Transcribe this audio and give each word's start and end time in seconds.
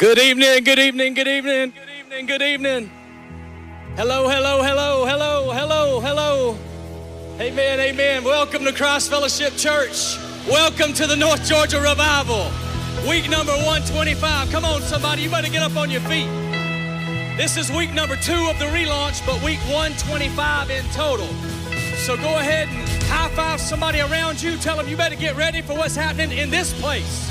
Good 0.00 0.18
evening, 0.18 0.64
good 0.64 0.78
evening, 0.78 1.12
good 1.12 1.28
evening, 1.28 1.72
good 1.72 1.90
evening, 1.90 2.24
good 2.24 2.40
evening. 2.40 2.90
Hello, 3.96 4.30
hello, 4.30 4.62
hello, 4.62 5.04
hello, 5.04 5.50
hello, 5.52 6.00
hello. 6.00 6.58
Amen, 7.38 7.78
amen. 7.78 8.24
Welcome 8.24 8.64
to 8.64 8.72
Christ 8.72 9.10
Fellowship 9.10 9.58
Church. 9.58 10.16
Welcome 10.48 10.94
to 10.94 11.06
the 11.06 11.16
North 11.16 11.44
Georgia 11.44 11.82
Revival. 11.82 12.50
Week 13.06 13.28
number 13.28 13.52
125. 13.52 14.50
Come 14.50 14.64
on, 14.64 14.80
somebody, 14.80 15.20
you 15.20 15.28
better 15.28 15.50
get 15.50 15.62
up 15.62 15.76
on 15.76 15.90
your 15.90 16.00
feet. 16.08 16.30
This 17.36 17.58
is 17.58 17.70
week 17.70 17.92
number 17.92 18.16
two 18.16 18.48
of 18.48 18.58
the 18.58 18.72
relaunch, 18.72 19.20
but 19.26 19.36
week 19.44 19.60
125 19.68 20.70
in 20.70 20.82
total. 20.94 21.28
So 21.98 22.16
go 22.16 22.38
ahead 22.38 22.68
and 22.68 23.02
high 23.02 23.28
five 23.36 23.60
somebody 23.60 24.00
around 24.00 24.42
you. 24.42 24.56
Tell 24.56 24.78
them 24.78 24.88
you 24.88 24.96
better 24.96 25.14
get 25.14 25.36
ready 25.36 25.60
for 25.60 25.74
what's 25.74 25.94
happening 25.94 26.38
in 26.38 26.48
this 26.48 26.72
place. 26.80 27.30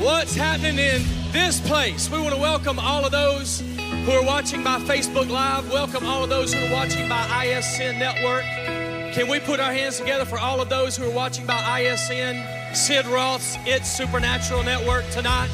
What's 0.00 0.36
happening 0.36 0.78
in 0.78 1.02
this 1.32 1.60
place? 1.60 2.08
We 2.08 2.20
want 2.20 2.32
to 2.32 2.40
welcome 2.40 2.78
all 2.78 3.04
of 3.04 3.10
those 3.10 3.60
who 3.60 4.12
are 4.12 4.24
watching 4.24 4.62
by 4.62 4.78
Facebook 4.78 5.28
Live. 5.28 5.72
Welcome 5.72 6.06
all 6.06 6.22
of 6.22 6.30
those 6.30 6.54
who 6.54 6.64
are 6.66 6.72
watching 6.72 7.08
by 7.08 7.44
ISN 7.44 7.98
Network. 7.98 8.44
Can 9.12 9.28
we 9.28 9.40
put 9.40 9.58
our 9.58 9.72
hands 9.72 9.98
together 9.98 10.24
for 10.24 10.38
all 10.38 10.60
of 10.60 10.68
those 10.68 10.96
who 10.96 11.04
are 11.04 11.12
watching 11.12 11.46
by 11.46 11.80
ISN, 11.80 12.44
Sid 12.76 13.06
Roth's 13.06 13.56
It's 13.66 13.90
Supernatural 13.90 14.62
Network 14.62 15.04
tonight? 15.10 15.50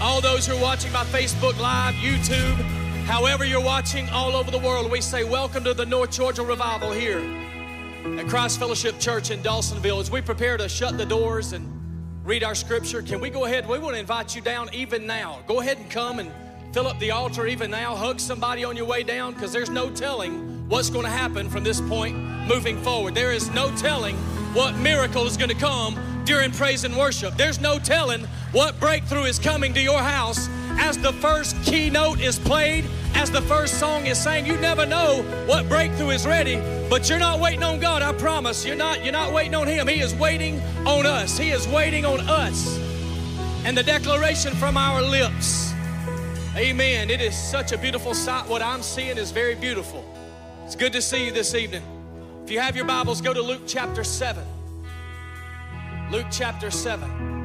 All 0.00 0.20
those 0.20 0.44
who 0.44 0.56
are 0.56 0.60
watching 0.60 0.92
by 0.92 1.04
Facebook 1.04 1.56
Live, 1.60 1.94
YouTube, 1.94 2.56
however 3.04 3.44
you're 3.44 3.64
watching 3.64 4.08
all 4.08 4.34
over 4.34 4.50
the 4.50 4.58
world, 4.58 4.90
we 4.90 5.00
say 5.00 5.22
welcome 5.22 5.62
to 5.62 5.72
the 5.72 5.86
North 5.86 6.10
Georgia 6.10 6.42
Revival 6.42 6.90
here 6.90 7.20
at 8.18 8.26
Christ 8.26 8.58
Fellowship 8.58 8.98
Church 8.98 9.30
in 9.30 9.40
Dawsonville. 9.40 10.00
As 10.00 10.10
we 10.10 10.20
prepare 10.20 10.56
to 10.56 10.68
shut 10.68 10.98
the 10.98 11.06
doors 11.06 11.52
and 11.52 11.75
read 12.26 12.42
our 12.42 12.56
scripture, 12.56 13.02
can 13.02 13.20
we 13.20 13.30
go 13.30 13.44
ahead? 13.44 13.68
We 13.68 13.78
want 13.78 13.94
to 13.94 14.00
invite 14.00 14.34
you 14.34 14.42
down 14.42 14.68
even 14.72 15.06
now. 15.06 15.38
Go 15.46 15.60
ahead 15.60 15.78
and 15.78 15.88
come 15.88 16.18
and 16.18 16.32
fill 16.72 16.88
up 16.88 16.98
the 16.98 17.12
altar 17.12 17.46
even 17.46 17.70
now. 17.70 17.94
Hug 17.94 18.18
somebody 18.18 18.64
on 18.64 18.76
your 18.76 18.84
way 18.84 19.04
down 19.04 19.32
because 19.32 19.52
there's 19.52 19.70
no 19.70 19.88
telling 19.90 20.68
what's 20.68 20.90
going 20.90 21.04
to 21.04 21.10
happen 21.10 21.48
from 21.48 21.62
this 21.62 21.80
point 21.80 22.18
moving 22.48 22.82
forward. 22.82 23.14
There 23.14 23.30
is 23.30 23.48
no 23.50 23.70
telling 23.76 24.16
what 24.54 24.74
miracle 24.74 25.24
is 25.24 25.36
going 25.36 25.50
to 25.50 25.56
come 25.56 25.96
during 26.24 26.50
praise 26.50 26.82
and 26.82 26.96
worship. 26.96 27.36
There's 27.36 27.60
no 27.60 27.78
telling 27.78 28.24
what 28.50 28.78
breakthrough 28.80 29.24
is 29.24 29.38
coming 29.38 29.72
to 29.74 29.80
your 29.80 30.00
house 30.00 30.48
as 30.78 30.98
the 30.98 31.12
first 31.14 31.60
keynote 31.64 32.20
is 32.20 32.38
played, 32.38 32.84
as 33.14 33.30
the 33.30 33.42
first 33.42 33.78
song 33.78 34.06
is 34.06 34.18
sang. 34.18 34.46
You 34.46 34.56
never 34.58 34.86
know 34.86 35.22
what 35.46 35.68
breakthrough 35.68 36.10
is 36.10 36.26
ready, 36.26 36.56
but 36.88 37.08
you're 37.08 37.18
not 37.18 37.40
waiting 37.40 37.62
on 37.62 37.80
God, 37.80 38.02
I 38.02 38.12
promise. 38.12 38.64
You're 38.64 38.76
not 38.76 39.02
you're 39.04 39.12
not 39.12 39.32
waiting 39.32 39.54
on 39.54 39.66
him. 39.66 39.88
He 39.88 40.00
is 40.00 40.14
waiting 40.14 40.60
on 40.86 41.06
us. 41.06 41.36
He 41.36 41.50
is 41.50 41.66
waiting 41.68 42.04
on 42.04 42.20
us. 42.20 42.78
And 43.64 43.76
the 43.76 43.82
declaration 43.82 44.54
from 44.54 44.76
our 44.76 45.02
lips. 45.02 45.72
Amen. 46.56 47.10
It 47.10 47.20
is 47.20 47.36
such 47.36 47.72
a 47.72 47.78
beautiful 47.78 48.14
sight. 48.14 48.48
What 48.48 48.62
I'm 48.62 48.82
seeing 48.82 49.18
is 49.18 49.30
very 49.30 49.54
beautiful. 49.54 50.04
It's 50.64 50.74
good 50.74 50.92
to 50.94 51.02
see 51.02 51.26
you 51.26 51.32
this 51.32 51.54
evening. 51.54 51.82
If 52.44 52.50
you 52.50 52.60
have 52.60 52.76
your 52.76 52.86
Bibles, 52.86 53.20
go 53.20 53.34
to 53.34 53.42
Luke 53.42 53.62
chapter 53.66 54.04
7. 54.04 54.42
Luke 56.10 56.26
chapter 56.30 56.70
7. 56.70 57.35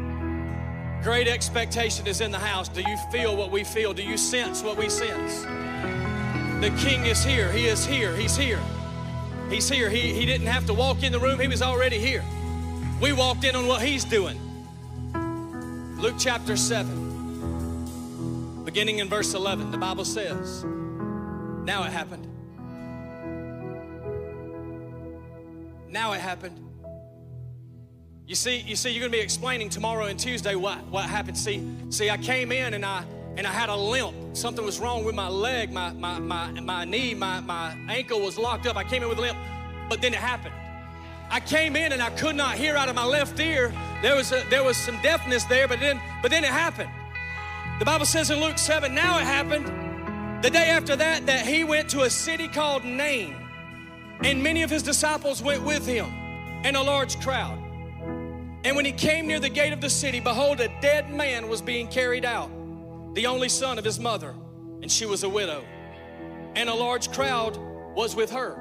Great 1.04 1.28
expectation 1.28 2.06
is 2.06 2.22
in 2.22 2.30
the 2.30 2.38
house. 2.38 2.70
Do 2.70 2.82
you 2.82 2.96
feel 3.12 3.36
what 3.36 3.50
we 3.50 3.64
feel? 3.64 3.92
Do 3.92 4.04
you 4.04 4.18
sense 4.18 4.62
what 4.62 4.78
we 4.78 4.88
sense? 4.88 5.42
The 6.64 6.70
King 6.78 7.08
is 7.08 7.24
here. 7.24 7.52
He 7.52 7.66
is 7.66 7.84
here. 7.84 8.16
He's 8.16 8.38
here. 8.38 8.60
He's 9.50 9.68
here. 9.68 9.90
He, 9.90 10.14
he 10.14 10.28
didn't 10.28 10.46
have 10.46 10.68
to 10.68 10.76
walk 10.76 11.02
in 11.02 11.12
the 11.12 11.20
room, 11.20 11.40
He 11.40 11.48
was 11.48 11.64
already 11.64 11.98
here. 11.98 12.24
We 13.02 13.14
walked 13.14 13.44
in 13.44 13.56
on 13.56 13.66
what 13.66 13.82
He's 13.82 14.06
doing. 14.06 14.40
Luke 15.98 16.18
chapter 16.20 16.56
7, 16.56 18.64
beginning 18.64 19.00
in 19.00 19.10
verse 19.10 19.34
11, 19.34 19.72
the 19.72 19.80
Bible 19.80 20.06
says, 20.06 20.64
Now 20.64 21.84
it 21.84 21.92
happened. 21.92 22.28
Now 25.90 26.14
it 26.14 26.22
happened 26.22 26.71
you 28.32 28.36
see, 28.36 28.60
you 28.60 28.78
see, 28.78 28.92
you're 28.92 29.02
gonna 29.02 29.12
be 29.12 29.20
explaining 29.20 29.68
tomorrow 29.68 30.06
and 30.06 30.18
Tuesday 30.18 30.56
what, 30.56 30.78
what 30.86 31.04
happened. 31.04 31.38
See, 31.38 31.70
see, 31.90 32.10
I 32.10 32.16
came 32.16 32.54
in 32.54 32.76
and 32.76 32.86
I 32.86 33.04
and 33.36 33.46
I 33.46 33.52
had 33.52 33.68
a 33.68 33.76
limp. 33.76 34.16
Something 34.38 34.64
was 34.64 34.80
wrong 34.80 35.04
with 35.04 35.16
my 35.16 35.28
leg, 35.28 35.70
my 35.70 35.92
my 35.92 36.18
my, 36.18 36.50
my 36.62 36.86
knee, 36.86 37.14
my, 37.14 37.42
my 37.42 37.76
ankle 37.90 38.22
was 38.22 38.38
locked 38.38 38.68
up. 38.68 38.78
I 38.78 38.86
came 38.86 39.04
in 39.04 39.10
with 39.10 39.18
a 39.18 39.22
limp, 39.22 39.38
but 39.90 40.02
then 40.02 40.14
it 40.14 40.22
happened. 40.22 40.54
I 41.30 41.42
came 41.42 41.76
in 41.76 41.92
and 41.92 42.02
I 42.02 42.10
could 42.12 42.38
not 42.38 42.56
hear 42.56 42.78
out 42.78 42.88
of 42.88 42.96
my 42.96 43.04
left 43.04 43.38
ear. 43.38 43.74
There 44.02 44.16
was 44.16 44.32
a, 44.32 44.46
there 44.50 44.64
was 44.64 44.78
some 44.78 44.96
deafness 45.02 45.44
there, 45.44 45.68
but 45.68 45.82
then 45.82 46.00
but 46.22 46.32
then 46.32 46.46
it 46.46 46.52
happened. 46.52 46.90
The 47.80 47.86
Bible 47.86 48.06
says 48.06 48.32
in 48.32 48.40
Luke 48.40 48.58
7, 48.58 48.96
now 48.96 49.20
it 49.20 49.26
happened. 49.26 50.42
The 50.42 50.50
day 50.50 50.70
after 50.70 50.96
that, 50.96 51.26
that 51.26 51.46
he 51.46 51.66
went 51.66 51.90
to 51.90 52.04
a 52.04 52.10
city 52.10 52.48
called 52.48 52.86
Nain, 52.86 53.36
and 54.22 54.42
many 54.42 54.64
of 54.64 54.70
his 54.70 54.84
disciples 54.84 55.44
went 55.44 55.64
with 55.64 55.86
him, 55.86 56.06
and 56.64 56.78
a 56.78 56.82
large 56.82 57.20
crowd. 57.20 57.61
And 58.64 58.76
when 58.76 58.86
he 58.86 58.92
came 58.92 59.28
near 59.28 59.40
the 59.40 59.50
gate 59.50 59.74
of 59.74 59.82
the 59.82 59.90
city, 59.90 60.20
behold, 60.20 60.60
a 60.60 60.68
dead 60.82 61.10
man 61.10 61.48
was 61.50 61.62
being 61.62 61.88
carried 61.88 62.26
out, 62.26 62.50
the 63.16 63.26
only 63.26 63.50
son 63.50 63.80
of 63.80 63.84
his 63.84 64.00
mother, 64.00 64.36
and 64.82 64.92
she 64.92 65.06
was 65.06 65.24
a 65.24 65.30
widow. 65.30 65.64
And 66.56 66.70
a 66.70 66.74
large 66.74 67.12
crowd 67.12 67.58
was 67.96 68.16
with 68.16 68.32
her. 68.32 68.54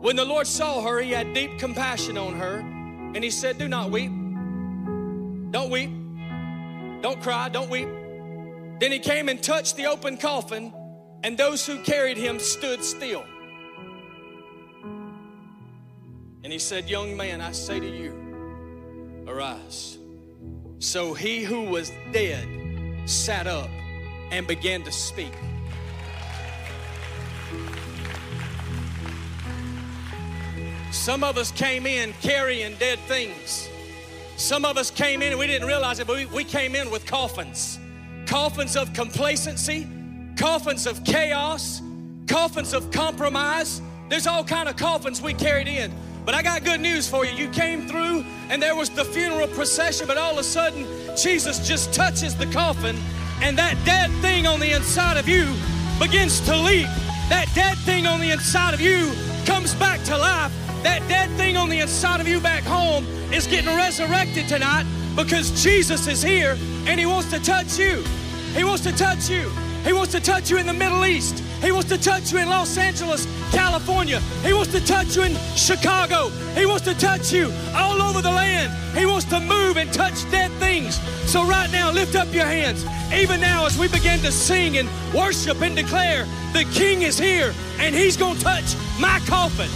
When 0.00 0.14
the 0.16 0.24
Lord 0.24 0.46
saw 0.46 0.82
her, 0.82 1.00
he 1.00 1.10
had 1.10 1.34
deep 1.34 1.58
compassion 1.58 2.16
on 2.16 2.34
her, 2.34 2.58
and 2.58 3.24
he 3.24 3.30
said, 3.30 3.58
Do 3.58 3.68
not 3.68 3.90
weep. 3.90 4.12
Don't 5.50 5.70
weep. 5.70 5.90
Don't 7.02 7.20
cry. 7.20 7.48
Don't 7.48 7.70
weep. 7.70 7.88
Then 8.78 8.92
he 8.92 8.98
came 8.98 9.28
and 9.28 9.42
touched 9.42 9.76
the 9.76 9.86
open 9.86 10.16
coffin, 10.16 10.72
and 11.24 11.36
those 11.36 11.66
who 11.66 11.82
carried 11.82 12.16
him 12.16 12.38
stood 12.38 12.84
still. 12.84 13.24
And 16.42 16.52
he 16.52 16.58
said, 16.58 16.88
Young 16.88 17.16
man, 17.16 17.40
I 17.40 17.52
say 17.52 17.80
to 17.80 17.86
you, 17.86 18.29
arise. 19.30 19.98
So 20.78 21.14
he 21.14 21.42
who 21.42 21.64
was 21.64 21.92
dead 22.12 22.46
sat 23.06 23.46
up 23.46 23.70
and 24.30 24.46
began 24.46 24.82
to 24.82 24.92
speak. 24.92 25.32
Some 30.92 31.22
of 31.22 31.38
us 31.38 31.52
came 31.52 31.86
in 31.86 32.12
carrying 32.20 32.74
dead 32.76 32.98
things. 33.00 33.68
Some 34.36 34.64
of 34.64 34.76
us 34.76 34.90
came 34.90 35.22
in 35.22 35.30
and 35.30 35.38
we 35.38 35.46
didn't 35.46 35.68
realize 35.68 36.00
it, 36.00 36.06
but 36.06 36.16
we, 36.16 36.26
we 36.26 36.44
came 36.44 36.74
in 36.74 36.90
with 36.90 37.06
coffins 37.06 37.78
coffins 38.26 38.76
of 38.76 38.92
complacency, 38.92 39.88
coffins 40.36 40.86
of 40.86 41.02
chaos, 41.02 41.82
coffins 42.28 42.72
of 42.72 42.88
compromise. 42.92 43.82
There's 44.08 44.28
all 44.28 44.44
kind 44.44 44.68
of 44.68 44.76
coffins 44.76 45.20
we 45.20 45.34
carried 45.34 45.66
in. 45.66 45.92
But 46.24 46.34
I 46.34 46.42
got 46.42 46.64
good 46.64 46.80
news 46.80 47.08
for 47.08 47.24
you. 47.24 47.32
You 47.32 47.48
came 47.50 47.86
through 47.86 48.24
and 48.48 48.62
there 48.62 48.76
was 48.76 48.90
the 48.90 49.04
funeral 49.04 49.48
procession, 49.48 50.06
but 50.06 50.18
all 50.18 50.32
of 50.32 50.38
a 50.38 50.44
sudden, 50.44 50.86
Jesus 51.16 51.66
just 51.66 51.92
touches 51.92 52.36
the 52.36 52.46
coffin 52.46 52.96
and 53.42 53.56
that 53.56 53.74
dead 53.86 54.10
thing 54.20 54.46
on 54.46 54.60
the 54.60 54.72
inside 54.72 55.16
of 55.16 55.26
you 55.26 55.54
begins 55.98 56.40
to 56.42 56.54
leap. 56.56 56.86
That 57.30 57.46
dead 57.54 57.78
thing 57.78 58.06
on 58.06 58.20
the 58.20 58.30
inside 58.30 58.74
of 58.74 58.80
you 58.80 59.12
comes 59.46 59.74
back 59.74 60.02
to 60.04 60.16
life. 60.16 60.52
That 60.82 61.06
dead 61.08 61.30
thing 61.38 61.56
on 61.56 61.70
the 61.70 61.80
inside 61.80 62.20
of 62.20 62.28
you 62.28 62.38
back 62.38 62.64
home 62.64 63.06
is 63.32 63.46
getting 63.46 63.74
resurrected 63.74 64.46
tonight 64.46 64.84
because 65.16 65.62
Jesus 65.62 66.06
is 66.06 66.22
here 66.22 66.58
and 66.86 67.00
He 67.00 67.06
wants 67.06 67.30
to 67.30 67.40
touch 67.40 67.78
you. 67.78 68.04
He 68.54 68.62
wants 68.62 68.82
to 68.82 68.92
touch 68.92 69.30
you. 69.30 69.50
He 69.84 69.92
wants 69.94 70.12
to 70.12 70.20
touch 70.20 70.50
you 70.50 70.58
in 70.58 70.66
the 70.66 70.74
Middle 70.74 71.06
East. 71.06 71.42
He 71.60 71.72
wants 71.72 71.88
to 71.90 71.98
touch 71.98 72.32
you 72.32 72.38
in 72.38 72.48
Los 72.48 72.78
Angeles, 72.78 73.26
California. 73.52 74.20
He 74.42 74.52
wants 74.52 74.72
to 74.72 74.84
touch 74.84 75.16
you 75.16 75.22
in 75.22 75.36
Chicago. 75.56 76.28
He 76.54 76.64
wants 76.64 76.84
to 76.86 76.94
touch 76.94 77.32
you 77.32 77.52
all 77.74 78.00
over 78.00 78.22
the 78.22 78.30
land. 78.30 78.72
He 78.96 79.06
wants 79.06 79.26
to 79.26 79.40
move 79.40 79.76
and 79.76 79.92
touch 79.92 80.28
dead 80.30 80.50
things. 80.52 80.98
So, 81.30 81.46
right 81.46 81.70
now, 81.70 81.90
lift 81.92 82.16
up 82.16 82.32
your 82.32 82.46
hands. 82.46 82.84
Even 83.12 83.40
now, 83.40 83.66
as 83.66 83.78
we 83.78 83.88
begin 83.88 84.20
to 84.20 84.32
sing 84.32 84.78
and 84.78 84.88
worship 85.14 85.60
and 85.60 85.76
declare, 85.76 86.26
the 86.52 86.64
King 86.72 87.02
is 87.02 87.18
here 87.18 87.54
and 87.78 87.94
He's 87.94 88.16
going 88.16 88.36
to 88.36 88.42
touch 88.42 88.74
my 88.98 89.20
coffin. 89.26 89.68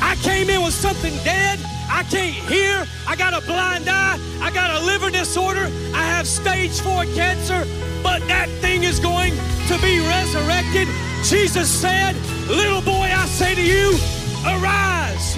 I 0.00 0.16
came 0.22 0.50
in 0.50 0.62
with 0.62 0.74
something 0.74 1.14
dead. 1.24 1.58
I 1.90 2.04
can't 2.04 2.34
hear. 2.34 2.86
I 3.06 3.16
got 3.16 3.34
a 3.34 3.44
blind 3.46 3.88
eye. 3.88 4.18
I 4.40 4.50
got 4.52 4.80
a 4.80 4.86
liver 4.86 5.10
disorder. 5.10 5.66
I 5.94 6.04
have 6.04 6.26
stage 6.26 6.80
four 6.80 7.04
cancer 7.14 7.66
but 8.02 8.26
that 8.28 8.48
thing 8.60 8.82
is 8.84 8.98
going 8.98 9.32
to 9.68 9.76
be 9.80 10.00
resurrected. 10.00 10.88
Jesus 11.22 11.68
said, 11.68 12.16
Little 12.48 12.80
boy, 12.80 13.08
I 13.12 13.26
say 13.26 13.54
to 13.54 13.62
you, 13.62 13.94
arise, 14.44 15.36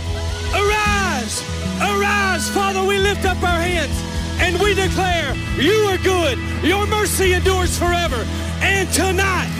arise, 0.54 1.42
arise. 1.80 2.48
Father, 2.50 2.84
we 2.84 2.98
lift 2.98 3.24
up 3.24 3.42
our 3.42 3.60
hands 3.60 3.96
and 4.38 4.60
we 4.60 4.74
declare, 4.74 5.34
You 5.58 5.90
are 5.90 5.98
good, 5.98 6.38
your 6.62 6.86
mercy 6.86 7.34
endures 7.34 7.78
forever. 7.78 8.24
And 8.62 8.88
tonight, 8.92 9.50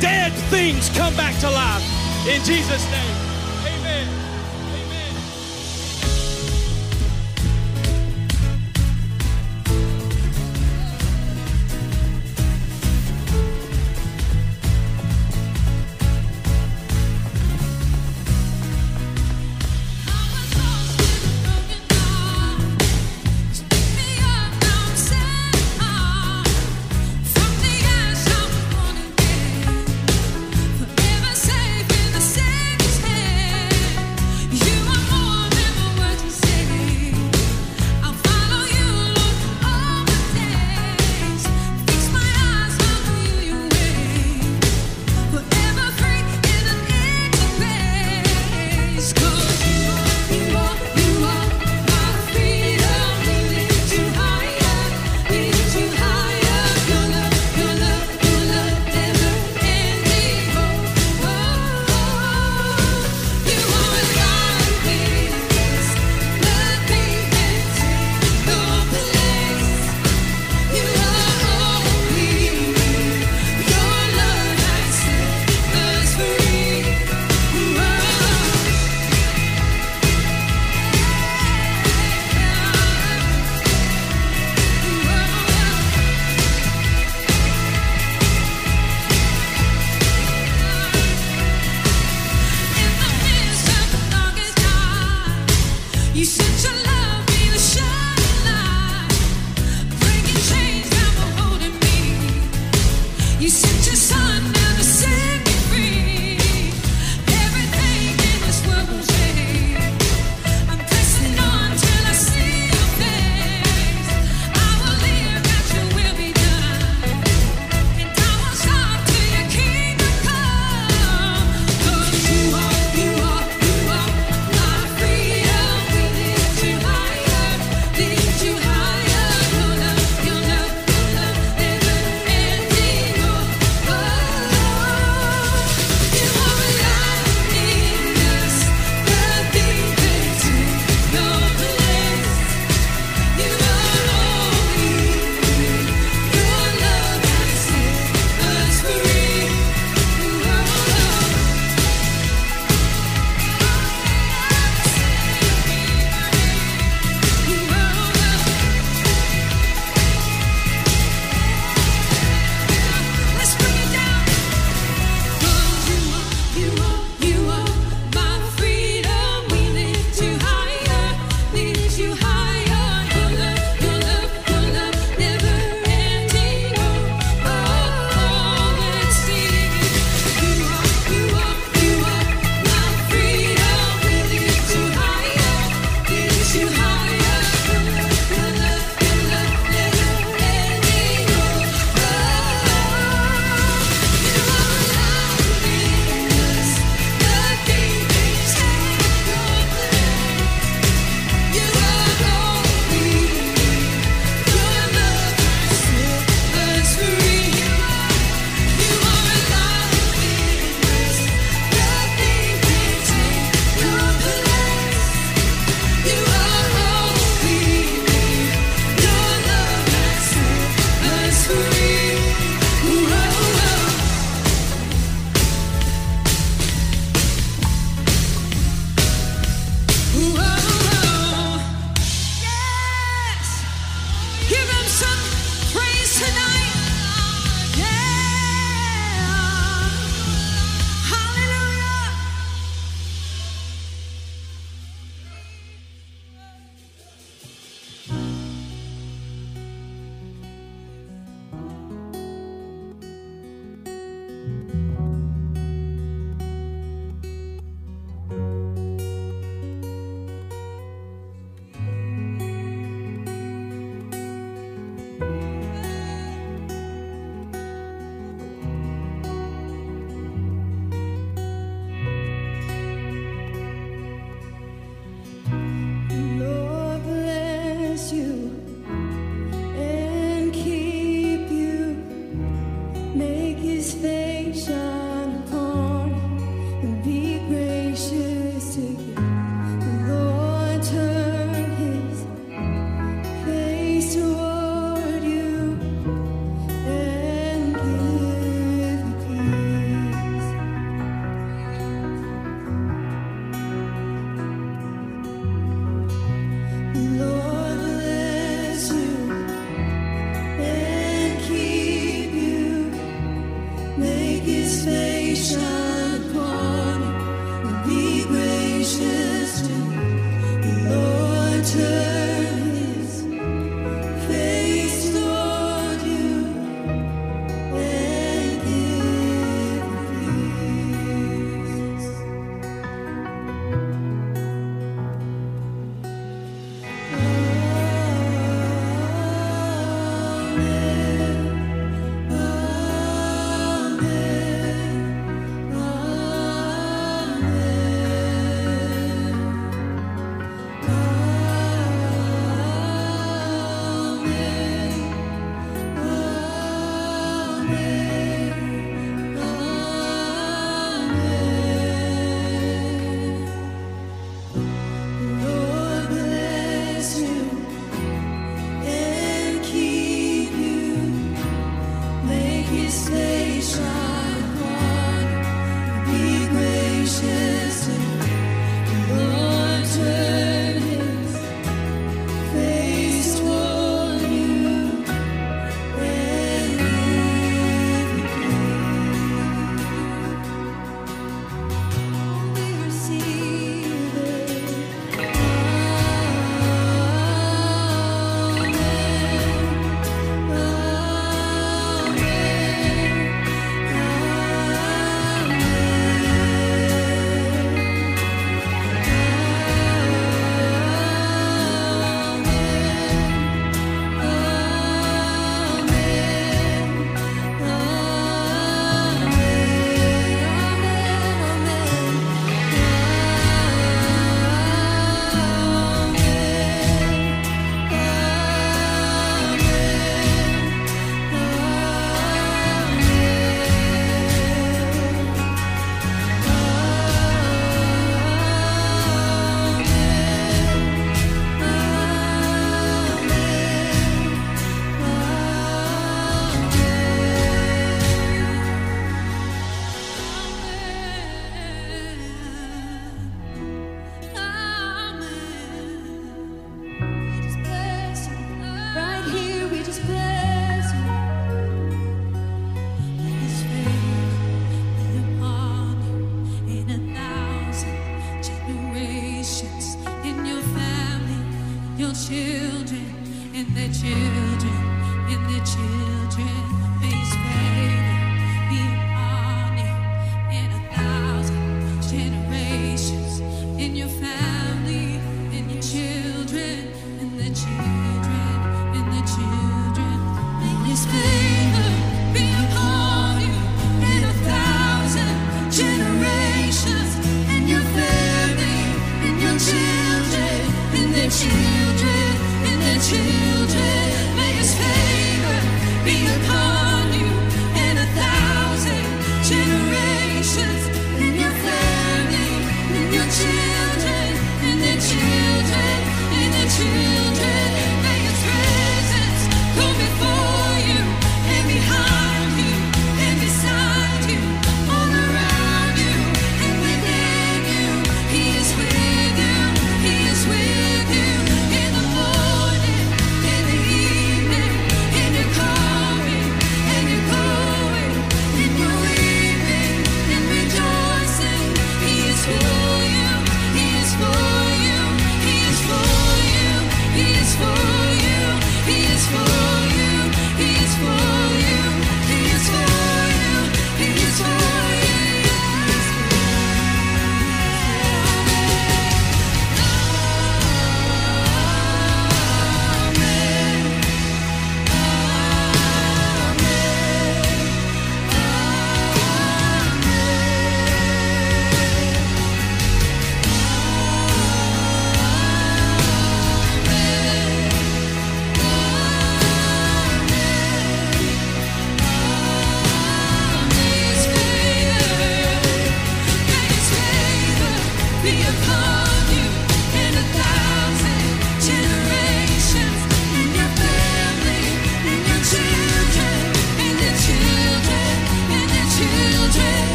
dead 0.00 0.32
things 0.50 0.88
come 0.90 1.14
back 1.16 1.38
to 1.40 1.50
life. 1.50 1.84
In 2.28 2.42
Jesus' 2.44 2.84
name. 2.90 3.19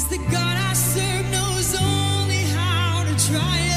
Cause 0.00 0.08
the 0.08 0.18
God 0.32 0.56
I 0.56 0.72
serve 0.72 1.30
knows 1.30 1.74
only 1.74 2.44
how 2.56 3.04
to 3.04 3.14
try 3.28 3.69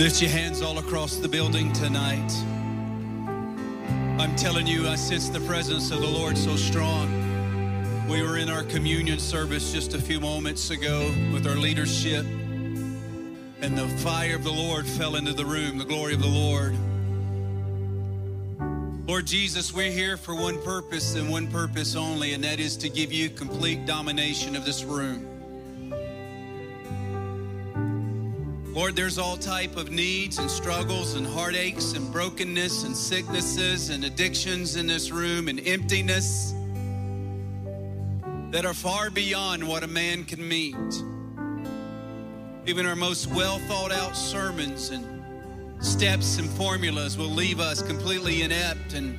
Lift 0.00 0.22
your 0.22 0.30
hands 0.30 0.62
all 0.62 0.78
across 0.78 1.16
the 1.16 1.28
building 1.28 1.74
tonight. 1.74 2.32
I'm 4.18 4.34
telling 4.34 4.66
you, 4.66 4.88
I 4.88 4.94
sense 4.94 5.28
the 5.28 5.40
presence 5.40 5.90
of 5.90 6.00
the 6.00 6.06
Lord 6.06 6.38
so 6.38 6.56
strong. 6.56 8.08
We 8.08 8.22
were 8.22 8.38
in 8.38 8.48
our 8.48 8.62
communion 8.62 9.18
service 9.18 9.74
just 9.74 9.92
a 9.92 10.00
few 10.00 10.18
moments 10.18 10.70
ago 10.70 11.14
with 11.34 11.46
our 11.46 11.54
leadership, 11.54 12.24
and 12.24 13.76
the 13.76 13.88
fire 13.98 14.36
of 14.36 14.42
the 14.42 14.50
Lord 14.50 14.86
fell 14.86 15.16
into 15.16 15.34
the 15.34 15.44
room, 15.44 15.76
the 15.76 15.84
glory 15.84 16.14
of 16.14 16.22
the 16.22 16.26
Lord. 16.26 16.74
Lord 19.06 19.26
Jesus, 19.26 19.70
we're 19.70 19.92
here 19.92 20.16
for 20.16 20.34
one 20.34 20.62
purpose 20.62 21.14
and 21.14 21.28
one 21.28 21.46
purpose 21.46 21.94
only, 21.94 22.32
and 22.32 22.42
that 22.42 22.58
is 22.58 22.74
to 22.78 22.88
give 22.88 23.12
you 23.12 23.28
complete 23.28 23.84
domination 23.84 24.56
of 24.56 24.64
this 24.64 24.82
room. 24.82 25.29
Lord, 28.72 28.94
there's 28.94 29.18
all 29.18 29.36
type 29.36 29.76
of 29.76 29.90
needs 29.90 30.38
and 30.38 30.48
struggles 30.48 31.14
and 31.14 31.26
heartaches 31.26 31.94
and 31.94 32.12
brokenness 32.12 32.84
and 32.84 32.96
sicknesses 32.96 33.90
and 33.90 34.04
addictions 34.04 34.76
in 34.76 34.86
this 34.86 35.10
room 35.10 35.48
and 35.48 35.60
emptiness 35.66 36.54
that 38.52 38.64
are 38.64 38.74
far 38.74 39.10
beyond 39.10 39.66
what 39.66 39.82
a 39.82 39.88
man 39.88 40.24
can 40.24 40.46
meet. 40.46 40.76
Even 42.64 42.86
our 42.86 42.94
most 42.94 43.26
well 43.26 43.58
thought 43.58 43.90
out 43.90 44.16
sermons 44.16 44.90
and 44.90 45.04
steps 45.84 46.38
and 46.38 46.48
formulas 46.50 47.18
will 47.18 47.26
leave 47.26 47.58
us 47.58 47.82
completely 47.82 48.42
inept 48.42 48.92
and 48.92 49.18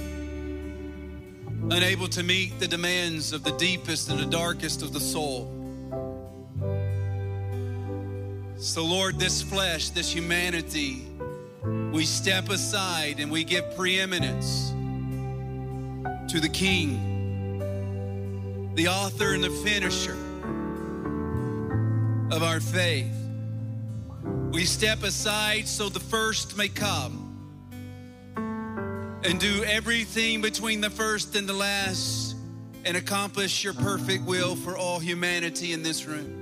unable 1.74 2.08
to 2.08 2.24
meet 2.24 2.58
the 2.60 2.68
demands 2.68 3.34
of 3.34 3.44
the 3.44 3.56
deepest 3.58 4.10
and 4.10 4.18
the 4.18 4.26
darkest 4.26 4.82
of 4.82 4.94
the 4.94 5.00
soul. 5.00 5.61
So, 8.62 8.86
Lord, 8.86 9.17
this 9.17 9.41
flesh, 9.41 9.89
this 9.89 10.13
humanity, 10.13 11.08
we 11.91 12.06
step 12.06 12.50
aside 12.50 13.19
and 13.19 13.32
we 13.32 13.43
give 13.43 13.76
preeminence 13.76 14.69
to 16.32 16.39
the 16.39 16.47
King, 16.47 17.58
the 18.76 18.88
author 18.88 19.34
and 19.34 19.43
the 19.43 19.50
finisher 19.50 20.15
of 22.32 22.43
our 22.43 22.60
faith. 22.60 23.12
We 24.52 24.65
step 24.65 25.02
aside 25.02 25.67
so 25.67 25.89
the 25.89 26.00
first 26.00 26.56
may 26.56 26.67
come 26.67 27.30
and 28.36 29.39
do 29.39 29.63
everything 29.63 30.39
between 30.39 30.82
the 30.82 30.91
first 30.91 31.36
and 31.36 31.50
the 31.50 31.54
last 31.54 32.36
and 32.86 32.95
accomplish 32.95 33.63
your 33.63 33.74
perfect 33.74 34.24
will 34.24 34.56
for 34.56 34.78
all 34.78 35.00
humanity 35.00 35.74
in 35.74 35.82
this 35.82 36.06
room. 36.06 36.40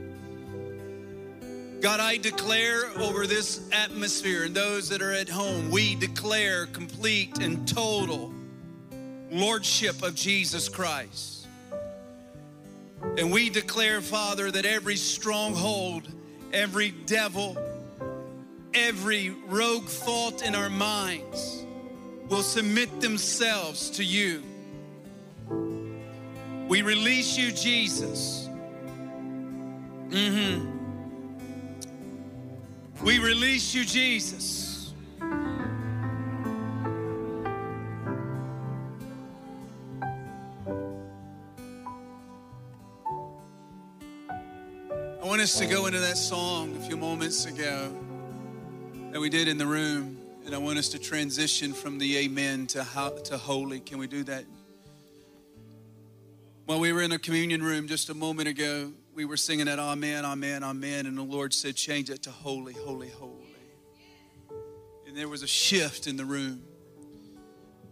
God, 1.82 2.02
I 2.02 2.18
declare 2.18 2.92
over 2.98 3.26
this 3.26 3.62
atmosphere 3.72 4.44
and 4.44 4.54
those 4.54 4.90
that 4.90 5.02
are 5.02 5.14
at 5.14 5.30
home, 5.30 5.72
we 5.72 5.96
declare 5.96 6.66
complete 6.66 7.40
and 7.40 7.66
total 7.66 8.34
lordship 9.32 10.04
of 10.04 10.14
Jesus 10.14 10.68
Christ. 10.68 11.48
And 13.18 13.32
we 13.32 13.50
declare, 13.50 14.02
Father, 14.02 14.52
that 14.52 14.66
every 14.66 14.98
stronghold, 14.98 16.06
every 16.52 16.92
devil, 16.92 17.58
every 18.74 19.30
rogue 19.48 19.86
thought 19.86 20.42
in 20.42 20.56
our 20.56 20.70
minds 20.70 21.66
will 22.28 22.44
submit 22.44 23.00
themselves 23.00 23.90
to 23.92 24.04
you. 24.04 24.44
We 26.68 26.82
release 26.82 27.38
you, 27.38 27.54
Jesus. 27.54 28.50
Mm-hmm. 30.10 30.79
We 33.02 33.18
release 33.18 33.74
you, 33.74 33.86
Jesus. 33.86 34.94
I 35.22 35.26
want 45.24 45.42
us 45.42 45.58
to 45.60 45.66
go 45.66 45.86
into 45.86 46.00
that 46.00 46.18
song 46.18 46.76
a 46.76 46.80
few 46.82 46.98
moments 46.98 47.46
ago 47.46 47.96
that 49.12 49.22
we 49.22 49.30
did 49.30 49.48
in 49.48 49.58
the 49.58 49.66
room, 49.66 50.18
and 50.46 50.54
I 50.54 50.58
want 50.58 50.78
us 50.78 50.90
to 50.90 51.00
transition 51.00 51.72
from 51.72 52.00
the 52.00 52.18
amen 52.18 52.68
to, 52.68 52.84
ho- 52.84 53.18
to 53.26 53.38
holy. 53.38 53.80
Can 53.80 53.98
we 53.98 54.08
do 54.08 54.26
that? 54.26 54.44
While 56.66 56.82
we 56.82 56.92
were 56.92 57.02
in 57.02 57.12
the 57.12 57.20
communion 57.20 57.64
room 57.64 57.88
just 57.88 58.10
a 58.10 58.14
moment 58.14 58.50
ago, 58.50 58.92
we 59.20 59.26
were 59.26 59.36
singing 59.36 59.66
that 59.66 59.80
Amen, 59.80 60.24
Amen, 60.24 60.64
Amen, 60.64 61.06
and 61.06 61.18
the 61.18 61.22
Lord 61.22 61.54
said, 61.54 61.76
change 61.76 62.10
it 62.10 62.24
to 62.24 62.32
holy, 62.32 62.72
holy, 62.72 63.10
holy. 63.10 63.34
And 65.06 65.18
there 65.18 65.28
was 65.28 65.44
a 65.44 65.48
shift 65.48 66.08
in 66.08 66.16
the 66.16 66.24
room. 66.24 66.64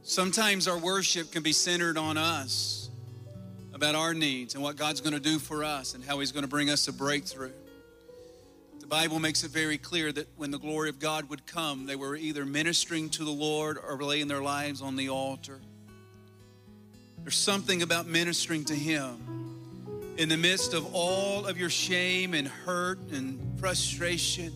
Sometimes 0.03 0.69
our 0.69 0.77
worship 0.77 1.33
can 1.33 1.43
be 1.43 1.51
centered 1.51 1.97
on 1.97 2.15
us, 2.15 2.89
about 3.73 3.93
our 3.93 4.13
needs 4.13 4.53
and 4.53 4.63
what 4.63 4.77
God's 4.77 5.01
going 5.01 5.15
to 5.15 5.19
do 5.19 5.37
for 5.37 5.65
us 5.65 5.95
and 5.95 6.03
how 6.05 6.19
He's 6.19 6.31
going 6.31 6.45
to 6.45 6.49
bring 6.49 6.69
us 6.69 6.87
a 6.87 6.93
breakthrough. 6.93 7.51
The 8.79 8.87
Bible 8.87 9.19
makes 9.19 9.43
it 9.43 9.51
very 9.51 9.77
clear 9.77 10.13
that 10.13 10.29
when 10.37 10.51
the 10.51 10.59
glory 10.59 10.87
of 10.87 10.97
God 10.97 11.27
would 11.29 11.45
come, 11.45 11.87
they 11.87 11.97
were 11.97 12.15
either 12.15 12.45
ministering 12.45 13.09
to 13.09 13.25
the 13.25 13.31
Lord 13.31 13.77
or 13.85 14.01
laying 14.01 14.29
their 14.29 14.41
lives 14.41 14.81
on 14.81 14.95
the 14.95 15.09
altar. 15.09 15.59
There's 17.17 17.35
something 17.35 17.81
about 17.81 18.07
ministering 18.07 18.63
to 18.63 18.73
Him 18.73 19.56
in 20.17 20.29
the 20.29 20.37
midst 20.37 20.73
of 20.73 20.93
all 20.95 21.45
of 21.45 21.57
your 21.59 21.69
shame 21.69 22.33
and 22.33 22.47
hurt 22.47 22.99
and 23.11 23.59
frustration, 23.59 24.51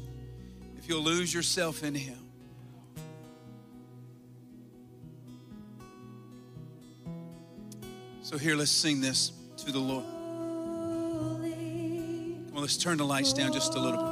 if 0.78 0.89
you'll 0.89 1.04
lose 1.04 1.34
yourself 1.34 1.84
in 1.84 1.93
Him. 1.93 2.17
So, 8.24 8.38
here, 8.38 8.56
let's 8.56 8.71
sing 8.71 9.02
this 9.02 9.32
to 9.58 9.71
the 9.71 9.80
Lord. 9.80 10.06
Come 12.47 12.56
on, 12.56 12.62
let's 12.62 12.78
turn 12.78 12.97
the 12.97 13.06
lights 13.06 13.34
down 13.34 13.54
just 13.54 13.76
a 13.76 13.80
little 13.80 14.02
bit. 14.02 14.08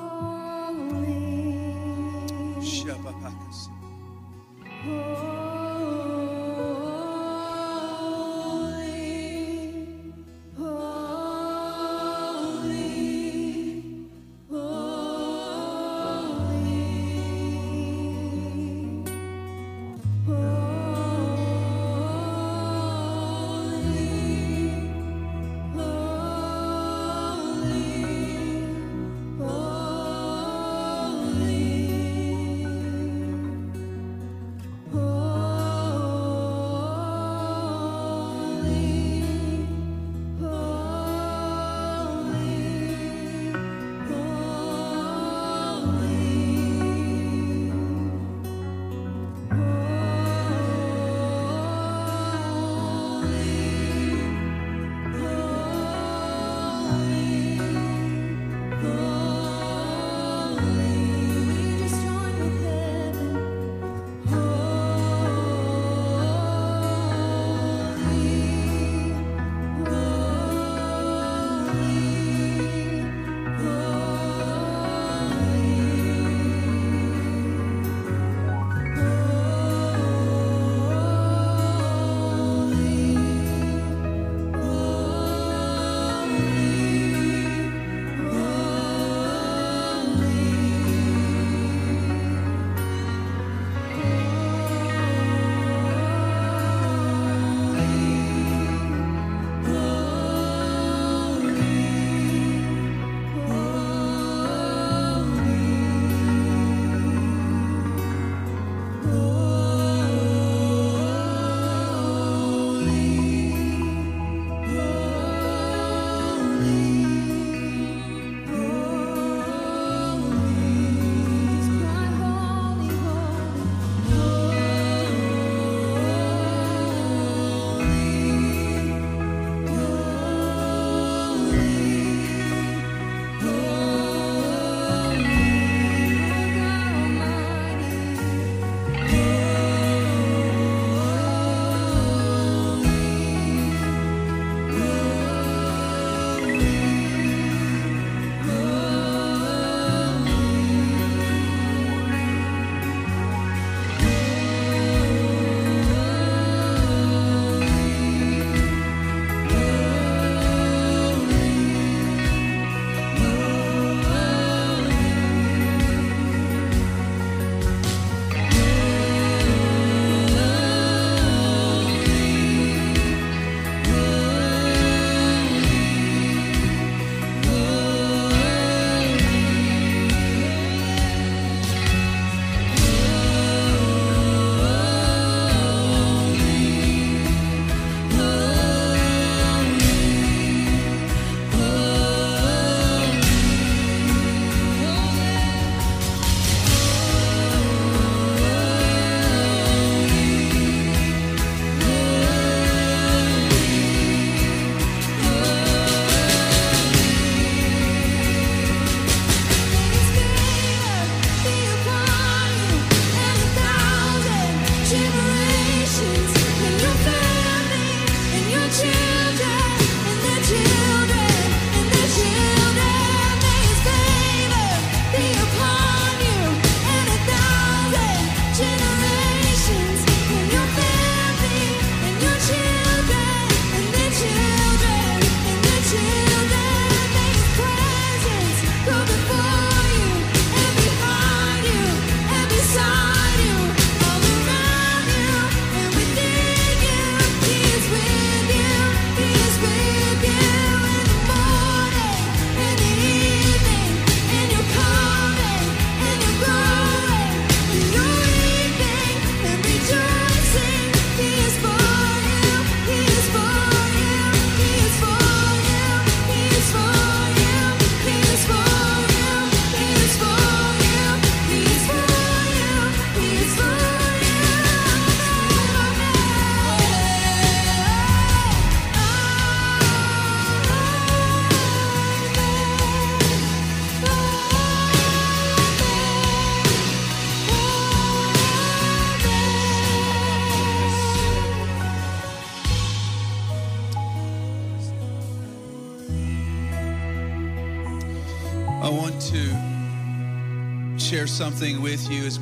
Oh 4.91 5.48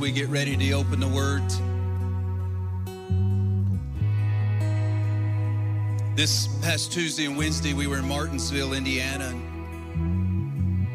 we 0.07 0.13
get 0.13 0.29
ready 0.29 0.55
to 0.55 0.71
open 0.71 1.01
the 1.01 1.07
Word. 1.09 1.43
This 6.15 6.47
past 6.61 6.93
Tuesday 6.93 7.25
and 7.25 7.35
Wednesday, 7.35 7.73
we 7.73 7.87
were 7.87 7.97
in 7.97 8.07
Martinsville, 8.07 8.71
Indiana. 8.71 9.27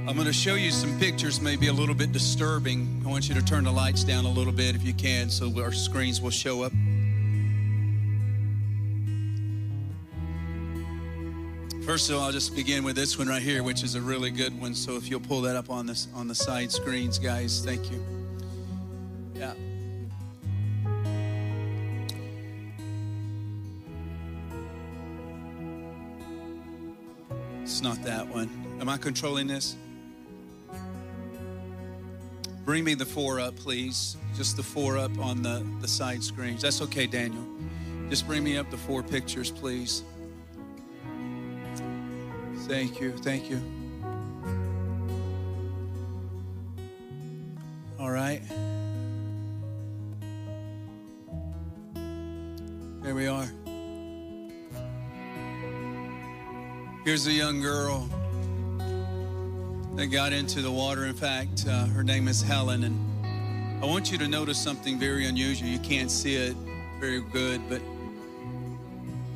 I'm 0.08 0.14
going 0.14 0.24
to 0.24 0.32
show 0.32 0.54
you 0.54 0.70
some 0.70 0.98
pictures, 0.98 1.42
maybe 1.42 1.66
a 1.66 1.72
little 1.74 1.94
bit 1.94 2.12
disturbing. 2.12 3.02
I 3.04 3.10
want 3.10 3.28
you 3.28 3.34
to 3.34 3.44
turn 3.44 3.64
the 3.64 3.70
lights 3.70 4.02
down 4.02 4.24
a 4.24 4.30
little 4.30 4.50
bit 4.50 4.74
if 4.74 4.82
you 4.82 4.94
can 4.94 5.28
so 5.28 5.52
our 5.60 5.72
screens 5.72 6.22
will 6.22 6.30
show 6.30 6.62
up. 6.62 6.72
First 11.84 12.08
of 12.08 12.16
all, 12.16 12.22
I'll 12.22 12.32
just 12.32 12.56
begin 12.56 12.82
with 12.82 12.96
this 12.96 13.18
one 13.18 13.28
right 13.28 13.42
here, 13.42 13.62
which 13.62 13.82
is 13.82 13.94
a 13.94 14.00
really 14.00 14.30
good 14.30 14.58
one. 14.58 14.74
So 14.74 14.96
if 14.96 15.10
you'll 15.10 15.20
pull 15.20 15.42
that 15.42 15.54
up 15.54 15.68
on 15.68 15.84
this 15.84 16.08
on 16.14 16.28
the 16.28 16.34
side 16.34 16.72
screens, 16.72 17.18
guys, 17.18 17.62
thank 17.62 17.90
you. 17.90 18.21
That 28.02 28.26
one. 28.26 28.50
Am 28.80 28.88
I 28.88 28.96
controlling 28.96 29.46
this? 29.46 29.76
Bring 32.64 32.82
me 32.82 32.94
the 32.94 33.06
four 33.06 33.38
up, 33.38 33.54
please. 33.54 34.16
Just 34.36 34.56
the 34.56 34.62
four 34.62 34.98
up 34.98 35.16
on 35.18 35.42
the, 35.42 35.64
the 35.80 35.86
side 35.86 36.22
screens. 36.22 36.62
That's 36.62 36.82
okay, 36.82 37.06
Daniel. 37.06 37.44
Just 38.08 38.26
bring 38.26 38.42
me 38.42 38.56
up 38.56 38.70
the 38.70 38.76
four 38.76 39.04
pictures, 39.04 39.50
please. 39.52 40.02
Thank 42.66 43.00
you. 43.00 43.16
Thank 43.18 43.48
you. 43.48 43.60
All 48.00 48.10
right. 48.10 48.42
There 53.02 53.14
we 53.14 53.28
are. 53.28 53.48
Here's 57.04 57.26
a 57.26 57.32
young 57.32 57.60
girl 57.60 58.08
that 59.96 60.06
got 60.06 60.32
into 60.32 60.62
the 60.62 60.70
water. 60.70 61.06
In 61.06 61.14
fact, 61.14 61.66
uh, 61.68 61.86
her 61.86 62.04
name 62.04 62.28
is 62.28 62.40
Helen. 62.40 62.84
And 62.84 63.82
I 63.82 63.86
want 63.86 64.12
you 64.12 64.18
to 64.18 64.28
notice 64.28 64.56
something 64.56 65.00
very 65.00 65.26
unusual. 65.26 65.66
You 65.66 65.80
can't 65.80 66.12
see 66.12 66.36
it 66.36 66.54
very 67.00 67.20
good, 67.20 67.60
but 67.68 67.82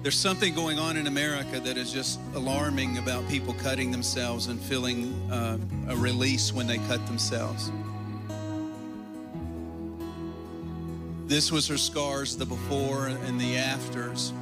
there's 0.02 0.16
something 0.16 0.54
going 0.54 0.78
on 0.78 0.96
in 0.96 1.08
America 1.08 1.58
that 1.58 1.76
is 1.76 1.92
just 1.92 2.20
alarming 2.36 2.98
about 2.98 3.28
people 3.28 3.52
cutting 3.54 3.90
themselves 3.90 4.46
and 4.46 4.60
feeling 4.60 5.12
uh, 5.32 5.58
a 5.88 5.96
release 5.96 6.52
when 6.52 6.68
they 6.68 6.78
cut 6.78 7.04
themselves. 7.08 7.72
This 11.26 11.50
was 11.50 11.66
her 11.66 11.78
scars, 11.78 12.36
the 12.36 12.46
before 12.46 13.08
and 13.08 13.40
the 13.40 13.56
afters. 13.56 14.32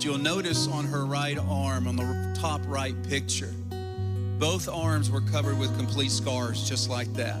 But 0.00 0.06
you'll 0.06 0.16
notice 0.16 0.66
on 0.66 0.86
her 0.86 1.04
right 1.04 1.36
arm, 1.36 1.86
on 1.86 1.94
the 1.94 2.34
top 2.40 2.62
right 2.66 2.94
picture, 3.10 3.52
both 4.38 4.66
arms 4.66 5.10
were 5.10 5.20
covered 5.20 5.58
with 5.58 5.76
complete 5.76 6.10
scars, 6.10 6.66
just 6.66 6.88
like 6.88 7.12
that. 7.16 7.38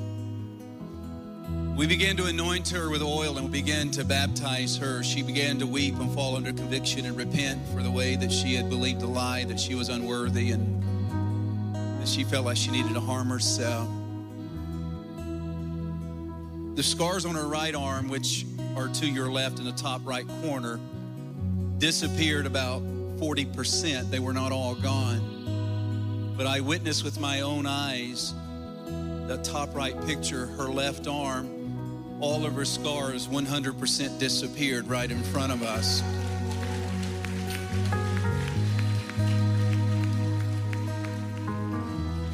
We 1.74 1.86
began 1.86 2.18
to 2.18 2.26
anoint 2.26 2.68
her 2.68 2.90
with 2.90 3.00
oil 3.00 3.38
and 3.38 3.46
we 3.46 3.62
began 3.62 3.90
to 3.92 4.04
baptize 4.04 4.76
her. 4.76 5.02
She 5.02 5.22
began 5.22 5.58
to 5.60 5.66
weep 5.66 5.94
and 5.98 6.12
fall 6.14 6.36
under 6.36 6.52
conviction 6.52 7.06
and 7.06 7.16
repent 7.16 7.66
for 7.68 7.82
the 7.82 7.90
way 7.90 8.16
that 8.16 8.30
she 8.30 8.56
had 8.56 8.68
believed 8.68 9.00
a 9.00 9.06
lie, 9.06 9.44
that 9.44 9.58
she 9.58 9.74
was 9.74 9.88
unworthy, 9.88 10.50
and 10.50 10.82
that 11.98 12.08
she 12.08 12.24
felt 12.24 12.44
like 12.44 12.58
she 12.58 12.70
needed 12.70 12.92
to 12.92 13.00
harm 13.00 13.28
herself. 13.28 13.88
The 16.76 16.82
scars 16.82 17.24
on 17.24 17.36
her 17.36 17.48
right 17.48 17.74
arm, 17.74 18.08
which 18.08 18.44
are 18.76 18.88
to 18.88 19.06
your 19.06 19.30
left 19.30 19.60
in 19.60 19.64
the 19.64 19.72
top 19.72 20.02
right 20.04 20.28
corner, 20.42 20.78
disappeared 21.80 22.44
about 22.44 22.82
40%. 23.18 24.10
They 24.10 24.18
were 24.18 24.34
not 24.34 24.52
all 24.52 24.74
gone. 24.74 26.34
But 26.36 26.46
I 26.46 26.60
witnessed 26.60 27.02
with 27.04 27.18
my 27.18 27.40
own 27.40 27.66
eyes 27.66 28.34
the 29.26 29.38
top 29.42 29.74
right 29.74 29.98
picture, 30.06 30.46
her 30.46 30.68
left 30.68 31.06
arm, 31.06 32.18
all 32.20 32.44
of 32.44 32.52
her 32.52 32.66
scars 32.66 33.28
100% 33.28 34.18
disappeared 34.18 34.88
right 34.88 35.10
in 35.10 35.22
front 35.22 35.52
of 35.52 35.62
us. 35.62 36.02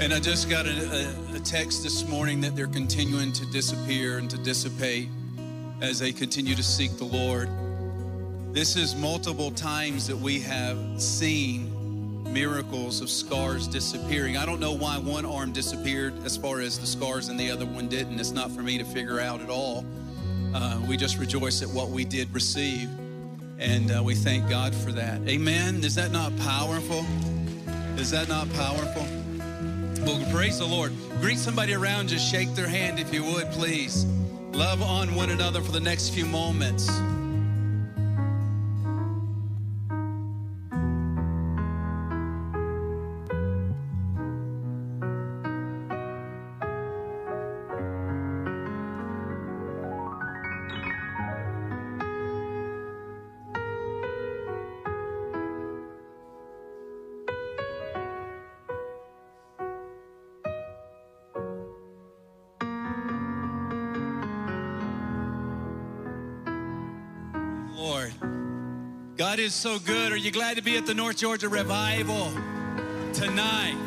And 0.01 0.13
I 0.13 0.19
just 0.21 0.51
got 0.51 0.67
a, 0.67 0.71
a, 0.71 1.37
a, 1.37 1.41
text 1.41 1.83
this 1.83 2.07
morning 2.07 2.41
that 2.43 2.55
they're 2.55 2.67
continuing 2.67 3.33
to 3.33 3.47
disappear 3.47 4.19
and 4.19 4.29
to 4.29 4.39
dissipate 4.39 5.09
as 5.81 5.99
they 6.01 6.13
continue 6.13 6.55
to 6.55 6.63
seek 6.63 6.97
the 6.99 7.05
Lord. 7.05 7.49
This 8.57 8.75
is 8.75 8.97
multiple 8.97 9.51
times 9.51 10.07
that 10.07 10.17
we 10.17 10.41
have 10.41 10.79
seen 10.97 12.33
miracles 12.33 13.03
of 13.03 13.11
scars 13.11 13.69
disappearing. 13.69 14.39
I 14.39 14.47
don't 14.47 14.61
know 14.61 14.73
why 14.73 14.97
one 14.97 15.27
arm 15.27 15.53
disappeared 15.53 16.15
as 16.25 16.39
far 16.39 16.61
as 16.61 16.79
the 16.79 16.87
scars 16.87 17.29
and 17.29 17.39
the 17.39 17.51
other 17.51 17.67
one 17.67 17.87
didn't. 17.87 18.19
It's 18.19 18.31
not 18.31 18.51
for 18.51 18.63
me 18.63 18.79
to 18.79 18.85
figure 18.85 19.21
out 19.21 19.43
at 19.43 19.51
all. 19.51 19.85
Uh, 20.55 20.81
we 20.89 20.97
just 20.97 21.19
rejoice 21.19 21.61
at 21.61 21.69
what 21.69 21.91
we 21.91 22.07
did 22.07 22.33
receive, 22.33 22.89
and 23.59 23.95
uh, 23.95 24.03
we 24.03 24.15
thank 24.15 24.49
God 24.49 24.75
for 24.75 24.91
that. 24.91 25.21
Amen. 25.29 25.85
Is 25.85 25.95
that 25.97 26.11
not 26.11 26.35
powerful? 26.39 27.05
Is 27.99 28.11
that 28.13 28.27
not 28.27 28.51
powerful? 28.55 29.07
Well, 30.07 30.33
praise 30.33 30.61
the 30.61 30.67
Lord. 30.67 30.95
Greet 31.21 31.37
somebody 31.37 31.75
around 31.75 32.11
you, 32.11 32.19
shake 32.19 32.55
their 32.55 32.69
hand 32.69 32.99
if 33.01 33.13
you 33.13 33.23
would, 33.23 33.51
please. 33.51 34.07
Love 34.53 34.81
on 34.81 35.15
one 35.15 35.29
another 35.29 35.61
for 35.61 35.73
the 35.73 35.81
next 35.81 36.15
few 36.15 36.25
moments. 36.25 36.89
Is 69.47 69.55
so 69.55 69.79
good. 69.79 70.11
Are 70.11 70.17
you 70.17 70.33
glad 70.33 70.57
to 70.57 70.63
be 70.63 70.77
at 70.77 70.87
the 70.87 70.95
North 70.95 71.19
Georgia 71.19 71.49
Revival 71.49 72.33
tonight? 73.13 73.87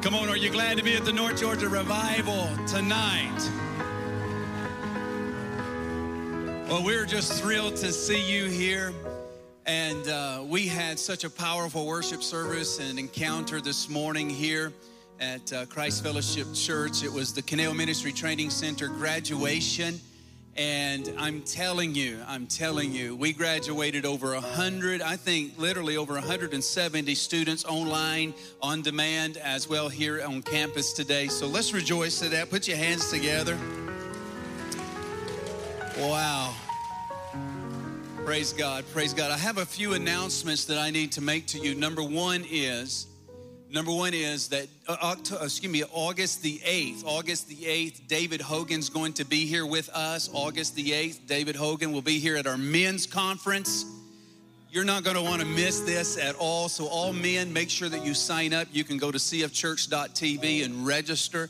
Come 0.00 0.14
on, 0.14 0.30
are 0.30 0.36
you 0.36 0.48
glad 0.48 0.78
to 0.78 0.82
be 0.82 0.94
at 0.94 1.04
the 1.04 1.12
North 1.12 1.38
Georgia 1.38 1.68
Revival 1.68 2.48
tonight? 2.66 3.38
Well, 6.70 6.82
we're 6.82 7.04
just 7.04 7.34
thrilled 7.34 7.76
to 7.76 7.92
see 7.92 8.32
you 8.32 8.46
here. 8.46 8.94
And 9.66 10.08
uh, 10.08 10.42
we 10.46 10.66
had 10.66 10.98
such 10.98 11.24
a 11.24 11.30
powerful 11.30 11.84
worship 11.84 12.22
service 12.22 12.78
and 12.78 12.98
encounter 12.98 13.60
this 13.60 13.90
morning 13.90 14.30
here 14.30 14.72
at 15.20 15.52
uh, 15.52 15.66
Christ 15.66 16.02
Fellowship 16.02 16.46
Church. 16.54 17.04
It 17.04 17.12
was 17.12 17.34
the 17.34 17.42
Canal 17.42 17.74
Ministry 17.74 18.12
Training 18.12 18.48
Center 18.48 18.88
graduation. 18.88 20.00
And 20.56 21.14
I'm 21.18 21.40
telling 21.42 21.94
you, 21.94 22.20
I'm 22.28 22.46
telling 22.46 22.92
you, 22.92 23.16
we 23.16 23.32
graduated 23.32 24.04
over 24.04 24.34
100, 24.34 25.00
I 25.00 25.16
think 25.16 25.58
literally 25.58 25.96
over 25.96 26.12
170 26.12 27.14
students 27.14 27.64
online, 27.64 28.34
on 28.60 28.82
demand, 28.82 29.38
as 29.38 29.66
well 29.66 29.88
here 29.88 30.22
on 30.22 30.42
campus 30.42 30.92
today. 30.92 31.28
So 31.28 31.46
let's 31.46 31.72
rejoice 31.72 32.22
at 32.22 32.32
that. 32.32 32.50
Put 32.50 32.68
your 32.68 32.76
hands 32.76 33.10
together. 33.10 33.58
Wow. 35.98 36.54
Praise 38.24 38.52
God, 38.52 38.84
praise 38.92 39.14
God. 39.14 39.30
I 39.30 39.38
have 39.38 39.58
a 39.58 39.66
few 39.66 39.94
announcements 39.94 40.66
that 40.66 40.78
I 40.78 40.90
need 40.90 41.12
to 41.12 41.20
make 41.20 41.46
to 41.48 41.58
you. 41.58 41.74
Number 41.74 42.02
one 42.02 42.44
is, 42.48 43.06
Number 43.72 43.90
one 43.90 44.12
is 44.12 44.48
that, 44.48 44.68
uh, 44.86 44.96
October, 45.02 45.44
excuse 45.44 45.72
me, 45.72 45.82
August 45.92 46.42
the 46.42 46.58
8th, 46.58 47.04
August 47.06 47.48
the 47.48 47.56
8th, 47.56 48.06
David 48.06 48.42
Hogan's 48.42 48.90
going 48.90 49.14
to 49.14 49.24
be 49.24 49.46
here 49.46 49.64
with 49.64 49.88
us. 49.94 50.28
August 50.34 50.74
the 50.74 50.90
8th, 50.90 51.26
David 51.26 51.56
Hogan 51.56 51.90
will 51.90 52.02
be 52.02 52.18
here 52.18 52.36
at 52.36 52.46
our 52.46 52.58
men's 52.58 53.06
conference. 53.06 53.86
You're 54.70 54.84
not 54.84 55.04
going 55.04 55.16
to 55.16 55.22
want 55.22 55.40
to 55.40 55.46
miss 55.46 55.80
this 55.80 56.18
at 56.18 56.34
all. 56.34 56.68
So, 56.68 56.86
all 56.86 57.14
men, 57.14 57.50
make 57.50 57.70
sure 57.70 57.88
that 57.88 58.04
you 58.04 58.12
sign 58.12 58.52
up. 58.52 58.68
You 58.72 58.84
can 58.84 58.98
go 58.98 59.10
to 59.10 59.16
cfchurch.tv 59.16 60.66
and 60.66 60.86
register. 60.86 61.48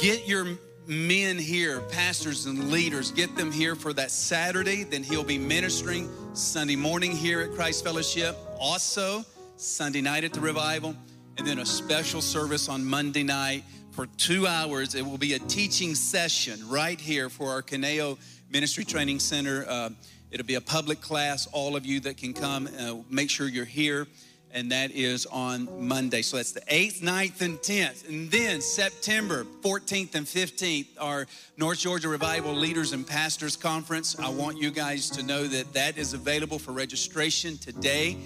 Get 0.00 0.26
your 0.26 0.58
men 0.88 1.38
here, 1.38 1.80
pastors 1.82 2.46
and 2.46 2.72
leaders, 2.72 3.12
get 3.12 3.36
them 3.36 3.52
here 3.52 3.76
for 3.76 3.92
that 3.92 4.10
Saturday. 4.10 4.82
Then 4.82 5.04
he'll 5.04 5.22
be 5.22 5.38
ministering 5.38 6.10
Sunday 6.34 6.76
morning 6.76 7.12
here 7.12 7.42
at 7.42 7.52
Christ 7.52 7.84
Fellowship. 7.84 8.36
Also, 8.58 9.24
Sunday 9.56 10.00
night 10.00 10.24
at 10.24 10.32
the 10.32 10.40
revival 10.40 10.96
and 11.36 11.46
then 11.46 11.58
a 11.58 11.66
special 11.66 12.20
service 12.20 12.68
on 12.68 12.84
Monday 12.84 13.22
night 13.22 13.64
for 13.90 14.06
two 14.06 14.46
hours. 14.46 14.94
It 14.94 15.04
will 15.04 15.18
be 15.18 15.34
a 15.34 15.38
teaching 15.38 15.94
session 15.94 16.68
right 16.68 17.00
here 17.00 17.28
for 17.28 17.50
our 17.50 17.62
Caneo 17.62 18.18
Ministry 18.50 18.84
Training 18.84 19.18
Center. 19.18 19.64
Uh, 19.68 19.90
it'll 20.30 20.46
be 20.46 20.54
a 20.54 20.60
public 20.60 21.00
class. 21.00 21.46
All 21.52 21.76
of 21.76 21.84
you 21.84 22.00
that 22.00 22.16
can 22.16 22.34
come, 22.34 22.68
uh, 22.78 22.96
make 23.10 23.30
sure 23.30 23.48
you're 23.48 23.64
here. 23.64 24.06
And 24.52 24.70
that 24.70 24.92
is 24.92 25.26
on 25.26 25.68
Monday. 25.84 26.22
So 26.22 26.36
that's 26.36 26.52
the 26.52 26.60
8th, 26.60 27.00
9th, 27.00 27.40
and 27.40 27.58
10th. 27.58 28.08
And 28.08 28.30
then 28.30 28.60
September 28.60 29.44
14th 29.62 30.14
and 30.14 30.24
15th, 30.24 30.86
our 31.00 31.26
North 31.56 31.80
Georgia 31.80 32.08
Revival 32.08 32.54
Leaders 32.54 32.92
and 32.92 33.04
Pastors 33.04 33.56
Conference. 33.56 34.16
I 34.16 34.28
want 34.28 34.58
you 34.58 34.70
guys 34.70 35.10
to 35.10 35.24
know 35.24 35.48
that 35.48 35.72
that 35.72 35.98
is 35.98 36.14
available 36.14 36.60
for 36.60 36.70
registration 36.70 37.58
today. 37.58 38.16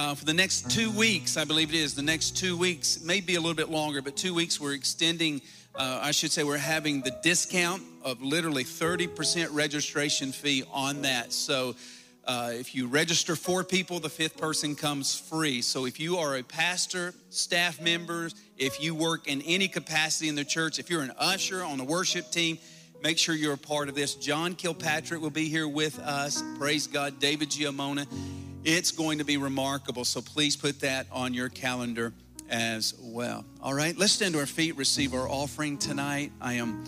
Uh, 0.00 0.14
for 0.14 0.24
the 0.24 0.32
next 0.32 0.70
two 0.70 0.90
weeks, 0.92 1.36
I 1.36 1.44
believe 1.44 1.74
it 1.74 1.76
is, 1.76 1.94
the 1.94 2.00
next 2.00 2.34
two 2.34 2.56
weeks, 2.56 3.02
maybe 3.02 3.34
a 3.34 3.38
little 3.38 3.54
bit 3.54 3.68
longer, 3.68 4.00
but 4.00 4.16
two 4.16 4.32
weeks, 4.32 4.58
we're 4.58 4.72
extending, 4.72 5.42
uh, 5.74 6.00
I 6.00 6.10
should 6.10 6.32
say, 6.32 6.42
we're 6.42 6.56
having 6.56 7.02
the 7.02 7.14
discount 7.22 7.82
of 8.02 8.22
literally 8.22 8.64
30% 8.64 9.48
registration 9.52 10.32
fee 10.32 10.64
on 10.72 11.02
that. 11.02 11.34
So 11.34 11.74
uh, 12.24 12.52
if 12.54 12.74
you 12.74 12.86
register 12.86 13.36
four 13.36 13.62
people, 13.62 14.00
the 14.00 14.08
fifth 14.08 14.38
person 14.38 14.74
comes 14.74 15.14
free. 15.14 15.60
So 15.60 15.84
if 15.84 16.00
you 16.00 16.16
are 16.16 16.36
a 16.36 16.42
pastor, 16.42 17.12
staff 17.28 17.78
members, 17.78 18.34
if 18.56 18.82
you 18.82 18.94
work 18.94 19.28
in 19.28 19.42
any 19.42 19.68
capacity 19.68 20.30
in 20.30 20.34
the 20.34 20.46
church, 20.46 20.78
if 20.78 20.88
you're 20.88 21.02
an 21.02 21.12
usher 21.18 21.62
on 21.62 21.76
the 21.76 21.84
worship 21.84 22.30
team, 22.30 22.56
make 23.02 23.18
sure 23.18 23.34
you're 23.34 23.52
a 23.52 23.58
part 23.58 23.90
of 23.90 23.94
this. 23.94 24.14
John 24.14 24.54
Kilpatrick 24.54 25.20
will 25.20 25.28
be 25.28 25.50
here 25.50 25.68
with 25.68 25.98
us. 25.98 26.42
Praise 26.58 26.86
God. 26.86 27.20
David 27.20 27.50
Giamona. 27.50 28.06
It's 28.64 28.90
going 28.90 29.18
to 29.18 29.24
be 29.24 29.36
remarkable. 29.36 30.04
So 30.04 30.20
please 30.20 30.56
put 30.56 30.80
that 30.80 31.06
on 31.10 31.32
your 31.32 31.48
calendar 31.48 32.12
as 32.50 32.94
well. 33.00 33.44
All 33.62 33.74
right, 33.74 33.96
let's 33.96 34.12
stand 34.12 34.34
to 34.34 34.40
our 34.40 34.46
feet, 34.46 34.76
receive 34.76 35.14
our 35.14 35.28
offering 35.28 35.78
tonight. 35.78 36.32
I 36.40 36.54
am 36.54 36.84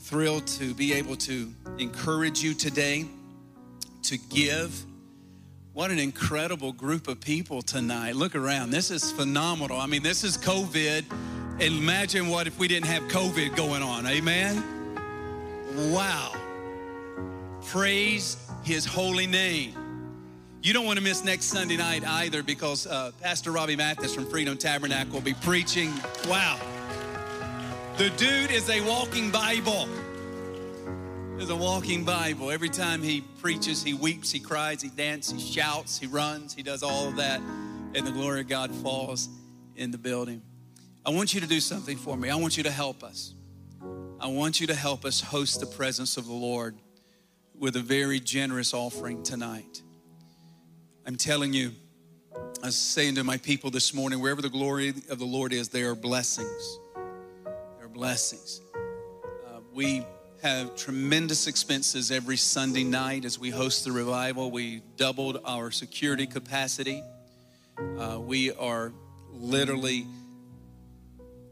thrilled 0.00 0.46
to 0.46 0.74
be 0.74 0.92
able 0.94 1.16
to 1.16 1.52
encourage 1.78 2.42
you 2.42 2.54
today 2.54 3.06
to 4.02 4.18
give. 4.18 4.84
What 5.72 5.90
an 5.90 5.98
incredible 5.98 6.72
group 6.72 7.08
of 7.08 7.20
people 7.20 7.62
tonight. 7.62 8.14
Look 8.14 8.34
around. 8.34 8.70
This 8.70 8.90
is 8.90 9.10
phenomenal. 9.12 9.78
I 9.78 9.86
mean, 9.86 10.02
this 10.02 10.24
is 10.24 10.36
COVID. 10.36 11.04
Imagine 11.60 12.28
what 12.28 12.46
if 12.46 12.58
we 12.58 12.68
didn't 12.68 12.86
have 12.86 13.02
COVID 13.04 13.56
going 13.56 13.82
on. 13.82 14.06
Amen. 14.06 14.62
Wow. 15.92 16.32
Praise 17.66 18.36
his 18.62 18.84
holy 18.84 19.26
name. 19.26 19.83
You 20.64 20.72
don't 20.72 20.86
want 20.86 20.96
to 20.98 21.04
miss 21.04 21.22
next 21.22 21.44
Sunday 21.48 21.76
night 21.76 22.06
either 22.06 22.42
because 22.42 22.86
uh, 22.86 23.12
Pastor 23.20 23.50
Robbie 23.50 23.76
Mathis 23.76 24.14
from 24.14 24.24
Freedom 24.24 24.56
Tabernacle 24.56 25.12
will 25.12 25.20
be 25.20 25.34
preaching. 25.34 25.92
Wow. 26.26 26.58
The 27.98 28.08
dude 28.16 28.50
is 28.50 28.70
a 28.70 28.80
walking 28.80 29.30
Bible. 29.30 29.86
Is 31.38 31.50
a 31.50 31.54
walking 31.54 32.02
Bible. 32.02 32.50
Every 32.50 32.70
time 32.70 33.02
he 33.02 33.20
preaches, 33.42 33.82
he 33.82 33.92
weeps, 33.92 34.32
he 34.32 34.40
cries, 34.40 34.80
he 34.80 34.88
dances, 34.88 35.34
he 35.34 35.52
shouts, 35.52 35.98
he 35.98 36.06
runs, 36.06 36.54
he 36.54 36.62
does 36.62 36.82
all 36.82 37.08
of 37.08 37.16
that, 37.16 37.40
and 37.94 38.06
the 38.06 38.12
glory 38.12 38.40
of 38.40 38.48
God 38.48 38.74
falls 38.76 39.28
in 39.76 39.90
the 39.90 39.98
building. 39.98 40.40
I 41.04 41.10
want 41.10 41.34
you 41.34 41.42
to 41.42 41.46
do 41.46 41.60
something 41.60 41.98
for 41.98 42.16
me. 42.16 42.30
I 42.30 42.36
want 42.36 42.56
you 42.56 42.62
to 42.62 42.70
help 42.70 43.04
us. 43.04 43.34
I 44.18 44.28
want 44.28 44.62
you 44.62 44.66
to 44.68 44.74
help 44.74 45.04
us 45.04 45.20
host 45.20 45.60
the 45.60 45.66
presence 45.66 46.16
of 46.16 46.24
the 46.24 46.32
Lord 46.32 46.74
with 47.54 47.76
a 47.76 47.82
very 47.82 48.18
generous 48.18 48.72
offering 48.72 49.22
tonight. 49.22 49.82
I'm 51.06 51.16
telling 51.16 51.52
you, 51.52 51.72
I 52.62 52.66
was 52.66 52.76
saying 52.76 53.16
to 53.16 53.24
my 53.24 53.36
people 53.36 53.70
this 53.70 53.92
morning, 53.92 54.22
wherever 54.22 54.40
the 54.40 54.48
glory 54.48 54.88
of 55.10 55.18
the 55.18 55.26
Lord 55.26 55.52
is, 55.52 55.68
there 55.68 55.90
are 55.90 55.94
blessings. 55.94 56.78
There 57.44 57.84
are 57.84 57.88
blessings. 57.88 58.62
Uh, 58.74 59.60
we 59.74 60.02
have 60.42 60.74
tremendous 60.76 61.46
expenses 61.46 62.10
every 62.10 62.38
Sunday 62.38 62.84
night 62.84 63.26
as 63.26 63.38
we 63.38 63.50
host 63.50 63.84
the 63.84 63.92
revival. 63.92 64.50
We 64.50 64.80
doubled 64.96 65.42
our 65.44 65.70
security 65.70 66.26
capacity. 66.26 67.02
Uh, 67.98 68.18
we 68.18 68.52
are 68.52 68.90
literally 69.30 70.06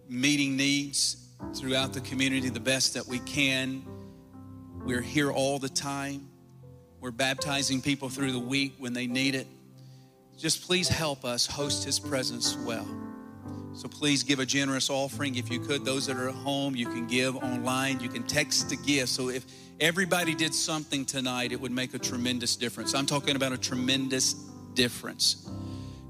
meeting 0.09 0.57
needs 0.57 1.29
throughout 1.55 1.93
the 1.93 2.01
community 2.01 2.49
the 2.49 2.59
best 2.59 2.95
that 2.95 3.07
we 3.07 3.19
can. 3.19 3.85
We're 4.83 5.03
here 5.03 5.31
all 5.31 5.59
the 5.59 5.69
time. 5.69 6.32
We're 7.03 7.11
baptizing 7.11 7.83
people 7.83 8.09
through 8.09 8.31
the 8.31 8.39
week 8.39 8.75
when 8.79 8.93
they 8.93 9.09
need 9.09 9.35
it. 9.35 9.49
Just 10.39 10.63
please 10.63 10.89
help 10.89 11.25
us 11.25 11.49
host 11.49 11.85
His 11.85 11.99
presence 11.99 12.57
well. 12.59 12.87
So 13.75 13.89
please 13.89 14.23
give 14.23 14.39
a 14.39 14.47
generous 14.47 14.89
offering 14.89 15.35
if 15.35 15.51
you 15.51 15.59
could. 15.59 15.85
Those 15.85 16.07
that 16.07 16.17
are 16.17 16.29
at 16.29 16.35
home, 16.37 16.77
you 16.77 16.87
can 16.87 17.09
give 17.09 17.35
online. 17.35 17.99
You 17.99 18.09
can 18.09 18.23
text 18.23 18.71
to 18.71 18.77
give. 18.77 19.09
So 19.09 19.31
if 19.31 19.45
everybody 19.81 20.37
did 20.37 20.55
something 20.55 21.05
tonight, 21.05 21.51
it 21.51 21.61
would 21.61 21.73
make 21.73 21.93
a 21.93 21.99
tremendous 21.99 22.55
difference. 22.55 22.95
I'm 22.95 23.07
talking 23.07 23.35
about 23.35 23.53
a 23.53 23.59
tremendous 23.59 24.35
difference 24.75 25.51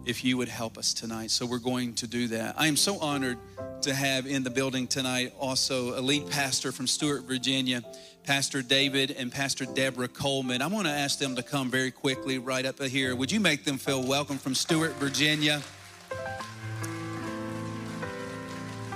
if 0.05 0.23
you 0.25 0.37
would 0.37 0.49
help 0.49 0.77
us 0.77 0.93
tonight. 0.93 1.31
So 1.31 1.47
we're 1.47 1.59
going 1.59 1.95
to 1.95 2.07
do 2.07 2.29
that. 2.29 2.57
I 2.59 2.67
am 2.67 2.77
so 2.77 2.99
honored 2.99 3.39
to 3.83 3.95
have 3.95 4.27
in 4.27 4.43
the 4.43 4.51
building 4.51 4.87
tonight 4.87 5.33
also 5.41 5.99
a 5.99 6.03
lead 6.03 6.29
pastor 6.31 6.71
from 6.71 6.87
Stuart, 6.87 7.23
Virginia. 7.23 7.83
Pastor 8.25 8.63
David 8.63 9.11
and 9.11 9.33
Pastor 9.33 9.65
Deborah 9.65 10.07
Coleman. 10.07 10.63
I 10.63 10.69
want 10.69 10.87
to 10.87 10.93
ask 10.93 11.19
them 11.19 11.35
to 11.35 11.43
come 11.43 11.71
very 11.71 11.91
quickly 11.91 12.39
right 12.39 12.65
up 12.65 12.81
here. 12.81 13.17
Would 13.17 13.33
you 13.33 13.41
make 13.41 13.65
them 13.65 13.79
feel 13.79 14.01
welcome 14.01 14.39
from 14.39 14.55
Stuart, 14.55 14.93
Virginia? 14.93 15.61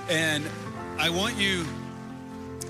And 0.08 0.44
I 0.98 1.10
want 1.10 1.36
you, 1.36 1.64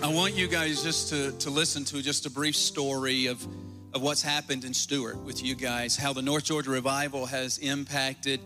I 0.02 0.09
want 0.09 0.34
you 0.34 0.48
guys 0.48 0.82
just 0.82 1.11
to, 1.11 1.32
to 1.32 1.50
listen 1.50 1.84
to 1.86 2.00
just 2.00 2.24
a 2.24 2.30
brief 2.30 2.57
story 2.57 3.26
of, 3.26 3.46
of 3.92 4.00
what's 4.00 4.22
happened 4.22 4.64
in 4.64 4.72
Stuart 4.72 5.18
with 5.18 5.44
you 5.44 5.54
guys, 5.54 5.94
how 5.94 6.14
the 6.14 6.22
North 6.22 6.44
Georgia 6.44 6.70
Revival 6.70 7.26
has 7.26 7.59
impacted 7.59 8.40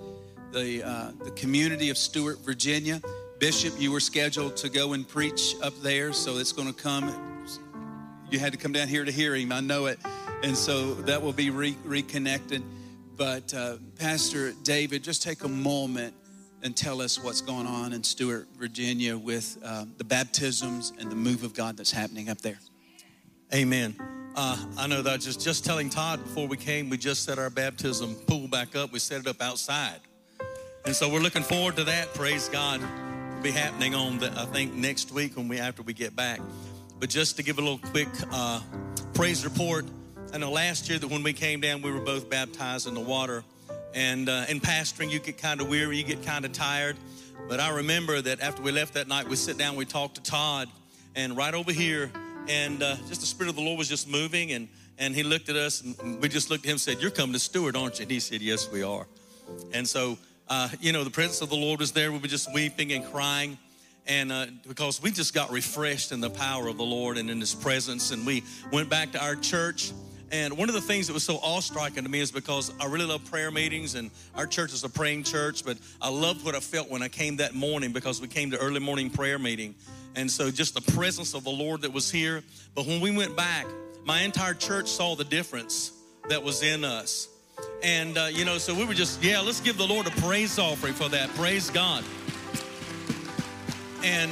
the, 0.51 0.83
uh, 0.83 1.13
the 1.23 1.31
community 1.31 1.91
of 1.91 1.97
Stuart, 1.97 2.41
Virginia. 2.41 3.01
Bishop, 3.39 3.73
you 3.79 3.93
were 3.93 4.01
scheduled 4.01 4.57
to 4.57 4.69
go 4.69 4.95
and 4.95 5.07
preach 5.07 5.55
up 5.63 5.81
there, 5.81 6.13
so 6.13 6.39
it's 6.39 6.53
going 6.53 6.69
to 6.69 6.75
come 6.75 7.15
you 8.33 8.39
had 8.39 8.53
to 8.53 8.59
come 8.59 8.73
down 8.73 8.89
here 8.89 9.05
to 9.05 9.13
hear 9.13 9.35
him. 9.35 9.53
I 9.53 9.61
know 9.61 9.87
it. 9.87 9.99
And 10.43 10.57
so 10.57 10.95
that 10.95 11.21
will 11.21 11.33
be 11.33 11.51
re- 11.51 11.77
reconnected. 11.85 12.63
But 13.17 13.53
uh, 13.53 13.77
Pastor 13.99 14.53
David, 14.63 15.05
just 15.05 15.23
take 15.23 15.45
a 15.45 15.49
moment 15.49 16.15
and 16.63 16.77
tell 16.77 17.01
us 17.01 17.23
what's 17.23 17.41
going 17.41 17.67
on 17.67 17.93
in 17.93 18.03
Stuart, 18.03 18.49
Virginia 18.59 19.17
with 19.17 19.59
uh, 19.65 19.85
the 19.99 20.05
baptisms 20.05 20.93
and 20.99 21.11
the 21.11 21.17
move 21.17 21.43
of 21.43 21.55
God 21.55 21.77
that's 21.77 21.91
happening 21.91 22.29
up 22.29 22.41
there. 22.41 22.59
Amen. 23.53 23.97
Uh, 24.37 24.65
I 24.79 24.87
know 24.87 25.03
that 25.03 25.21
just 25.21 25.41
just 25.41 25.65
telling 25.65 25.91
Todd 25.91 26.23
before 26.23 26.47
we 26.47 26.57
came, 26.57 26.89
we 26.89 26.97
just 26.97 27.25
set 27.25 27.39
our 27.39 27.51
baptism 27.51 28.15
pool 28.27 28.47
back 28.47 28.77
up. 28.77 28.93
We 28.93 29.01
set 29.01 29.21
it 29.21 29.27
up 29.27 29.43
outside, 29.43 29.99
and 30.85 30.95
so 30.95 31.09
we're 31.09 31.21
looking 31.21 31.43
forward 31.43 31.77
to 31.77 31.85
that. 31.85 32.15
Praise 32.15 32.49
God, 32.49 32.81
It'll 32.81 33.43
be 33.43 33.51
happening 33.51 33.95
on 33.95 34.19
the 34.19 34.33
I 34.37 34.45
think 34.47 34.73
next 34.75 35.11
week 35.11 35.37
when 35.37 35.49
we 35.49 35.59
after 35.59 35.83
we 35.83 35.95
get 35.95 36.15
back. 36.15 36.41
But 37.01 37.09
just 37.09 37.39
to 37.39 37.43
give 37.43 37.59
a 37.59 37.63
little 37.63 37.79
quick 37.79 38.09
uh, 38.31 38.61
praise 39.15 39.43
report, 39.43 39.87
I 40.35 40.39
know 40.39 40.53
last 40.53 40.91
year 40.91 40.99
that 40.99 41.09
when 41.09 41.23
we 41.23 41.33
came 41.33 41.59
down, 41.63 41.81
we 41.81 41.91
were 41.91 42.01
both 42.01 42.29
baptized 42.29 42.87
in 42.87 42.93
the 42.93 43.01
water. 43.01 43.43
And 43.95 44.29
uh, 44.29 44.45
in 44.51 44.61
pastoring, 44.61 45.11
you 45.11 45.19
get 45.19 45.39
kind 45.39 45.63
of 45.63 45.69
weary, 45.69 45.97
you 45.97 46.05
get 46.05 46.23
kind 46.23 46.45
of 46.45 46.53
tired. 46.53 46.99
But 47.49 47.59
I 47.59 47.71
remember 47.71 48.21
that 48.21 48.41
after 48.43 48.61
we 48.61 48.71
left 48.71 48.93
that 48.95 49.09
night, 49.09 49.27
we 49.27 49.37
sit 49.37 49.57
down, 49.57 49.77
we 49.77 49.87
talked 49.87 50.17
to 50.17 50.23
Todd, 50.23 50.69
and 51.17 51.39
right 51.39 51.55
over 51.55 51.73
here, 51.73 52.13
and 52.49 52.83
uh, 52.83 52.97
just 53.09 53.23
the 53.23 53.27
Spirit 53.27 53.49
of 53.49 53.57
the 53.57 53.63
Lord 53.63 53.79
was 53.79 53.89
just 53.89 54.07
moving, 54.07 54.53
and 54.53 54.69
and 54.99 55.15
he 55.15 55.23
looked 55.23 55.49
at 55.49 55.57
us, 55.57 55.81
and 55.81 56.21
we 56.21 56.29
just 56.29 56.51
looked 56.51 56.67
at 56.67 56.69
him 56.69 56.75
and 56.75 56.81
said, 56.81 57.01
"You're 57.01 57.11
coming 57.11 57.33
to 57.33 57.39
Stuart, 57.39 57.77
aren't 57.77 57.99
you?" 57.99 58.03
And 58.03 58.11
he 58.11 58.21
said, 58.21 58.43
"Yes, 58.43 58.71
we 58.71 58.83
are." 58.83 59.07
And 59.73 59.89
so, 59.89 60.19
uh, 60.49 60.69
you 60.81 60.93
know, 60.93 61.03
the 61.03 61.11
presence 61.11 61.41
of 61.41 61.49
the 61.49 61.57
Lord 61.57 61.81
was 61.81 61.93
there. 61.93 62.13
We 62.13 62.19
were 62.19 62.29
just 62.29 62.53
weeping 62.53 62.93
and 62.93 63.05
crying 63.07 63.57
and 64.07 64.33
uh, 64.33 64.47
because 64.67 65.03
we 65.03 65.11
just 65.11 65.35
got 65.35 65.51
refreshed 65.51 66.13
in 66.13 66.21
the 66.21 66.31
power 66.31 66.69
of 66.69 66.77
the 66.77 66.85
Lord 66.85 67.19
and 67.19 67.31
in 67.31 67.41
His 67.41 67.55
presence, 67.55 68.11
and 68.11 68.27
we 68.27 68.43
went 68.73 68.89
back 68.89 69.13
to 69.13 69.23
our 69.23 69.37
church. 69.37 69.93
And 70.33 70.57
one 70.57 70.69
of 70.69 70.77
the 70.77 70.81
things 70.81 71.09
that 71.09 71.13
was 71.13 71.25
so 71.25 71.37
awe-striking 71.37 72.05
to 72.05 72.09
me 72.09 72.21
is 72.21 72.31
because 72.31 72.73
I 72.81 72.87
really 72.87 73.05
love 73.05 73.25
prayer 73.31 73.51
meetings, 73.51 73.97
and 73.97 74.11
our 74.37 74.47
church 74.47 74.73
is 74.73 74.85
a 74.85 74.89
praying 74.89 75.25
church. 75.25 75.65
But 75.65 75.77
I 76.01 76.09
loved 76.09 76.45
what 76.45 76.55
I 76.55 76.61
felt 76.61 76.89
when 76.89 77.03
I 77.03 77.09
came 77.09 77.37
that 77.37 77.55
morning 77.55 77.93
because 77.93 78.21
we 78.21 78.29
came 78.29 78.51
to 78.53 78.59
early 78.59 78.81
morning 78.81 79.11
prayer 79.11 79.39
meeting, 79.39 79.75
and 80.15 80.31
so 80.31 80.51
just 80.51 80.75
the 80.75 80.93
presence 80.93 81.35
of 81.35 81.45
the 81.45 81.51
Lord 81.51 81.83
that 81.83 81.93
was 81.93 82.11
here. 82.11 82.43
But 82.75 82.87
when 82.87 83.01
we 83.01 83.17
went 83.17 83.37
back, 83.37 83.67
my 84.05 84.23
entire 84.23 84.55
church 84.55 84.89
saw 84.89 85.17
the 85.17 85.25
difference 85.25 85.93
that 86.29 86.43
was 86.43 86.63
in 86.63 86.85
us. 86.85 87.29
And, 87.83 88.17
uh, 88.17 88.29
you 88.31 88.45
know, 88.45 88.59
so 88.59 88.75
we 88.75 88.85
were 88.85 88.95
just, 88.95 89.23
yeah, 89.23 89.41
let's 89.41 89.61
give 89.61 89.77
the 89.77 89.87
Lord 89.87 90.07
a 90.07 90.11
praise 90.11 90.59
offering 90.59 90.95
for 90.95 91.09
that. 91.11 91.29
Praise 91.35 91.71
God. 91.71 92.05
And 94.03 94.31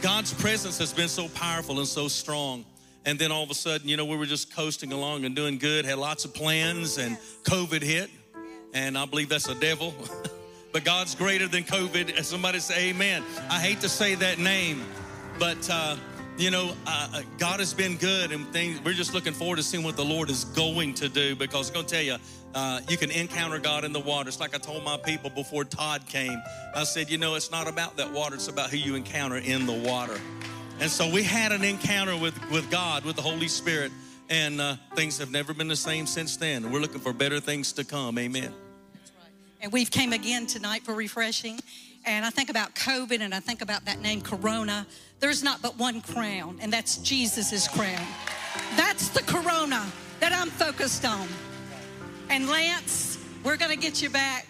God's 0.00 0.32
presence 0.32 0.78
has 0.78 0.92
been 0.92 1.08
so 1.08 1.28
powerful 1.28 1.78
and 1.78 1.88
so 1.88 2.08
strong. 2.08 2.64
And 3.04 3.18
then 3.18 3.30
all 3.30 3.42
of 3.42 3.50
a 3.50 3.54
sudden, 3.54 3.88
you 3.88 3.96
know, 3.96 4.06
we 4.06 4.16
were 4.16 4.26
just 4.26 4.54
coasting 4.54 4.92
along 4.92 5.26
and 5.26 5.36
doing 5.36 5.58
good, 5.58 5.84
had 5.84 5.98
lots 5.98 6.24
of 6.24 6.32
plans, 6.32 6.96
and 6.96 7.18
COVID 7.42 7.82
hit. 7.82 8.10
And 8.72 8.96
I 8.96 9.04
believe 9.04 9.28
that's 9.28 9.48
a 9.48 9.54
devil. 9.54 9.94
but 10.72 10.84
God's 10.84 11.14
greater 11.14 11.46
than 11.46 11.64
COVID. 11.64 12.16
And 12.16 12.24
somebody 12.24 12.58
say 12.58 12.90
amen. 12.90 13.22
I 13.50 13.60
hate 13.60 13.80
to 13.82 13.88
say 13.88 14.14
that 14.14 14.38
name, 14.38 14.82
but 15.38 15.68
uh, 15.70 15.96
you 16.38 16.50
know, 16.50 16.74
uh, 16.86 17.08
uh, 17.14 17.22
God 17.38 17.60
has 17.60 17.72
been 17.74 17.96
good, 17.96 18.32
and 18.32 18.46
things. 18.52 18.80
We're 18.82 18.94
just 18.94 19.14
looking 19.14 19.34
forward 19.34 19.56
to 19.56 19.62
seeing 19.62 19.84
what 19.84 19.96
the 19.96 20.04
Lord 20.04 20.30
is 20.30 20.44
going 20.44 20.94
to 20.94 21.08
do. 21.08 21.36
Because 21.36 21.68
I'm 21.68 21.74
going 21.74 21.86
to 21.86 21.94
tell 21.94 22.02
you, 22.02 22.16
uh, 22.54 22.80
you 22.88 22.96
can 22.96 23.10
encounter 23.10 23.58
God 23.58 23.84
in 23.84 23.92
the 23.92 24.00
water. 24.00 24.28
It's 24.28 24.40
like 24.40 24.54
I 24.54 24.58
told 24.58 24.84
my 24.84 24.96
people 24.96 25.30
before 25.30 25.64
Todd 25.64 26.06
came. 26.06 26.40
I 26.74 26.84
said, 26.84 27.10
you 27.10 27.18
know, 27.18 27.34
it's 27.34 27.50
not 27.50 27.68
about 27.68 27.96
that 27.96 28.12
water; 28.12 28.36
it's 28.36 28.48
about 28.48 28.70
who 28.70 28.76
you 28.76 28.94
encounter 28.94 29.36
in 29.36 29.66
the 29.66 29.72
water. 29.72 30.20
And 30.80 30.90
so 30.90 31.08
we 31.08 31.22
had 31.22 31.52
an 31.52 31.64
encounter 31.64 32.16
with 32.16 32.38
with 32.50 32.70
God, 32.70 33.04
with 33.04 33.16
the 33.16 33.22
Holy 33.22 33.48
Spirit, 33.48 33.92
and 34.30 34.60
uh, 34.60 34.76
things 34.94 35.18
have 35.18 35.30
never 35.30 35.54
been 35.54 35.68
the 35.68 35.76
same 35.76 36.06
since 36.06 36.36
then. 36.36 36.70
We're 36.70 36.80
looking 36.80 37.00
for 37.00 37.12
better 37.12 37.40
things 37.40 37.72
to 37.74 37.84
come. 37.84 38.18
Amen. 38.18 38.52
And 39.60 39.72
we've 39.72 39.90
came 39.90 40.12
again 40.12 40.46
tonight 40.46 40.82
for 40.82 40.94
refreshing. 40.94 41.58
And 42.06 42.26
I 42.26 42.30
think 42.30 42.50
about 42.50 42.74
COVID 42.74 43.20
and 43.20 43.34
I 43.34 43.40
think 43.40 43.62
about 43.62 43.86
that 43.86 43.98
name 44.00 44.20
Corona. 44.20 44.86
There's 45.20 45.42
not 45.42 45.62
but 45.62 45.78
one 45.78 46.02
crown, 46.02 46.58
and 46.60 46.70
that's 46.70 46.98
Jesus' 46.98 47.66
crown. 47.66 48.06
That's 48.76 49.08
the 49.08 49.22
Corona 49.22 49.86
that 50.20 50.32
I'm 50.32 50.50
focused 50.50 51.06
on. 51.06 51.26
And 52.30 52.48
Lance, 52.48 53.18
we're 53.44 53.56
going 53.56 53.70
to 53.70 53.76
get 53.76 54.02
you 54.02 54.10
back. 54.10 54.46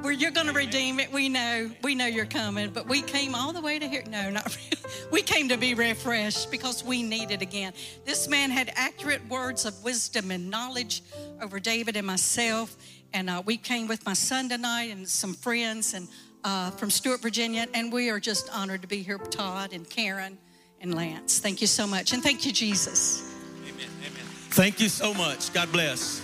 Where 0.00 0.12
you're 0.12 0.32
going 0.32 0.48
to 0.48 0.52
redeem 0.52 0.98
it. 0.98 1.12
We 1.12 1.28
know. 1.28 1.70
We 1.82 1.94
know 1.94 2.06
you're 2.06 2.26
coming. 2.26 2.70
But 2.70 2.88
we 2.88 3.02
came 3.02 3.36
all 3.36 3.52
the 3.52 3.60
way 3.60 3.78
to 3.78 3.86
here. 3.86 4.02
No, 4.10 4.30
not 4.30 4.46
really. 4.56 4.96
We 5.12 5.22
came 5.22 5.48
to 5.50 5.56
be 5.56 5.74
refreshed 5.74 6.50
because 6.50 6.82
we 6.82 7.04
need 7.04 7.30
it 7.30 7.40
again. 7.40 7.72
This 8.04 8.26
man 8.26 8.50
had 8.50 8.72
accurate 8.74 9.24
words 9.28 9.64
of 9.64 9.84
wisdom 9.84 10.32
and 10.32 10.50
knowledge 10.50 11.02
over 11.40 11.60
David 11.60 11.96
and 11.96 12.06
myself. 12.06 12.74
And 13.12 13.30
uh, 13.30 13.42
we 13.44 13.56
came 13.56 13.86
with 13.86 14.04
my 14.04 14.14
son 14.14 14.48
tonight 14.48 14.90
and 14.90 15.06
some 15.08 15.34
friends 15.34 15.94
and 15.94 16.08
uh, 16.42 16.70
from 16.72 16.90
Stuart, 16.90 17.20
Virginia. 17.20 17.66
And 17.74 17.92
we 17.92 18.10
are 18.10 18.18
just 18.18 18.50
honored 18.50 18.82
to 18.82 18.88
be 18.88 19.02
here, 19.02 19.18
Todd 19.18 19.72
and 19.72 19.88
Karen 19.88 20.36
and 20.80 20.94
Lance. 20.94 21.38
Thank 21.38 21.60
you 21.60 21.68
so 21.68 21.86
much. 21.86 22.12
And 22.12 22.22
thank 22.22 22.44
you, 22.44 22.52
Jesus. 22.52 23.30
Amen. 23.62 23.86
Amen. 24.00 24.26
Thank 24.50 24.80
you 24.80 24.88
so 24.88 25.14
much. 25.14 25.52
God 25.52 25.70
bless. 25.70 26.21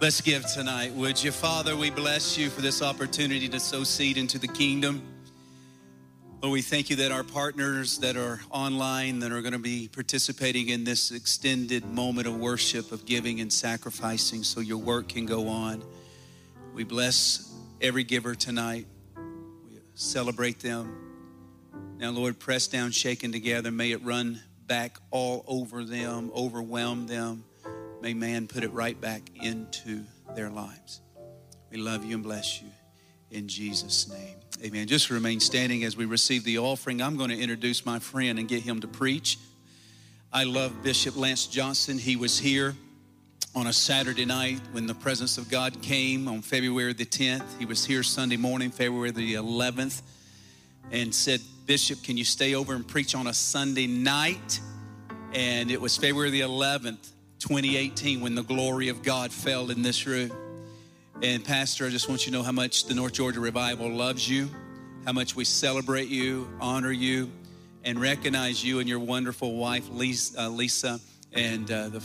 Let's 0.00 0.22
give 0.22 0.46
tonight, 0.46 0.94
would 0.94 1.22
you? 1.22 1.30
Father, 1.30 1.76
we 1.76 1.90
bless 1.90 2.38
you 2.38 2.48
for 2.48 2.62
this 2.62 2.80
opportunity 2.80 3.50
to 3.50 3.60
sow 3.60 3.84
seed 3.84 4.16
into 4.16 4.38
the 4.38 4.48
kingdom. 4.48 5.02
Lord, 6.40 6.54
we 6.54 6.62
thank 6.62 6.88
you 6.88 6.96
that 6.96 7.12
our 7.12 7.22
partners 7.22 7.98
that 7.98 8.16
are 8.16 8.40
online, 8.48 9.18
that 9.18 9.30
are 9.30 9.42
going 9.42 9.52
to 9.52 9.58
be 9.58 9.90
participating 9.92 10.70
in 10.70 10.84
this 10.84 11.10
extended 11.10 11.84
moment 11.84 12.26
of 12.26 12.34
worship, 12.34 12.92
of 12.92 13.04
giving 13.04 13.42
and 13.42 13.52
sacrificing 13.52 14.42
so 14.42 14.60
your 14.60 14.78
work 14.78 15.10
can 15.10 15.26
go 15.26 15.48
on. 15.48 15.84
We 16.72 16.84
bless 16.84 17.54
every 17.82 18.02
giver 18.02 18.34
tonight. 18.34 18.86
We 19.18 19.80
celebrate 19.92 20.60
them. 20.60 20.96
Now, 21.98 22.08
Lord, 22.08 22.38
press 22.38 22.68
down, 22.68 22.92
shaken 22.92 23.32
together. 23.32 23.70
May 23.70 23.92
it 23.92 24.02
run 24.02 24.40
back 24.66 24.96
all 25.10 25.44
over 25.46 25.84
them, 25.84 26.32
overwhelm 26.34 27.06
them. 27.06 27.44
May 28.02 28.14
man 28.14 28.46
put 28.46 28.64
it 28.64 28.72
right 28.72 28.98
back 28.98 29.22
into 29.42 30.04
their 30.34 30.50
lives. 30.50 31.00
We 31.70 31.76
love 31.76 32.04
you 32.04 32.14
and 32.14 32.24
bless 32.24 32.62
you 32.62 32.68
in 33.30 33.46
Jesus' 33.46 34.08
name. 34.08 34.36
Amen. 34.64 34.86
Just 34.86 35.10
remain 35.10 35.40
standing 35.40 35.84
as 35.84 35.96
we 35.96 36.04
receive 36.04 36.44
the 36.44 36.58
offering. 36.58 37.00
I'm 37.00 37.16
going 37.16 37.30
to 37.30 37.38
introduce 37.38 37.86
my 37.86 37.98
friend 37.98 38.38
and 38.38 38.48
get 38.48 38.62
him 38.62 38.80
to 38.80 38.88
preach. 38.88 39.38
I 40.32 40.44
love 40.44 40.82
Bishop 40.82 41.16
Lance 41.16 41.46
Johnson. 41.46 41.98
He 41.98 42.16
was 42.16 42.38
here 42.38 42.74
on 43.54 43.66
a 43.66 43.72
Saturday 43.72 44.24
night 44.24 44.60
when 44.72 44.86
the 44.86 44.94
presence 44.94 45.38
of 45.38 45.50
God 45.50 45.82
came 45.82 46.28
on 46.28 46.40
February 46.40 46.92
the 46.92 47.04
10th. 47.04 47.58
He 47.58 47.64
was 47.64 47.84
here 47.84 48.02
Sunday 48.02 48.36
morning, 48.36 48.70
February 48.70 49.10
the 49.10 49.34
11th, 49.34 50.02
and 50.90 51.14
said, 51.14 51.40
Bishop, 51.66 52.02
can 52.02 52.16
you 52.16 52.24
stay 52.24 52.54
over 52.54 52.74
and 52.74 52.86
preach 52.86 53.14
on 53.14 53.26
a 53.26 53.34
Sunday 53.34 53.86
night? 53.86 54.60
And 55.32 55.70
it 55.70 55.80
was 55.80 55.96
February 55.96 56.30
the 56.30 56.40
11th, 56.40 57.10
2018, 57.40 58.20
when 58.20 58.34
the 58.34 58.42
glory 58.42 58.88
of 58.88 59.02
God 59.02 59.32
fell 59.32 59.70
in 59.70 59.82
this 59.82 60.06
room. 60.06 60.30
And 61.22 61.44
Pastor, 61.44 61.86
I 61.86 61.88
just 61.88 62.08
want 62.08 62.26
you 62.26 62.32
to 62.32 62.38
know 62.38 62.44
how 62.44 62.52
much 62.52 62.84
the 62.84 62.94
North 62.94 63.14
Georgia 63.14 63.40
Revival 63.40 63.90
loves 63.90 64.28
you, 64.28 64.48
how 65.04 65.12
much 65.12 65.34
we 65.34 65.44
celebrate 65.44 66.08
you, 66.08 66.48
honor 66.60 66.92
you, 66.92 67.30
and 67.84 68.00
recognize 68.00 68.62
you 68.62 68.78
and 68.78 68.88
your 68.88 68.98
wonderful 68.98 69.56
wife, 69.56 69.88
Lisa, 69.90 70.42
uh, 70.42 70.48
Lisa 70.48 71.00
and 71.32 71.70
uh, 71.70 71.88
the 71.88 72.02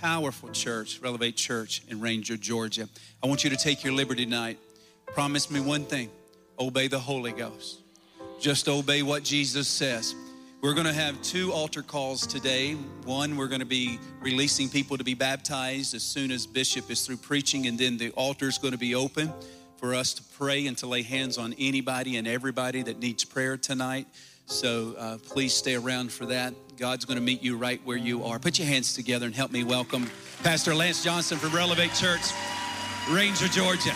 powerful 0.00 0.50
church, 0.50 1.00
Relevate 1.00 1.36
Church 1.36 1.82
in 1.88 2.00
Ranger, 2.00 2.36
Georgia. 2.36 2.88
I 3.22 3.26
want 3.26 3.44
you 3.44 3.50
to 3.50 3.56
take 3.56 3.84
your 3.84 3.92
liberty 3.92 4.24
tonight. 4.24 4.58
Promise 5.06 5.50
me 5.50 5.60
one 5.60 5.84
thing 5.84 6.10
obey 6.58 6.88
the 6.88 6.98
Holy 6.98 7.32
Ghost. 7.32 7.80
Just 8.40 8.68
obey 8.68 9.02
what 9.02 9.22
Jesus 9.22 9.68
says. 9.68 10.14
We're 10.64 10.72
going 10.72 10.86
to 10.86 10.94
have 10.94 11.20
two 11.20 11.52
altar 11.52 11.82
calls 11.82 12.26
today. 12.26 12.72
One, 13.04 13.36
we're 13.36 13.48
going 13.48 13.60
to 13.60 13.66
be 13.66 13.98
releasing 14.22 14.70
people 14.70 14.96
to 14.96 15.04
be 15.04 15.12
baptized 15.12 15.94
as 15.94 16.02
soon 16.02 16.30
as 16.30 16.46
Bishop 16.46 16.90
is 16.90 17.04
through 17.04 17.18
preaching, 17.18 17.66
and 17.66 17.78
then 17.78 17.98
the 17.98 18.12
altar 18.12 18.48
is 18.48 18.56
going 18.56 18.72
to 18.72 18.78
be 18.78 18.94
open 18.94 19.30
for 19.76 19.94
us 19.94 20.14
to 20.14 20.22
pray 20.38 20.66
and 20.66 20.74
to 20.78 20.86
lay 20.86 21.02
hands 21.02 21.36
on 21.36 21.54
anybody 21.58 22.16
and 22.16 22.26
everybody 22.26 22.80
that 22.80 22.98
needs 22.98 23.26
prayer 23.26 23.58
tonight. 23.58 24.06
So 24.46 24.94
uh, 24.96 25.18
please 25.18 25.52
stay 25.52 25.74
around 25.74 26.10
for 26.10 26.24
that. 26.24 26.54
God's 26.78 27.04
going 27.04 27.18
to 27.18 27.22
meet 27.22 27.42
you 27.42 27.58
right 27.58 27.78
where 27.84 27.98
you 27.98 28.24
are. 28.24 28.38
Put 28.38 28.58
your 28.58 28.66
hands 28.66 28.94
together 28.94 29.26
and 29.26 29.34
help 29.34 29.52
me 29.52 29.64
welcome 29.64 30.10
Pastor 30.42 30.74
Lance 30.74 31.04
Johnson 31.04 31.36
from 31.36 31.54
Relevate 31.54 31.92
Church, 31.92 32.22
Ranger, 33.10 33.48
Georgia. 33.48 33.92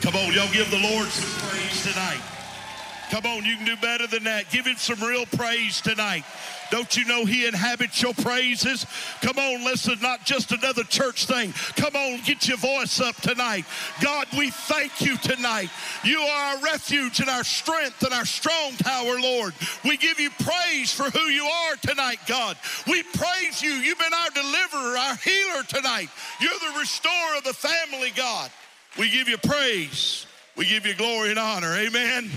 Come 0.00 0.14
on, 0.14 0.32
y'all 0.32 0.50
give 0.52 0.70
the 0.70 0.78
Lord 0.78 1.08
some 1.08 1.48
praise 1.48 1.82
tonight. 1.82 2.20
Come 3.10 3.24
on, 3.24 3.44
you 3.44 3.56
can 3.56 3.64
do 3.64 3.76
better 3.76 4.06
than 4.06 4.24
that. 4.24 4.50
Give 4.50 4.66
him 4.66 4.76
some 4.76 5.00
real 5.00 5.24
praise 5.24 5.80
tonight. 5.80 6.24
Don't 6.70 6.94
you 6.94 7.06
know 7.06 7.24
he 7.24 7.46
inhabits 7.46 8.02
your 8.02 8.12
praises? 8.12 8.84
Come 9.22 9.38
on, 9.38 9.64
listen, 9.64 9.98
not 10.02 10.24
just 10.24 10.52
another 10.52 10.84
church 10.84 11.26
thing. 11.26 11.52
Come 11.76 11.96
on, 11.96 12.20
get 12.24 12.46
your 12.46 12.58
voice 12.58 13.00
up 13.00 13.16
tonight. 13.16 13.64
God, 14.02 14.26
we 14.36 14.50
thank 14.50 15.00
you 15.00 15.16
tonight. 15.16 15.70
You 16.04 16.20
are 16.20 16.56
our 16.56 16.62
refuge 16.62 17.20
and 17.20 17.30
our 17.30 17.44
strength 17.44 18.02
and 18.02 18.12
our 18.12 18.26
strong 18.26 18.72
tower, 18.76 19.18
Lord. 19.18 19.54
We 19.84 19.96
give 19.96 20.20
you 20.20 20.30
praise 20.40 20.92
for 20.92 21.04
who 21.04 21.24
you 21.30 21.44
are 21.44 21.76
tonight, 21.76 22.18
God. 22.26 22.58
We 22.86 23.02
praise 23.02 23.62
you. 23.62 23.70
You've 23.70 23.98
been 23.98 24.12
our 24.12 24.30
deliverer, 24.30 24.98
our 24.98 25.16
healer 25.16 25.62
tonight. 25.66 26.08
You're 26.40 26.50
the 26.50 26.78
restorer 26.78 27.38
of 27.38 27.44
the 27.44 27.54
family, 27.54 28.12
God. 28.14 28.50
We 28.96 29.10
give 29.10 29.28
you 29.28 29.38
praise. 29.38 30.26
We 30.56 30.64
give 30.66 30.86
you 30.86 30.94
glory 30.94 31.30
and 31.30 31.38
honor. 31.38 31.74
Amen. 31.74 32.30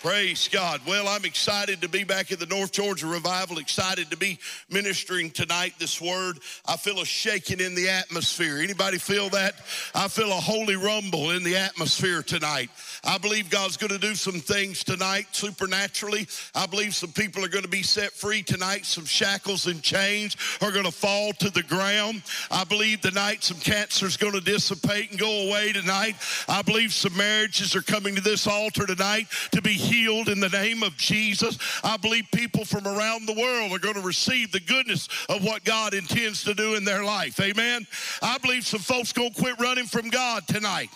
Praise 0.00 0.46
God. 0.46 0.80
Well, 0.86 1.08
I'm 1.08 1.24
excited 1.24 1.80
to 1.80 1.88
be 1.88 2.04
back 2.04 2.30
at 2.30 2.38
the 2.38 2.46
North 2.46 2.70
Georgia 2.70 3.08
Revival, 3.08 3.58
excited 3.58 4.12
to 4.12 4.16
be 4.16 4.38
ministering 4.70 5.28
tonight 5.32 5.74
this 5.80 6.00
word. 6.00 6.38
I 6.66 6.76
feel 6.76 7.00
a 7.00 7.04
shaking 7.04 7.58
in 7.58 7.74
the 7.74 7.88
atmosphere. 7.88 8.58
Anybody 8.58 8.98
feel 8.98 9.28
that? 9.30 9.54
I 9.96 10.06
feel 10.06 10.30
a 10.30 10.40
holy 10.40 10.76
rumble 10.76 11.30
in 11.30 11.42
the 11.42 11.56
atmosphere 11.56 12.22
tonight. 12.22 12.70
I 13.04 13.18
believe 13.18 13.50
God's 13.50 13.76
going 13.76 13.92
to 13.92 13.98
do 13.98 14.14
some 14.14 14.40
things 14.40 14.84
tonight 14.84 15.26
supernaturally. 15.32 16.26
I 16.54 16.66
believe 16.66 16.94
some 16.94 17.12
people 17.12 17.44
are 17.44 17.48
going 17.48 17.64
to 17.64 17.70
be 17.70 17.82
set 17.82 18.12
free 18.12 18.42
tonight. 18.42 18.84
Some 18.84 19.04
shackles 19.04 19.66
and 19.66 19.82
chains 19.82 20.36
are 20.60 20.72
going 20.72 20.84
to 20.84 20.92
fall 20.92 21.32
to 21.34 21.50
the 21.50 21.62
ground. 21.62 22.22
I 22.50 22.64
believe 22.64 23.00
tonight 23.00 23.44
some 23.44 23.58
cancer 23.58 24.06
is 24.06 24.16
going 24.16 24.32
to 24.32 24.40
dissipate 24.40 25.10
and 25.10 25.18
go 25.18 25.48
away 25.48 25.72
tonight. 25.72 26.16
I 26.48 26.62
believe 26.62 26.92
some 26.92 27.16
marriages 27.16 27.76
are 27.76 27.82
coming 27.82 28.14
to 28.16 28.20
this 28.20 28.46
altar 28.46 28.86
tonight 28.86 29.26
to 29.52 29.62
be 29.62 29.72
healed 29.72 30.28
in 30.28 30.40
the 30.40 30.48
name 30.48 30.82
of 30.82 30.96
Jesus. 30.96 31.58
I 31.84 31.96
believe 31.96 32.26
people 32.32 32.64
from 32.64 32.86
around 32.86 33.26
the 33.26 33.34
world 33.34 33.72
are 33.72 33.78
going 33.78 33.94
to 33.94 34.00
receive 34.00 34.52
the 34.52 34.60
goodness 34.60 35.08
of 35.28 35.44
what 35.44 35.64
God 35.64 35.94
intends 35.94 36.44
to 36.44 36.54
do 36.54 36.74
in 36.74 36.84
their 36.84 37.04
life. 37.04 37.40
Amen. 37.40 37.86
I 38.22 38.38
believe 38.38 38.66
some 38.66 38.80
folks 38.80 39.12
going 39.12 39.32
to 39.32 39.40
quit 39.40 39.58
running 39.58 39.86
from 39.86 40.08
God 40.08 40.46
tonight 40.48 40.90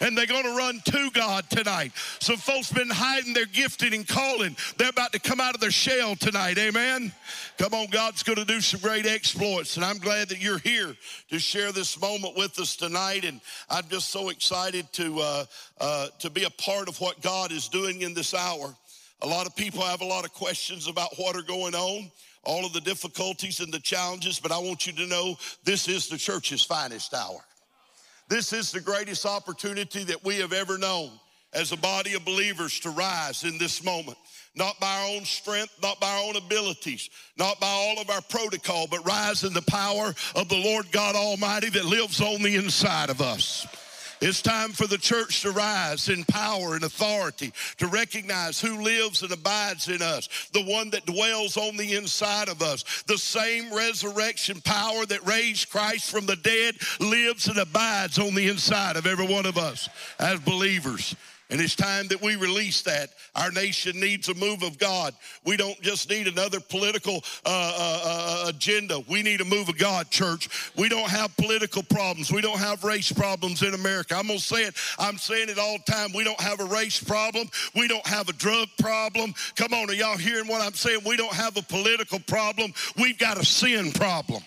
and 0.00 0.16
they're 0.16 0.26
going 0.26 0.44
to 0.44 0.56
run 0.56 0.80
to 0.84 1.10
God 1.12 1.48
tonight. 1.50 1.92
Some 2.20 2.36
folks 2.36 2.72
been 2.72 2.90
hiding 2.90 3.34
their 3.34 3.46
gifting 3.46 3.94
and 3.94 4.06
calling. 4.06 4.56
They're 4.76 4.90
about 4.90 5.12
to 5.12 5.18
come 5.18 5.40
out 5.40 5.54
of 5.54 5.60
their 5.60 5.70
shell 5.70 6.16
tonight. 6.16 6.58
Amen. 6.58 7.12
Come 7.58 7.74
on, 7.74 7.88
God's 7.88 8.22
going 8.22 8.38
to 8.38 8.44
do 8.44 8.60
some 8.60 8.80
great 8.80 9.06
exploits, 9.06 9.76
and 9.76 9.84
I'm 9.84 9.98
glad 9.98 10.28
that 10.28 10.40
you're 10.40 10.58
here 10.58 10.94
to 11.30 11.38
share 11.38 11.72
this 11.72 12.00
moment 12.00 12.36
with 12.36 12.58
us 12.58 12.76
tonight. 12.76 13.24
And 13.24 13.40
I'm 13.70 13.88
just 13.88 14.10
so 14.10 14.28
excited 14.28 14.92
to 14.94 15.20
uh, 15.20 15.44
uh, 15.80 16.08
to 16.18 16.30
be 16.30 16.44
a 16.44 16.50
part 16.50 16.88
of 16.88 17.00
what 17.00 17.20
God 17.22 17.52
is 17.52 17.68
doing 17.68 18.02
in 18.02 18.14
this 18.14 18.34
hour. 18.34 18.74
A 19.22 19.26
lot 19.26 19.46
of 19.46 19.56
people 19.56 19.80
have 19.82 20.00
a 20.00 20.06
lot 20.06 20.24
of 20.24 20.32
questions 20.34 20.86
about 20.86 21.10
what 21.16 21.36
are 21.36 21.42
going 21.42 21.74
on 21.74 22.10
all 22.44 22.64
of 22.64 22.72
the 22.72 22.80
difficulties 22.80 23.60
and 23.60 23.72
the 23.72 23.80
challenges, 23.80 24.38
but 24.38 24.52
I 24.52 24.58
want 24.58 24.86
you 24.86 24.92
to 24.94 25.06
know 25.06 25.36
this 25.64 25.88
is 25.88 26.08
the 26.08 26.18
church's 26.18 26.62
finest 26.62 27.14
hour. 27.14 27.40
This 28.28 28.52
is 28.52 28.72
the 28.72 28.80
greatest 28.80 29.26
opportunity 29.26 30.04
that 30.04 30.24
we 30.24 30.36
have 30.36 30.52
ever 30.52 30.78
known. 30.78 31.10
as 31.54 31.70
a 31.70 31.76
body 31.76 32.14
of 32.14 32.24
believers 32.24 32.80
to 32.80 32.90
rise 32.90 33.44
in 33.44 33.58
this 33.58 33.84
moment. 33.84 34.18
Not 34.56 34.78
by 34.80 34.92
our 34.92 35.16
own 35.16 35.24
strength, 35.24 35.72
not 35.82 36.00
by 36.00 36.10
our 36.10 36.24
own 36.24 36.36
abilities, 36.36 37.10
not 37.36 37.58
by 37.60 37.68
all 37.68 38.00
of 38.00 38.10
our 38.10 38.20
protocol, 38.22 38.86
but 38.88 39.04
rise 39.06 39.44
in 39.44 39.52
the 39.52 39.62
power 39.62 40.14
of 40.34 40.48
the 40.48 40.60
Lord 40.60 40.90
God 40.92 41.16
Almighty 41.16 41.70
that 41.70 41.84
lives 41.84 42.20
on 42.20 42.42
the 42.42 42.56
inside 42.56 43.10
of 43.10 43.20
us. 43.20 43.66
It's 44.26 44.40
time 44.40 44.70
for 44.70 44.86
the 44.86 44.96
church 44.96 45.42
to 45.42 45.50
rise 45.50 46.08
in 46.08 46.24
power 46.24 46.76
and 46.76 46.84
authority, 46.84 47.52
to 47.76 47.86
recognize 47.88 48.58
who 48.58 48.80
lives 48.80 49.22
and 49.22 49.30
abides 49.30 49.88
in 49.88 50.00
us, 50.00 50.48
the 50.54 50.64
one 50.64 50.88
that 50.90 51.04
dwells 51.04 51.58
on 51.58 51.76
the 51.76 51.94
inside 51.94 52.48
of 52.48 52.62
us. 52.62 53.02
The 53.06 53.18
same 53.18 53.70
resurrection 53.70 54.62
power 54.62 55.04
that 55.04 55.26
raised 55.26 55.68
Christ 55.68 56.10
from 56.10 56.24
the 56.24 56.36
dead 56.36 56.76
lives 57.00 57.48
and 57.48 57.58
abides 57.58 58.18
on 58.18 58.34
the 58.34 58.48
inside 58.48 58.96
of 58.96 59.06
every 59.06 59.26
one 59.26 59.44
of 59.44 59.58
us 59.58 59.90
as 60.18 60.40
believers. 60.40 61.14
And 61.50 61.60
it's 61.60 61.76
time 61.76 62.08
that 62.08 62.22
we 62.22 62.36
release 62.36 62.82
that. 62.82 63.10
Our 63.34 63.50
nation 63.50 64.00
needs 64.00 64.28
a 64.28 64.34
move 64.34 64.62
of 64.62 64.78
God. 64.78 65.14
We 65.44 65.56
don't 65.56 65.78
just 65.82 66.08
need 66.08 66.26
another 66.26 66.58
political 66.58 67.16
uh, 67.44 67.48
uh, 67.48 68.00
uh, 68.04 68.48
agenda. 68.48 69.00
We 69.08 69.22
need 69.22 69.42
a 69.42 69.44
move 69.44 69.68
of 69.68 69.76
God, 69.76 70.10
church. 70.10 70.48
We 70.76 70.88
don't 70.88 71.08
have 71.08 71.36
political 71.36 71.82
problems. 71.82 72.32
We 72.32 72.40
don't 72.40 72.58
have 72.58 72.82
race 72.82 73.12
problems 73.12 73.62
in 73.62 73.74
America. 73.74 74.16
I'm 74.16 74.26
going 74.26 74.38
to 74.38 74.44
say 74.44 74.64
it. 74.64 74.74
I'm 74.98 75.18
saying 75.18 75.50
it 75.50 75.58
all 75.58 75.76
the 75.84 75.92
time. 75.92 76.12
We 76.14 76.24
don't 76.24 76.40
have 76.40 76.60
a 76.60 76.64
race 76.64 77.02
problem. 77.02 77.48
We 77.74 77.88
don't 77.88 78.06
have 78.06 78.28
a 78.30 78.32
drug 78.32 78.68
problem. 78.78 79.34
Come 79.56 79.74
on, 79.74 79.90
are 79.90 79.94
y'all 79.94 80.16
hearing 80.16 80.48
what 80.48 80.62
I'm 80.62 80.74
saying? 80.74 81.00
We 81.04 81.16
don't 81.16 81.34
have 81.34 81.58
a 81.58 81.62
political 81.62 82.20
problem. 82.20 82.72
We've 82.96 83.18
got 83.18 83.38
a 83.38 83.44
sin 83.44 83.92
problem. 83.92 84.42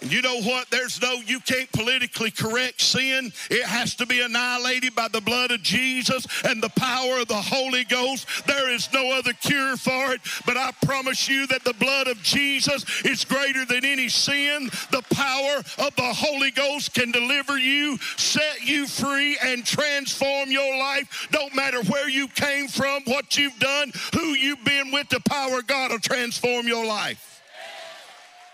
And 0.00 0.12
you 0.12 0.22
know 0.22 0.40
what? 0.42 0.70
There's 0.70 1.02
no, 1.02 1.14
you 1.26 1.40
can't 1.40 1.70
politically 1.72 2.30
correct 2.30 2.80
sin. 2.80 3.32
It 3.50 3.64
has 3.64 3.96
to 3.96 4.06
be 4.06 4.20
annihilated 4.20 4.94
by 4.94 5.08
the 5.08 5.20
blood 5.20 5.50
of 5.50 5.62
Jesus 5.62 6.26
and 6.44 6.62
the 6.62 6.68
power 6.70 7.20
of 7.20 7.28
the 7.28 7.34
Holy 7.34 7.84
Ghost. 7.84 8.26
There 8.46 8.70
is 8.70 8.88
no 8.92 9.12
other 9.12 9.32
cure 9.32 9.76
for 9.76 10.12
it. 10.12 10.20
But 10.46 10.56
I 10.56 10.70
promise 10.84 11.28
you 11.28 11.48
that 11.48 11.64
the 11.64 11.74
blood 11.74 12.06
of 12.06 12.22
Jesus 12.22 12.84
is 13.04 13.24
greater 13.24 13.64
than 13.64 13.84
any 13.84 14.08
sin. 14.08 14.70
The 14.92 15.02
power 15.12 15.58
of 15.84 15.96
the 15.96 16.12
Holy 16.14 16.52
Ghost 16.52 16.94
can 16.94 17.10
deliver 17.10 17.58
you, 17.58 17.98
set 18.16 18.64
you 18.64 18.86
free, 18.86 19.36
and 19.44 19.66
transform 19.66 20.50
your 20.50 20.78
life. 20.78 21.28
Don't 21.32 21.56
matter 21.56 21.82
where 21.82 22.08
you 22.08 22.28
came 22.28 22.68
from, 22.68 23.02
what 23.06 23.36
you've 23.36 23.58
done, 23.58 23.90
who 24.14 24.28
you've 24.34 24.64
been 24.64 24.92
with, 24.92 25.08
the 25.08 25.20
power 25.20 25.58
of 25.58 25.66
God 25.66 25.90
will 25.90 25.98
transform 25.98 26.68
your 26.68 26.86
life. 26.86 27.37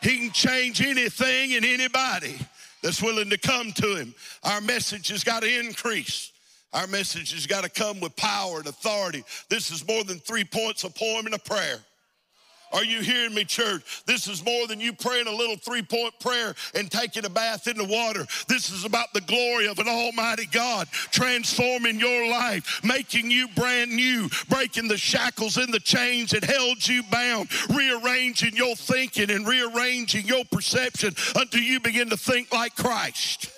He 0.04 0.18
can 0.18 0.30
change 0.32 0.82
anything 0.82 1.54
and 1.54 1.64
anybody 1.64 2.38
that's 2.82 3.02
willing 3.02 3.30
to 3.30 3.38
come 3.38 3.72
to 3.72 3.96
him. 3.96 4.14
Our 4.42 4.60
message 4.60 5.08
has 5.08 5.24
got 5.24 5.42
to 5.42 5.58
increase. 5.60 6.30
Our 6.74 6.86
message 6.88 7.32
has 7.32 7.46
got 7.46 7.64
to 7.64 7.70
come 7.70 8.00
with 8.00 8.14
power 8.14 8.58
and 8.58 8.66
authority. 8.66 9.24
This 9.48 9.70
is 9.70 9.86
more 9.88 10.04
than 10.04 10.18
three 10.18 10.44
points, 10.44 10.84
a 10.84 10.90
poem, 10.90 11.24
and 11.24 11.34
a 11.34 11.38
prayer. 11.38 11.78
Are 12.74 12.84
you 12.84 13.02
hearing 13.02 13.34
me, 13.34 13.44
church? 13.44 14.02
This 14.04 14.26
is 14.26 14.44
more 14.44 14.66
than 14.66 14.80
you 14.80 14.92
praying 14.92 15.28
a 15.28 15.32
little 15.32 15.56
three 15.56 15.82
point 15.82 16.18
prayer 16.18 16.54
and 16.74 16.90
taking 16.90 17.24
a 17.24 17.30
bath 17.30 17.68
in 17.68 17.78
the 17.78 17.84
water. 17.84 18.26
This 18.48 18.70
is 18.70 18.84
about 18.84 19.12
the 19.14 19.20
glory 19.20 19.68
of 19.68 19.78
an 19.78 19.86
almighty 19.86 20.46
God 20.46 20.88
transforming 20.90 22.00
your 22.00 22.28
life, 22.28 22.80
making 22.82 23.30
you 23.30 23.46
brand 23.54 23.92
new, 23.92 24.28
breaking 24.48 24.88
the 24.88 24.96
shackles 24.96 25.56
and 25.56 25.72
the 25.72 25.78
chains 25.78 26.32
that 26.32 26.42
held 26.42 26.86
you 26.86 27.04
bound, 27.04 27.48
rearranging 27.70 28.56
your 28.56 28.74
thinking 28.74 29.30
and 29.30 29.46
rearranging 29.46 30.26
your 30.26 30.44
perception 30.50 31.14
until 31.36 31.62
you 31.62 31.78
begin 31.78 32.10
to 32.10 32.16
think 32.16 32.52
like 32.52 32.74
Christ. 32.74 33.53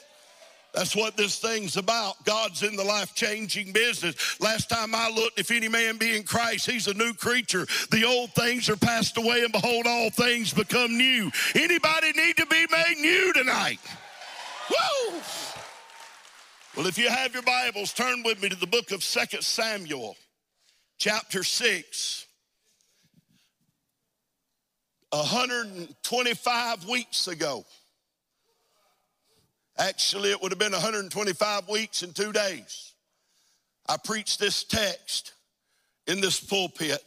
That's 0.77 0.95
what 0.95 1.17
this 1.17 1.39
thing's 1.39 1.79
about. 1.79 2.23
God's 2.27 2.63
in 2.63 2.77
the 2.77 2.85
life 2.85 3.15
changing 3.15 3.73
business. 3.73 4.39
Last 4.43 4.69
time 4.69 4.95
I 4.95 5.09
looked, 5.09 5.41
if 5.41 5.51
any 5.51 5.69
man 5.69 5.97
be 5.97 6.15
in 6.15 6.23
Christ, 6.23 6.71
he's 6.71 6.87
a 6.87 6.93
new 6.93 7.15
creature. 7.15 7.67
The 7.91 8.05
old 8.05 8.35
things 8.35 8.69
are 8.69 8.77
passed 8.77 9.17
away, 9.17 9.43
and 9.43 9.51
behold, 9.51 9.87
all 9.87 10.11
things 10.11 10.53
become 10.53 10.99
new. 10.99 11.33
Anybody 11.55 12.13
need 12.13 12.37
to 12.37 12.45
be 12.45 12.67
made 12.71 12.99
new 12.99 13.33
tonight? 13.33 13.79
Woo! 14.69 15.19
Well, 16.77 16.87
if 16.87 16.99
you 16.99 17.09
have 17.09 17.33
your 17.33 17.43
Bibles, 17.43 17.95
turn 17.95 18.23
with 18.23 18.43
me 18.43 18.51
to 18.51 18.57
the 18.57 18.67
book 18.67 18.91
of 18.93 19.03
Second 19.03 19.45
Samuel, 19.45 20.15
chapter 20.99 21.43
6. 21.43 22.27
125 25.11 26.87
weeks 26.87 27.29
ago, 27.29 27.65
Actually, 29.79 30.31
it 30.31 30.41
would 30.41 30.53
have 30.53 30.59
been 30.59 30.73
125 30.73 31.69
weeks 31.69 32.03
and 32.03 32.15
two 32.15 32.33
days. 32.33 32.93
I 33.87 33.97
preached 34.03 34.41
this 34.41 34.65
text 34.65 35.33
in 36.07 36.21
this 36.21 36.41
pulpit 36.41 37.03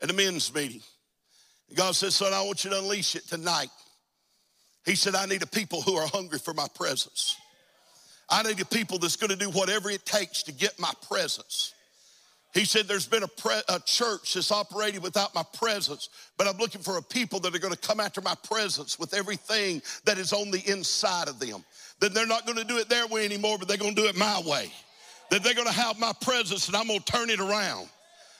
at 0.00 0.10
a 0.10 0.12
men's 0.12 0.54
meeting. 0.54 0.80
God 1.74 1.94
said, 1.94 2.12
Son, 2.12 2.32
I 2.32 2.42
want 2.42 2.64
you 2.64 2.70
to 2.70 2.78
unleash 2.78 3.16
it 3.16 3.26
tonight. 3.26 3.70
He 4.84 4.94
said, 4.94 5.14
I 5.14 5.26
need 5.26 5.42
a 5.42 5.46
people 5.46 5.80
who 5.80 5.96
are 5.96 6.06
hungry 6.06 6.38
for 6.38 6.54
my 6.54 6.66
presence. 6.74 7.36
I 8.28 8.42
need 8.42 8.60
a 8.60 8.64
people 8.64 8.98
that's 8.98 9.16
going 9.16 9.30
to 9.30 9.36
do 9.36 9.50
whatever 9.50 9.90
it 9.90 10.04
takes 10.04 10.42
to 10.44 10.52
get 10.52 10.78
my 10.78 10.92
presence. 11.08 11.74
He 12.52 12.64
said, 12.64 12.86
There's 12.86 13.06
been 13.06 13.22
a, 13.22 13.28
pre- 13.28 13.62
a, 13.68 13.80
church 13.80 14.34
that's 14.34 14.52
operating 14.52 15.00
without 15.00 15.34
my 15.34 15.44
presence, 15.54 16.08
but 16.36 16.46
I'm 16.46 16.58
looking 16.58 16.82
for 16.82 16.98
a 16.98 17.02
people 17.02 17.40
that 17.40 17.54
are 17.54 17.58
going 17.58 17.74
to 17.74 17.80
come 17.80 18.00
after 18.00 18.20
my 18.20 18.34
presence 18.44 18.98
with 18.98 19.14
everything 19.14 19.80
that 20.04 20.18
is 20.18 20.32
on 20.32 20.50
the 20.50 20.62
inside 20.70 21.28
of 21.28 21.38
them. 21.38 21.64
That 22.00 22.14
they're 22.14 22.26
not 22.26 22.46
going 22.46 22.58
to 22.58 22.64
do 22.64 22.78
it 22.78 22.88
their 22.88 23.06
way 23.06 23.24
anymore, 23.24 23.58
but 23.58 23.68
they're 23.68 23.76
going 23.76 23.94
to 23.94 24.02
do 24.02 24.08
it 24.08 24.16
my 24.16 24.42
way. 24.44 24.70
That 25.30 25.42
they're 25.42 25.54
going 25.54 25.66
to 25.66 25.72
have 25.72 25.98
my 25.98 26.12
presence 26.20 26.66
and 26.68 26.76
I'm 26.76 26.88
going 26.88 27.00
to 27.00 27.12
turn 27.12 27.30
it 27.30 27.40
around. 27.40 27.88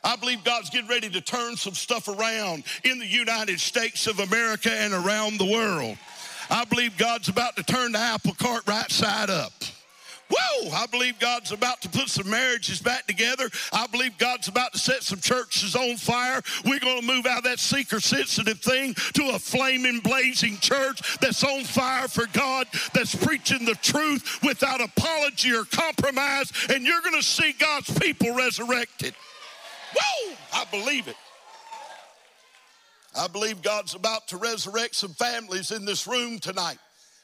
I 0.04 0.16
believe 0.16 0.42
God's 0.42 0.68
getting 0.68 0.88
ready 0.88 1.08
to 1.10 1.20
turn 1.20 1.56
some 1.56 1.74
stuff 1.74 2.08
around 2.08 2.64
in 2.84 2.98
the 2.98 3.06
United 3.06 3.60
States 3.60 4.08
of 4.08 4.18
America 4.18 4.70
and 4.70 4.92
around 4.92 5.38
the 5.38 5.50
world. 5.50 5.96
I 6.50 6.64
believe 6.64 6.98
God's 6.98 7.28
about 7.28 7.56
to 7.56 7.62
turn 7.62 7.92
the 7.92 7.98
apple 7.98 8.34
cart 8.34 8.62
right 8.66 8.90
side 8.90 9.30
up. 9.30 9.52
Whoa, 10.34 10.70
I 10.70 10.86
believe 10.86 11.18
God's 11.18 11.52
about 11.52 11.82
to 11.82 11.90
put 11.90 12.08
some 12.08 12.30
marriages 12.30 12.80
back 12.80 13.06
together. 13.06 13.50
I 13.72 13.86
believe 13.86 14.16
God's 14.16 14.48
about 14.48 14.72
to 14.72 14.78
set 14.78 15.02
some 15.02 15.20
churches 15.20 15.76
on 15.76 15.96
fire. 15.98 16.40
We're 16.64 16.78
going 16.78 17.00
to 17.00 17.06
move 17.06 17.26
out 17.26 17.38
of 17.38 17.44
that 17.44 17.58
seeker 17.58 18.00
sensitive 18.00 18.60
thing 18.60 18.94
to 19.14 19.30
a 19.34 19.38
flaming, 19.38 20.00
blazing 20.00 20.56
church 20.58 21.18
that's 21.18 21.44
on 21.44 21.64
fire 21.64 22.08
for 22.08 22.24
God, 22.32 22.66
that's 22.94 23.14
preaching 23.14 23.66
the 23.66 23.74
truth 23.74 24.38
without 24.42 24.80
apology 24.80 25.52
or 25.52 25.64
compromise. 25.64 26.50
And 26.70 26.84
you're 26.84 27.02
going 27.02 27.20
to 27.20 27.22
see 27.26 27.52
God's 27.52 27.92
people 27.98 28.34
resurrected. 28.34 29.14
Whoa, 29.94 30.34
I 30.54 30.64
believe 30.70 31.08
it. 31.08 31.16
I 33.14 33.28
believe 33.28 33.60
God's 33.60 33.94
about 33.94 34.28
to 34.28 34.38
resurrect 34.38 34.94
some 34.94 35.12
families 35.12 35.70
in 35.70 35.84
this 35.84 36.06
room 36.06 36.38
tonight. 36.38 36.78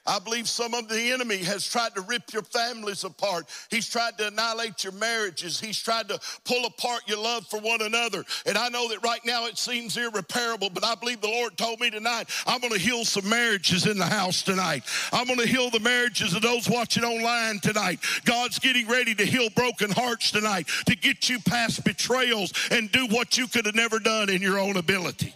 I 0.09 0.19
believe 0.19 0.49
some 0.49 0.73
of 0.73 0.89
the 0.89 1.13
enemy 1.13 1.37
has 1.39 1.69
tried 1.69 1.95
to 1.95 2.01
rip 2.01 2.33
your 2.33 2.43
families 2.43 3.05
apart. 3.05 3.47
He's 3.71 3.89
tried 3.89 4.17
to 4.19 4.29
annihilate 4.29 4.83
your 4.83 4.95
marriages. 4.95 5.61
He's 5.61 5.81
tried 5.81 6.09
to 6.09 6.19
pull 6.45 6.65
apart 6.65 7.03
your 7.07 7.19
love 7.19 7.47
for 7.47 7.61
one 7.61 7.83
another. 7.83 8.25
And 8.47 8.57
I 8.57 8.71
know 8.71 8.89
that 8.89 9.05
right 9.05 9.21
now 9.27 9.47
it 9.47 9.59
seems 9.59 9.99
irreparable, 9.99 10.71
but 10.71 10.83
I 10.83 10.95
believe 10.95 11.21
the 11.21 11.29
Lord 11.29 11.59
told 11.59 11.81
me 11.81 11.91
tonight, 11.91 12.31
I'm 12.47 12.61
going 12.61 12.73
to 12.73 12.79
heal 12.79 13.05
some 13.05 13.29
marriages 13.29 13.87
in 13.87 13.99
the 13.99 14.07
house 14.07 14.43
tonight. 14.43 14.83
I'm 15.13 15.27
going 15.27 15.41
to 15.41 15.47
heal 15.47 15.69
the 15.69 15.81
marriages 15.81 16.35
of 16.35 16.41
those 16.41 16.71
watching 16.71 17.05
online 17.05 17.61
tonight. 17.61 18.01
God's 18.25 18.59
getting 18.59 18.89
ready 18.89 19.15
to 19.15 19.27
heal 19.27 19.51
broken 19.51 19.91
hearts 19.91 20.31
tonight, 20.31 20.69
to 20.87 20.97
get 20.97 21.29
you 21.29 21.39
past 21.41 21.85
betrayals 21.85 22.55
and 22.71 22.91
do 22.93 23.07
what 23.09 23.37
you 23.37 23.47
could 23.47 23.67
have 23.67 23.75
never 23.75 23.99
done 23.99 24.31
in 24.31 24.41
your 24.41 24.59
own 24.59 24.79
ability. 24.79 25.35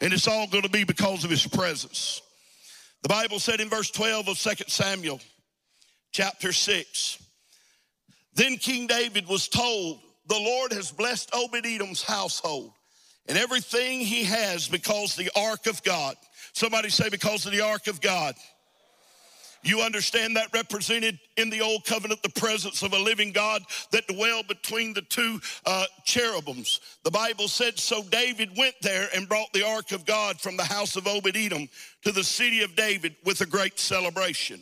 And 0.00 0.14
it's 0.14 0.26
all 0.26 0.46
going 0.46 0.64
to 0.64 0.70
be 0.70 0.84
because 0.84 1.24
of 1.24 1.30
his 1.30 1.46
presence. 1.46 2.22
The 3.04 3.08
Bible 3.10 3.38
said 3.38 3.60
in 3.60 3.68
verse 3.68 3.90
12 3.90 4.28
of 4.28 4.38
2 4.38 4.64
Samuel, 4.66 5.20
chapter 6.10 6.54
6, 6.54 7.22
then 8.32 8.56
King 8.56 8.86
David 8.86 9.28
was 9.28 9.46
told, 9.46 10.00
The 10.26 10.38
Lord 10.38 10.72
has 10.72 10.90
blessed 10.90 11.28
Obed 11.34 11.66
Edom's 11.66 12.02
household 12.02 12.72
and 13.28 13.36
everything 13.36 14.00
he 14.00 14.24
has 14.24 14.68
because 14.68 15.16
the 15.16 15.30
ark 15.36 15.66
of 15.66 15.82
God. 15.82 16.16
Somebody 16.54 16.88
say, 16.88 17.10
because 17.10 17.44
of 17.44 17.52
the 17.52 17.60
ark 17.60 17.88
of 17.88 18.00
God. 18.00 18.36
You 19.64 19.80
understand 19.80 20.36
that 20.36 20.52
represented 20.52 21.18
in 21.38 21.48
the 21.48 21.62
old 21.62 21.86
covenant 21.86 22.22
the 22.22 22.40
presence 22.40 22.82
of 22.82 22.92
a 22.92 22.98
living 22.98 23.32
God 23.32 23.62
that 23.92 24.06
dwelled 24.06 24.46
between 24.46 24.92
the 24.92 25.00
two 25.00 25.40
uh, 25.64 25.86
cherubims. 26.04 26.80
The 27.02 27.10
Bible 27.10 27.48
said, 27.48 27.78
So 27.78 28.02
David 28.02 28.50
went 28.58 28.74
there 28.82 29.08
and 29.14 29.26
brought 29.26 29.52
the 29.54 29.66
ark 29.66 29.92
of 29.92 30.04
God 30.04 30.38
from 30.38 30.58
the 30.58 30.64
house 30.64 30.96
of 30.96 31.06
Obed 31.06 31.34
Edom 31.34 31.66
to 32.02 32.12
the 32.12 32.22
city 32.22 32.62
of 32.62 32.76
David 32.76 33.16
with 33.24 33.40
a 33.40 33.46
great 33.46 33.78
celebration. 33.78 34.60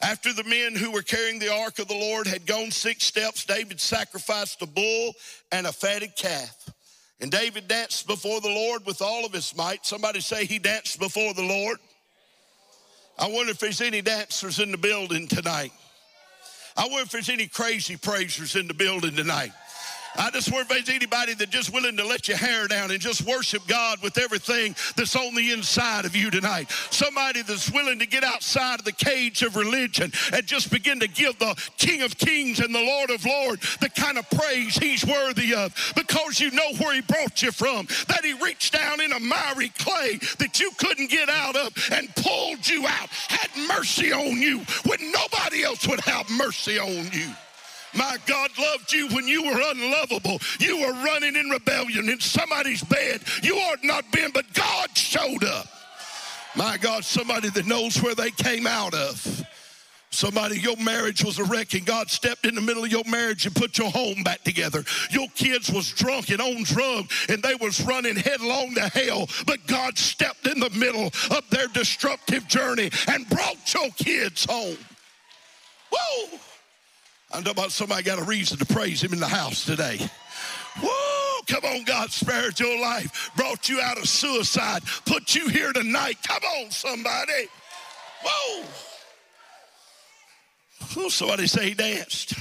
After 0.00 0.32
the 0.32 0.44
men 0.44 0.74
who 0.74 0.90
were 0.90 1.02
carrying 1.02 1.38
the 1.38 1.54
ark 1.54 1.78
of 1.78 1.86
the 1.86 1.94
Lord 1.94 2.26
had 2.26 2.44
gone 2.44 2.72
six 2.72 3.04
steps, 3.04 3.44
David 3.44 3.80
sacrificed 3.80 4.60
a 4.62 4.66
bull 4.66 5.12
and 5.52 5.64
a 5.64 5.72
fatted 5.72 6.16
calf. 6.16 6.70
And 7.20 7.30
David 7.30 7.68
danced 7.68 8.08
before 8.08 8.40
the 8.40 8.48
Lord 8.48 8.84
with 8.84 9.00
all 9.00 9.24
of 9.24 9.32
his 9.32 9.56
might. 9.56 9.86
Somebody 9.86 10.18
say 10.18 10.44
he 10.44 10.58
danced 10.58 10.98
before 10.98 11.34
the 11.34 11.44
Lord. 11.44 11.78
I 13.22 13.28
wonder 13.28 13.52
if 13.52 13.60
there's 13.60 13.80
any 13.80 14.02
dancers 14.02 14.58
in 14.58 14.72
the 14.72 14.76
building 14.76 15.28
tonight. 15.28 15.70
I 16.76 16.86
wonder 16.86 17.02
if 17.02 17.10
there's 17.10 17.28
any 17.28 17.46
crazy 17.46 17.96
praisers 17.96 18.56
in 18.56 18.66
the 18.66 18.74
building 18.74 19.14
tonight. 19.14 19.52
I 20.16 20.30
just 20.30 20.50
wonder 20.52 20.62
if 20.62 20.68
there's 20.86 20.94
anybody 20.94 21.34
that 21.34 21.50
just 21.50 21.72
willing 21.72 21.96
to 21.96 22.06
let 22.06 22.28
your 22.28 22.36
hair 22.36 22.68
down 22.68 22.90
and 22.90 23.00
just 23.00 23.22
worship 23.22 23.66
God 23.66 24.02
with 24.02 24.18
everything 24.18 24.74
that's 24.94 25.16
on 25.16 25.34
the 25.34 25.52
inside 25.52 26.04
of 26.04 26.14
you 26.14 26.30
tonight. 26.30 26.70
Somebody 26.90 27.42
that's 27.42 27.70
willing 27.72 27.98
to 27.98 28.06
get 28.06 28.22
outside 28.22 28.78
of 28.78 28.84
the 28.84 28.92
cage 28.92 29.42
of 29.42 29.56
religion 29.56 30.12
and 30.32 30.46
just 30.46 30.70
begin 30.70 31.00
to 31.00 31.08
give 31.08 31.38
the 31.38 31.54
King 31.78 32.02
of 32.02 32.18
Kings 32.18 32.60
and 32.60 32.74
the 32.74 32.82
Lord 32.82 33.10
of 33.10 33.24
Lords 33.24 33.76
the 33.78 33.88
kind 33.88 34.18
of 34.18 34.28
praise 34.30 34.76
he's 34.76 35.04
worthy 35.04 35.54
of 35.54 35.74
because 35.96 36.40
you 36.40 36.50
know 36.50 36.72
where 36.78 36.94
he 36.94 37.00
brought 37.00 37.42
you 37.42 37.50
from, 37.50 37.86
that 38.08 38.20
he 38.22 38.34
reached 38.34 38.74
down 38.74 39.00
in 39.00 39.12
a 39.12 39.20
miry 39.20 39.70
clay 39.78 40.18
that 40.38 40.60
you 40.60 40.70
couldn't 40.78 41.10
get 41.10 41.30
out 41.30 41.56
of 41.56 41.72
and 41.90 42.14
pulled 42.16 42.68
you 42.68 42.86
out, 42.86 43.08
had 43.28 43.50
mercy 43.66 44.12
on 44.12 44.40
you 44.40 44.58
when 44.84 44.98
nobody 45.10 45.64
else 45.64 45.86
would 45.88 46.00
have 46.00 46.28
mercy 46.30 46.78
on 46.78 47.10
you. 47.12 47.30
My 47.94 48.16
God 48.26 48.50
loved 48.58 48.92
you 48.92 49.08
when 49.08 49.28
you 49.28 49.42
were 49.44 49.60
unlovable. 49.64 50.38
You 50.58 50.80
were 50.80 50.92
running 50.92 51.36
in 51.36 51.50
rebellion 51.50 52.08
in 52.08 52.20
somebody's 52.20 52.82
bed. 52.82 53.22
You 53.42 53.56
ought 53.56 53.84
not 53.84 54.10
been, 54.12 54.30
but 54.32 54.52
God 54.54 54.96
showed 54.96 55.44
up. 55.44 55.66
My 56.54 56.76
God, 56.76 57.04
somebody 57.04 57.48
that 57.50 57.66
knows 57.66 58.02
where 58.02 58.14
they 58.14 58.30
came 58.30 58.66
out 58.66 58.94
of. 58.94 59.46
Somebody, 60.10 60.60
your 60.60 60.76
marriage 60.76 61.24
was 61.24 61.38
a 61.38 61.44
wreck 61.44 61.72
and 61.72 61.86
God 61.86 62.10
stepped 62.10 62.44
in 62.44 62.54
the 62.54 62.60
middle 62.60 62.84
of 62.84 62.92
your 62.92 63.04
marriage 63.04 63.46
and 63.46 63.54
put 63.54 63.78
your 63.78 63.90
home 63.90 64.22
back 64.22 64.44
together. 64.44 64.84
Your 65.10 65.26
kids 65.34 65.70
was 65.70 65.90
drunk 65.90 66.28
and 66.28 66.40
on 66.40 66.64
drugs 66.64 67.26
and 67.30 67.42
they 67.42 67.54
was 67.54 67.80
running 67.80 68.16
headlong 68.16 68.74
to 68.74 68.88
hell. 68.88 69.26
But 69.46 69.66
God 69.66 69.96
stepped 69.96 70.46
in 70.46 70.60
the 70.60 70.68
middle 70.70 71.06
of 71.06 71.48
their 71.48 71.66
destructive 71.68 72.46
journey 72.46 72.90
and 73.08 73.26
brought 73.30 73.72
your 73.72 73.88
kids 73.92 74.44
home. 74.44 74.76
Whoa! 75.90 76.38
I 77.32 77.40
know 77.40 77.50
about 77.50 77.72
somebody 77.72 78.02
got 78.02 78.18
a 78.18 78.24
reason 78.24 78.58
to 78.58 78.66
praise 78.66 79.02
him 79.02 79.12
in 79.12 79.20
the 79.20 79.28
house 79.28 79.64
today. 79.64 79.98
Whoa, 80.80 81.42
come 81.46 81.64
on, 81.64 81.84
God 81.84 82.10
spared 82.10 82.58
your 82.60 82.80
life, 82.80 83.30
brought 83.36 83.68
you 83.68 83.80
out 83.80 83.98
of 83.98 84.08
suicide, 84.08 84.82
put 85.06 85.34
you 85.34 85.48
here 85.48 85.72
tonight. 85.72 86.18
Come 86.26 86.42
on, 86.42 86.70
somebody. 86.70 87.48
Whoa. 88.22 88.64
Oh, 90.96 91.08
somebody 91.08 91.46
say 91.46 91.70
he 91.70 91.74
danced. 91.74 92.34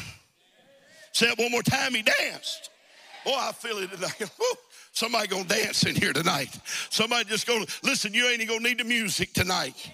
Say 1.14 1.28
it 1.28 1.38
one 1.38 1.52
more 1.52 1.64
time, 1.64 1.94
he 1.94 2.02
danced. 2.02 2.70
Boy, 3.24 3.36
I 3.36 3.52
feel 3.52 3.78
it 3.78 3.92
tonight. 3.92 4.20
Woo. 4.40 4.46
Somebody 4.94 5.28
gonna 5.28 5.46
dance 5.46 5.86
in 5.86 5.96
here 5.96 6.12
tonight. 6.12 6.50
Somebody 6.90 7.26
just 7.26 7.48
gonna 7.48 7.66
listen, 7.82 8.14
you 8.14 8.26
ain't 8.26 8.42
even 8.42 8.48
gonna 8.58 8.68
need 8.68 8.80
the 8.80 8.84
music 8.84 9.32
tonight. 9.34 9.90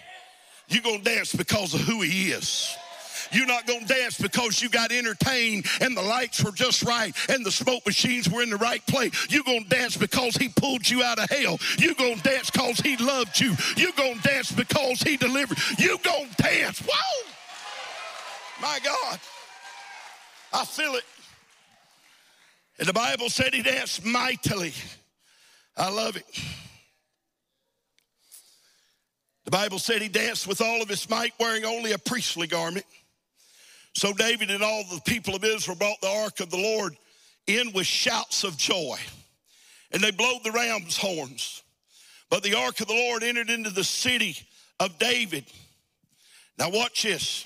You're 0.69 0.81
gonna 0.81 1.03
dance 1.03 1.35
because 1.35 1.73
of 1.75 1.81
who 1.81 2.01
he 2.01 2.31
is. 2.31 2.75
You're 3.31 3.47
not 3.47 3.67
going 3.67 3.85
to 3.85 3.93
dance 3.93 4.19
because 4.19 4.61
you 4.61 4.69
got 4.69 4.91
entertained 4.91 5.65
and 5.81 5.95
the 5.95 6.01
lights 6.01 6.43
were 6.43 6.51
just 6.51 6.83
right 6.83 7.15
and 7.29 7.45
the 7.45 7.51
smoke 7.51 7.85
machines 7.85 8.29
were 8.29 8.41
in 8.41 8.49
the 8.49 8.57
right 8.57 8.85
place. 8.87 9.27
You're 9.29 9.43
going 9.43 9.63
to 9.63 9.69
dance 9.69 9.97
because 9.97 10.35
he 10.35 10.49
pulled 10.49 10.89
you 10.89 11.03
out 11.03 11.19
of 11.19 11.29
hell. 11.29 11.59
You're 11.77 11.93
going 11.95 12.17
to 12.17 12.23
dance 12.23 12.49
because 12.49 12.79
he 12.79 12.97
loved 12.97 13.39
you. 13.39 13.55
You're 13.75 13.91
going 13.93 14.19
to 14.19 14.27
dance 14.27 14.51
because 14.51 15.01
he 15.01 15.17
delivered. 15.17 15.57
You're 15.77 15.97
going 15.97 16.29
to 16.29 16.43
dance. 16.43 16.79
Whoa! 16.79 17.31
My 18.61 18.79
God. 18.83 19.19
I 20.53 20.65
feel 20.65 20.95
it. 20.95 21.03
And 22.79 22.87
the 22.87 22.93
Bible 22.93 23.29
said 23.29 23.53
he 23.53 23.61
danced 23.61 24.05
mightily. 24.05 24.73
I 25.75 25.89
love 25.89 26.15
it. 26.15 26.25
The 29.45 29.51
Bible 29.51 29.79
said 29.79 30.01
he 30.01 30.09
danced 30.09 30.45
with 30.45 30.59
all 30.61 30.81
of 30.81 30.89
his 30.89 31.09
might, 31.09 31.33
wearing 31.39 31.63
only 31.63 31.93
a 31.93 31.97
priestly 31.97 32.47
garment. 32.47 32.85
So 33.97 34.13
David 34.13 34.51
and 34.51 34.61
all 34.61 34.83
the 34.83 35.01
people 35.01 35.33
of 35.33 35.43
Israel 35.43 35.75
brought 35.75 35.99
the 36.01 36.21
ark 36.23 36.39
of 36.39 36.51
the 36.51 36.57
Lord 36.57 36.95
in 37.47 37.73
with 37.73 37.87
shouts 37.87 38.43
of 38.43 38.55
joy. 38.55 38.95
And 39.91 40.03
they 40.03 40.11
blowed 40.11 40.43
the 40.43 40.51
ram's 40.51 40.95
horns. 40.95 41.63
But 42.29 42.43
the 42.43 42.53
ark 42.53 42.79
of 42.79 42.85
the 42.85 42.93
Lord 42.93 43.23
entered 43.23 43.49
into 43.49 43.71
the 43.71 43.83
city 43.83 44.37
of 44.79 44.99
David. 44.99 45.45
Now 46.59 46.69
watch 46.69 47.01
this. 47.01 47.43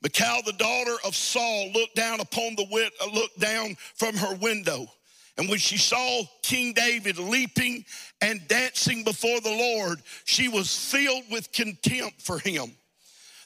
Michal, 0.00 0.42
the 0.46 0.52
daughter 0.52 0.94
of 1.04 1.16
Saul, 1.16 1.72
looked 1.72 1.96
down 1.96 2.20
upon 2.20 2.54
the 2.54 2.66
wit, 2.70 2.92
uh, 3.02 3.10
looked 3.12 3.40
down 3.40 3.76
from 3.96 4.16
her 4.18 4.36
window. 4.36 4.86
And 5.38 5.48
when 5.48 5.58
she 5.58 5.76
saw 5.76 6.22
King 6.42 6.72
David 6.72 7.18
leaping 7.18 7.84
and 8.20 8.46
dancing 8.46 9.02
before 9.02 9.40
the 9.40 9.50
Lord, 9.50 10.02
she 10.24 10.46
was 10.46 10.72
filled 10.72 11.24
with 11.32 11.50
contempt 11.50 12.22
for 12.22 12.38
him. 12.38 12.76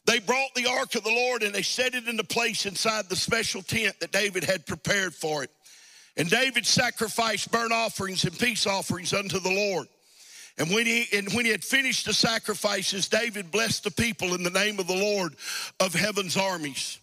They 0.06 0.20
brought 0.20 0.54
the 0.54 0.68
ark 0.68 0.94
of 0.94 1.02
the 1.02 1.10
Lord 1.10 1.42
and 1.42 1.54
they 1.54 1.62
set 1.62 1.94
it 1.94 2.06
into 2.06 2.22
place 2.22 2.64
inside 2.64 3.08
the 3.08 3.16
special 3.16 3.60
tent 3.60 3.98
that 4.00 4.12
David 4.12 4.44
had 4.44 4.64
prepared 4.64 5.14
for 5.14 5.42
it. 5.42 5.50
And 6.16 6.30
David 6.30 6.64
sacrificed 6.64 7.50
burnt 7.50 7.72
offerings 7.72 8.24
and 8.24 8.38
peace 8.38 8.66
offerings 8.66 9.12
unto 9.12 9.40
the 9.40 9.50
Lord. 9.50 9.88
And 10.58 10.70
when 10.70 10.86
he 10.86 11.06
and 11.12 11.30
when 11.34 11.44
he 11.44 11.50
had 11.50 11.62
finished 11.62 12.06
the 12.06 12.14
sacrifices, 12.14 13.08
David 13.08 13.50
blessed 13.50 13.84
the 13.84 13.90
people 13.90 14.34
in 14.34 14.42
the 14.42 14.50
name 14.50 14.78
of 14.78 14.86
the 14.86 14.96
Lord 14.96 15.34
of 15.80 15.92
heaven's 15.92 16.36
armies. 16.36 16.98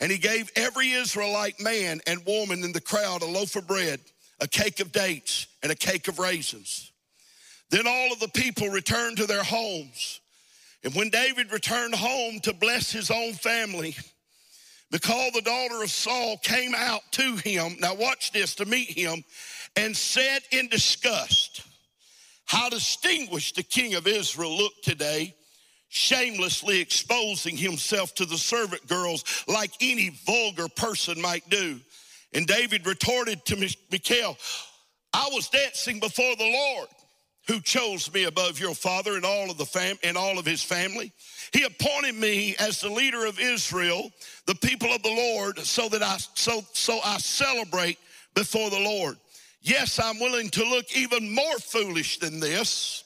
And 0.00 0.10
he 0.10 0.16
gave 0.16 0.50
every 0.56 0.92
Israelite 0.92 1.60
man 1.60 2.00
and 2.06 2.24
woman 2.24 2.64
in 2.64 2.72
the 2.72 2.80
crowd 2.80 3.22
a 3.22 3.26
loaf 3.26 3.56
of 3.56 3.66
bread, 3.66 4.00
a 4.40 4.48
cake 4.48 4.80
of 4.80 4.92
dates, 4.92 5.46
and 5.62 5.70
a 5.70 5.76
cake 5.76 6.08
of 6.08 6.18
raisins. 6.18 6.92
Then 7.70 7.86
all 7.86 8.12
of 8.12 8.20
the 8.20 8.28
people 8.28 8.68
returned 8.68 9.18
to 9.18 9.26
their 9.26 9.44
homes. 9.44 10.20
And 10.84 10.94
when 10.94 11.08
David 11.08 11.50
returned 11.50 11.94
home 11.94 12.40
to 12.40 12.52
bless 12.52 12.92
his 12.92 13.10
own 13.10 13.32
family, 13.32 13.96
Michal, 14.90 15.30
the 15.32 15.40
daughter 15.40 15.82
of 15.82 15.90
Saul, 15.90 16.36
came 16.36 16.74
out 16.74 17.00
to 17.12 17.36
him. 17.36 17.76
Now, 17.80 17.94
watch 17.94 18.32
this 18.32 18.54
to 18.56 18.66
meet 18.66 18.90
him 18.90 19.24
and 19.76 19.96
said 19.96 20.42
in 20.52 20.68
disgust, 20.68 21.62
How 22.44 22.68
distinguished 22.68 23.56
the 23.56 23.62
king 23.62 23.94
of 23.94 24.06
Israel 24.06 24.56
looked 24.56 24.84
today, 24.84 25.34
shamelessly 25.88 26.80
exposing 26.80 27.56
himself 27.56 28.14
to 28.16 28.26
the 28.26 28.36
servant 28.36 28.86
girls 28.86 29.24
like 29.48 29.72
any 29.80 30.10
vulgar 30.26 30.68
person 30.68 31.18
might 31.20 31.48
do. 31.48 31.80
And 32.34 32.46
David 32.46 32.86
retorted 32.86 33.42
to 33.46 33.56
Michal, 33.90 34.36
I 35.14 35.30
was 35.32 35.48
dancing 35.48 35.98
before 35.98 36.36
the 36.36 36.52
Lord 36.52 36.88
who 37.46 37.60
chose 37.60 38.12
me 38.12 38.24
above 38.24 38.58
your 38.58 38.74
father 38.74 39.16
and 39.16 39.24
all 39.24 39.50
of 39.50 39.58
the 39.58 39.66
fam 39.66 39.96
and 40.02 40.16
all 40.16 40.38
of 40.38 40.46
his 40.46 40.62
family. 40.62 41.12
He 41.52 41.64
appointed 41.64 42.14
me 42.14 42.56
as 42.58 42.80
the 42.80 42.90
leader 42.90 43.26
of 43.26 43.38
Israel, 43.38 44.10
the 44.46 44.54
people 44.54 44.88
of 44.92 45.02
the 45.02 45.14
Lord, 45.14 45.58
so 45.58 45.88
that 45.90 46.02
I 46.02 46.16
so 46.34 46.62
so 46.72 47.00
I 47.04 47.18
celebrate 47.18 47.98
before 48.34 48.70
the 48.70 48.80
Lord. 48.80 49.16
Yes, 49.60 49.98
I'm 49.98 50.18
willing 50.20 50.50
to 50.50 50.64
look 50.64 50.94
even 50.96 51.34
more 51.34 51.58
foolish 51.58 52.18
than 52.18 52.40
this, 52.40 53.04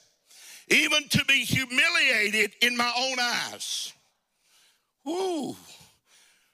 even 0.67 1.07
to 1.09 1.23
be 1.25 1.45
humiliated 1.45 2.53
in 2.61 2.75
my 2.75 2.91
own 2.97 3.17
eyes. 3.19 3.93
Woo. 5.05 5.55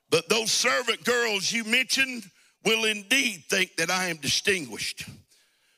But 0.10 0.30
those 0.30 0.52
servant 0.52 1.04
girls 1.04 1.52
you 1.52 1.64
mentioned 1.64 2.24
will 2.64 2.86
indeed 2.86 3.44
think 3.50 3.76
that 3.78 3.90
I 3.90 4.08
am 4.08 4.18
distinguished. 4.18 5.06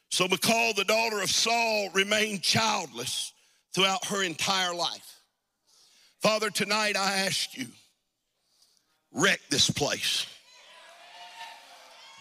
So 0.09 0.27
Michal, 0.27 0.73
the 0.73 0.83
daughter 0.83 1.21
of 1.21 1.29
Saul, 1.29 1.89
remained 1.93 2.41
childless 2.41 3.33
throughout 3.73 4.05
her 4.05 4.23
entire 4.23 4.73
life. 4.73 5.21
Father, 6.21 6.49
tonight 6.49 6.95
I 6.97 7.17
ask 7.17 7.55
you, 7.57 7.67
wreck 9.13 9.39
this 9.49 9.69
place. 9.69 10.25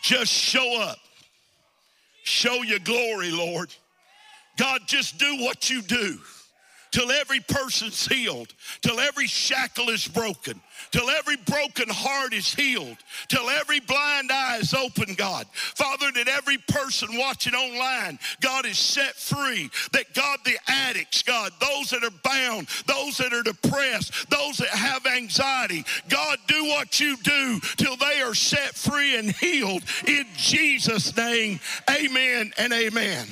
Just 0.03 0.32
show 0.32 0.80
up. 0.82 0.99
Show 2.24 2.62
your 2.62 2.80
glory, 2.80 3.30
Lord. 3.30 3.74
God, 4.59 4.82
just 4.87 5.18
do 5.18 5.37
what 5.39 5.70
you 5.70 5.82
do 5.82 6.18
till 6.97 7.12
every 7.12 7.40
person's 7.40 8.07
healed, 8.07 8.55
till 8.80 8.99
every 8.99 9.26
shackle 9.26 9.90
is 9.90 10.09
broken, 10.09 10.59
till 10.92 11.11
every 11.11 11.36
broken 11.36 11.90
heart 11.90 12.32
is 12.32 12.55
healed, 12.55 12.97
till 13.28 13.51
every 13.51 13.80
blind 13.80 14.32
eye 14.32 14.57
is 14.62 14.72
open, 14.72 15.12
God. 15.12 15.47
Father, 15.53 16.11
that 16.12 16.26
every 16.26 16.57
person 16.57 17.18
watching 17.18 17.53
online, 17.53 18.18
God, 18.40 18.64
is 18.64 18.78
set 18.78 19.14
free. 19.14 19.68
That 19.92 20.14
God, 20.14 20.38
the 20.47 20.57
addicts, 20.68 21.22
God, 21.22 21.53
those 21.61 21.90
that 21.90 22.03
are 22.03 22.18
bound, 22.24 22.68
those 22.86 23.18
that 23.18 23.34
are 23.34 23.42
depressed, 23.42 24.30
those 24.30 24.57
that 24.57 24.70
have 24.70 25.05
anxiety, 25.05 25.84
God, 26.09 26.38
do 26.47 26.64
what 26.64 26.99
you 26.99 27.18
do 27.18 27.61
till 27.76 27.97
they 27.99 28.22
are 28.22 28.34
set 28.34 28.74
free 28.74 29.18
and 29.18 29.32
healed. 29.32 29.82
In 30.07 30.24
Jesus' 30.38 31.14
name, 31.14 31.61
amen 31.90 32.55
and 32.57 32.72
amen. 32.72 33.26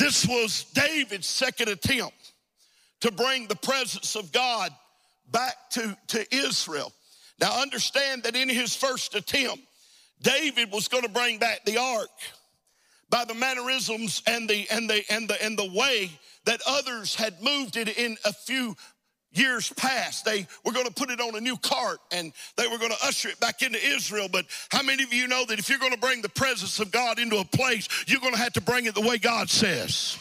This 0.00 0.26
was 0.26 0.64
David's 0.72 1.28
second 1.28 1.68
attempt 1.68 2.32
to 3.02 3.12
bring 3.12 3.46
the 3.46 3.54
presence 3.54 4.16
of 4.16 4.32
God 4.32 4.72
back 5.30 5.54
to, 5.72 5.94
to 6.06 6.34
Israel. 6.34 6.90
Now, 7.38 7.60
understand 7.60 8.22
that 8.22 8.34
in 8.34 8.48
his 8.48 8.74
first 8.74 9.14
attempt, 9.14 9.62
David 10.22 10.72
was 10.72 10.88
going 10.88 11.02
to 11.02 11.10
bring 11.10 11.36
back 11.36 11.66
the 11.66 11.76
ark 11.76 12.08
by 13.10 13.26
the 13.26 13.34
mannerisms 13.34 14.22
and 14.26 14.48
the 14.48 14.66
and 14.70 14.88
the 14.88 15.04
and 15.10 15.28
the 15.28 15.44
and 15.44 15.58
the 15.58 15.70
way 15.70 16.10
that 16.46 16.62
others 16.66 17.14
had 17.14 17.42
moved 17.42 17.76
it 17.76 17.88
in 17.98 18.16
a 18.24 18.32
few 18.32 18.74
years 19.32 19.72
past. 19.76 20.24
They 20.24 20.46
were 20.64 20.72
going 20.72 20.86
to 20.86 20.92
put 20.92 21.10
it 21.10 21.20
on 21.20 21.34
a 21.36 21.40
new 21.40 21.56
cart 21.56 21.98
and 22.12 22.32
they 22.56 22.66
were 22.66 22.78
going 22.78 22.90
to 22.90 23.06
usher 23.06 23.28
it 23.28 23.38
back 23.40 23.62
into 23.62 23.78
Israel. 23.84 24.28
But 24.30 24.46
how 24.70 24.82
many 24.82 25.02
of 25.02 25.12
you 25.12 25.28
know 25.28 25.44
that 25.46 25.58
if 25.58 25.68
you're 25.68 25.78
going 25.78 25.92
to 25.92 25.98
bring 25.98 26.22
the 26.22 26.28
presence 26.28 26.80
of 26.80 26.90
God 26.90 27.18
into 27.18 27.38
a 27.38 27.44
place, 27.44 27.88
you're 28.06 28.20
going 28.20 28.34
to 28.34 28.40
have 28.40 28.52
to 28.54 28.60
bring 28.60 28.86
it 28.86 28.94
the 28.94 29.00
way 29.00 29.18
God 29.18 29.50
says? 29.50 30.18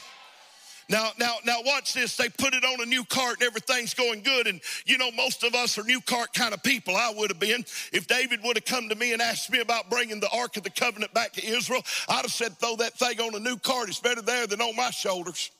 Now, 0.89 1.11
now, 1.19 1.35
now 1.45 1.59
watch 1.63 1.93
this. 1.93 2.17
They 2.17 2.29
put 2.29 2.55
it 2.55 2.65
on 2.65 2.81
a 2.81 2.85
new 2.85 3.03
cart 3.03 3.35
and 3.39 3.43
everything's 3.43 3.93
going 3.93 4.23
good. 4.23 4.47
And 4.47 4.59
you 4.85 4.97
know, 4.97 5.11
most 5.11 5.43
of 5.43 5.53
us 5.53 5.77
are 5.77 5.83
new 5.83 6.01
cart 6.01 6.33
kind 6.33 6.51
of 6.51 6.63
people. 6.63 6.95
I 6.95 7.13
would 7.15 7.29
have 7.29 7.39
been. 7.39 7.63
If 7.93 8.07
David 8.07 8.39
would 8.43 8.57
have 8.57 8.65
come 8.65 8.89
to 8.89 8.95
me 8.95 9.13
and 9.13 9.21
asked 9.21 9.51
me 9.51 9.59
about 9.59 9.91
bringing 9.91 10.19
the 10.19 10.29
Ark 10.31 10.57
of 10.57 10.63
the 10.63 10.71
Covenant 10.71 11.13
back 11.13 11.33
to 11.33 11.45
Israel, 11.45 11.83
I'd 12.07 12.23
have 12.23 12.31
said, 12.31 12.57
throw 12.57 12.75
that 12.77 12.93
thing 12.97 13.19
on 13.21 13.35
a 13.35 13.39
new 13.39 13.57
cart. 13.57 13.89
It's 13.89 13.99
better 13.99 14.23
there 14.23 14.47
than 14.47 14.61
on 14.61 14.75
my 14.75 14.89
shoulders. 14.89 15.51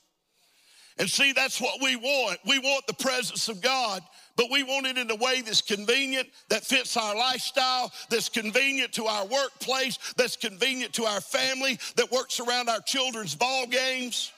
And 1.00 1.10
see, 1.10 1.32
that's 1.32 1.62
what 1.62 1.82
we 1.82 1.96
want. 1.96 2.40
We 2.46 2.60
want 2.60 2.86
the 2.86 2.94
presence 2.94 3.48
of 3.48 3.62
God, 3.62 4.04
but 4.36 4.52
we 4.52 4.64
want 4.64 4.86
it 4.86 4.98
in 4.98 5.10
a 5.10 5.16
way 5.16 5.42
that's 5.42 5.62
convenient, 5.62 6.28
that 6.50 6.66
fits 6.66 6.98
our 6.98 7.16
lifestyle, 7.16 7.92
that's 8.10 8.28
convenient 8.28 8.92
to 8.94 9.06
our 9.06 9.26
workplace, 9.26 9.98
that's 10.18 10.36
convenient 10.36 10.94
to 10.94 11.06
our 11.06 11.22
family, 11.22 11.80
that 11.96 12.12
works 12.12 12.42
around 12.42 12.68
our 12.68 12.82
children's 12.82 13.34
ball 13.34 13.66
games. 13.66 14.34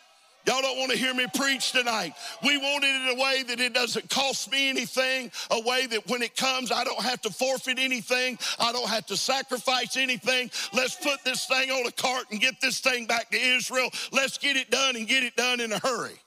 Y'all 0.47 0.62
don't 0.62 0.78
want 0.78 0.91
to 0.91 0.97
hear 0.97 1.14
me 1.14 1.28
preach 1.36 1.72
tonight. 1.72 2.14
We 2.43 2.57
want 2.57 2.84
it 2.84 2.88
in 2.88 3.20
a 3.20 3.22
way 3.22 3.43
that 3.43 3.59
it 3.59 3.74
doesn't 3.74 4.09
cost 4.09 4.51
me 4.51 4.70
anything, 4.70 5.32
a 5.51 5.62
way 5.62 5.86
that 5.88 6.07
when 6.09 6.22
it 6.22 6.36
comes, 6.36 6.72
I 6.72 6.84
don't 6.84 7.01
have 7.01 7.22
to 7.22 7.30
forfeit 7.32 7.78
anything, 7.80 8.39
I 8.59 8.72
don't 8.72 8.89
have 8.89 9.05
to 9.07 9.18
sacrifice 9.18 9.97
anything. 9.97 10.49
Let's 10.74 10.95
put 10.95 11.24
this 11.24 11.45
thing 11.45 11.70
on 11.70 11.86
a 11.86 11.91
cart 11.91 12.26
and 12.32 12.39
get 12.39 12.59
this 12.62 12.80
thing 12.80 13.05
back 13.05 13.30
to 13.32 13.38
Israel. 13.39 13.89
Let's 14.12 14.38
get 14.38 14.57
it 14.57 14.72
done 14.72 14.95
and 14.95 15.07
get 15.07 15.24
it 15.24 15.36
done 15.36 15.59
in 15.59 15.72
a 15.72 15.80
hurry. 15.80 16.20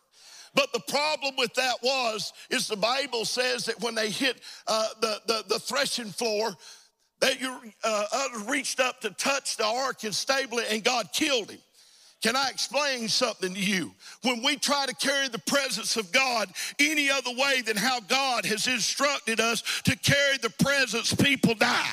But 0.55 0.72
the 0.72 0.80
problem 0.80 1.34
with 1.36 1.52
that 1.55 1.82
was, 1.82 2.32
is 2.50 2.68
the 2.68 2.76
Bible 2.76 3.24
says 3.24 3.66
that 3.66 3.80
when 3.80 3.94
they 3.94 4.11
hit 4.11 4.40
uh, 4.66 4.88
the, 5.00 5.20
the, 5.26 5.44
the 5.48 5.59
threshing 5.59 6.11
floor, 6.11 6.57
that 7.20 7.40
you 7.40 7.59
uh, 7.82 8.28
reached 8.46 8.80
up 8.80 9.00
to 9.00 9.11
touch 9.11 9.57
the 9.57 9.64
ark 9.64 10.05
and 10.05 10.14
stable 10.14 10.59
it, 10.59 10.66
and 10.70 10.84
God 10.84 11.09
killed 11.12 11.50
him. 11.50 11.61
Can 12.22 12.36
I 12.36 12.48
explain 12.48 13.09
something 13.09 13.52
to 13.52 13.61
you? 13.61 13.92
When 14.22 14.42
we 14.42 14.57
try 14.57 14.86
to 14.86 14.94
carry 14.94 15.28
the 15.28 15.40
presence 15.40 15.96
of 15.98 16.11
God 16.11 16.48
any 16.78 17.11
other 17.11 17.30
way 17.30 17.61
than 17.61 17.76
how 17.76 18.00
God 18.00 18.46
has 18.46 18.66
instructed 18.66 19.40
us 19.40 19.62
to 19.84 19.94
carry 19.96 20.38
the 20.38 20.48
presence, 20.48 21.14
people 21.14 21.55
die. 21.55 21.92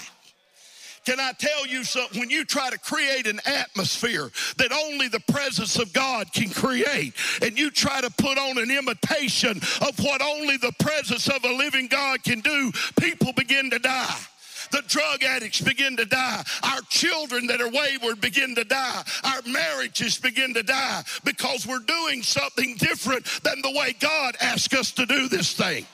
Can 1.06 1.20
I 1.20 1.32
tell 1.38 1.66
you 1.66 1.84
something? 1.84 2.20
When 2.20 2.30
you 2.30 2.46
try 2.46 2.70
to 2.70 2.78
create 2.78 3.26
an 3.26 3.40
atmosphere 3.46 4.30
that 4.58 4.72
only 4.72 5.08
the 5.08 5.20
presence 5.32 5.80
of 5.80 5.92
God 5.94 6.32
can 6.32 6.50
create, 6.50 7.14
and 7.42 7.58
you 7.58 7.72
try 7.72 8.02
to 8.02 8.10
put 8.12 8.38
on 8.38 8.58
an 8.60 8.70
imitation 8.70 9.58
of 9.82 9.98
what 10.00 10.22
only 10.22 10.58
the 10.58 10.74
presence 10.80 11.28
of 11.28 11.44
a 11.44 11.54
living 11.54 11.88
God 11.88 12.24
can 12.24 12.42
do, 12.42 12.72
people 13.00 13.34
begin 13.34 13.72
to 13.72 13.80
die. 13.80 14.18
The 14.72 14.84
drug 14.88 15.24
addicts 15.24 15.60
begin 15.60 15.98
to 15.98 16.06
die. 16.06 16.44
Our 16.64 16.82
children 16.90 17.48
that 17.48 17.62
are 17.62 17.70
wayward 17.70 18.22
begin 18.22 18.56
to 18.56 18.64
die. 18.64 19.04
Our 19.24 19.42
marriages 19.48 20.20
begin 20.20 20.54
to 20.54 20.64
die 20.64 21.04
because 21.24 21.68
we're 21.68 21.80
doing 21.80 22.22
something 22.22 22.76
different 22.78 23.26
than 23.44 23.62
the 23.62 23.72
way 23.72 23.96
God 24.00 24.36
asked 24.40 24.74
us 24.74 24.92
to 24.94 25.06
do 25.06 25.28
this 25.28 25.54
thing. 25.54 25.86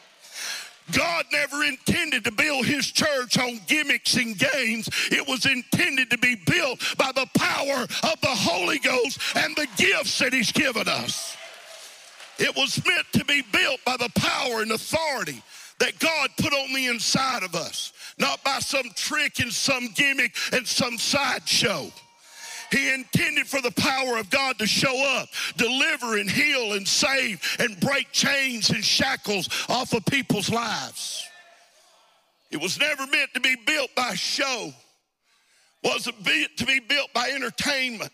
God 0.92 1.26
never 1.32 1.64
intended 1.64 2.24
to 2.26 2.32
build 2.32 2.66
his 2.66 2.88
church 2.88 3.38
on 3.38 3.60
gimmicks 3.68 4.16
and 4.16 4.38
games. 4.38 4.90
It 5.12 5.28
was 5.28 5.46
intended 5.46 6.10
to 6.12 6.18
be 6.18 6.36
built 6.36 6.80
by 6.98 7.12
the 7.14 7.28
power 7.38 7.84
of 7.84 8.22
the 8.22 8.28
Holy 8.28 8.80
Ghost 8.80 9.20
and 9.36 9.56
the 9.56 9.68
gifts 9.78 10.20
that 10.20 10.34
he's 10.34 10.52
given 10.52 10.88
us. 10.88 11.36
It 12.40 12.56
was 12.56 12.84
meant 12.86 13.08
to 13.14 13.26
be 13.26 13.44
built 13.52 13.80
by 13.86 13.98
the 13.98 14.10
power 14.16 14.62
and 14.62 14.72
authority 14.72 15.42
that 15.80 16.00
God 16.00 16.30
put 16.38 16.54
on 16.54 16.74
the 16.74 16.88
inside 16.88 17.44
of 17.44 17.56
us 17.56 17.94
not 18.18 18.44
by 18.44 18.60
some 18.60 18.90
trick 18.96 19.40
and 19.40 19.52
some 19.52 19.90
gimmick 19.94 20.36
and 20.52 20.68
some 20.68 20.98
sideshow. 20.98 21.92
He 22.72 22.93
intended 22.93 23.47
for 23.47 23.61
the 23.61 23.72
power 23.72 24.18
of 24.18 24.30
God 24.30 24.59
to 24.59 24.68
show 24.68 24.95
up, 25.18 25.30
deliver 25.55 26.18
and 26.18 26.30
heal 26.30 26.74
and 26.74 26.88
save 26.88 27.41
and 27.59 27.80
break 27.80 28.11
chains 28.11 28.70
and 28.70 28.84
shackles 28.84 29.49
off 29.70 29.93
of 29.93 30.05
people's 30.05 30.49
lives. 30.49 31.28
It 32.51 32.61
was 32.61 32.80
never 32.80 33.05
meant 33.07 33.34
to 33.34 33.39
be 33.39 33.55
built 33.65 33.89
by 33.95 34.15
show. 34.15 34.74
Wasn't 35.84 36.26
meant 36.26 36.57
to 36.57 36.65
be 36.65 36.80
built 36.80 37.13
by 37.13 37.30
entertainment. 37.30 38.11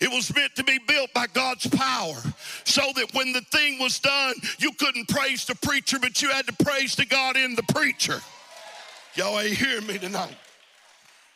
It 0.00 0.10
was 0.10 0.34
meant 0.34 0.54
to 0.56 0.64
be 0.64 0.78
built 0.86 1.12
by 1.14 1.28
God's 1.28 1.68
power 1.68 2.16
so 2.64 2.82
that 2.96 3.14
when 3.14 3.32
the 3.32 3.40
thing 3.52 3.78
was 3.78 4.00
done, 4.00 4.34
you 4.58 4.72
couldn't 4.72 5.08
praise 5.08 5.44
the 5.44 5.54
preacher, 5.54 5.98
but 6.00 6.20
you 6.20 6.30
had 6.30 6.46
to 6.48 6.64
praise 6.64 6.96
the 6.96 7.04
God 7.04 7.36
in 7.36 7.54
the 7.54 7.62
preacher. 7.72 8.20
Y'all 9.14 9.38
ain't 9.38 9.56
hearing 9.56 9.86
me 9.86 9.98
tonight. 9.98 10.36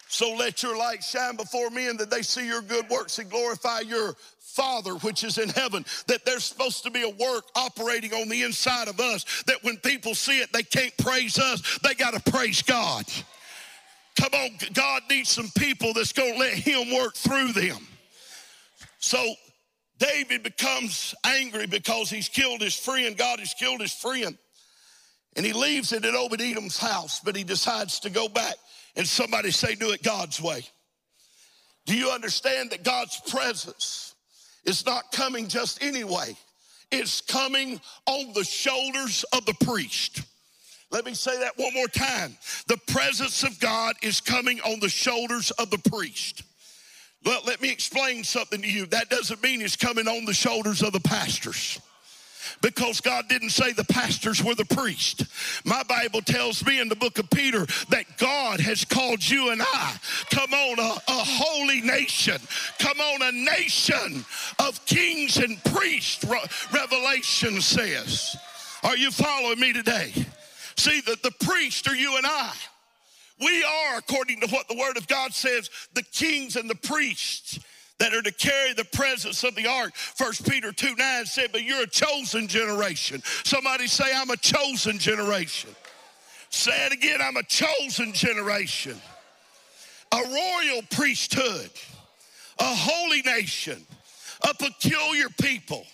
So 0.08 0.34
let 0.34 0.62
your 0.62 0.76
light 0.76 1.02
shine 1.02 1.36
before 1.36 1.70
men 1.70 1.96
that 1.96 2.10
they 2.10 2.22
see 2.22 2.46
your 2.46 2.62
good 2.62 2.88
works 2.88 3.18
and 3.18 3.28
glorify 3.30 3.80
your 3.80 4.14
Father 4.38 4.94
which 4.94 5.24
is 5.24 5.38
in 5.38 5.48
heaven. 5.50 5.84
That 6.06 6.24
there's 6.24 6.44
supposed 6.44 6.84
to 6.84 6.90
be 6.90 7.02
a 7.02 7.08
work 7.08 7.44
operating 7.54 8.14
on 8.14 8.28
the 8.28 8.42
inside 8.42 8.88
of 8.88 9.00
us 9.00 9.42
that 9.46 9.62
when 9.62 9.76
people 9.78 10.14
see 10.14 10.40
it, 10.40 10.52
they 10.52 10.62
can't 10.62 10.96
praise 10.96 11.38
us, 11.38 11.78
they 11.82 11.94
got 11.94 12.14
to 12.14 12.30
praise 12.30 12.62
God. 12.62 13.04
Come 14.18 14.32
on, 14.32 14.50
God 14.72 15.02
needs 15.10 15.28
some 15.28 15.50
people 15.58 15.92
that's 15.92 16.12
going 16.12 16.34
to 16.34 16.38
let 16.38 16.54
Him 16.54 16.94
work 16.94 17.14
through 17.14 17.52
them. 17.52 17.86
So 18.98 19.34
David 19.98 20.42
becomes 20.42 21.14
angry 21.24 21.66
because 21.66 22.10
he's 22.10 22.28
killed 22.28 22.60
his 22.60 22.74
friend. 22.74 23.16
God 23.16 23.38
has 23.40 23.54
killed 23.54 23.80
his 23.80 23.92
friend. 23.92 24.36
And 25.36 25.44
he 25.44 25.52
leaves 25.52 25.92
it 25.92 26.04
at 26.04 26.14
Obed 26.14 26.40
Edom's 26.40 26.78
house, 26.78 27.20
but 27.20 27.36
he 27.36 27.44
decides 27.44 28.00
to 28.00 28.10
go 28.10 28.28
back 28.28 28.56
and 28.96 29.06
somebody 29.06 29.50
say, 29.50 29.74
do 29.74 29.90
it 29.90 30.02
God's 30.02 30.40
way. 30.40 30.64
Do 31.84 31.96
you 31.96 32.10
understand 32.10 32.70
that 32.70 32.82
God's 32.82 33.20
presence 33.28 34.14
is 34.64 34.84
not 34.84 35.12
coming 35.12 35.48
just 35.48 35.82
anyway? 35.82 36.36
It's 36.90 37.20
coming 37.20 37.80
on 38.06 38.32
the 38.32 38.44
shoulders 38.44 39.24
of 39.32 39.44
the 39.44 39.54
priest. 39.64 40.22
Let 40.90 41.04
me 41.04 41.14
say 41.14 41.38
that 41.40 41.58
one 41.58 41.74
more 41.74 41.88
time. 41.88 42.36
The 42.68 42.78
presence 42.88 43.42
of 43.42 43.58
God 43.60 43.96
is 44.02 44.20
coming 44.20 44.60
on 44.60 44.80
the 44.80 44.88
shoulders 44.88 45.50
of 45.52 45.70
the 45.70 45.78
priest. 45.90 46.42
Let 47.24 47.60
me 47.60 47.70
explain 47.70 48.22
something 48.22 48.62
to 48.62 48.68
you. 48.68 48.86
That 48.86 49.10
doesn't 49.10 49.42
mean 49.42 49.60
it's 49.60 49.76
coming 49.76 50.06
on 50.06 50.24
the 50.24 50.34
shoulders 50.34 50.82
of 50.82 50.92
the 50.92 51.00
pastors 51.00 51.80
because 52.60 53.00
God 53.00 53.28
didn't 53.28 53.50
say 53.50 53.72
the 53.72 53.84
pastors 53.84 54.42
were 54.42 54.54
the 54.54 54.64
priest. 54.64 55.24
My 55.64 55.82
Bible 55.82 56.22
tells 56.22 56.64
me 56.64 56.80
in 56.80 56.88
the 56.88 56.96
book 56.96 57.18
of 57.18 57.30
Peter 57.30 57.66
that 57.90 58.04
God 58.18 58.60
has 58.60 58.84
called 58.84 59.28
you 59.28 59.50
and 59.50 59.62
I, 59.62 59.96
come 60.30 60.52
on, 60.52 60.78
a, 60.78 60.94
a 61.08 61.24
holy 61.24 61.80
nation, 61.80 62.38
come 62.78 63.00
on, 63.00 63.22
a 63.22 63.32
nation 63.32 64.24
of 64.58 64.84
kings 64.86 65.36
and 65.36 65.62
priests, 65.64 66.24
Revelation 66.72 67.60
says. 67.60 68.36
Are 68.82 68.96
you 68.96 69.10
following 69.10 69.60
me 69.60 69.72
today? 69.72 70.12
See, 70.76 71.00
that 71.02 71.22
the 71.22 71.32
priest 71.44 71.88
are 71.88 71.96
you 71.96 72.16
and 72.16 72.26
I. 72.26 72.52
We 73.40 73.64
are, 73.64 73.98
according 73.98 74.40
to 74.40 74.46
what 74.48 74.68
the 74.68 74.76
Word 74.76 74.96
of 74.96 75.06
God 75.08 75.34
says, 75.34 75.70
the 75.94 76.02
kings 76.02 76.56
and 76.56 76.70
the 76.70 76.74
priests 76.74 77.58
that 77.98 78.12
are 78.12 78.22
to 78.22 78.32
carry 78.32 78.72
the 78.74 78.84
presence 78.84 79.42
of 79.44 79.54
the 79.54 79.66
ark. 79.66 79.94
First 79.94 80.48
Peter 80.48 80.72
2 80.72 80.96
9 80.96 81.26
said, 81.26 81.50
But 81.52 81.62
you're 81.62 81.82
a 81.82 81.86
chosen 81.86 82.46
generation. 82.46 83.22
Somebody 83.44 83.86
say, 83.86 84.04
I'm 84.14 84.30
a 84.30 84.36
chosen 84.36 84.98
generation. 84.98 85.70
Say 86.50 86.86
it 86.86 86.92
again, 86.92 87.20
I'm 87.22 87.36
a 87.36 87.42
chosen 87.42 88.12
generation. 88.12 89.00
A 90.12 90.22
royal 90.22 90.82
priesthood, 90.90 91.70
a 92.58 92.74
holy 92.74 93.22
nation, 93.22 93.84
a 94.48 94.54
peculiar 94.54 95.28
people, 95.40 95.84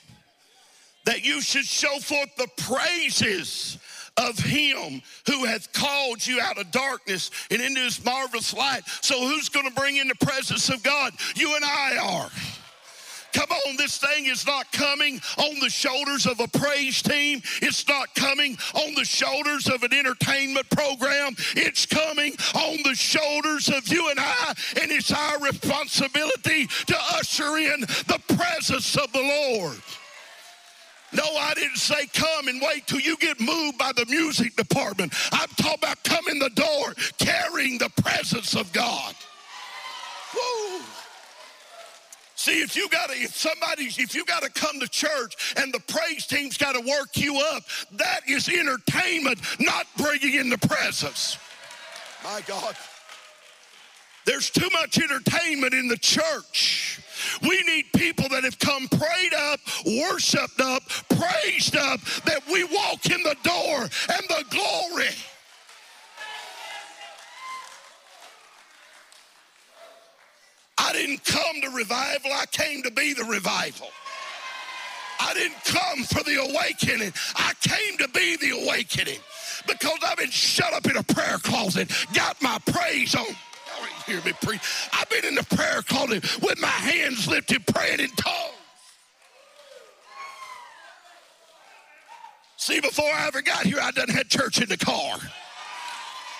that 1.05 1.24
you 1.24 1.40
should 1.40 1.64
show 1.64 1.98
forth 1.98 2.28
the 2.36 2.48
praises 2.59 3.78
of 4.16 4.38
him 4.38 5.02
who 5.26 5.44
hath 5.44 5.72
called 5.72 6.26
you 6.26 6.40
out 6.40 6.58
of 6.58 6.70
darkness 6.70 7.30
and 7.50 7.60
into 7.60 7.80
his 7.80 8.04
marvelous 8.04 8.54
light. 8.54 8.82
So 9.00 9.20
who's 9.20 9.48
going 9.48 9.68
to 9.68 9.74
bring 9.74 9.96
in 9.96 10.08
the 10.08 10.14
presence 10.14 10.68
of 10.68 10.82
God? 10.82 11.12
You 11.34 11.54
and 11.56 11.64
I 11.64 11.96
are. 11.96 12.30
Come 13.32 13.50
on, 13.50 13.76
this 13.78 13.96
thing 13.96 14.26
is 14.26 14.46
not 14.46 14.70
coming 14.72 15.18
on 15.38 15.58
the 15.60 15.70
shoulders 15.70 16.26
of 16.26 16.38
a 16.40 16.48
praise 16.48 17.00
team. 17.00 17.40
It's 17.62 17.88
not 17.88 18.14
coming 18.14 18.58
on 18.74 18.94
the 18.94 19.04
shoulders 19.04 19.68
of 19.68 19.82
an 19.82 19.94
entertainment 19.94 20.68
program. 20.68 21.34
It's 21.56 21.86
coming 21.86 22.34
on 22.54 22.78
the 22.84 22.94
shoulders 22.94 23.70
of 23.70 23.88
you 23.88 24.10
and 24.10 24.20
I, 24.20 24.54
and 24.82 24.90
it's 24.90 25.12
our 25.12 25.38
responsibility 25.40 26.66
to 26.66 26.96
usher 27.14 27.56
in 27.56 27.80
the 27.80 28.20
presence 28.36 28.96
of 28.96 29.10
the 29.12 29.22
Lord. 29.22 29.80
No, 31.12 31.24
I 31.24 31.52
didn't 31.54 31.76
say 31.76 32.06
come 32.14 32.48
and 32.48 32.60
wait 32.62 32.86
till 32.86 33.00
you 33.00 33.16
get 33.18 33.38
moved 33.40 33.78
by 33.78 33.92
the 33.94 34.06
music 34.06 34.56
department. 34.56 35.12
I'm 35.32 35.48
talking 35.50 35.78
about 35.82 36.02
come 36.04 36.26
in 36.28 36.38
the 36.38 36.50
door 36.50 36.94
carrying 37.18 37.78
the 37.78 37.90
presence 38.02 38.54
of 38.54 38.72
God. 38.72 39.14
Woo. 40.34 40.80
See, 42.34 42.60
if 42.60 42.74
you 42.74 42.88
gotta, 42.88 43.12
if 43.12 43.36
somebody's, 43.36 43.98
if 43.98 44.14
you 44.14 44.24
gotta 44.24 44.50
come 44.50 44.80
to 44.80 44.88
church 44.88 45.54
and 45.56 45.72
the 45.72 45.80
praise 45.80 46.26
team's 46.26 46.56
gotta 46.56 46.80
work 46.80 47.16
you 47.16 47.38
up, 47.38 47.62
that 47.92 48.20
is 48.26 48.48
entertainment, 48.48 49.38
not 49.60 49.86
bringing 49.96 50.34
in 50.34 50.50
the 50.50 50.58
presence. 50.58 51.38
My 52.24 52.40
God. 52.46 52.74
There's 54.25 54.51
too 54.51 54.68
much 54.73 54.99
entertainment 54.99 55.75
in 55.75 55.89
the 55.89 55.97
church. 55.97 57.01
We 57.43 57.62
need 57.62 57.87
people 57.95 58.29
that 58.31 58.45
have 58.45 58.59
come 58.59 58.89
prayed 58.89 59.35
up, 59.35 59.61
worshiped 59.87 60.61
up, 60.61 60.83
praised 61.09 61.77
up, 61.77 62.01
that 62.25 62.43
we 62.51 62.64
walk 62.64 63.07
in 63.07 63.23
the 63.23 63.37
door 63.43 63.81
and 63.81 64.27
the 64.29 64.45
glory. 64.51 65.14
I 70.79 70.93
didn't 70.93 71.25
come 71.25 71.61
to 71.62 71.70
revival, 71.70 72.33
I 72.33 72.47
came 72.47 72.83
to 72.83 72.91
be 72.91 73.14
the 73.14 73.25
revival. 73.25 73.89
I 75.20 75.35
didn't 75.35 75.64
come 75.64 76.05
for 76.05 76.23
the 76.25 76.41
awakening, 76.43 77.12
I 77.37 77.53
came 77.61 77.99
to 77.99 78.09
be 78.09 78.37
the 78.37 78.62
awakening 78.64 79.20
because 79.66 79.99
I've 80.07 80.18
been 80.18 80.31
shut 80.31 80.73
up 80.73 80.87
in 80.87 80.97
a 80.97 81.03
prayer 81.03 81.39
closet, 81.39 81.91
got 82.12 82.41
my 82.43 82.59
praise 82.66 83.15
on. 83.15 83.27
Hear 84.06 84.20
me 84.22 84.32
preach. 84.42 84.60
I've 84.92 85.09
been 85.09 85.24
in 85.24 85.34
the 85.34 85.44
prayer 85.44 85.82
closet 85.82 86.42
with 86.42 86.60
my 86.60 86.66
hands 86.66 87.28
lifted, 87.28 87.66
praying 87.66 88.00
in 88.00 88.10
tongues. 88.10 88.52
See, 92.56 92.80
before 92.80 93.10
I 93.12 93.26
ever 93.26 93.42
got 93.42 93.66
here, 93.66 93.78
I 93.80 93.90
done 93.90 94.09
had 94.09 94.28
church 94.28 94.62
in 94.62 94.68
the 94.68 94.76
car. 94.76 95.18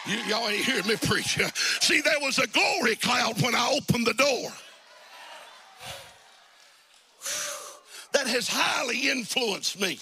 You, 0.07 0.17
y'all 0.29 0.49
ain't 0.49 0.65
hearing 0.65 0.87
me 0.87 0.97
preach. 0.97 1.41
See, 1.81 2.01
there 2.01 2.21
was 2.21 2.39
a 2.39 2.47
glory 2.49 2.97
cloud 2.97 3.41
when 3.43 3.55
I 3.55 3.73
opened 3.77 4.07
the 4.07 4.15
door. 4.15 4.53
That 8.13 8.27
has 8.27 8.47
highly 8.47 9.09
influenced 9.09 9.81
me. 9.81 9.99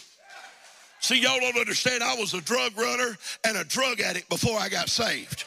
See, 0.98 1.22
y'all 1.22 1.38
don't 1.38 1.56
understand. 1.56 2.02
I 2.02 2.16
was 2.16 2.34
a 2.34 2.40
drug 2.40 2.76
runner 2.76 3.16
and 3.44 3.56
a 3.56 3.62
drug 3.62 4.00
addict 4.00 4.28
before 4.28 4.58
I 4.58 4.68
got 4.68 4.88
saved. 4.88 5.44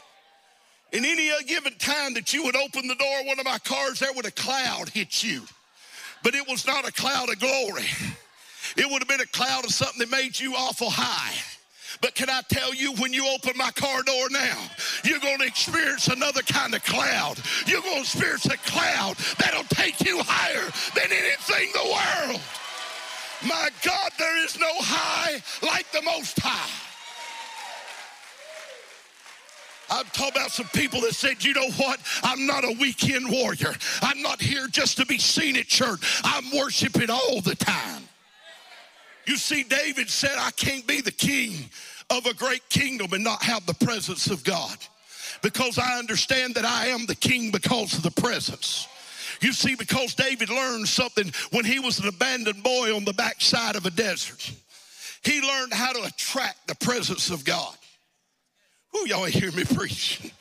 In 0.93 1.05
any 1.05 1.31
uh, 1.31 1.39
given 1.47 1.73
time 1.79 2.13
that 2.13 2.33
you 2.33 2.43
would 2.43 2.55
open 2.55 2.87
the 2.87 2.95
door 2.95 3.19
of 3.19 3.25
one 3.25 3.39
of 3.39 3.45
my 3.45 3.57
cars, 3.57 3.99
there 3.99 4.13
would 4.13 4.27
a 4.27 4.31
cloud 4.31 4.89
hit 4.89 5.23
you. 5.23 5.41
But 6.23 6.35
it 6.35 6.47
was 6.47 6.67
not 6.67 6.87
a 6.87 6.91
cloud 6.91 7.29
of 7.29 7.39
glory. 7.39 7.89
It 8.77 8.89
would 8.89 9.01
have 9.01 9.07
been 9.07 9.19
a 9.19 9.25
cloud 9.25 9.65
of 9.65 9.71
something 9.71 9.99
that 9.99 10.09
made 10.09 10.39
you 10.39 10.53
awful 10.53 10.89
high. 10.89 11.33
But 12.01 12.15
can 12.15 12.29
I 12.29 12.41
tell 12.47 12.73
you, 12.73 12.93
when 12.93 13.11
you 13.11 13.27
open 13.27 13.53
my 13.57 13.71
car 13.71 14.03
door 14.03 14.29
now, 14.29 14.57
you're 15.03 15.19
going 15.19 15.39
to 15.39 15.45
experience 15.45 16.07
another 16.07 16.41
kind 16.43 16.73
of 16.73 16.83
cloud. 16.83 17.39
You're 17.65 17.81
going 17.81 17.95
to 17.95 18.01
experience 18.01 18.45
a 18.45 18.57
cloud 18.57 19.15
that'll 19.37 19.63
take 19.65 19.99
you 20.05 20.21
higher 20.23 20.71
than 20.95 21.11
anything 21.11 21.67
in 21.67 21.73
the 21.73 22.29
world. 22.29 22.41
My 23.47 23.69
God, 23.83 24.11
there 24.17 24.43
is 24.45 24.57
no 24.59 24.71
high 24.71 25.41
like 25.65 25.91
the 25.91 26.01
Most 26.03 26.39
High. 26.39 26.92
I'm 29.93 30.05
talking 30.05 30.41
about 30.41 30.49
some 30.49 30.67
people 30.73 31.01
that 31.01 31.13
said, 31.13 31.43
you 31.43 31.53
know 31.53 31.69
what? 31.77 31.99
I'm 32.23 32.47
not 32.47 32.63
a 32.63 32.75
weekend 32.79 33.29
warrior. 33.29 33.73
I'm 34.01 34.23
not 34.23 34.41
here 34.41 34.67
just 34.67 34.97
to 34.97 35.05
be 35.05 35.19
seen 35.19 35.55
at 35.55 35.67
church. 35.67 36.21
I'm 36.23 36.45
worshiping 36.57 37.11
all 37.11 37.41
the 37.41 37.55
time. 37.55 38.01
You 39.27 39.37
see, 39.37 39.61
David 39.61 40.09
said, 40.09 40.33
I 40.37 40.49
can't 40.51 40.85
be 40.87 41.01
the 41.01 41.11
king 41.11 41.69
of 42.09 42.25
a 42.25 42.33
great 42.33 42.67
kingdom 42.69 43.13
and 43.13 43.23
not 43.23 43.43
have 43.43 43.67
the 43.67 43.75
presence 43.85 44.27
of 44.27 44.43
God 44.43 44.75
because 45.43 45.77
I 45.77 45.99
understand 45.99 46.55
that 46.55 46.65
I 46.65 46.87
am 46.87 47.05
the 47.05 47.15
king 47.15 47.51
because 47.51 47.93
of 47.95 48.01
the 48.01 48.19
presence. 48.19 48.87
You 49.41 49.53
see, 49.53 49.75
because 49.75 50.15
David 50.15 50.49
learned 50.49 50.87
something 50.87 51.31
when 51.51 51.65
he 51.65 51.79
was 51.79 51.99
an 51.99 52.07
abandoned 52.07 52.63
boy 52.63 52.95
on 52.95 53.05
the 53.05 53.13
backside 53.13 53.75
of 53.75 53.85
a 53.85 53.91
desert, 53.91 54.51
he 55.23 55.39
learned 55.41 55.73
how 55.73 55.93
to 55.93 56.03
attract 56.03 56.67
the 56.67 56.75
presence 56.75 57.29
of 57.29 57.45
God. 57.45 57.75
Ooh, 58.95 59.07
y'all 59.07 59.25
hear 59.25 59.51
me 59.51 59.63
preach. 59.75 60.33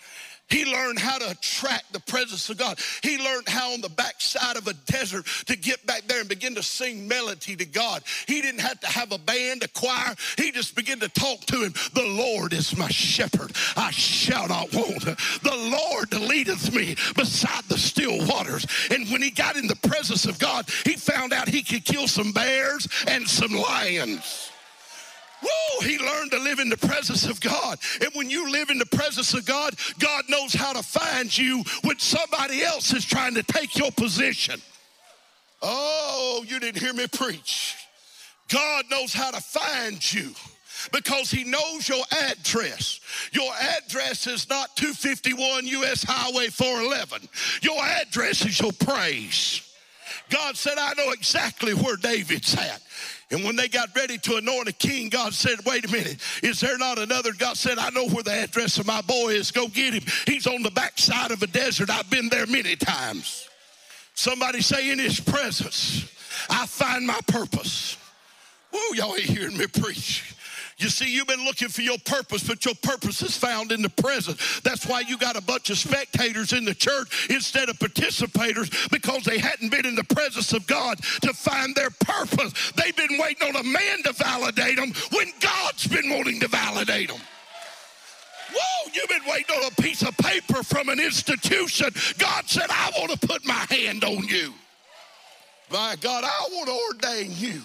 He 0.52 0.70
learned 0.70 0.98
how 0.98 1.16
to 1.16 1.30
attract 1.30 1.94
the 1.94 2.00
presence 2.00 2.50
of 2.50 2.58
God. 2.58 2.78
He 3.02 3.16
learned 3.16 3.48
how 3.48 3.72
on 3.72 3.80
the 3.80 3.88
backside 3.88 4.58
of 4.58 4.66
a 4.66 4.74
desert 4.74 5.24
to 5.46 5.56
get 5.56 5.84
back 5.86 6.02
there 6.06 6.20
and 6.20 6.28
begin 6.28 6.54
to 6.56 6.62
sing 6.62 7.08
melody 7.08 7.56
to 7.56 7.64
God. 7.64 8.02
He 8.28 8.42
didn't 8.42 8.60
have 8.60 8.78
to 8.80 8.86
have 8.86 9.12
a 9.12 9.18
band, 9.18 9.62
a 9.62 9.68
choir. 9.68 10.14
He 10.36 10.52
just 10.52 10.76
began 10.76 11.00
to 11.00 11.08
talk 11.08 11.40
to 11.46 11.62
him. 11.62 11.72
The 11.94 12.04
Lord 12.04 12.52
is 12.52 12.76
my 12.76 12.90
shepherd. 12.90 13.52
I 13.78 13.92
shall 13.92 14.46
not 14.48 14.74
want. 14.74 15.04
The 15.04 15.72
Lord 15.80 16.12
leadeth 16.28 16.74
me 16.74 16.96
beside 17.16 17.64
the 17.64 17.78
still 17.78 18.26
waters. 18.26 18.66
And 18.90 19.08
when 19.08 19.22
he 19.22 19.30
got 19.30 19.56
in 19.56 19.66
the 19.66 19.76
presence 19.88 20.26
of 20.26 20.38
God, 20.38 20.68
he 20.84 20.96
found 20.96 21.32
out 21.32 21.48
he 21.48 21.62
could 21.62 21.86
kill 21.86 22.06
some 22.06 22.32
bears 22.32 22.86
and 23.06 23.26
some 23.26 23.52
lions. 23.52 24.51
Woo, 25.43 25.86
he 25.86 25.98
learned 25.98 26.31
to 26.31 26.39
live 26.39 26.59
in 26.59 26.69
the 26.69 26.77
presence 26.77 27.27
of 27.27 27.40
God. 27.40 27.78
And 28.01 28.10
when 28.14 28.31
you 28.31 28.51
live 28.51 28.70
in 28.70 28.78
the 28.78 28.86
presence 28.86 29.35
of 29.35 29.44
God, 29.44 29.74
God 29.98 30.24
knows 30.28 30.52
how 30.55 30.73
to 30.73 30.82
find 30.82 31.36
you 31.36 31.64
when 31.82 31.98
somebody 31.98 32.62
else 32.62 32.93
is 32.93 33.05
trying 33.05 33.35
to 33.35 33.43
take 33.43 33.77
your 33.77 33.90
position. 33.93 34.60
Oh, 35.60 36.44
you 36.47 36.59
didn't 36.60 36.81
hear 36.81 36.93
me 36.93 37.06
preach. 37.06 37.77
God 38.48 38.85
knows 38.90 39.12
how 39.12 39.31
to 39.31 39.40
find 39.40 40.12
you 40.12 40.32
because 40.93 41.31
he 41.31 41.44
knows 41.44 41.89
your 41.89 42.05
address. 42.28 43.01
Your 43.32 43.52
address 43.55 44.27
is 44.27 44.48
not 44.48 44.77
251 44.77 45.66
US 45.66 46.02
Highway 46.02 46.48
411. 46.48 47.28
Your 47.62 47.82
address 47.82 48.44
is 48.44 48.60
your 48.60 48.73
praise. 48.73 49.69
God 50.31 50.56
said, 50.56 50.78
I 50.78 50.94
know 50.94 51.12
exactly 51.12 51.74
where 51.74 51.97
David's 51.97 52.55
at. 52.55 52.82
And 53.32 53.44
when 53.44 53.56
they 53.56 53.66
got 53.66 53.88
ready 53.96 54.18
to 54.18 54.36
anoint 54.36 54.68
a 54.68 54.72
king, 54.72 55.09
God 55.09 55.32
said, 55.32 55.59
Wait 55.64 55.86
a 55.86 55.90
minute, 55.90 56.18
is 56.42 56.60
there 56.60 56.76
not 56.76 56.98
another? 56.98 57.32
God 57.32 57.56
said, 57.56 57.78
I 57.78 57.88
know 57.90 58.06
where 58.09 58.22
the 58.22 58.42
address 58.42 58.78
of 58.78 58.86
my 58.86 59.00
boy 59.00 59.30
is. 59.30 59.50
Go 59.50 59.68
get 59.68 59.94
him. 59.94 60.04
He's 60.26 60.46
on 60.46 60.62
the 60.62 60.70
backside 60.70 61.30
of 61.30 61.42
a 61.42 61.46
desert. 61.46 61.88
I've 61.88 62.10
been 62.10 62.28
there 62.28 62.46
many 62.46 62.76
times. 62.76 63.48
Somebody 64.14 64.60
say, 64.60 64.90
In 64.90 64.98
his 64.98 65.18
presence, 65.18 66.12
I 66.50 66.66
find 66.66 67.06
my 67.06 67.20
purpose. 67.26 67.96
Woo, 68.70 68.80
y'all 68.94 69.14
ain't 69.14 69.24
hearing 69.24 69.56
me 69.56 69.66
preach. 69.66 70.34
You 70.82 70.88
see, 70.88 71.14
you've 71.14 71.28
been 71.28 71.44
looking 71.44 71.68
for 71.68 71.82
your 71.82 71.98
purpose, 71.98 72.42
but 72.42 72.64
your 72.64 72.74
purpose 72.74 73.22
is 73.22 73.36
found 73.36 73.70
in 73.70 73.82
the 73.82 73.88
present. 73.88 74.38
That's 74.64 74.84
why 74.84 75.00
you 75.00 75.16
got 75.16 75.36
a 75.36 75.40
bunch 75.40 75.70
of 75.70 75.78
spectators 75.78 76.52
in 76.52 76.64
the 76.64 76.74
church 76.74 77.30
instead 77.30 77.68
of 77.68 77.78
participators 77.78 78.90
because 78.90 79.22
they 79.22 79.38
hadn't 79.38 79.70
been 79.70 79.86
in 79.86 79.94
the 79.94 80.02
presence 80.02 80.52
of 80.52 80.66
God 80.66 80.98
to 81.20 81.32
find 81.32 81.72
their 81.76 81.90
purpose. 81.90 82.72
They've 82.72 82.96
been 82.96 83.16
waiting 83.16 83.46
on 83.48 83.56
a 83.56 83.62
man 83.62 84.02
to 84.02 84.12
validate 84.12 84.76
them 84.76 84.92
when 85.12 85.28
God's 85.38 85.86
been 85.86 86.10
wanting 86.10 86.40
to 86.40 86.48
validate 86.48 87.10
them. 87.10 87.20
Whoa, 88.52 88.90
you've 88.92 89.09
been 89.09 89.30
waiting 89.30 89.54
on 89.54 89.70
a 89.70 89.82
piece 89.82 90.02
of 90.02 90.16
paper 90.16 90.64
from 90.64 90.88
an 90.88 90.98
institution. 90.98 91.90
God 92.18 92.48
said, 92.48 92.66
I 92.70 92.90
want 92.98 93.12
to 93.20 93.26
put 93.26 93.46
my 93.46 93.66
hand 93.70 94.02
on 94.02 94.24
you. 94.24 94.52
My 95.70 95.96
God, 96.00 96.24
I 96.24 96.48
want 96.50 96.66
to 96.66 97.09
ordain 97.09 97.30
you. 97.36 97.62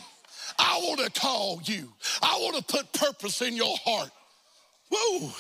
I 0.60 0.80
want 0.84 1.00
to 1.00 1.20
call 1.20 1.62
you. 1.64 1.92
I 2.22 2.38
want 2.42 2.56
to 2.58 2.64
put 2.64 2.92
purpose 2.94 3.42
in 3.42 3.56
your 3.56 3.76
heart. 3.84 4.10
Whoa. 4.92 5.32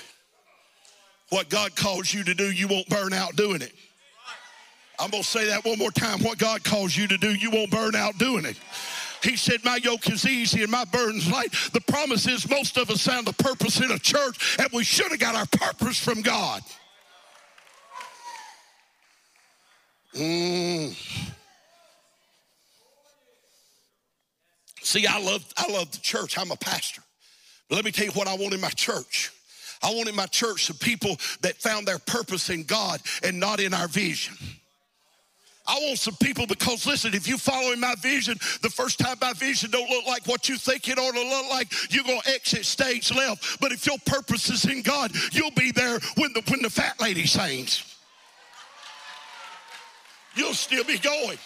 What 1.29 1.49
God 1.49 1.75
calls 1.75 2.13
you 2.13 2.23
to 2.23 2.33
do, 2.33 2.51
you 2.51 2.67
won't 2.67 2.87
burn 2.87 3.13
out 3.13 3.35
doing 3.35 3.61
it. 3.61 3.73
I'm 4.99 5.11
going 5.11 5.23
to 5.23 5.29
say 5.29 5.45
that 5.47 5.65
one 5.65 5.77
more 5.77 5.91
time. 5.91 6.23
What 6.23 6.37
God 6.37 6.63
calls 6.63 6.95
you 6.95 7.07
to 7.07 7.17
do, 7.17 7.33
you 7.33 7.51
won't 7.51 7.69
burn 7.69 7.95
out 7.95 8.17
doing 8.17 8.45
it. 8.45 8.57
He 9.23 9.35
said, 9.35 9.63
My 9.63 9.77
yoke 9.77 10.09
is 10.09 10.25
easy 10.25 10.63
and 10.63 10.71
my 10.71 10.85
burden's 10.85 11.29
light. 11.29 11.51
The 11.73 11.81
promise 11.81 12.27
is 12.27 12.49
most 12.49 12.77
of 12.77 12.89
us 12.89 13.05
found 13.05 13.27
a 13.27 13.33
purpose 13.33 13.79
in 13.79 13.91
a 13.91 13.99
church, 13.99 14.57
and 14.59 14.69
we 14.73 14.83
should 14.83 15.11
have 15.11 15.19
got 15.19 15.35
our 15.35 15.45
purpose 15.47 15.99
from 15.99 16.21
God. 16.21 16.61
Mm. 20.15 20.95
See, 24.87 25.05
I 25.05 25.19
love, 25.19 25.43
I 25.57 25.69
love 25.69 25.91
the 25.91 25.97
church. 25.97 26.37
I'm 26.37 26.49
a 26.49 26.55
pastor. 26.55 27.01
But 27.67 27.75
let 27.75 27.83
me 27.83 27.91
tell 27.91 28.05
you 28.05 28.13
what 28.13 28.29
I 28.29 28.35
want 28.35 28.53
in 28.53 28.61
my 28.61 28.69
church. 28.69 29.33
I 29.83 29.93
want 29.93 30.07
in 30.07 30.15
my 30.15 30.27
church 30.27 30.67
some 30.67 30.77
people 30.77 31.17
that 31.41 31.57
found 31.57 31.85
their 31.85 31.99
purpose 31.99 32.49
in 32.49 32.63
God 32.63 33.01
and 33.21 33.37
not 33.37 33.59
in 33.59 33.73
our 33.73 33.89
vision. 33.89 34.37
I 35.67 35.77
want 35.81 35.99
some 35.99 36.15
people 36.23 36.47
because 36.47 36.85
listen, 36.85 37.13
if 37.13 37.27
you 37.27 37.37
follow 37.37 37.73
in 37.73 37.81
my 37.81 37.95
vision, 38.01 38.37
the 38.61 38.69
first 38.69 38.97
time 38.97 39.17
my 39.19 39.33
vision 39.33 39.71
don't 39.71 39.89
look 39.89 40.07
like 40.07 40.25
what 40.25 40.47
you 40.47 40.55
think 40.55 40.87
it 40.87 40.97
ought 40.97 41.13
to 41.13 41.21
look 41.21 41.49
like, 41.49 41.67
you're 41.93 42.05
gonna 42.05 42.21
exit 42.25 42.65
stage 42.65 43.13
left. 43.13 43.59
But 43.59 43.73
if 43.73 43.85
your 43.85 43.97
purpose 44.05 44.49
is 44.49 44.63
in 44.63 44.83
God, 44.83 45.11
you'll 45.33 45.51
be 45.51 45.73
there 45.73 45.99
when 46.15 46.31
the 46.31 46.41
when 46.47 46.61
the 46.61 46.69
fat 46.69 47.01
lady 47.01 47.25
sings. 47.25 47.93
You'll 50.33 50.53
still 50.53 50.85
be 50.85 50.97
going. 50.97 51.37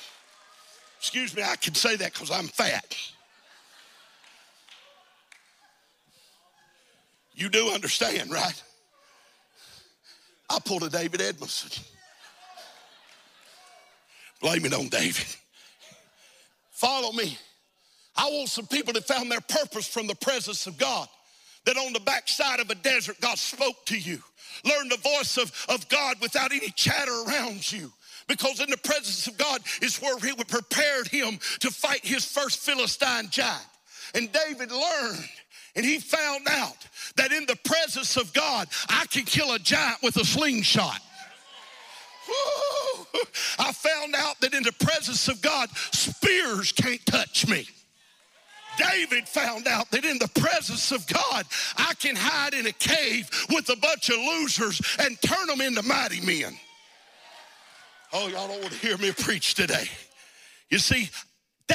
Excuse 0.99 1.35
me, 1.35 1.41
I 1.41 1.55
can 1.55 1.73
say 1.73 1.95
that 1.95 2.13
because 2.13 2.30
I'm 2.30 2.47
fat. 2.49 2.95
You 7.41 7.49
do 7.49 7.72
understand, 7.72 8.30
right? 8.31 8.63
I 10.47 10.59
pulled 10.63 10.84
a 10.84 10.89
David 10.89 11.22
Edmondson. 11.22 11.84
Blame 14.39 14.63
it 14.65 14.73
on 14.76 14.89
David. 14.89 15.26
Follow 16.69 17.11
me. 17.13 17.35
I 18.15 18.30
want 18.30 18.49
some 18.49 18.68
people 18.68 18.93
that 18.93 19.07
found 19.07 19.31
their 19.31 19.41
purpose 19.41 19.88
from 19.88 20.05
the 20.05 20.13
presence 20.13 20.68
of 20.68 20.77
God. 20.77 21.07
That 21.65 21.77
on 21.77 21.93
the 21.93 21.99
backside 21.99 22.59
of 22.59 22.69
a 22.69 22.76
desert, 22.76 23.19
God 23.22 23.39
spoke 23.39 23.88
to 23.88 23.97
you. 23.97 24.19
Learn 24.63 24.89
the 24.89 24.97
voice 24.97 25.38
of, 25.38 25.51
of 25.68 25.89
God 25.89 26.18
without 26.22 26.51
any 26.51 26.69
chatter 26.69 27.23
around 27.27 27.72
you. 27.72 27.91
Because 28.27 28.59
in 28.59 28.69
the 28.69 28.77
presence 28.77 29.26
of 29.26 29.35
God 29.39 29.61
is 29.81 29.97
where 29.97 30.19
He 30.19 30.31
would 30.34 30.47
prepared 30.47 31.07
him 31.07 31.39
to 31.61 31.72
fight 31.72 32.05
his 32.05 32.23
first 32.23 32.59
Philistine 32.59 33.30
giant. 33.31 33.65
And 34.13 34.31
David 34.31 34.72
learned 34.72 35.30
and 35.76 35.85
he 35.85 35.99
found 35.99 36.48
out 36.49 36.77
that 37.15 37.31
in 37.31 37.45
the 37.45 37.57
presence 37.64 38.18
of 38.18 38.34
God, 38.34 38.68
I 38.89 39.06
can 39.07 39.23
kill 39.23 39.53
a 39.53 39.60
giant 39.60 40.02
with 40.03 40.18
a 40.18 40.26
slingshot. 40.26 40.99
I 43.60 43.72
found 43.72 44.15
out 44.15 44.39
that 44.41 44.53
in 44.53 44.64
the 44.64 44.72
presence 44.73 45.27
of 45.27 45.41
God, 45.41 45.69
spears 45.91 46.72
can't 46.72 47.06
touch 47.06 47.48
me. 47.48 47.68
David 48.77 49.27
found 49.27 49.68
out 49.68 49.91
that 49.91 50.06
in 50.06 50.18
the 50.18 50.30
presence 50.39 50.91
of 50.91 51.06
God, 51.07 51.45
I 51.77 51.93
can 51.99 52.15
hide 52.15 52.53
in 52.53 52.68
a 52.68 52.72
cave 52.72 53.30
with 53.49 53.69
a 53.69 53.76
bunch 53.76 54.10
of 54.10 54.18
losers 54.18 54.81
and 54.99 55.22
turn 55.22 55.48
them 55.48 55.61
into 55.61 55.84
mighty 55.84 56.22
men. 56.22 56.57
Oh, 58.14 58.27
y'all 58.27 58.48
don't 58.48 58.61
want 58.61 58.73
to 58.73 58.80
hear 58.80 58.98
me 58.98 59.11
preach 59.11 59.56
today. 59.56 59.85
You 60.69 60.80
see, 60.80 61.10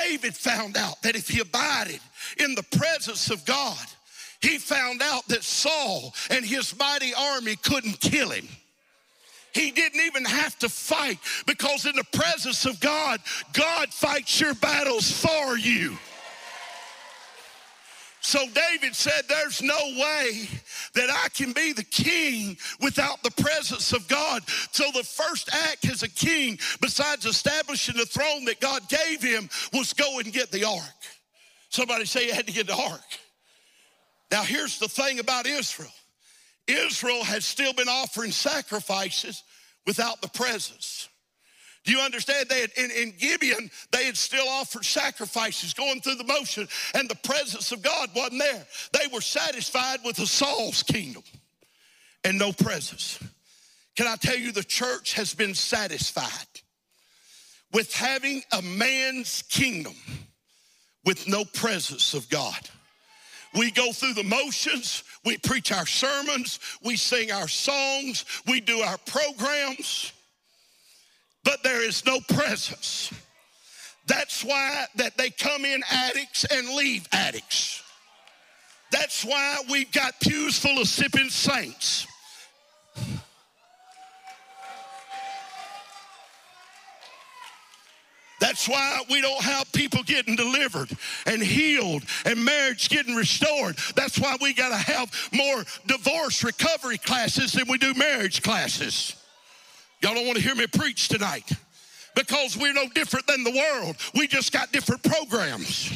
David 0.05 0.35
found 0.35 0.77
out 0.77 1.01
that 1.03 1.17
if 1.17 1.29
he 1.29 1.41
abided 1.41 2.01
in 2.39 2.55
the 2.55 2.63
presence 2.63 3.31
of 3.31 3.45
God, 3.45 3.87
he 4.41 4.59
found 4.59 5.01
out 5.03 5.27
that 5.29 5.43
Saul 5.43 6.15
and 6.31 6.45
his 6.45 6.77
mighty 6.79 7.13
army 7.15 7.57
couldn't 7.57 8.01
kill 8.01 8.31
him. 8.31 8.49
He 9.53 9.71
didn't 9.71 10.01
even 10.01 10.25
have 10.25 10.59
to 10.59 10.69
fight 10.69 11.19
because 11.47 11.87
in 11.87 11.97
the 11.97 12.05
presence 12.13 12.67
of 12.67 12.79
God, 12.81 13.21
God 13.55 13.89
fights 13.93 14.39
your 14.39 14.55
battles 14.55 15.11
for 15.11 15.57
you. 15.57 15.97
So 18.27 18.41
David 18.49 18.97
said, 18.97 19.23
There's 19.29 19.63
no 19.63 19.79
way 19.97 20.49
that 20.95 21.09
I 21.11 21.29
can 21.29 21.53
be 21.53 21.73
the 21.73 21.85
king 21.85 22.57
without 22.81 23.23
the 23.23 23.31
presence 23.41 23.93
of 23.93 24.09
God. 24.09 24.43
So 24.73 24.83
the 24.93 25.05
first 25.05 25.49
act 25.55 25.89
as 25.89 26.03
a 26.03 26.09
king, 26.09 26.59
besides 26.81 27.25
establishing 27.25 27.97
the 27.97 28.05
throne 28.05 28.45
that 28.47 28.59
God 28.59 28.83
gave 28.89 29.23
him, 29.23 29.49
was 29.73 29.93
go 29.93 30.19
and 30.19 30.33
get 30.33 30.51
the 30.51 30.65
ark. 30.65 30.83
Somebody 31.69 32.05
say 32.05 32.27
you 32.27 32.35
had 32.35 32.49
to 32.49 32.53
get 32.53 32.67
the 32.67 32.75
ark. 32.75 33.01
Now, 34.33 34.43
here's 34.43 34.81
the 34.81 34.89
thing 34.89 35.21
about 35.21 35.47
Israel 35.47 35.93
Israel 36.67 37.23
had 37.23 37.45
still 37.45 37.75
been 37.75 37.89
offering 37.89 38.33
sacrifices 38.33 39.45
without 39.87 40.21
the 40.21 40.29
presence. 40.31 41.09
Do 41.87 41.93
you 41.93 42.01
understand? 42.01 42.51
Had, 42.51 42.71
in, 42.77 42.91
in 42.91 43.15
Gibeon, 43.17 43.71
they 43.93 44.07
had 44.07 44.17
still 44.17 44.47
offered 44.49 44.85
sacrifices, 44.85 45.73
going 45.73 46.01
through 46.01 46.17
the 46.17 46.25
motion, 46.25 46.67
and 46.95 47.09
the 47.09 47.15
presence 47.15 47.71
of 47.71 47.81
God 47.81 48.11
wasn't 48.15 48.41
there. 48.41 48.67
They 48.93 49.07
were 49.13 49.21
satisfied 49.21 50.01
with 50.05 50.17
the 50.17 50.27
Saul's 50.27 50.83
kingdom 50.83 51.23
and 52.25 52.39
no 52.39 52.53
presence. 52.53 53.21
Can 53.95 54.09
I 54.09 54.17
tell 54.17 54.37
you, 54.37 54.51
the 54.51 54.65
church 54.65 55.15
has 55.15 55.33
been 55.33 55.55
satisfied 55.55 56.27
with 57.73 57.95
having 57.95 58.43
a 58.53 58.63
man's 58.63 59.43
kingdom 59.43 59.95
with 61.05 61.29
no 61.29 61.45
presence 61.45 62.15
of 62.15 62.29
God. 62.29 62.69
We 63.55 63.71
go 63.71 63.93
through 63.93 64.15
the 64.15 64.25
motions, 64.25 65.05
we 65.25 65.39
preach 65.39 65.71
our 65.71 65.87
sermons, 65.87 66.59
we 66.83 66.97
sing 66.97 67.31
our 67.31 67.49
songs, 67.49 68.25
we 68.47 68.61
do 68.61 68.81
our 68.81 68.99
programs, 68.99 70.13
but 71.47 71.63
there 71.63 71.83
is 71.83 72.05
no 72.05 72.19
presence. 72.21 73.13
That's 74.07 74.45
why 74.45 74.87
that 74.97 75.17
they 75.17 75.31
come 75.31 75.65
in 75.65 75.83
addicts 75.91 76.45
and 76.45 76.69
leave 76.71 77.09
addicts. 77.13 77.83
That's 78.91 79.25
why 79.25 79.63
we've 79.71 79.91
got 79.93 80.19
pews 80.21 80.59
full 80.59 80.81
of 80.81 80.89
sipping 80.89 81.31
saints. 81.31 82.07
That's 88.41 88.69
why 88.69 89.03
we 89.09 89.21
don't 89.21 89.43
have 89.43 89.73
people 89.73 90.03
getting 90.03 90.35
delivered 90.37 90.91
and 91.27 91.43
healed 91.43 92.03
and 92.25 92.45
marriage 92.45 92.89
getting 92.89 93.15
restored. 93.15 93.77
That's 93.95 94.19
why 94.19 94.37
we 94.41 94.53
got 94.53 94.71
to 94.71 94.93
have 94.93 95.31
more 95.33 95.65
divorce 95.87 96.43
recovery 96.43 96.99
classes 96.99 97.53
than 97.53 97.69
we 97.69 97.79
do 97.79 97.95
marriage 97.95 98.43
classes. 98.43 99.17
Y'all 100.03 100.15
don't 100.15 100.27
want 100.27 100.37
to 100.39 100.43
hear 100.43 100.55
me 100.55 100.67
preach 100.67 101.09
tonight 101.09 101.51
because 102.15 102.57
we're 102.57 102.73
no 102.73 102.89
different 102.95 103.27
than 103.27 103.45
the 103.45 103.51
world. 103.51 103.97
We 104.15 104.27
just 104.27 104.53
got 104.53 104.73
different 104.73 105.03
programs. 105.03 105.91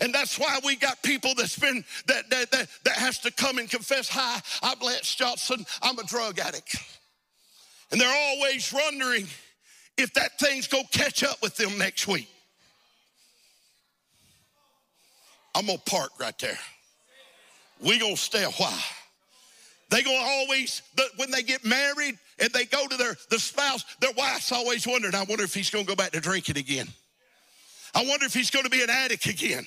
And 0.00 0.14
that's 0.14 0.38
why 0.38 0.58
we 0.64 0.76
got 0.76 1.02
people 1.02 1.32
that's 1.34 1.58
been 1.58 1.82
that 2.06 2.28
that 2.30 2.50
that, 2.50 2.68
that 2.84 2.94
has 2.96 3.18
to 3.20 3.30
come 3.30 3.58
and 3.58 3.70
confess, 3.70 4.08
"Hi, 4.10 4.40
I'm 4.62 4.78
Lance 4.80 5.14
Johnson. 5.14 5.64
I'm 5.80 5.98
a 5.98 6.04
drug 6.04 6.38
addict." 6.38 6.76
And 7.90 8.00
they're 8.00 8.34
always 8.34 8.72
wondering, 8.72 9.26
if 9.96 10.12
that 10.14 10.38
thing's 10.38 10.66
gonna 10.66 10.84
catch 10.92 11.22
up 11.22 11.40
with 11.42 11.56
them 11.56 11.78
next 11.78 12.06
week. 12.06 12.28
I'm 15.54 15.66
gonna 15.66 15.78
park 15.78 16.10
right 16.20 16.38
there. 16.38 16.58
We 17.80 17.98
gonna 17.98 18.16
stay 18.16 18.44
a 18.44 18.50
while. 18.50 18.84
They 19.88 20.02
gonna 20.02 20.16
always, 20.16 20.82
when 21.16 21.30
they 21.30 21.42
get 21.42 21.64
married 21.64 22.18
and 22.38 22.50
they 22.50 22.64
go 22.64 22.86
to 22.86 22.96
their 22.96 23.16
the 23.30 23.38
spouse, 23.38 23.84
their 24.00 24.12
wife's 24.16 24.52
always 24.52 24.86
wondering, 24.86 25.14
I 25.14 25.24
wonder 25.24 25.44
if 25.44 25.54
he's 25.54 25.70
gonna 25.70 25.84
go 25.84 25.96
back 25.96 26.12
to 26.12 26.20
drinking 26.20 26.58
again. 26.58 26.88
I 27.94 28.04
wonder 28.04 28.26
if 28.26 28.34
he's 28.34 28.50
gonna 28.50 28.68
be 28.68 28.82
an 28.82 28.90
addict 28.90 29.26
again. 29.26 29.66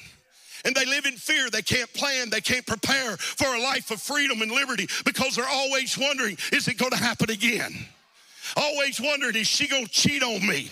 And 0.65 0.75
they 0.75 0.85
live 0.85 1.05
in 1.05 1.13
fear. 1.13 1.49
They 1.49 1.61
can't 1.61 1.91
plan. 1.93 2.29
They 2.29 2.41
can't 2.41 2.65
prepare 2.65 3.15
for 3.15 3.47
a 3.47 3.61
life 3.61 3.91
of 3.91 4.01
freedom 4.01 4.41
and 4.41 4.51
liberty 4.51 4.89
because 5.05 5.35
they're 5.35 5.47
always 5.47 5.97
wondering, 5.97 6.37
is 6.51 6.67
it 6.67 6.77
gonna 6.77 6.97
happen 6.97 7.29
again? 7.29 7.73
Always 8.55 8.99
wondering, 8.99 9.35
is 9.35 9.47
she 9.47 9.67
going 9.67 9.85
to 9.85 9.91
cheat 9.91 10.23
on 10.23 10.45
me? 10.45 10.69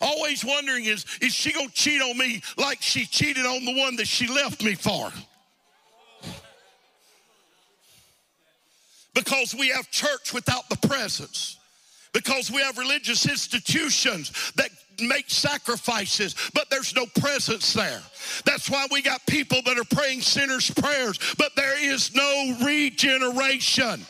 Always 0.00 0.44
wondering, 0.44 0.84
is, 0.84 1.04
is 1.20 1.34
she 1.34 1.52
going 1.52 1.68
to 1.68 1.74
cheat 1.74 2.00
on 2.00 2.16
me 2.16 2.42
like 2.56 2.80
she 2.80 3.04
cheated 3.04 3.44
on 3.44 3.64
the 3.64 3.76
one 3.76 3.96
that 3.96 4.06
she 4.06 4.26
left 4.26 4.62
me 4.62 4.74
for? 4.74 5.10
Because 9.14 9.54
we 9.54 9.68
have 9.68 9.90
church 9.90 10.32
without 10.32 10.68
the 10.68 10.88
presence. 10.88 11.58
Because 12.12 12.50
we 12.50 12.60
have 12.62 12.78
religious 12.78 13.26
institutions 13.26 14.52
that 14.56 14.70
make 15.00 15.30
sacrifices, 15.30 16.34
but 16.54 16.68
there's 16.70 16.94
no 16.94 17.06
presence 17.18 17.72
there. 17.72 18.02
That's 18.44 18.68
why 18.68 18.86
we 18.90 19.02
got 19.02 19.24
people 19.26 19.60
that 19.64 19.78
are 19.78 19.96
praying 19.96 20.20
sinners' 20.20 20.70
prayers, 20.70 21.18
but 21.38 21.52
there 21.56 21.82
is 21.82 22.14
no 22.14 22.56
regeneration. 22.64 24.04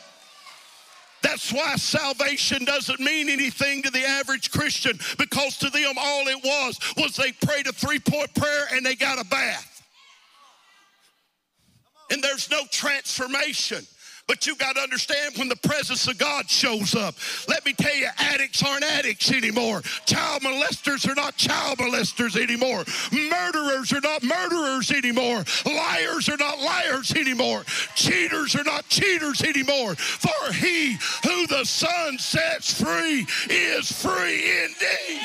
That's 1.21 1.53
why 1.53 1.77
salvation 1.77 2.65
doesn't 2.65 2.99
mean 2.99 3.29
anything 3.29 3.81
to 3.83 3.89
the 3.89 4.05
average 4.05 4.51
Christian 4.51 4.99
because 5.17 5.57
to 5.59 5.69
them 5.69 5.93
all 5.97 6.27
it 6.27 6.43
was 6.43 6.77
was 6.97 7.15
they 7.15 7.31
prayed 7.31 7.65
a 7.65 7.71
three 7.71 7.99
point 7.99 8.35
prayer 8.35 8.65
and 8.73 8.85
they 8.85 8.95
got 8.95 9.19
a 9.19 9.23
bath. 9.23 9.81
And 12.11 12.21
there's 12.21 12.51
no 12.51 12.65
transformation. 12.69 13.87
But 14.25 14.47
you 14.47 14.55
got 14.55 14.75
to 14.77 14.81
understand 14.81 15.37
when 15.37 15.49
the 15.49 15.57
presence 15.57 16.07
of 16.07 16.17
God 16.17 16.49
shows 16.49 16.95
up. 16.95 17.15
Let 17.47 17.65
me 17.65 17.73
tell 17.73 17.95
you, 17.95 18.07
addicts 18.17 18.63
aren't 18.63 18.83
addicts 18.83 19.31
anymore. 19.31 19.81
Child 20.05 20.43
molesters 20.43 21.07
are 21.09 21.15
not 21.15 21.35
child 21.35 21.79
molesters 21.79 22.41
anymore. 22.41 22.85
Murderers 23.11 23.91
are 23.91 24.01
not 24.01 24.23
murderers 24.23 24.91
anymore. 24.91 25.43
Liars 25.65 26.29
are 26.29 26.37
not 26.37 26.59
liars 26.59 27.11
anymore. 27.13 27.63
Cheaters 27.95 28.55
are 28.55 28.63
not 28.63 28.87
cheaters 28.87 29.43
anymore. 29.43 29.95
For 29.95 30.53
he 30.53 30.93
who 31.23 31.47
the 31.47 31.65
Son 31.65 32.17
sets 32.17 32.81
free 32.81 33.27
is 33.49 33.91
free 33.91 34.63
indeed. 34.63 35.21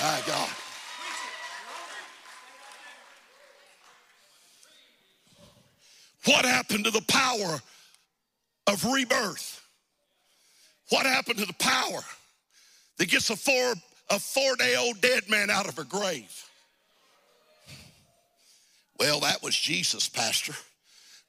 My 0.00 0.20
God. 0.26 0.63
What 6.26 6.44
happened 6.44 6.84
to 6.84 6.90
the 6.90 7.02
power 7.02 7.60
of 8.66 8.84
rebirth? 8.84 9.62
What 10.90 11.06
happened 11.06 11.38
to 11.38 11.46
the 11.46 11.54
power 11.54 12.00
that 12.98 13.10
gets 13.10 13.30
a 13.30 13.36
four, 13.36 13.74
a 14.10 14.18
four 14.18 14.56
day 14.56 14.76
old 14.76 15.00
dead 15.00 15.28
man 15.28 15.50
out 15.50 15.68
of 15.68 15.78
a 15.78 15.84
grave? 15.84 16.32
Well, 18.98 19.20
that 19.20 19.42
was 19.42 19.56
Jesus, 19.56 20.08
Pastor. 20.08 20.54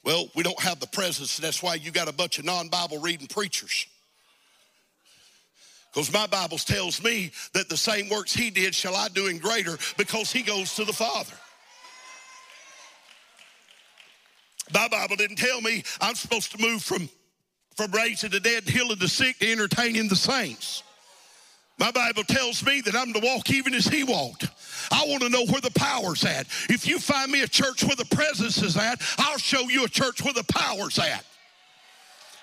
Well, 0.04 0.30
we 0.36 0.44
don't 0.44 0.60
have 0.60 0.80
the 0.80 0.88
presence, 0.88 1.38
and 1.38 1.46
that's 1.46 1.64
why 1.64 1.76
you 1.76 1.92
got 1.92 2.08
a 2.08 2.14
bunch 2.14 2.38
of 2.38 2.46
non 2.46 2.70
Bible 2.70 3.00
reading 3.00 3.28
preachers. 3.28 3.88
Because 5.92 6.12
my 6.14 6.28
Bible 6.28 6.58
tells 6.58 7.02
me 7.04 7.32
that 7.54 7.70
the 7.70 7.78
same 7.78 8.10
works 8.10 8.34
he 8.34 8.50
did 8.50 8.76
shall 8.76 8.96
I 8.96 9.08
do 9.08 9.28
in 9.28 9.40
greater 9.40 9.78
because 9.98 10.32
he 10.32 10.44
goes 10.44 10.76
to 10.76 10.84
the 10.84 10.94
Father. 10.94 11.34
My 14.74 14.88
Bible 14.88 15.16
didn't 15.16 15.38
tell 15.38 15.62
me 15.62 15.84
I'm 16.02 16.16
supposed 16.16 16.52
to 16.52 16.62
move 16.62 16.82
from, 16.82 17.10
from 17.76 17.92
raising 17.92 18.32
the 18.32 18.40
dead 18.40 18.64
healing 18.64 18.98
the 19.00 19.08
sick 19.08 19.40
to 19.40 19.52
entertaining 19.52 20.08
the 20.08 20.16
saints. 20.16 20.84
My 21.78 21.92
Bible 21.92 22.24
tells 22.24 22.66
me 22.66 22.82
that 22.82 22.96
I'm 22.96 23.12
to 23.14 23.20
walk 23.20 23.50
even 23.52 23.74
as 23.74 23.86
he 23.86 24.04
walked. 24.04 24.48
I 24.92 25.06
want 25.08 25.24
to 25.24 25.30
know 25.30 25.46
where 25.46 25.62
the 25.62 25.72
power's 25.72 26.24
at. 26.24 26.48
If 26.70 26.88
you 26.88 27.00
find 27.00 27.32
me 27.32 27.42
a 27.42 27.48
church 27.48 27.84
where 27.84 27.98
the 27.98 28.06
presence 28.06 28.62
is 28.62 28.78
at, 28.78 29.02
I'll 29.18 29.38
show 29.38 29.62
you 29.62 29.84
a 29.84 29.90
church 29.90 30.24
where 30.24 30.34
the 30.34 30.46
power's 30.46 30.98
at. 31.00 31.26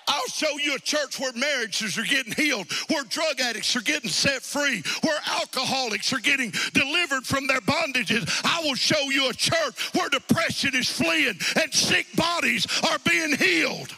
I'll 0.07 0.27
show 0.27 0.57
you 0.57 0.75
a 0.75 0.79
church 0.79 1.19
where 1.19 1.33
marriages 1.33 1.97
are 1.97 2.03
getting 2.03 2.33
healed, 2.33 2.71
where 2.89 3.03
drug 3.03 3.39
addicts 3.39 3.75
are 3.75 3.81
getting 3.81 4.09
set 4.09 4.41
free, 4.41 4.83
where 5.01 5.19
alcoholics 5.27 6.13
are 6.13 6.19
getting 6.19 6.51
delivered 6.73 7.25
from 7.25 7.47
their 7.47 7.61
bondages. 7.61 8.29
I 8.43 8.61
will 8.63 8.75
show 8.75 9.09
you 9.09 9.29
a 9.29 9.33
church 9.33 9.93
where 9.95 10.09
depression 10.09 10.75
is 10.75 10.89
fleeing 10.89 11.37
and 11.55 11.73
sick 11.73 12.07
bodies 12.15 12.67
are 12.89 12.99
being 13.09 13.35
healed. 13.35 13.93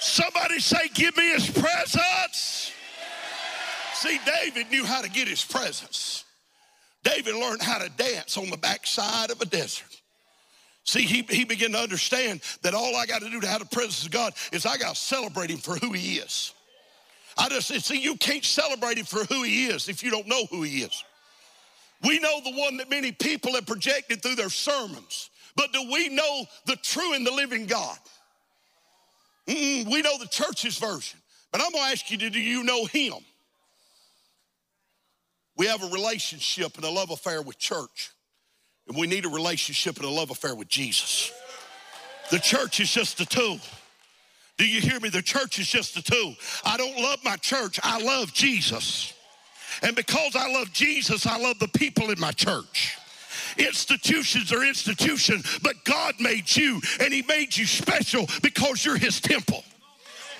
Somebody 0.00 0.60
say, 0.60 0.88
Give 0.94 1.16
me 1.16 1.30
his 1.30 1.50
presence. 1.50 2.72
See, 3.94 4.18
David 4.24 4.70
knew 4.70 4.84
how 4.84 5.02
to 5.02 5.10
get 5.10 5.26
his 5.26 5.44
presence. 5.44 6.24
David 7.02 7.34
learned 7.34 7.62
how 7.62 7.78
to 7.78 7.88
dance 7.90 8.36
on 8.36 8.50
the 8.50 8.56
backside 8.56 9.30
of 9.30 9.40
a 9.40 9.46
desert. 9.46 9.87
See, 10.88 11.02
he, 11.02 11.20
he 11.28 11.44
began 11.44 11.72
to 11.72 11.78
understand 11.78 12.40
that 12.62 12.72
all 12.72 12.96
I 12.96 13.04
got 13.04 13.20
to 13.20 13.28
do 13.28 13.42
to 13.42 13.46
have 13.46 13.60
the 13.60 13.66
presence 13.66 14.06
of 14.06 14.10
God 14.10 14.32
is 14.52 14.64
I 14.64 14.78
got 14.78 14.94
to 14.94 14.98
celebrate 14.98 15.50
him 15.50 15.58
for 15.58 15.76
who 15.76 15.92
he 15.92 16.14
is. 16.14 16.54
I 17.36 17.50
just 17.50 17.68
see 17.84 18.00
you 18.00 18.16
can't 18.16 18.42
celebrate 18.42 18.96
him 18.96 19.04
for 19.04 19.22
who 19.24 19.42
he 19.42 19.66
is 19.66 19.90
if 19.90 20.02
you 20.02 20.10
don't 20.10 20.26
know 20.26 20.46
who 20.46 20.62
he 20.62 20.78
is. 20.78 21.04
We 22.02 22.18
know 22.20 22.40
the 22.42 22.52
one 22.52 22.78
that 22.78 22.88
many 22.88 23.12
people 23.12 23.52
have 23.52 23.66
projected 23.66 24.22
through 24.22 24.36
their 24.36 24.48
sermons, 24.48 25.28
but 25.56 25.74
do 25.74 25.92
we 25.92 26.08
know 26.08 26.46
the 26.64 26.76
true 26.76 27.12
and 27.12 27.26
the 27.26 27.32
living 27.32 27.66
God? 27.66 27.98
Mm-mm, 29.46 29.92
we 29.92 30.00
know 30.00 30.16
the 30.16 30.28
church's 30.28 30.78
version, 30.78 31.20
but 31.52 31.60
I'm 31.60 31.70
going 31.70 31.84
to 31.84 31.90
ask 31.90 32.10
you, 32.10 32.16
do 32.16 32.40
you 32.40 32.64
know 32.64 32.86
him? 32.86 33.12
We 35.54 35.66
have 35.66 35.82
a 35.82 35.88
relationship 35.88 36.76
and 36.76 36.84
a 36.86 36.90
love 36.90 37.10
affair 37.10 37.42
with 37.42 37.58
church. 37.58 38.10
And 38.88 38.96
we 38.96 39.06
need 39.06 39.26
a 39.26 39.28
relationship 39.28 39.96
and 39.96 40.06
a 40.06 40.10
love 40.10 40.30
affair 40.30 40.54
with 40.54 40.68
Jesus. 40.68 41.30
The 42.30 42.38
church 42.38 42.80
is 42.80 42.90
just 42.90 43.20
a 43.20 43.26
tool. 43.26 43.60
Do 44.56 44.66
you 44.66 44.80
hear 44.80 44.98
me? 44.98 45.08
The 45.08 45.22
church 45.22 45.58
is 45.58 45.68
just 45.68 45.96
a 45.96 46.02
tool. 46.02 46.34
I 46.64 46.76
don't 46.76 46.98
love 46.98 47.20
my 47.24 47.36
church, 47.36 47.78
I 47.82 48.00
love 48.00 48.32
Jesus. 48.32 49.12
And 49.82 49.94
because 49.94 50.34
I 50.34 50.50
love 50.50 50.72
Jesus, 50.72 51.26
I 51.26 51.38
love 51.38 51.58
the 51.58 51.68
people 51.68 52.10
in 52.10 52.18
my 52.18 52.32
church. 52.32 52.96
Institutions 53.56 54.52
are 54.52 54.64
institutions, 54.64 55.58
but 55.62 55.84
God 55.84 56.14
made 56.18 56.54
you 56.56 56.80
and 57.00 57.12
He 57.12 57.22
made 57.22 57.56
you 57.56 57.66
special 57.66 58.26
because 58.42 58.84
you're 58.84 58.96
His 58.96 59.20
temple. 59.20 59.62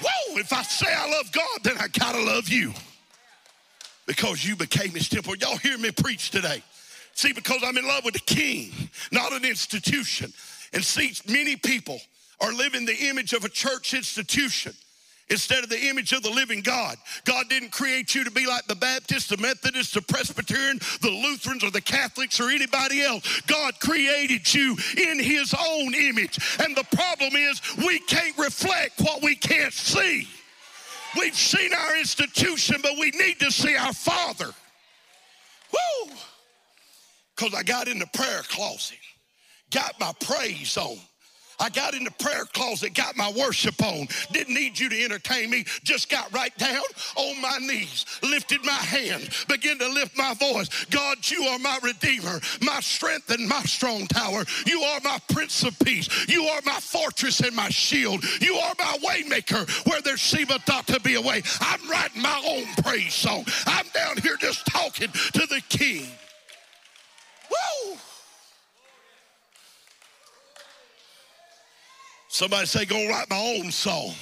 Whoa, 0.00 0.38
if 0.38 0.52
I 0.52 0.62
say 0.62 0.92
I 0.92 1.08
love 1.10 1.30
God, 1.32 1.58
then 1.62 1.76
I 1.78 1.88
gotta 1.88 2.22
love 2.22 2.48
you 2.48 2.72
because 4.06 4.44
you 4.44 4.56
became 4.56 4.90
His 4.90 5.08
temple. 5.08 5.36
Y'all 5.36 5.58
hear 5.58 5.78
me 5.78 5.90
preach 5.90 6.30
today? 6.30 6.62
See, 7.18 7.32
because 7.32 7.64
I'm 7.64 7.76
in 7.76 7.84
love 7.84 8.04
with 8.04 8.14
the 8.14 8.20
king, 8.20 8.70
not 9.10 9.32
an 9.32 9.44
institution. 9.44 10.32
And 10.72 10.84
see, 10.84 11.12
many 11.26 11.56
people 11.56 12.00
are 12.40 12.52
living 12.52 12.86
the 12.86 13.08
image 13.08 13.32
of 13.32 13.42
a 13.42 13.48
church 13.48 13.92
institution 13.92 14.72
instead 15.28 15.64
of 15.64 15.68
the 15.68 15.88
image 15.88 16.12
of 16.12 16.22
the 16.22 16.30
living 16.30 16.60
God. 16.60 16.96
God 17.24 17.48
didn't 17.48 17.72
create 17.72 18.14
you 18.14 18.22
to 18.22 18.30
be 18.30 18.46
like 18.46 18.68
the 18.68 18.76
Baptists, 18.76 19.26
the 19.26 19.36
Methodists, 19.36 19.94
the 19.94 20.02
Presbyterian, 20.02 20.78
the 21.02 21.10
Lutherans, 21.10 21.64
or 21.64 21.72
the 21.72 21.80
Catholics, 21.80 22.38
or 22.38 22.50
anybody 22.50 23.02
else. 23.02 23.40
God 23.48 23.80
created 23.80 24.54
you 24.54 24.76
in 24.96 25.18
His 25.18 25.52
own 25.54 25.94
image. 25.94 26.38
And 26.60 26.76
the 26.76 26.86
problem 26.96 27.34
is, 27.34 27.60
we 27.78 27.98
can't 27.98 28.38
reflect 28.38 29.00
what 29.00 29.24
we 29.24 29.34
can't 29.34 29.72
see. 29.72 30.28
We've 31.18 31.34
seen 31.34 31.74
our 31.74 31.96
institution, 31.96 32.76
but 32.80 32.92
we 32.92 33.10
need 33.10 33.40
to 33.40 33.50
see 33.50 33.74
our 33.74 33.92
Father. 33.92 34.54
Woo! 35.72 36.14
Because 37.38 37.54
I 37.54 37.62
got 37.62 37.88
in 37.88 37.98
the 37.98 38.06
prayer 38.06 38.42
closet, 38.48 38.98
got 39.70 39.98
my 40.00 40.12
praise 40.20 40.76
on. 40.76 40.98
I 41.60 41.70
got 41.70 41.94
in 41.94 42.04
the 42.04 42.12
prayer 42.12 42.44
closet, 42.52 42.94
got 42.94 43.16
my 43.16 43.32
worship 43.32 43.82
on. 43.82 44.06
Didn't 44.30 44.54
need 44.54 44.78
you 44.78 44.88
to 44.88 45.04
entertain 45.04 45.50
me. 45.50 45.64
Just 45.82 46.08
got 46.08 46.32
right 46.32 46.56
down 46.56 46.84
on 47.16 47.40
my 47.40 47.58
knees, 47.58 48.06
lifted 48.22 48.64
my 48.64 48.70
hand, 48.70 49.28
began 49.48 49.76
to 49.78 49.88
lift 49.88 50.16
my 50.16 50.34
voice. 50.34 50.68
God, 50.86 51.18
you 51.28 51.42
are 51.44 51.58
my 51.58 51.78
redeemer, 51.82 52.40
my 52.62 52.78
strength 52.78 53.30
and 53.30 53.48
my 53.48 53.62
strong 53.62 54.06
tower. 54.06 54.44
You 54.66 54.82
are 54.82 55.00
my 55.02 55.18
prince 55.32 55.64
of 55.64 55.76
peace. 55.80 56.08
You 56.28 56.44
are 56.44 56.60
my 56.64 56.78
fortress 56.78 57.40
and 57.40 57.56
my 57.56 57.70
shield. 57.70 58.22
You 58.40 58.54
are 58.54 58.74
my 58.78 58.98
waymaker 59.02 59.68
where 59.88 60.00
there 60.00 60.16
seemeth 60.16 60.66
not 60.68 60.86
to 60.88 61.00
be 61.00 61.14
a 61.14 61.20
way. 61.20 61.42
I'm 61.60 61.90
writing 61.90 62.22
my 62.22 62.40
own 62.46 62.84
praise 62.84 63.14
song. 63.14 63.44
I'm 63.66 63.86
down 63.94 64.16
here 64.18 64.36
just 64.36 64.64
talking 64.66 65.10
to 65.10 65.46
the 65.46 65.62
king. 65.68 66.06
Woo! 67.50 67.96
Somebody 72.28 72.66
say, 72.66 72.84
go 72.84 73.08
write 73.08 73.28
my 73.30 73.38
own 73.38 73.72
song. 73.72 74.14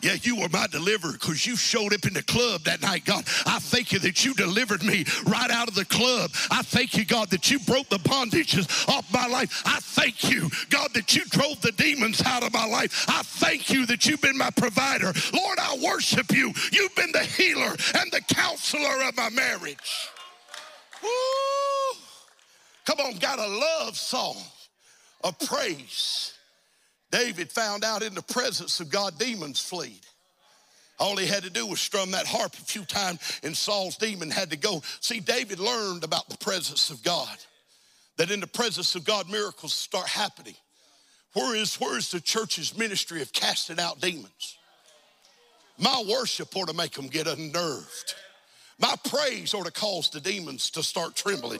Yeah, 0.00 0.14
you 0.22 0.36
were 0.36 0.48
my 0.50 0.68
deliverer 0.68 1.12
because 1.12 1.44
you 1.44 1.56
showed 1.56 1.92
up 1.92 2.06
in 2.06 2.14
the 2.14 2.22
club 2.22 2.62
that 2.64 2.80
night, 2.80 3.04
God. 3.04 3.24
I 3.46 3.58
thank 3.58 3.90
you 3.92 3.98
that 4.00 4.24
you 4.24 4.32
delivered 4.32 4.84
me 4.84 5.04
right 5.26 5.50
out 5.50 5.66
of 5.66 5.74
the 5.74 5.84
club. 5.84 6.30
I 6.52 6.62
thank 6.62 6.96
you, 6.96 7.04
God, 7.04 7.30
that 7.30 7.50
you 7.50 7.58
broke 7.58 7.88
the 7.88 7.98
bondages 7.98 8.88
off 8.88 9.12
my 9.12 9.26
life. 9.26 9.62
I 9.66 9.80
thank 9.80 10.30
you, 10.30 10.50
God, 10.70 10.94
that 10.94 11.16
you 11.16 11.24
drove 11.24 11.60
the 11.62 11.72
demons 11.72 12.22
out 12.24 12.44
of 12.44 12.52
my 12.52 12.66
life. 12.66 13.06
I 13.08 13.22
thank 13.22 13.70
you 13.70 13.86
that 13.86 14.06
you've 14.06 14.20
been 14.20 14.38
my 14.38 14.50
provider. 14.50 15.12
Lord, 15.34 15.58
I 15.58 15.76
worship 15.82 16.30
you. 16.30 16.52
You've 16.70 16.94
been 16.94 17.10
the 17.12 17.24
healer 17.24 17.74
and 17.94 18.12
the 18.12 18.20
counselor 18.32 19.02
of 19.08 19.16
my 19.16 19.30
marriage. 19.30 20.10
Woo! 21.02 21.47
Come 22.88 23.00
on, 23.00 23.16
got 23.18 23.38
a 23.38 23.46
love 23.46 23.98
song 23.98 24.34
of 25.22 25.38
praise. 25.40 26.32
David 27.10 27.52
found 27.52 27.84
out 27.84 28.02
in 28.02 28.14
the 28.14 28.22
presence 28.22 28.80
of 28.80 28.88
God, 28.88 29.18
demons 29.18 29.60
fled. 29.60 30.00
All 30.98 31.14
he 31.14 31.26
had 31.26 31.42
to 31.42 31.50
do 31.50 31.66
was 31.66 31.82
strum 31.82 32.12
that 32.12 32.26
harp 32.26 32.54
a 32.54 32.62
few 32.62 32.86
times, 32.86 33.20
and 33.42 33.54
Saul's 33.54 33.98
demon 33.98 34.30
had 34.30 34.48
to 34.52 34.56
go. 34.56 34.82
See, 35.00 35.20
David 35.20 35.58
learned 35.58 36.02
about 36.02 36.30
the 36.30 36.38
presence 36.38 36.88
of 36.88 37.02
God. 37.02 37.36
That 38.16 38.30
in 38.30 38.40
the 38.40 38.46
presence 38.46 38.94
of 38.94 39.04
God, 39.04 39.28
miracles 39.28 39.74
start 39.74 40.08
happening. 40.08 40.56
Where 41.34 41.54
is, 41.56 41.74
where 41.74 41.98
is 41.98 42.10
the 42.10 42.22
church's 42.22 42.74
ministry 42.74 43.20
of 43.20 43.34
casting 43.34 43.78
out 43.78 44.00
demons? 44.00 44.56
My 45.76 46.02
worship 46.08 46.56
ought 46.56 46.68
to 46.68 46.74
make 46.74 46.92
them 46.92 47.08
get 47.08 47.26
unnerved. 47.26 48.14
My 48.78 48.94
praise 49.10 49.54
ought 49.54 49.66
to 49.66 49.72
cause 49.72 50.08
the 50.08 50.20
demons 50.20 50.70
to 50.70 50.82
start 50.82 51.16
trembling. 51.16 51.58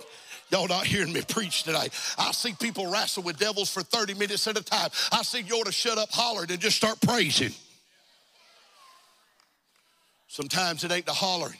Y'all 0.51 0.69
not 0.69 0.87
hearing 0.87 1.13
me 1.13 1.23
preach 1.29 1.65
tonight. 1.65 1.93
I 2.19 2.33
see 2.33 2.55
people 2.55 2.91
wrestle 2.91 3.23
with 3.23 3.39
devils 3.39 3.71
for 3.71 3.83
30 3.83 4.15
minutes 4.15 4.47
at 4.47 4.59
a 4.59 4.65
time. 4.65 4.91
I 5.13 5.23
see 5.23 5.41
you 5.41 5.57
ought 5.57 5.67
to 5.67 5.73
shut 5.73 5.99
up, 5.99 6.11
holler, 6.11 6.47
and 6.49 6.59
just 6.59 6.77
start 6.77 7.01
praising. 7.01 7.53
Sometimes 10.27 10.85
it 10.85 10.93
ain't 10.93 11.07
the 11.07 11.13
hollering 11.13 11.59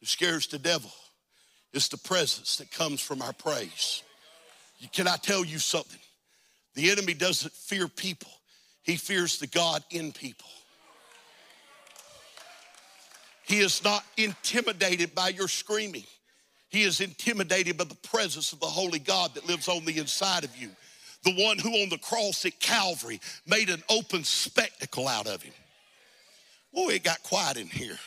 that 0.00 0.08
scares 0.08 0.46
the 0.46 0.58
devil. 0.58 0.90
It's 1.72 1.88
the 1.88 1.98
presence 1.98 2.56
that 2.56 2.72
comes 2.72 3.00
from 3.00 3.22
our 3.22 3.32
praise. 3.32 4.02
Can 4.92 5.06
I 5.06 5.16
tell 5.16 5.44
you 5.44 5.58
something? 5.58 6.00
The 6.74 6.90
enemy 6.90 7.14
doesn't 7.14 7.52
fear 7.52 7.86
people. 7.86 8.30
He 8.82 8.96
fears 8.96 9.38
the 9.38 9.46
God 9.46 9.84
in 9.90 10.12
people. 10.12 10.48
He 13.44 13.58
is 13.58 13.82
not 13.84 14.04
intimidated 14.16 15.14
by 15.14 15.28
your 15.28 15.48
screaming. 15.48 16.04
He 16.70 16.82
is 16.82 17.00
intimidated 17.00 17.76
by 17.76 17.84
the 17.84 17.96
presence 17.96 18.52
of 18.52 18.60
the 18.60 18.66
Holy 18.66 19.00
God 19.00 19.34
that 19.34 19.46
lives 19.46 19.68
on 19.68 19.84
the 19.84 19.98
inside 19.98 20.44
of 20.44 20.56
you. 20.56 20.70
The 21.24 21.34
one 21.44 21.58
who 21.58 21.70
on 21.82 21.90
the 21.90 21.98
cross 21.98 22.46
at 22.46 22.58
Calvary 22.60 23.20
made 23.46 23.68
an 23.68 23.82
open 23.90 24.24
spectacle 24.24 25.06
out 25.06 25.26
of 25.26 25.42
him. 25.42 25.52
Oh, 26.74 26.88
it 26.88 27.02
got 27.02 27.22
quiet 27.22 27.56
in 27.56 27.66
here. 27.66 27.98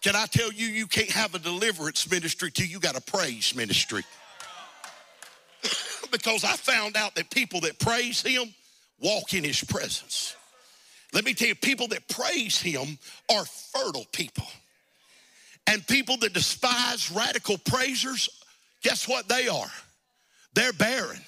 Can 0.00 0.14
I 0.14 0.26
tell 0.26 0.52
you, 0.52 0.66
you 0.66 0.86
can't 0.86 1.10
have 1.10 1.34
a 1.34 1.38
deliverance 1.38 2.08
ministry 2.08 2.50
till 2.50 2.66
you 2.66 2.78
got 2.78 2.96
a 2.96 3.00
praise 3.00 3.54
ministry. 3.54 4.04
because 6.12 6.44
I 6.44 6.54
found 6.56 6.96
out 6.96 7.16
that 7.16 7.30
people 7.30 7.60
that 7.62 7.78
praise 7.80 8.22
him 8.22 8.54
walk 9.00 9.34
in 9.34 9.42
his 9.42 9.62
presence. 9.64 10.36
Let 11.12 11.24
me 11.24 11.34
tell 11.34 11.48
you, 11.48 11.54
people 11.54 11.88
that 11.88 12.08
praise 12.08 12.60
him 12.60 12.98
are 13.30 13.44
fertile 13.44 14.06
people. 14.12 14.46
And 15.66 15.86
people 15.86 16.16
that 16.18 16.32
despise 16.32 17.10
radical 17.10 17.58
praisers, 17.58 18.28
guess 18.82 19.08
what 19.08 19.28
they 19.28 19.48
are? 19.48 19.70
They're 20.54 20.72
barren. 20.72 21.20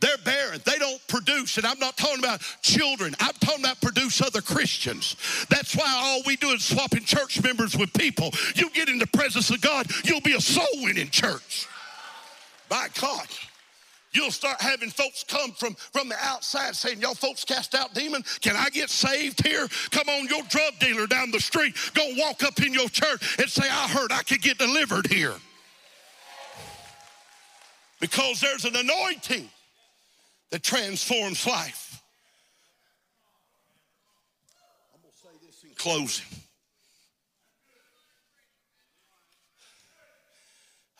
They're 0.00 0.18
barren. 0.18 0.60
They 0.64 0.78
don't 0.78 1.00
produce. 1.08 1.56
And 1.56 1.66
I'm 1.66 1.78
not 1.78 1.96
talking 1.96 2.18
about 2.18 2.42
children. 2.62 3.14
I'm 3.20 3.34
talking 3.40 3.64
about 3.64 3.80
produce 3.80 4.20
other 4.20 4.42
Christians. 4.42 5.16
That's 5.48 5.74
why 5.74 5.86
all 5.86 6.22
we 6.26 6.36
do 6.36 6.50
is 6.50 6.62
swapping 6.62 7.04
church 7.04 7.42
members 7.42 7.76
with 7.76 7.92
people. 7.94 8.30
You 8.54 8.70
get 8.70 8.88
in 8.88 8.98
the 8.98 9.06
presence 9.06 9.50
of 9.50 9.60
God, 9.60 9.86
you'll 10.04 10.20
be 10.20 10.34
a 10.34 10.40
soul 10.40 10.66
winning 10.82 11.08
church. 11.08 11.66
By 12.68 12.88
God. 13.00 13.26
You'll 14.14 14.30
start 14.30 14.60
having 14.60 14.90
folks 14.90 15.24
come 15.24 15.50
from, 15.52 15.74
from 15.74 16.08
the 16.08 16.14
outside 16.20 16.76
saying, 16.76 17.00
Y'all 17.00 17.16
folks 17.16 17.44
cast 17.44 17.74
out 17.74 17.94
demons. 17.94 18.38
Can 18.38 18.54
I 18.56 18.70
get 18.70 18.88
saved 18.88 19.44
here? 19.44 19.66
Come 19.90 20.08
on, 20.08 20.28
your 20.28 20.42
drug 20.44 20.78
dealer 20.78 21.08
down 21.08 21.32
the 21.32 21.40
street, 21.40 21.74
go 21.94 22.08
walk 22.16 22.44
up 22.44 22.62
in 22.62 22.72
your 22.72 22.88
church 22.88 23.38
and 23.40 23.50
say, 23.50 23.68
I 23.68 23.88
heard 23.88 24.12
I 24.12 24.22
could 24.22 24.40
get 24.40 24.56
delivered 24.56 25.08
here. 25.08 25.34
Because 28.00 28.40
there's 28.40 28.64
an 28.64 28.76
anointing 28.76 29.48
that 30.50 30.62
transforms 30.62 31.44
life. 31.44 32.00
I'm 34.94 35.00
going 35.00 35.12
to 35.12 35.18
say 35.18 35.46
this 35.46 35.64
in 35.64 35.70
closing. 35.74 36.26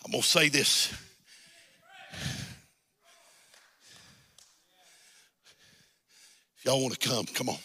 I'm 0.05 0.11
going 0.11 0.23
to 0.23 0.28
say 0.28 0.49
this. 0.49 0.93
Y'all 6.65 6.82
want 6.82 6.99
to 6.99 7.09
come, 7.09 7.27
come 7.27 7.49
on. 7.49 7.59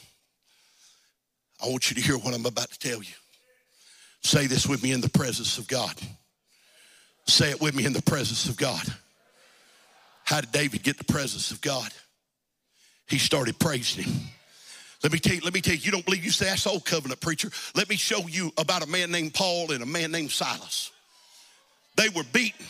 I 1.64 1.68
want 1.68 1.90
you 1.90 1.96
to 1.96 2.02
hear 2.02 2.18
what 2.18 2.34
I'm 2.34 2.46
about 2.46 2.72
to 2.72 2.80
tell 2.80 3.02
you. 3.04 3.14
Say 4.22 4.48
this 4.48 4.68
with 4.68 4.84
me 4.84 4.92
in 4.92 5.02
the 5.02 5.10
presence 5.10 5.58
of 5.58 5.68
God. 5.68 5.94
Say 7.28 7.52
it 7.52 7.62
with 7.62 7.76
me 7.76 7.86
in 7.86 7.94
the 7.94 8.02
presence 8.02 8.48
of 8.48 8.58
God. 8.58 8.84
How 10.24 10.42
did 10.42 10.52
David 10.52 10.84
get 10.84 10.98
the 10.98 11.04
presence 11.12 11.52
of 11.52 11.62
God? 11.62 11.90
He 13.08 13.18
started 13.18 13.58
praising 13.60 14.04
him. 14.04 14.22
Let 15.02 15.14
me 15.14 15.20
tell 15.20 15.36
you, 15.36 15.42
let 15.42 15.54
me 15.54 15.62
tell 15.62 15.74
you, 15.74 15.82
you 15.82 15.92
don't 15.92 16.06
believe 16.06 16.26
you 16.26 16.32
say 16.32 16.46
that's 16.46 16.68
old 16.68 16.86
covenant 16.86 17.22
preacher. 17.22 17.50
Let 17.74 17.90
me 17.90 17.96
show 17.96 18.28
you 18.28 18.52
about 18.58 18.84
a 18.84 18.88
man 18.88 19.12
named 19.12 19.34
Paul 19.34 19.72
and 19.72 19.82
a 19.82 19.86
man 19.86 20.12
named 20.12 20.32
Silas. 20.32 20.92
They 21.96 22.10
were 22.10 22.24
beaten 22.34 22.66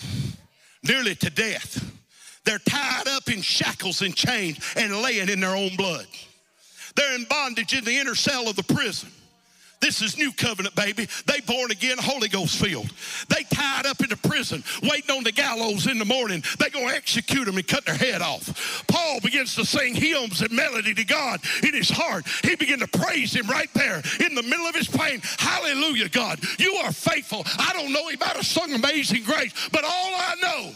nearly 0.83 1.15
to 1.15 1.29
death. 1.29 1.83
They're 2.49 2.57
tied 2.57 3.07
up 3.07 3.29
in 3.29 3.43
shackles 3.43 4.01
and 4.01 4.15
chains 4.15 4.57
and 4.75 5.03
laying 5.03 5.29
in 5.29 5.39
their 5.39 5.55
own 5.55 5.75
blood. 5.75 6.07
They're 6.95 7.13
in 7.13 7.25
bondage 7.25 7.75
in 7.75 7.85
the 7.85 7.95
inner 7.95 8.15
cell 8.15 8.49
of 8.49 8.55
the 8.55 8.63
prison. 8.63 9.11
This 9.79 10.01
is 10.01 10.17
new 10.17 10.31
covenant, 10.31 10.73
baby. 10.73 11.07
They 11.27 11.41
born 11.41 11.69
again, 11.69 11.97
Holy 11.99 12.27
Ghost 12.27 12.59
filled. 12.59 12.91
They 13.27 13.43
tied 13.53 13.85
up 13.85 14.01
in 14.01 14.09
the 14.09 14.17
prison, 14.17 14.63
waiting 14.81 15.15
on 15.15 15.23
the 15.23 15.31
gallows 15.31 15.85
in 15.85 15.99
the 15.99 16.05
morning. 16.05 16.43
They 16.57 16.71
gonna 16.71 16.91
execute 16.91 17.45
them 17.45 17.57
and 17.57 17.67
cut 17.67 17.85
their 17.85 17.93
head 17.93 18.23
off. 18.23 18.83
Paul 18.87 19.19
begins 19.19 19.53
to 19.53 19.63
sing 19.63 19.93
hymns 19.93 20.41
and 20.41 20.51
melody 20.51 20.95
to 20.95 21.05
God 21.05 21.41
in 21.61 21.75
his 21.75 21.91
heart. 21.91 22.25
He 22.43 22.55
began 22.55 22.79
to 22.79 22.87
praise 22.87 23.31
him 23.31 23.45
right 23.45 23.71
there 23.75 24.01
in 24.25 24.33
the 24.33 24.41
middle 24.41 24.65
of 24.65 24.73
his 24.73 24.87
pain. 24.87 25.21
Hallelujah, 25.37 26.09
God. 26.09 26.39
You 26.57 26.73
are 26.77 26.91
faithful. 26.91 27.43
I 27.59 27.73
don't 27.73 27.93
know, 27.93 28.07
he 28.07 28.17
might 28.17 28.35
have 28.35 28.47
sung 28.47 28.73
Amazing 28.73 29.21
Grace, 29.21 29.53
but 29.71 29.83
all 29.83 30.15
I 30.15 30.35
know 30.41 30.71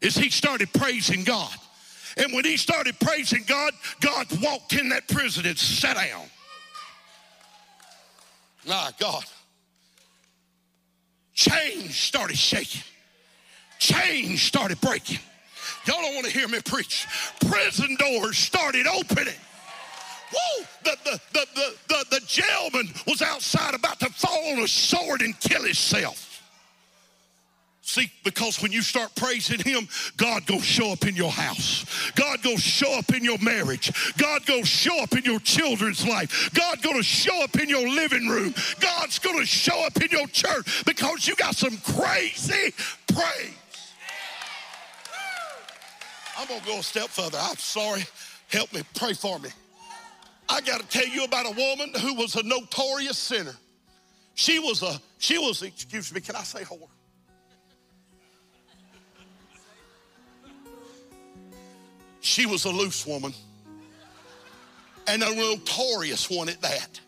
is 0.00 0.16
he 0.16 0.30
started 0.30 0.72
praising 0.72 1.24
God. 1.24 1.54
And 2.16 2.32
when 2.32 2.44
he 2.44 2.56
started 2.56 2.98
praising 2.98 3.44
God, 3.46 3.72
God 4.00 4.26
walked 4.42 4.72
in 4.72 4.88
that 4.90 5.08
prison 5.08 5.46
and 5.46 5.58
sat 5.58 5.96
down. 5.96 6.26
My 8.66 8.90
God. 8.98 9.24
Chains 11.34 11.96
started 11.96 12.36
shaking. 12.36 12.82
Chains 13.78 14.42
started 14.42 14.80
breaking. 14.80 15.18
Y'all 15.86 16.02
don't 16.02 16.14
want 16.14 16.26
to 16.26 16.32
hear 16.32 16.48
me 16.48 16.60
preach. 16.60 17.06
Prison 17.46 17.96
doors 17.98 18.36
started 18.36 18.86
opening. 18.86 19.34
Woo! 20.32 20.64
The, 20.84 20.96
the, 21.04 21.20
the, 21.32 21.46
the, 21.54 21.74
the, 21.88 22.04
the 22.10 22.20
jailman 22.26 23.06
was 23.06 23.22
outside 23.22 23.74
about 23.74 23.98
to 24.00 24.10
fall 24.10 24.52
on 24.52 24.58
a 24.58 24.68
sword 24.68 25.22
and 25.22 25.38
kill 25.40 25.64
himself. 25.64 26.29
See, 27.82 28.12
because 28.24 28.60
when 28.62 28.72
you 28.72 28.82
start 28.82 29.14
praising 29.16 29.58
him, 29.58 29.88
God 30.16 30.46
gonna 30.46 30.60
show 30.60 30.92
up 30.92 31.06
in 31.06 31.16
your 31.16 31.30
house. 31.30 32.12
God 32.14 32.42
gonna 32.42 32.58
show 32.58 32.98
up 32.98 33.12
in 33.12 33.24
your 33.24 33.38
marriage. 33.38 34.14
God 34.16 34.44
gonna 34.46 34.64
show 34.64 35.02
up 35.02 35.12
in 35.16 35.24
your 35.24 35.40
children's 35.40 36.06
life. 36.06 36.50
God 36.54 36.82
gonna 36.82 37.02
show 37.02 37.42
up 37.42 37.58
in 37.58 37.68
your 37.68 37.88
living 37.88 38.28
room. 38.28 38.54
God's 38.80 39.18
gonna 39.18 39.46
show 39.46 39.84
up 39.86 40.00
in 40.00 40.10
your 40.10 40.26
church 40.28 40.84
because 40.84 41.26
you 41.26 41.34
got 41.36 41.56
some 41.56 41.76
crazy 41.78 42.72
praise. 43.12 43.54
I'm 46.38 46.46
gonna 46.48 46.64
go 46.66 46.78
a 46.78 46.82
step 46.82 47.08
further. 47.08 47.38
I'm 47.40 47.56
sorry. 47.56 48.04
Help 48.48 48.72
me. 48.72 48.82
Pray 48.94 49.14
for 49.14 49.38
me. 49.38 49.48
I 50.48 50.60
gotta 50.60 50.86
tell 50.86 51.06
you 51.06 51.24
about 51.24 51.46
a 51.46 51.56
woman 51.56 51.92
who 52.00 52.14
was 52.14 52.36
a 52.36 52.42
notorious 52.42 53.18
sinner. 53.18 53.54
She 54.34 54.58
was 54.58 54.82
a, 54.82 55.00
she 55.18 55.38
was, 55.38 55.62
excuse 55.62 56.12
me, 56.12 56.20
can 56.20 56.36
I 56.36 56.42
say 56.42 56.62
whore? 56.62 56.88
She 62.20 62.46
was 62.46 62.64
a 62.64 62.70
loose 62.70 63.06
woman 63.06 63.32
and 65.06 65.22
a 65.22 65.34
notorious 65.34 66.30
one 66.30 66.48
at 66.48 66.60
that. 66.62 67.00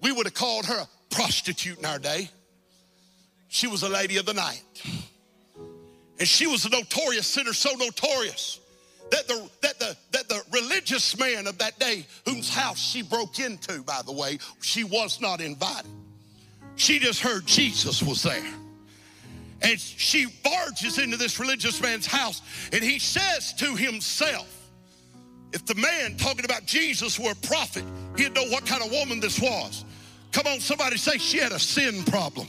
We 0.00 0.12
would 0.12 0.26
have 0.26 0.34
called 0.34 0.66
her 0.66 0.78
a 0.78 0.88
prostitute 1.14 1.78
in 1.78 1.84
our 1.84 1.98
day. 1.98 2.30
She 3.48 3.66
was 3.66 3.82
a 3.82 3.88
lady 3.88 4.16
of 4.16 4.26
the 4.26 4.34
night. 4.34 4.62
And 6.18 6.28
she 6.28 6.46
was 6.46 6.64
a 6.64 6.70
notorious 6.70 7.26
sinner, 7.26 7.52
so 7.52 7.74
notorious 7.74 8.60
that 9.10 9.26
the, 9.26 9.50
that 9.62 9.78
the, 9.78 9.96
that 10.12 10.28
the 10.28 10.40
religious 10.52 11.18
man 11.18 11.46
of 11.46 11.58
that 11.58 11.78
day, 11.78 12.06
whose 12.26 12.48
house 12.48 12.78
she 12.78 13.02
broke 13.02 13.38
into, 13.38 13.82
by 13.82 14.00
the 14.06 14.12
way, 14.12 14.38
she 14.62 14.84
was 14.84 15.20
not 15.20 15.40
invited. 15.40 15.90
She 16.76 16.98
just 16.98 17.20
heard 17.20 17.46
Jesus 17.46 18.02
was 18.02 18.22
there. 18.22 18.54
And 19.62 19.78
she 19.78 20.26
barges 20.42 20.98
into 20.98 21.16
this 21.16 21.38
religious 21.38 21.80
man's 21.80 22.06
house, 22.06 22.42
and 22.72 22.82
he 22.82 22.98
says 22.98 23.52
to 23.54 23.76
himself, 23.76 24.48
if 25.52 25.66
the 25.66 25.74
man 25.74 26.16
talking 26.16 26.44
about 26.44 26.64
Jesus 26.64 27.18
were 27.18 27.32
a 27.32 27.46
prophet, 27.46 27.84
he'd 28.16 28.34
know 28.34 28.44
what 28.44 28.64
kind 28.64 28.82
of 28.82 28.90
woman 28.90 29.20
this 29.20 29.40
was. 29.40 29.84
Come 30.32 30.46
on, 30.46 30.60
somebody 30.60 30.96
say 30.96 31.18
she 31.18 31.38
had 31.38 31.52
a 31.52 31.58
sin 31.58 32.04
problem. 32.04 32.46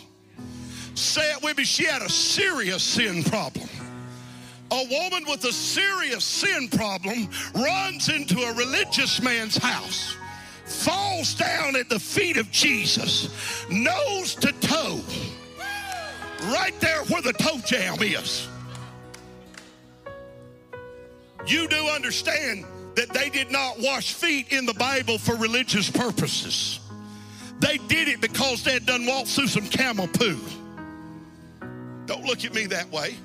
Say 0.93 1.31
it 1.31 1.41
with 1.41 1.57
me, 1.57 1.63
she 1.63 1.85
had 1.85 2.01
a 2.01 2.09
serious 2.09 2.83
sin 2.83 3.23
problem. 3.23 3.67
A 4.71 4.87
woman 4.89 5.25
with 5.27 5.43
a 5.45 5.51
serious 5.51 6.23
sin 6.23 6.69
problem 6.69 7.27
runs 7.55 8.07
into 8.09 8.39
a 8.39 8.53
religious 8.53 9.21
man's 9.21 9.57
house, 9.57 10.15
falls 10.65 11.33
down 11.33 11.75
at 11.75 11.89
the 11.89 11.99
feet 11.99 12.37
of 12.37 12.49
Jesus, 12.51 13.65
nose 13.69 14.35
to 14.35 14.51
toe 14.61 15.01
right 16.43 16.73
there 16.79 17.03
where 17.05 17.21
the 17.21 17.33
toe 17.33 17.59
jam 17.65 17.97
is. 18.01 18.47
You 21.47 21.67
do 21.67 21.87
understand 21.87 22.65
that 22.95 23.09
they 23.09 23.29
did 23.29 23.51
not 23.51 23.79
wash 23.79 24.13
feet 24.13 24.51
in 24.51 24.65
the 24.65 24.73
Bible 24.73 25.17
for 25.17 25.35
religious 25.35 25.89
purposes. 25.89 26.79
They 27.59 27.77
did 27.77 28.07
it 28.07 28.21
because 28.21 28.63
they 28.63 28.73
had 28.73 28.85
done 28.85 29.05
walked 29.05 29.29
through 29.29 29.47
some 29.47 29.67
camel 29.67 30.07
poo. 30.07 30.39
Don't 32.05 32.25
look 32.25 32.43
at 32.43 32.53
me 32.53 32.65
that 32.67 32.91
way. 32.91 33.15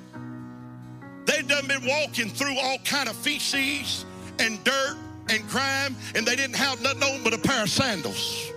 They'd 1.25 1.47
done 1.47 1.67
been 1.67 1.85
walking 1.85 2.29
through 2.29 2.57
all 2.57 2.77
kind 2.85 3.09
of 3.09 3.15
feces 3.15 4.05
and 4.39 4.63
dirt 4.63 4.97
and 5.29 5.47
crime, 5.49 5.95
and 6.15 6.25
they 6.25 6.35
didn't 6.35 6.55
have 6.55 6.81
nothing 6.81 7.03
on 7.03 7.23
but 7.23 7.33
a 7.33 7.37
pair 7.37 7.63
of 7.63 7.69
sandals. 7.69 8.49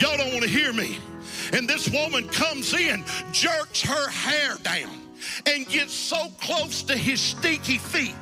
Y'all 0.00 0.16
don't 0.16 0.32
want 0.32 0.42
to 0.42 0.48
hear 0.48 0.72
me. 0.72 0.98
And 1.52 1.68
this 1.68 1.88
woman 1.88 2.28
comes 2.28 2.74
in, 2.74 3.04
jerks 3.32 3.82
her 3.82 4.08
hair 4.08 4.56
down, 4.62 5.00
and 5.46 5.66
gets 5.66 5.92
so 5.92 6.28
close 6.40 6.82
to 6.84 6.96
his 6.96 7.20
stinky 7.20 7.78
feet 7.78 8.14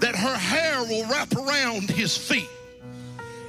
that 0.00 0.16
her 0.16 0.34
hair 0.34 0.82
will 0.84 1.06
wrap 1.08 1.34
around 1.36 1.90
his 1.90 2.16
feet. 2.16 2.48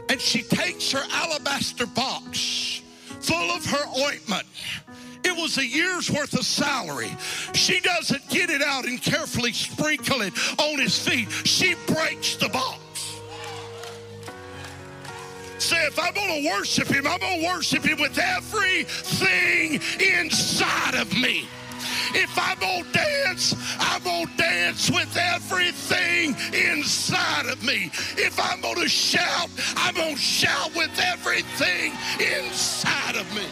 And 0.09 0.19
she 0.19 0.41
takes 0.41 0.91
her 0.91 1.03
alabaster 1.11 1.85
box 1.85 2.81
full 3.21 3.51
of 3.51 3.65
her 3.65 3.85
ointment. 4.05 4.45
It 5.23 5.37
was 5.37 5.57
a 5.57 5.65
year's 5.65 6.09
worth 6.09 6.33
of 6.33 6.45
salary. 6.45 7.15
She 7.53 7.79
doesn't 7.79 8.27
get 8.29 8.49
it 8.49 8.61
out 8.61 8.85
and 8.85 9.01
carefully 9.01 9.53
sprinkle 9.53 10.21
it 10.21 10.33
on 10.59 10.79
his 10.79 10.97
feet. 10.97 11.29
She 11.45 11.75
breaks 11.87 12.35
the 12.35 12.49
box. 12.49 12.90
Say, 15.61 15.85
if 15.85 15.99
I'm 15.99 16.11
going 16.15 16.41
to 16.41 16.49
worship 16.49 16.87
him, 16.87 17.05
I'm 17.05 17.19
going 17.19 17.39
to 17.39 17.47
worship 17.47 17.83
him 17.83 17.99
with 17.99 18.17
everything 18.17 19.79
inside 19.99 20.95
of 20.95 21.13
me. 21.13 21.47
If 22.15 22.35
I'm 22.35 22.57
going 22.57 22.83
to 22.83 22.91
dance, 22.91 23.55
I'm 23.79 24.01
going 24.01 24.25
to 24.25 24.37
dance 24.37 24.89
with 24.89 25.15
everything 25.15 26.35
inside 26.51 27.45
of 27.45 27.63
me. 27.63 27.91
If 28.17 28.39
I'm 28.39 28.59
going 28.61 28.81
to 28.81 28.89
shout, 28.89 29.51
I'm 29.77 29.93
going 29.93 30.15
to 30.15 30.19
shout 30.19 30.75
with 30.75 30.99
everything 30.99 31.93
inside 32.19 33.17
of 33.17 33.31
me. 33.35 33.45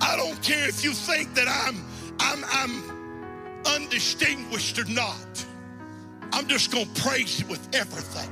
I 0.00 0.16
don't 0.16 0.42
care 0.42 0.68
if 0.68 0.82
you 0.82 0.92
think 0.92 1.32
that 1.36 1.46
I'm 1.46 1.84
I'm 2.18 2.44
I'm 2.50 2.95
undistinguished 3.66 4.78
or 4.78 4.84
not. 4.86 5.46
I'm 6.32 6.46
just 6.46 6.70
going 6.70 6.86
to 6.92 7.02
praise 7.02 7.40
you 7.40 7.46
with 7.46 7.74
everything. 7.74 8.30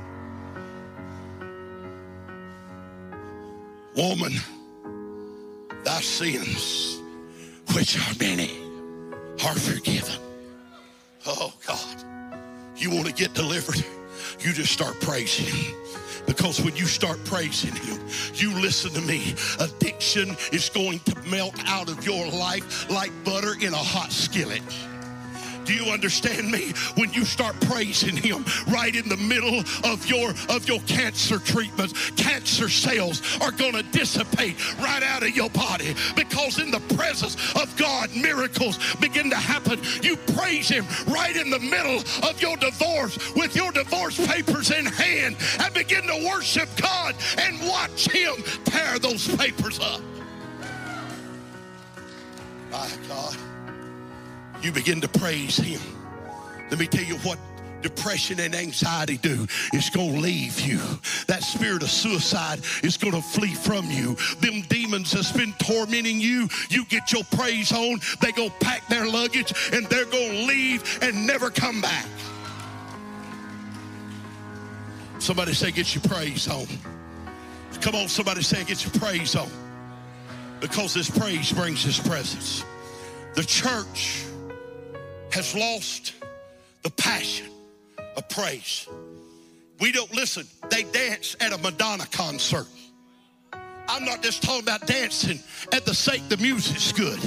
Woman, 3.95 4.33
thy 5.83 6.01
sins, 6.01 6.99
which 7.73 7.97
are 7.97 8.15
many, 8.19 8.51
are 9.45 9.55
forgiven. 9.55 10.19
Oh 11.25 11.53
God, 11.65 12.03
you 12.75 12.91
want 12.91 13.07
to 13.07 13.13
get 13.13 13.33
delivered? 13.33 13.83
You 14.39 14.51
just 14.53 14.71
start 14.71 14.99
praising 14.99 15.45
Him. 15.45 15.75
Because 16.27 16.61
when 16.61 16.75
you 16.75 16.85
start 16.85 17.23
praising 17.25 17.73
Him, 17.73 17.99
you 18.33 18.53
listen 18.59 18.91
to 18.91 19.01
me, 19.01 19.33
addiction 19.59 20.35
is 20.51 20.69
going 20.69 20.99
to 20.99 21.15
melt 21.29 21.55
out 21.67 21.89
of 21.89 22.05
your 22.05 22.27
life 22.27 22.89
like 22.89 23.11
butter 23.23 23.53
in 23.61 23.73
a 23.73 23.77
hot 23.77 24.11
skillet. 24.11 24.61
Do 25.65 25.73
you 25.73 25.91
understand 25.91 26.51
me? 26.51 26.73
When 26.95 27.11
you 27.11 27.25
start 27.25 27.59
praising 27.61 28.15
him 28.15 28.45
right 28.67 28.95
in 28.95 29.09
the 29.09 29.17
middle 29.17 29.59
of 29.83 30.05
your 30.07 30.29
of 30.49 30.67
your 30.67 30.79
cancer 30.81 31.39
treatments, 31.39 32.11
cancer 32.11 32.69
cells 32.69 33.21
are 33.41 33.51
going 33.51 33.73
to 33.73 33.83
dissipate 33.83 34.55
right 34.77 35.01
out 35.03 35.23
of 35.23 35.35
your 35.35 35.49
body 35.49 35.95
because 36.15 36.59
in 36.59 36.69
the 36.71 36.79
presence 36.95 37.35
of 37.55 37.75
God, 37.77 38.15
miracles 38.15 38.77
begin 38.95 39.29
to 39.31 39.35
happen. 39.35 39.79
You 40.01 40.17
praise 40.17 40.69
him 40.69 40.85
right 41.07 41.35
in 41.35 41.49
the 41.49 41.59
middle 41.59 41.99
of 42.27 42.41
your 42.41 42.57
divorce 42.57 43.17
with 43.35 43.55
your 43.55 43.71
divorce 43.71 44.25
papers 44.27 44.71
in 44.71 44.85
hand 44.85 45.35
and 45.59 45.73
begin 45.73 46.03
to 46.03 46.27
worship 46.27 46.69
God 46.77 47.15
and 47.39 47.59
watch 47.67 48.09
him 48.09 48.35
tear 48.65 48.99
those 48.99 49.27
papers 49.35 49.79
up. 49.79 50.01
My 52.71 52.89
God 53.07 53.37
you 54.61 54.71
begin 54.71 55.01
to 55.01 55.07
praise 55.07 55.57
him. 55.57 55.81
Let 56.69 56.79
me 56.79 56.87
tell 56.87 57.03
you 57.03 57.15
what 57.17 57.37
depression 57.85 58.39
and 58.39 58.55
anxiety 58.55 59.17
do. 59.17 59.45
It's 59.71 59.91
going 59.91 60.15
to 60.15 60.19
leave 60.19 60.59
you. 60.59 60.79
That 61.27 61.43
spirit 61.43 61.83
of 61.83 61.89
suicide 61.91 62.61
is 62.81 62.97
going 62.97 63.13
to 63.13 63.21
flee 63.21 63.53
from 63.53 63.85
you. 63.91 64.15
Them 64.39 64.61
demons 64.61 65.11
that's 65.11 65.31
been 65.31 65.53
tormenting 65.59 66.19
you 66.19 66.49
you 66.71 66.85
get 66.85 67.11
your 67.11 67.23
praise 67.35 67.71
on 67.71 67.99
they 68.21 68.31
go 68.31 68.49
pack 68.59 68.87
their 68.87 69.05
luggage 69.05 69.53
and 69.71 69.85
they're 69.85 70.05
going 70.05 70.31
to 70.31 70.45
leave 70.47 70.99
and 71.03 71.27
never 71.27 71.51
come 71.51 71.79
back. 71.79 72.07
Somebody 75.19 75.53
say 75.53 75.71
get 75.71 75.93
your 75.93 76.03
praise 76.03 76.47
on. 76.47 76.65
Come 77.81 77.93
on 77.93 78.07
somebody 78.07 78.41
say 78.41 78.63
get 78.63 78.83
your 78.83 78.99
praise 78.99 79.35
on. 79.35 79.49
Because 80.59 80.95
this 80.95 81.09
praise 81.09 81.51
brings 81.51 81.83
his 81.83 81.99
presence. 81.99 82.65
The 83.35 83.43
church 83.43 84.24
has 85.35 85.53
lost 85.53 86.13
the 86.83 86.89
passion 86.91 87.47
of 88.15 88.27
praise. 88.29 88.87
We 89.81 89.91
don't 89.91 90.13
listen. 90.13 90.47
They 90.69 90.83
dance 90.83 91.35
at 91.41 91.51
a 91.51 91.57
Madonna 91.57 92.05
concert. 92.05 92.67
I'm 93.89 94.05
not 94.05 94.23
just 94.23 94.41
talking 94.41 94.63
about 94.63 94.87
dancing 94.87 95.41
at 95.73 95.85
the 95.85 95.93
sake 95.93 96.27
the 96.29 96.37
music's 96.37 96.93
good. 96.93 97.19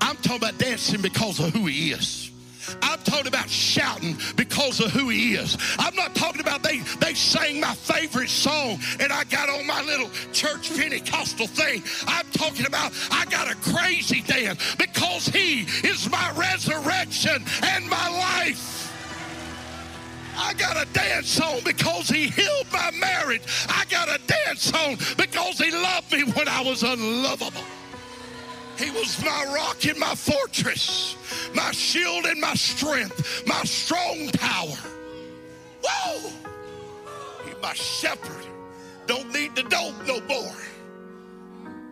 I'm 0.00 0.16
talking 0.16 0.38
about 0.38 0.58
dancing 0.58 1.00
because 1.00 1.38
of 1.38 1.54
who 1.54 1.66
he 1.66 1.92
is. 1.92 2.31
I'm 2.82 2.98
talking 3.00 3.26
about 3.26 3.48
shouting 3.48 4.16
because 4.36 4.80
of 4.80 4.90
who 4.90 5.08
he 5.08 5.34
is. 5.34 5.56
I'm 5.78 5.94
not 5.94 6.14
talking 6.14 6.40
about 6.40 6.62
they, 6.62 6.78
they 7.00 7.14
sang 7.14 7.60
my 7.60 7.74
favorite 7.74 8.28
song 8.28 8.78
and 9.00 9.12
I 9.12 9.24
got 9.24 9.48
on 9.48 9.66
my 9.66 9.82
little 9.82 10.10
church 10.32 10.74
Pentecostal 10.76 11.46
thing. 11.46 11.82
I'm 12.06 12.26
talking 12.32 12.66
about 12.66 12.92
I 13.10 13.24
got 13.26 13.50
a 13.50 13.56
crazy 13.56 14.22
dance 14.22 14.76
because 14.76 15.26
he 15.26 15.62
is 15.86 16.10
my 16.10 16.32
resurrection 16.36 17.44
and 17.62 17.88
my 17.88 18.08
life. 18.08 18.82
I 20.36 20.54
got 20.54 20.76
a 20.76 20.90
dance 20.92 21.28
song 21.28 21.60
because 21.64 22.08
he 22.08 22.28
healed 22.28 22.66
my 22.72 22.90
marriage. 22.92 23.42
I 23.68 23.84
got 23.90 24.08
a 24.08 24.18
dance 24.26 24.62
song 24.62 24.96
because 25.16 25.58
he 25.58 25.70
loved 25.70 26.10
me 26.12 26.24
when 26.32 26.48
I 26.48 26.62
was 26.62 26.82
unlovable. 26.82 27.62
He 28.82 28.90
was 28.90 29.22
my 29.22 29.44
rock 29.54 29.84
and 29.86 29.96
my 29.96 30.14
fortress, 30.16 31.16
my 31.54 31.70
shield 31.70 32.26
and 32.26 32.40
my 32.40 32.54
strength, 32.54 33.46
my 33.46 33.62
strong. 33.62 34.28
Whoa! 35.84 36.30
He's 37.44 37.54
my 37.62 37.74
shepherd. 37.74 38.44
Don't 39.06 39.32
need 39.32 39.54
the 39.54 39.62
dope 39.62 39.94
no 40.06 40.20
more. 40.22 40.56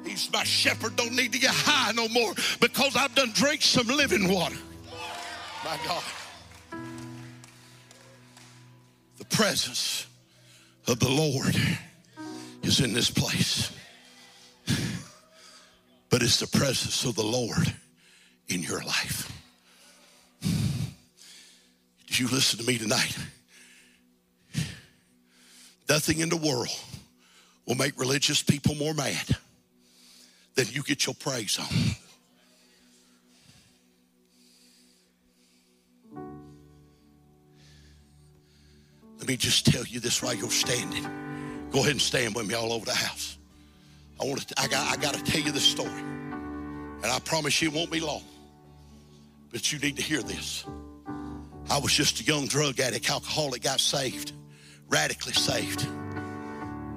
He's 0.05 0.33
my 0.33 0.43
shepherd. 0.43 0.97
Don't 0.97 1.15
need 1.15 1.33
to 1.33 1.39
get 1.39 1.53
high 1.55 1.93
no 1.93 2.09
more 2.09 2.35
because 2.59 2.97
I've 2.97 3.15
done 3.15 3.31
drink 3.35 3.63
some 3.63 3.87
living 3.87 4.33
water. 4.33 4.57
My 5.65 5.79
God. 5.87 6.03
The 9.19 9.25
presence 9.27 10.07
of 10.89 10.99
the 10.99 11.09
Lord 11.09 11.55
is 12.63 12.81
in 12.81 12.93
this 12.93 13.11
place 13.11 13.71
but 16.11 16.23
it's 16.23 16.41
the 16.41 16.59
presence 16.59 17.05
of 17.05 17.15
the 17.15 17.23
Lord 17.23 17.73
in 18.49 18.63
your 18.63 18.83
life. 18.83 19.33
Did 22.07 22.19
you 22.19 22.29
listen 22.29 22.59
to 22.59 22.67
me 22.67 22.77
tonight? 22.77 23.17
Nothing 25.89 26.19
in 26.19 26.29
the 26.29 26.37
world 26.37 26.69
will 27.67 27.77
make 27.77 27.99
religious 27.99 28.43
people 28.43 28.75
more 28.75 28.95
mad 28.95 29.37
than 30.57 30.67
you 30.73 30.83
get 30.83 31.07
your 31.07 31.15
praise 31.15 31.59
on. 31.59 31.67
Let 39.19 39.29
me 39.29 39.37
just 39.37 39.67
tell 39.67 39.85
you 39.85 40.01
this 40.01 40.23
while 40.23 40.35
you're 40.35 40.51
standing. 40.51 41.05
Go 41.71 41.81
ahead 41.81 41.93
and 41.93 42.01
stand 42.01 42.35
with 42.35 42.49
me 42.49 42.55
all 42.55 42.73
over 42.73 42.87
the 42.87 42.95
house. 42.95 43.37
I 44.21 44.25
want 44.25 44.47
to, 44.47 44.61
I 44.61 44.69
got, 44.69 44.93
I 44.93 45.01
got 45.01 45.15
to 45.15 45.23
tell 45.23 45.41
you 45.41 45.51
this 45.51 45.65
story. 45.65 45.89
And 45.89 47.07
I 47.07 47.19
promise 47.21 47.63
you 47.63 47.69
it 47.71 47.75
won't 47.75 47.91
be 47.91 48.01
long. 48.01 48.23
But 49.51 49.73
you 49.73 49.79
need 49.79 49.97
to 49.97 50.03
hear 50.03 50.23
this. 50.23 50.67
I 51.71 51.79
was 51.79 51.93
just 51.93 52.21
a 52.21 52.25
young 52.25 52.47
drug 52.47 52.79
addict, 52.81 53.11
alcoholic, 53.11 53.63
got 53.63 53.81
saved, 53.81 54.33
radically 54.89 55.33
saved. 55.33 55.87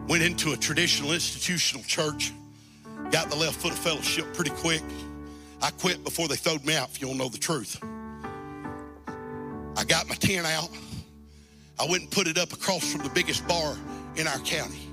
Went 0.10 0.22
into 0.22 0.52
a 0.52 0.58
traditional 0.58 1.14
institutional 1.14 1.86
church, 1.86 2.34
got 3.10 3.30
the 3.30 3.38
left 3.38 3.56
foot 3.56 3.72
of 3.72 3.78
fellowship 3.78 4.34
pretty 4.34 4.52
quick. 4.52 4.82
I 5.62 5.70
quit 5.72 6.04
before 6.04 6.28
they 6.28 6.36
throwed 6.36 6.66
me 6.66 6.76
out, 6.76 6.90
if 6.90 7.02
you 7.02 7.08
don't 7.08 7.18
know 7.18 7.30
the 7.30 7.38
truth. 7.38 7.82
I 9.78 9.86
got 9.86 10.10
my 10.10 10.16
tent 10.16 10.46
out. 10.46 10.70
I 11.80 11.86
went 11.90 12.04
and 12.04 12.12
put 12.12 12.28
it 12.28 12.38
up 12.38 12.52
across 12.52 12.92
from 12.92 13.02
the 13.04 13.10
biggest 13.10 13.48
bar 13.48 13.76
in 14.18 14.28
our 14.28 14.40
county 14.40 14.93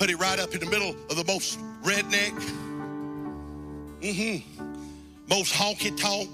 put 0.00 0.08
it 0.08 0.16
right 0.16 0.40
up 0.40 0.54
in 0.54 0.60
the 0.60 0.66
middle 0.66 0.96
of 1.10 1.16
the 1.16 1.24
most 1.24 1.58
redneck, 1.82 2.32
mm-hmm, 4.00 4.64
most 5.28 5.52
honky 5.52 5.94
tonk 5.94 6.30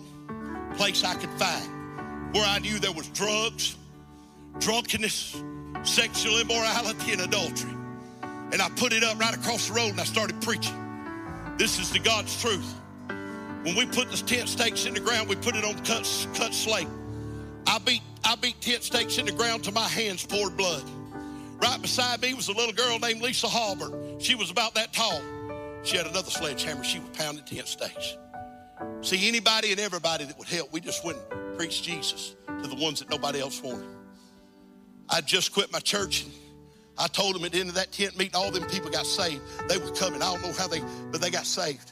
place 0.76 1.02
I 1.02 1.16
could 1.16 1.30
find, 1.30 2.32
where 2.32 2.44
I 2.46 2.60
knew 2.60 2.78
there 2.78 2.92
was 2.92 3.08
drugs, 3.08 3.74
drunkenness, 4.60 5.42
sexual 5.82 6.38
immorality, 6.38 7.10
and 7.10 7.22
adultery. 7.22 7.72
And 8.52 8.62
I 8.62 8.68
put 8.76 8.92
it 8.92 9.02
up 9.02 9.18
right 9.18 9.34
across 9.34 9.66
the 9.66 9.74
road 9.74 9.90
and 9.90 10.00
I 10.00 10.04
started 10.04 10.40
preaching. 10.42 10.76
This 11.58 11.80
is 11.80 11.90
the 11.90 11.98
God's 11.98 12.40
truth. 12.40 12.72
When 13.64 13.74
we 13.74 13.84
put 13.84 14.12
the 14.12 14.16
tent 14.16 14.48
stakes 14.48 14.86
in 14.86 14.94
the 14.94 15.00
ground, 15.00 15.28
we 15.28 15.34
put 15.34 15.56
it 15.56 15.64
on 15.64 15.74
cut, 15.82 16.28
cut 16.34 16.54
slate. 16.54 16.86
I 17.66 17.78
beat, 17.78 18.02
I 18.24 18.36
beat 18.36 18.60
tent 18.60 18.84
stakes 18.84 19.18
in 19.18 19.26
the 19.26 19.32
ground 19.32 19.64
till 19.64 19.72
my 19.72 19.88
hands 19.88 20.24
poured 20.24 20.56
blood. 20.56 20.84
Right 21.66 21.82
beside 21.82 22.22
me 22.22 22.32
was 22.32 22.46
a 22.46 22.52
little 22.52 22.72
girl 22.72 22.96
named 23.00 23.20
Lisa 23.20 23.48
Halbert. 23.48 24.22
She 24.22 24.36
was 24.36 24.52
about 24.52 24.76
that 24.76 24.92
tall. 24.92 25.20
She 25.82 25.96
had 25.96 26.06
another 26.06 26.30
sledgehammer. 26.30 26.84
She 26.84 27.00
was 27.00 27.08
pounding 27.18 27.44
tent 27.44 27.66
stakes. 27.66 28.16
See, 29.00 29.26
anybody 29.26 29.72
and 29.72 29.80
everybody 29.80 30.26
that 30.26 30.38
would 30.38 30.46
help, 30.46 30.72
we 30.72 30.80
just 30.80 31.04
went 31.04 31.18
and 31.32 31.58
preached 31.58 31.82
Jesus 31.82 32.36
to 32.46 32.68
the 32.68 32.76
ones 32.76 33.00
that 33.00 33.10
nobody 33.10 33.40
else 33.40 33.60
wanted. 33.60 33.84
I 35.10 35.20
just 35.22 35.52
quit 35.52 35.72
my 35.72 35.80
church 35.80 36.22
and 36.22 36.32
I 36.98 37.08
told 37.08 37.34
them 37.34 37.44
at 37.44 37.50
the 37.50 37.58
end 37.58 37.70
of 37.70 37.74
that 37.74 37.90
tent 37.90 38.16
meeting, 38.16 38.36
all 38.36 38.52
them 38.52 38.66
people 38.66 38.88
got 38.88 39.04
saved. 39.04 39.42
They 39.68 39.76
were 39.76 39.90
coming. 39.90 40.22
I 40.22 40.32
don't 40.32 40.42
know 40.42 40.52
how 40.52 40.68
they, 40.68 40.82
but 41.10 41.20
they 41.20 41.30
got 41.30 41.46
saved. 41.46 41.90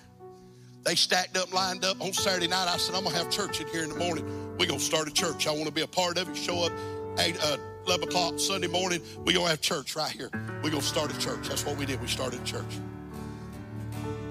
They 0.85 0.95
stacked 0.95 1.37
up, 1.37 1.53
lined 1.53 1.85
up 1.85 2.01
on 2.01 2.13
Saturday 2.13 2.47
night. 2.47 2.69
I 2.69 2.77
said, 2.77 2.95
I'm 2.95 3.03
gonna 3.03 3.17
have 3.17 3.29
church 3.29 3.61
in 3.61 3.67
here 3.67 3.83
in 3.83 3.89
the 3.89 3.99
morning. 3.99 4.57
We're 4.57 4.67
gonna 4.69 4.79
start 4.79 5.09
a 5.09 5.13
church. 5.13 5.49
I 5.49 5.51
want 5.51 5.67
to 5.67 5.73
be 5.73 5.83
a 5.83 5.89
part 5.89 6.17
of 6.17 6.29
it. 6.29 6.37
Show 6.37 6.65
up 6.65 6.73
eight, 7.19 7.37
uh, 7.43 7.57
11 7.87 8.09
o'clock 8.09 8.39
Sunday 8.39 8.67
morning, 8.67 9.01
we're 9.19 9.33
going 9.33 9.45
to 9.45 9.51
have 9.51 9.61
church 9.61 9.95
right 9.97 10.11
here. 10.11 10.31
We're 10.63 10.71
going 10.71 10.81
to 10.81 10.83
start 10.83 11.15
a 11.15 11.19
church. 11.19 11.49
That's 11.49 11.65
what 11.65 11.77
we 11.77 11.87
did. 11.87 12.01
We 12.01 12.09
started 12.09 12.41
a 12.41 12.45
church. 12.45 12.65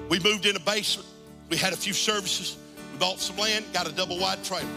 We 0.10 0.20
moved 0.20 0.46
in 0.46 0.56
a 0.56 0.60
basement. 0.60 1.08
We 1.50 1.58
had 1.58 1.74
a 1.74 1.78
few 1.78 1.94
services. 1.94 2.58
We 2.92 3.00
bought 3.00 3.20
some 3.20 3.38
land, 3.38 3.66
got 3.74 3.88
a 3.88 3.92
double 3.92 4.20
wide 4.20 4.44
trailer. 4.44 4.68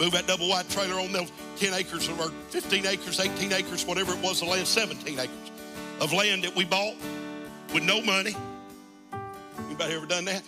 Moved 0.00 0.14
that 0.14 0.26
double 0.26 0.48
wide 0.48 0.68
trailer 0.68 1.00
on 1.00 1.12
those 1.12 1.30
10 1.58 1.72
acres 1.74 2.08
or 2.08 2.30
15 2.50 2.86
acres, 2.86 3.20
18 3.20 3.52
acres, 3.52 3.86
whatever 3.86 4.12
it 4.12 4.18
was, 4.18 4.40
the 4.40 4.46
land, 4.46 4.66
17 4.66 5.18
acres 5.18 5.50
of 6.00 6.12
land 6.12 6.42
that 6.42 6.54
we 6.56 6.64
bought 6.64 6.94
with 7.72 7.84
no 7.84 8.00
money. 8.02 8.34
Anybody 9.66 9.94
ever 9.94 10.06
done 10.06 10.24
that? 10.24 10.42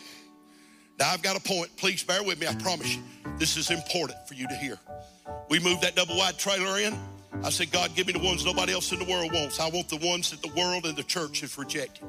Now 0.98 1.10
I've 1.10 1.22
got 1.22 1.36
a 1.36 1.40
point. 1.40 1.76
Please 1.76 2.02
bear 2.02 2.22
with 2.22 2.40
me. 2.40 2.46
I 2.46 2.54
promise 2.56 2.96
you. 2.96 3.02
This 3.38 3.56
is 3.56 3.70
important 3.70 4.26
for 4.26 4.34
you 4.34 4.48
to 4.48 4.54
hear. 4.56 4.78
We 5.48 5.60
moved 5.60 5.82
that 5.82 5.94
double 5.94 6.16
wide 6.16 6.38
trailer 6.38 6.80
in. 6.80 6.98
I 7.44 7.50
said, 7.50 7.70
God, 7.70 7.94
give 7.94 8.06
me 8.06 8.12
the 8.12 8.18
ones 8.18 8.44
nobody 8.44 8.72
else 8.72 8.92
in 8.92 8.98
the 8.98 9.04
world 9.04 9.32
wants. 9.32 9.60
I 9.60 9.68
want 9.68 9.88
the 9.88 9.96
ones 9.96 10.30
that 10.30 10.42
the 10.42 10.52
world 10.60 10.86
and 10.86 10.96
the 10.96 11.02
church 11.02 11.40
have 11.40 11.56
rejected. 11.58 12.04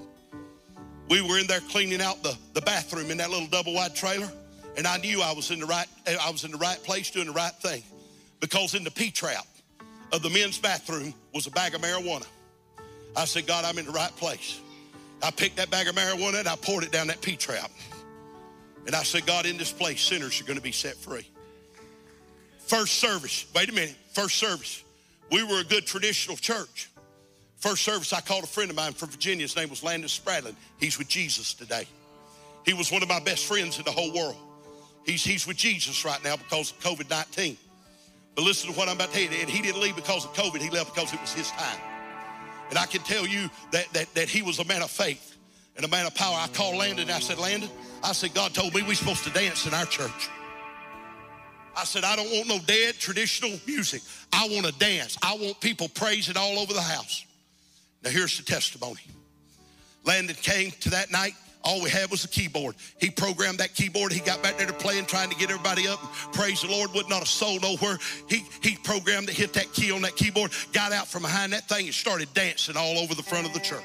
we 1.09 1.21
were 1.21 1.37
in 1.37 1.47
there 1.47 1.59
cleaning 1.59 2.01
out 2.01 2.23
the, 2.23 2.35
the 2.53 2.61
bathroom 2.61 3.11
in 3.11 3.17
that 3.17 3.29
little 3.29 3.47
double 3.47 3.73
wide 3.73 3.95
trailer, 3.95 4.29
and 4.77 4.87
I 4.87 4.97
knew 4.97 5.21
I 5.21 5.33
was 5.33 5.51
in 5.51 5.59
the 5.59 5.65
right 5.65 5.87
eh, 6.05 6.15
I 6.21 6.31
was 6.31 6.43
in 6.43 6.51
the 6.51 6.57
right 6.57 6.81
place 6.83 7.11
doing 7.11 7.27
the 7.27 7.33
right 7.33 7.53
thing. 7.53 7.83
Because 8.39 8.75
in 8.75 8.83
the 8.83 8.91
P 8.91 9.09
trap 9.09 9.45
of 10.11 10.21
the 10.21 10.29
men's 10.29 10.59
bathroom 10.59 11.13
was 11.33 11.47
a 11.47 11.51
bag 11.51 11.73
of 11.73 11.81
marijuana. 11.81 12.27
I 13.15 13.25
said, 13.25 13.47
God, 13.47 13.65
I'm 13.65 13.77
in 13.79 13.85
the 13.85 13.91
right 13.91 14.15
place. 14.15 14.59
I 15.23 15.31
picked 15.31 15.57
that 15.57 15.71
bag 15.71 15.87
of 15.87 15.95
marijuana 15.95 16.39
and 16.39 16.47
I 16.47 16.55
poured 16.55 16.83
it 16.83 16.91
down 16.91 17.07
that 17.07 17.21
P 17.21 17.35
trap. 17.35 17.71
And 18.85 18.95
I 18.95 19.03
said, 19.03 19.25
God, 19.25 19.45
in 19.45 19.57
this 19.57 19.71
place, 19.71 20.01
sinners 20.01 20.39
are 20.39 20.43
going 20.43 20.57
to 20.57 20.63
be 20.63 20.71
set 20.71 20.95
free. 20.95 21.27
First 22.59 22.99
service, 22.99 23.45
wait 23.55 23.69
a 23.69 23.73
minute, 23.73 23.95
first 24.13 24.35
service. 24.35 24.83
We 25.31 25.43
were 25.43 25.59
a 25.59 25.63
good 25.63 25.85
traditional 25.85 26.37
church. 26.37 26.89
First 27.57 27.83
service, 27.83 28.13
I 28.13 28.21
called 28.21 28.43
a 28.43 28.47
friend 28.47 28.69
of 28.69 28.75
mine 28.75 28.93
from 28.93 29.09
Virginia. 29.09 29.43
His 29.43 29.55
name 29.55 29.69
was 29.69 29.83
Landon 29.83 30.09
Spradlin. 30.09 30.55
He's 30.79 30.97
with 30.97 31.07
Jesus 31.07 31.53
today. 31.53 31.87
He 32.65 32.73
was 32.73 32.91
one 32.91 33.01
of 33.01 33.09
my 33.09 33.19
best 33.19 33.45
friends 33.45 33.77
in 33.79 33.85
the 33.85 33.91
whole 33.91 34.13
world. 34.13 34.35
He's, 35.05 35.23
he's 35.23 35.47
with 35.47 35.57
Jesus 35.57 36.05
right 36.05 36.21
now 36.23 36.35
because 36.35 36.71
of 36.71 36.79
COVID 36.79 37.09
19. 37.09 37.57
But 38.35 38.43
listen 38.43 38.71
to 38.71 38.77
what 38.77 38.87
I'm 38.87 38.95
about 38.95 39.11
to 39.13 39.13
tell 39.13 39.33
you. 39.33 39.41
And 39.41 39.49
he 39.49 39.61
didn't 39.61 39.81
leave 39.81 39.95
because 39.95 40.25
of 40.25 40.33
COVID, 40.33 40.61
he 40.61 40.69
left 40.69 40.93
because 40.93 41.11
it 41.13 41.19
was 41.19 41.33
his 41.33 41.49
time. 41.51 41.79
And 42.69 42.77
I 42.77 42.85
can 42.85 43.01
tell 43.01 43.25
you 43.25 43.49
that, 43.71 43.91
that, 43.93 44.13
that 44.13 44.29
he 44.29 44.43
was 44.43 44.59
a 44.59 44.65
man 44.65 44.83
of 44.83 44.91
faith 44.91 45.35
and 45.75 45.85
a 45.85 45.87
man 45.87 46.05
of 46.05 46.13
power. 46.13 46.35
I 46.37 46.47
called 46.49 46.75
Landon 46.75 47.03
and 47.03 47.11
I 47.11 47.19
said, 47.19 47.39
Landon, 47.39 47.69
I 48.03 48.11
said, 48.11 48.33
God 48.33 48.53
told 48.53 48.75
me 48.75 48.83
we're 48.83 48.95
supposed 48.95 49.23
to 49.23 49.31
dance 49.31 49.65
in 49.65 49.73
our 49.73 49.85
church. 49.85 50.29
I 51.77 51.83
said, 51.83 52.03
I 52.03 52.15
don't 52.15 52.31
want 52.31 52.47
no 52.47 52.59
dead 52.65 52.95
traditional 52.95 53.51
music. 53.67 54.01
I 54.33 54.47
want 54.49 54.65
to 54.65 54.71
dance. 54.79 55.15
I 55.21 55.35
want 55.35 55.59
people 55.61 55.87
praising 55.89 56.35
all 56.35 56.57
over 56.57 56.73
the 56.73 56.81
house. 56.81 57.23
Now, 58.03 58.09
here's 58.09 58.35
the 58.37 58.43
testimony. 58.43 59.01
Landon 60.03 60.35
came 60.41 60.71
to 60.71 60.89
that 60.91 61.11
night. 61.11 61.33
All 61.63 61.83
we 61.83 61.89
had 61.89 62.09
was 62.09 62.23
a 62.23 62.29
keyboard. 62.29 62.75
He 62.99 63.09
programmed 63.09 63.59
that 63.59 63.75
keyboard. 63.75 64.11
He 64.11 64.21
got 64.21 64.41
back 64.41 64.57
there 64.57 64.65
to 64.65 64.73
playing, 64.73 65.05
trying 65.05 65.29
to 65.29 65.35
get 65.35 65.51
everybody 65.51 65.87
up. 65.87 65.99
Praise 66.31 66.61
the 66.61 66.67
Lord. 66.67 66.93
Would 66.93 67.09
not 67.09 67.21
a 67.21 67.25
soul 67.25 67.59
nowhere. 67.59 67.99
He 68.29 68.45
he 68.63 68.77
programmed 68.77 69.27
to 69.27 69.33
hit 69.33 69.53
that 69.53 69.73
key 69.73 69.91
on 69.91 70.01
that 70.03 70.15
keyboard, 70.15 70.51
got 70.71 70.93
out 70.93 71.07
from 71.07 71.23
behind 71.23 71.51
that 71.53 71.67
thing 71.67 71.85
and 71.85 71.93
started 71.93 72.33
dancing 72.33 72.77
all 72.77 72.97
over 72.99 73.13
the 73.15 73.23
front 73.23 73.45
of 73.45 73.53
the 73.53 73.59
church. 73.59 73.83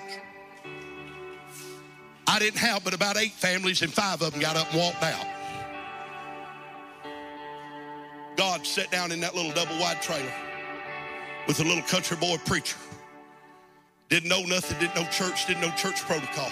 I 2.26 2.38
didn't 2.38 2.60
have 2.60 2.84
but 2.84 2.94
about 2.94 3.16
eight 3.16 3.32
families, 3.32 3.82
and 3.82 3.92
five 3.92 4.22
of 4.22 4.30
them 4.30 4.40
got 4.40 4.56
up 4.56 4.70
and 4.70 4.80
walked 4.80 5.02
out. 5.02 5.41
God 8.36 8.66
sat 8.66 8.90
down 8.90 9.12
in 9.12 9.20
that 9.20 9.34
little 9.34 9.52
double 9.52 9.78
wide 9.78 10.00
trailer 10.00 10.32
with 11.46 11.60
a 11.60 11.64
little 11.64 11.82
country 11.82 12.16
boy 12.16 12.36
preacher. 12.46 12.78
Didn't 14.08 14.28
know 14.28 14.42
nothing, 14.42 14.78
didn't 14.78 14.96
know 14.96 15.08
church, 15.10 15.46
didn't 15.46 15.62
know 15.62 15.70
church 15.70 16.00
protocol. 16.02 16.50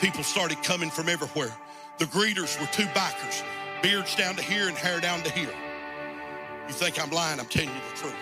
People 0.00 0.22
started 0.22 0.62
coming 0.62 0.90
from 0.90 1.08
everywhere. 1.08 1.52
The 1.98 2.06
greeters 2.06 2.60
were 2.60 2.66
two 2.66 2.86
bikers, 2.86 3.42
beards 3.82 4.14
down 4.16 4.36
to 4.36 4.42
here 4.42 4.68
and 4.68 4.76
hair 4.76 5.00
down 5.00 5.22
to 5.22 5.30
here. 5.30 5.52
You 6.66 6.74
think 6.74 7.02
I'm 7.02 7.10
lying? 7.10 7.38
I'm 7.38 7.46
telling 7.46 7.68
you 7.68 7.80
the 7.92 7.96
truth. 7.96 8.14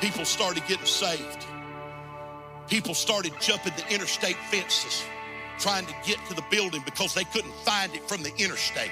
People 0.00 0.24
started 0.24 0.62
getting 0.66 0.86
saved. 0.86 1.46
People 2.68 2.94
started 2.94 3.32
jumping 3.40 3.72
the 3.76 3.94
interstate 3.94 4.36
fences, 4.50 5.04
trying 5.58 5.86
to 5.86 5.94
get 6.04 6.18
to 6.28 6.34
the 6.34 6.44
building 6.50 6.82
because 6.84 7.14
they 7.14 7.24
couldn't 7.24 7.54
find 7.64 7.94
it 7.94 8.08
from 8.08 8.22
the 8.22 8.34
interstate 8.36 8.90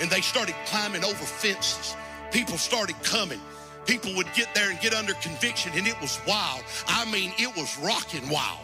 and 0.00 0.10
they 0.10 0.20
started 0.20 0.54
climbing 0.66 1.04
over 1.04 1.24
fences. 1.24 1.96
People 2.30 2.58
started 2.58 2.96
coming. 3.02 3.40
People 3.86 4.14
would 4.16 4.32
get 4.34 4.54
there 4.54 4.70
and 4.70 4.80
get 4.80 4.94
under 4.94 5.14
conviction, 5.14 5.72
and 5.74 5.86
it 5.86 6.00
was 6.00 6.18
wild. 6.26 6.64
I 6.86 7.04
mean, 7.10 7.32
it 7.38 7.54
was 7.56 7.78
rocking 7.78 8.28
wild. 8.30 8.58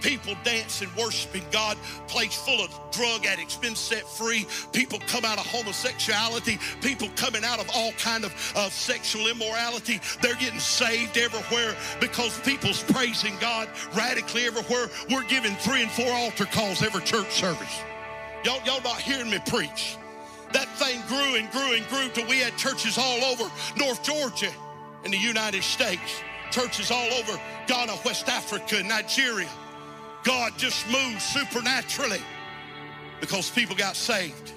People 0.00 0.34
dancing, 0.44 0.90
worshiping 0.98 1.44
God, 1.50 1.78
place 2.08 2.34
full 2.34 2.62
of 2.62 2.78
drug 2.92 3.24
addicts 3.24 3.56
been 3.56 3.74
set 3.74 4.06
free. 4.06 4.46
People 4.72 4.98
come 5.06 5.24
out 5.24 5.38
of 5.38 5.46
homosexuality. 5.46 6.58
People 6.82 7.08
coming 7.16 7.42
out 7.42 7.58
of 7.58 7.70
all 7.74 7.92
kind 7.92 8.24
of, 8.24 8.32
of 8.54 8.70
sexual 8.70 9.28
immorality. 9.28 10.00
They're 10.20 10.34
getting 10.34 10.60
saved 10.60 11.16
everywhere 11.16 11.74
because 12.00 12.38
people's 12.40 12.82
praising 12.82 13.34
God 13.40 13.68
radically 13.96 14.44
everywhere. 14.44 14.90
We're 15.10 15.24
giving 15.24 15.54
three 15.56 15.80
and 15.80 15.90
four 15.90 16.12
altar 16.12 16.44
calls 16.44 16.82
every 16.82 17.02
church 17.02 17.30
service. 17.30 17.80
Y'all, 18.44 18.60
y'all 18.66 18.82
not 18.82 19.00
hearing 19.00 19.30
me 19.30 19.38
preach. 19.46 19.96
That 20.54 20.68
thing 20.78 21.02
grew 21.08 21.34
and 21.34 21.50
grew 21.50 21.74
and 21.74 21.86
grew 21.88 22.08
till 22.10 22.28
we 22.28 22.38
had 22.38 22.56
churches 22.56 22.96
all 22.96 23.24
over 23.24 23.50
North 23.76 24.04
Georgia 24.04 24.52
in 25.04 25.10
the 25.10 25.18
United 25.18 25.64
States, 25.64 26.22
churches 26.52 26.92
all 26.92 27.12
over 27.12 27.38
Ghana, 27.66 27.96
West 28.04 28.28
Africa, 28.28 28.80
Nigeria. 28.84 29.48
God 30.22 30.56
just 30.56 30.88
moved 30.88 31.20
supernaturally 31.20 32.22
because 33.20 33.50
people 33.50 33.74
got 33.74 33.96
saved. 33.96 34.52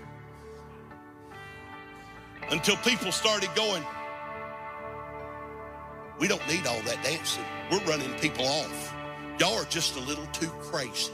Until 2.51 2.77
people 2.77 3.11
started 3.11 3.49
going, 3.55 3.83
we 6.19 6.27
don't 6.27 6.47
need 6.47 6.67
all 6.67 6.81
that 6.83 7.03
dancing. 7.03 7.43
We're 7.71 7.83
running 7.85 8.13
people 8.19 8.45
off. 8.45 8.93
Y'all 9.39 9.59
are 9.59 9.65
just 9.65 9.95
a 9.95 9.99
little 10.01 10.27
too 10.27 10.49
crazy 10.61 11.11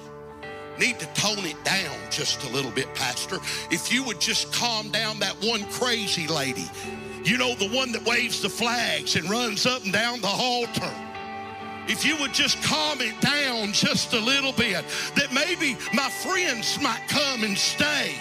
need 0.79 0.99
to 0.99 1.05
tone 1.13 1.45
it 1.45 1.61
down 1.63 1.95
just 2.09 2.43
a 2.43 2.49
little 2.49 2.71
bit, 2.71 2.93
Pastor. 2.95 3.37
If 3.71 3.91
you 3.91 4.03
would 4.03 4.19
just 4.19 4.53
calm 4.53 4.89
down 4.89 5.19
that 5.19 5.35
one 5.43 5.63
crazy 5.71 6.27
lady, 6.27 6.69
you 7.23 7.37
know, 7.37 7.55
the 7.55 7.69
one 7.69 7.91
that 7.93 8.03
waves 8.05 8.41
the 8.41 8.49
flags 8.49 9.15
and 9.15 9.29
runs 9.29 9.65
up 9.65 9.83
and 9.83 9.93
down 9.93 10.21
the 10.21 10.27
altar. 10.27 10.93
If 11.87 12.05
you 12.05 12.15
would 12.17 12.33
just 12.33 12.61
calm 12.63 13.01
it 13.01 13.19
down 13.19 13.73
just 13.73 14.13
a 14.13 14.19
little 14.19 14.53
bit, 14.53 14.85
that 15.15 15.33
maybe 15.33 15.77
my 15.93 16.09
friends 16.09 16.79
might 16.81 17.01
come 17.07 17.43
and 17.43 17.57
stay. 17.57 18.15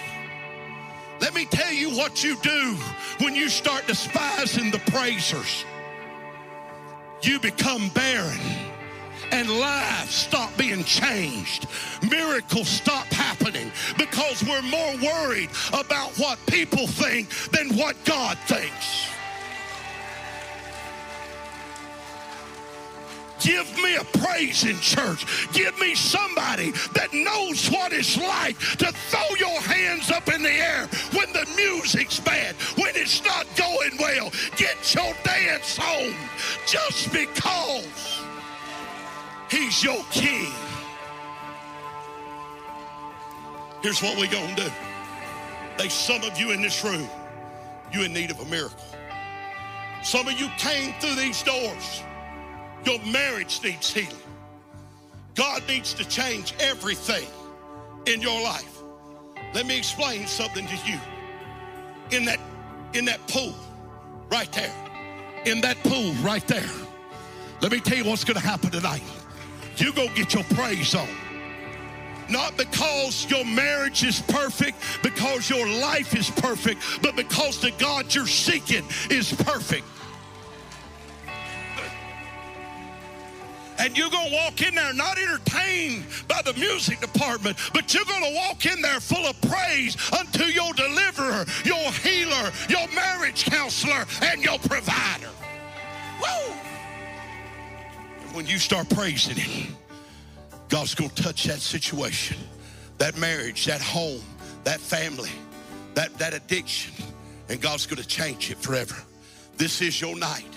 Let 1.20 1.35
me 1.35 1.45
tell 1.45 1.73
you 1.73 1.91
what 1.91 2.24
you 2.24 2.37
do 2.43 2.77
when 3.19 3.37
you 3.37 3.49
start 3.49 3.87
despising 3.87 4.73
the 4.73 4.81
praisers. 4.91 5.65
You 7.23 7.39
become 7.39 7.89
barren 7.91 8.41
and 9.33 9.51
lives 9.51 10.15
stop 10.15 10.57
being 10.57 10.85
changed. 10.85 11.67
Miracles 12.09 12.69
stop 12.69 13.07
happening 13.07 13.73
because 13.99 14.45
we're 14.45 14.63
more 14.63 14.95
worried 15.03 15.51
about 15.73 16.11
what 16.19 16.39
people 16.47 16.87
think 16.87 17.29
than 17.51 17.77
what 17.77 17.97
God 18.05 18.39
thinks. 18.47 19.09
Give 23.43 23.77
me 23.79 23.97
a 23.97 24.05
praise 24.19 24.65
in 24.65 24.79
church. 24.79 25.27
Give 25.53 25.77
me 25.81 25.97
somebody 25.97 26.71
that 26.95 27.13
knows 27.13 27.69
what 27.69 27.93
it's 27.93 28.17
like 28.17 28.57
to 28.79 28.93
throw 28.93 29.35
your 29.37 29.61
hands 29.63 30.13
up 30.13 30.33
in 30.33 30.43
the 30.43 30.51
air 30.51 30.87
when 31.13 31.33
the 31.33 31.45
music's 31.57 32.21
bad, 32.21 32.55
when 32.77 32.95
it's 32.95 33.25
not 33.25 33.47
going 33.57 33.97
well. 33.99 34.31
Get 34.57 34.95
your 34.95 35.13
dance 35.25 35.79
on 35.81 36.15
just 36.67 37.13
because. 37.13 38.22
He's 39.53 39.85
your 39.85 40.03
king. 40.11 40.51
Here's 43.83 44.01
what 44.01 44.16
we're 44.16 44.31
going 44.31 44.57
to 44.57 44.65
do. 44.65 44.70
There's 45.77 45.93
some 45.93 46.23
of 46.23 46.41
you 46.41 46.53
in 46.53 46.62
this 46.62 46.83
room, 46.83 47.07
you 47.93 48.01
in 48.01 48.15
need 48.15 48.31
of 48.31 48.41
a 48.41 48.47
miracle. 48.47 48.83
Some 50.03 50.27
of 50.27 50.41
you 50.41 50.49
came 50.57 50.95
through 51.01 51.16
these 51.16 51.43
doors. 51.43 52.03
Your 52.87 52.99
marriage 53.05 53.61
needs 53.62 53.93
healing. 53.93 54.16
God 55.35 55.62
needs 55.69 55.93
to 55.95 56.09
change 56.09 56.55
everything 56.59 57.29
in 58.07 58.23
your 58.23 58.43
life. 58.43 58.79
Let 59.53 59.66
me 59.66 59.77
explain 59.77 60.27
something 60.27 60.66
to 60.66 60.77
you. 60.91 60.99
In 62.11 62.24
that 62.24 62.41
in 62.95 63.05
that 63.05 63.20
pool 63.29 63.55
right 64.31 64.51
there. 64.53 64.73
In 65.45 65.61
that 65.61 65.77
pool 65.83 66.15
right 66.23 66.47
there. 66.49 66.70
Let 67.61 67.70
me 67.70 67.81
tell 67.81 67.99
you 67.99 68.05
what's 68.05 68.24
going 68.24 68.41
to 68.41 68.47
happen 68.47 68.70
tonight 68.70 69.03
you 69.81 69.93
go 69.93 70.09
get 70.15 70.35
your 70.35 70.44
praise 70.44 70.94
on. 70.94 71.09
Not 72.28 72.57
because 72.57 73.28
your 73.31 73.44
marriage 73.44 74.05
is 74.05 74.20
perfect, 74.20 74.78
because 75.03 75.51
your 75.51 75.66
life 75.66 76.15
is 76.16 76.31
perfect, 76.31 76.81
but 77.03 77.16
because 77.16 77.61
the 77.61 77.73
God 77.73 78.15
you're 78.15 78.27
seeking 78.27 78.85
is 79.11 79.32
perfect. 79.32 79.85
and 83.82 83.99
you're 83.99 84.11
going 84.11 84.28
to 84.28 84.35
walk 84.35 84.62
in 84.62 84.74
there 84.77 84.93
not 84.93 85.19
entertained 85.19 86.05
by 86.28 86.40
the 86.44 86.53
music 86.55 87.01
department, 87.01 87.57
but 87.74 87.93
you're 87.93 88.05
going 88.05 88.23
to 88.23 88.35
walk 88.35 88.65
in 88.65 88.81
there 88.81 89.01
full 89.01 89.27
of 89.27 89.40
praise 89.40 89.97
unto 90.12 90.44
your 90.44 90.73
deliverer, 90.74 91.44
your 91.65 91.90
healer, 91.93 92.53
your 92.69 92.86
marriage 92.94 93.44
counselor, 93.44 94.07
and 94.23 94.43
your 94.43 94.59
provider. 94.61 95.31
Woo! 96.20 96.72
When 98.35 98.47
you 98.47 98.59
start 98.59 98.89
praising 98.91 99.37
Him, 99.37 99.75
God's 100.69 100.95
going 100.95 101.11
to 101.11 101.23
touch 101.23 101.45
that 101.45 101.61
situation, 101.61 102.37
that 102.99 103.17
marriage, 103.19 103.67
that 103.67 103.81
home, 103.81 104.23
that 104.65 104.81
family, 104.81 105.31
that, 105.95 106.17
that 106.19 106.35
addiction, 106.35 106.93
and 107.49 107.61
God's 107.61 107.87
going 107.87 108.01
to 108.01 108.09
change 108.09 108.51
it 108.51 108.59
forever. 108.59 108.97
This 109.57 109.81
is 109.83 110.01
your 110.01 110.17
night 110.17 110.49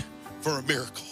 for 0.41 0.59
a 0.59 0.63
miracle. 0.63 1.05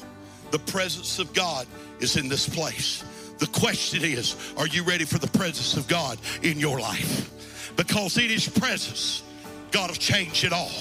The 0.51 0.59
presence 0.59 1.19
of 1.19 1.33
God 1.33 1.67
is 1.99 2.15
in 2.15 2.29
this 2.29 2.47
place. 2.47 3.03
The 3.39 3.47
question 3.47 4.03
is, 4.03 4.35
are 4.57 4.67
you 4.67 4.83
ready 4.83 5.05
for 5.05 5.17
the 5.17 5.27
presence 5.27 5.75
of 5.75 5.87
God 5.87 6.17
in 6.43 6.59
your 6.59 6.79
life? 6.79 7.29
Because 7.75 8.17
in 8.17 8.29
His 8.29 8.47
presence, 8.47 9.23
God 9.71 9.89
will 9.89 9.95
change 9.95 10.43
it 10.43 10.53
all. 10.53 10.71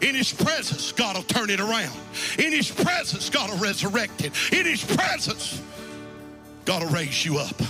In 0.00 0.14
His 0.14 0.32
presence, 0.32 0.92
God 0.92 1.16
will 1.16 1.22
turn 1.24 1.50
it 1.50 1.60
around. 1.60 1.96
In 2.38 2.52
His 2.52 2.70
presence, 2.70 3.30
God 3.30 3.50
will 3.50 3.58
resurrect 3.58 4.24
it. 4.24 4.32
In 4.52 4.66
His 4.66 4.84
presence, 4.84 5.60
God 6.64 6.82
will 6.82 6.90
raise 6.90 7.24
you 7.24 7.38
up. 7.38 7.60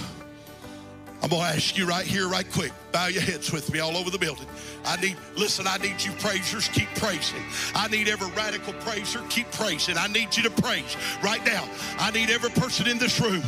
I'm 1.21 1.31
going 1.31 1.43
to 1.43 1.49
ask 1.49 1.77
you 1.77 1.85
right 1.85 2.07
here, 2.07 2.29
right 2.29 2.49
quick. 2.53 2.73
Bow 2.93 3.09
your 3.09 3.23
heads 3.23 3.51
with 3.51 3.73
me 3.73 3.81
all 3.81 3.97
over 3.97 4.09
the 4.09 4.19
building. 4.19 4.47
I 4.85 5.01
need, 5.01 5.17
listen, 5.37 5.67
I 5.67 5.77
need 5.79 6.03
you 6.03 6.13
praisers, 6.13 6.69
keep 6.69 6.89
praising. 6.95 7.43
I 7.75 7.89
need 7.89 8.09
every 8.09 8.31
radical 8.33 8.73
praiser, 8.75 9.21
keep 9.29 9.51
praising. 9.51 9.97
I 9.99 10.07
need 10.07 10.37
you 10.37 10.45
to 10.45 10.51
praise 10.51 10.97
right 11.23 11.45
now. 11.45 11.69
I 11.99 12.13
need 12.13 12.31
every 12.31 12.51
person 12.51 12.87
in 12.87 12.99
this 12.99 13.21
room. 13.21 13.43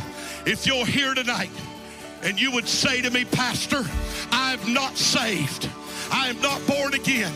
If 0.45 0.65
you're 0.65 0.85
here 0.85 1.13
tonight 1.13 1.49
and 2.23 2.39
you 2.39 2.51
would 2.51 2.67
say 2.67 3.01
to 3.01 3.09
me, 3.09 3.23
Pastor, 3.23 3.83
I'm 4.31 4.73
not 4.73 4.97
saved, 4.97 5.69
I 6.11 6.27
am 6.27 6.39
not 6.41 6.65
born 6.67 6.93
again. 6.93 7.33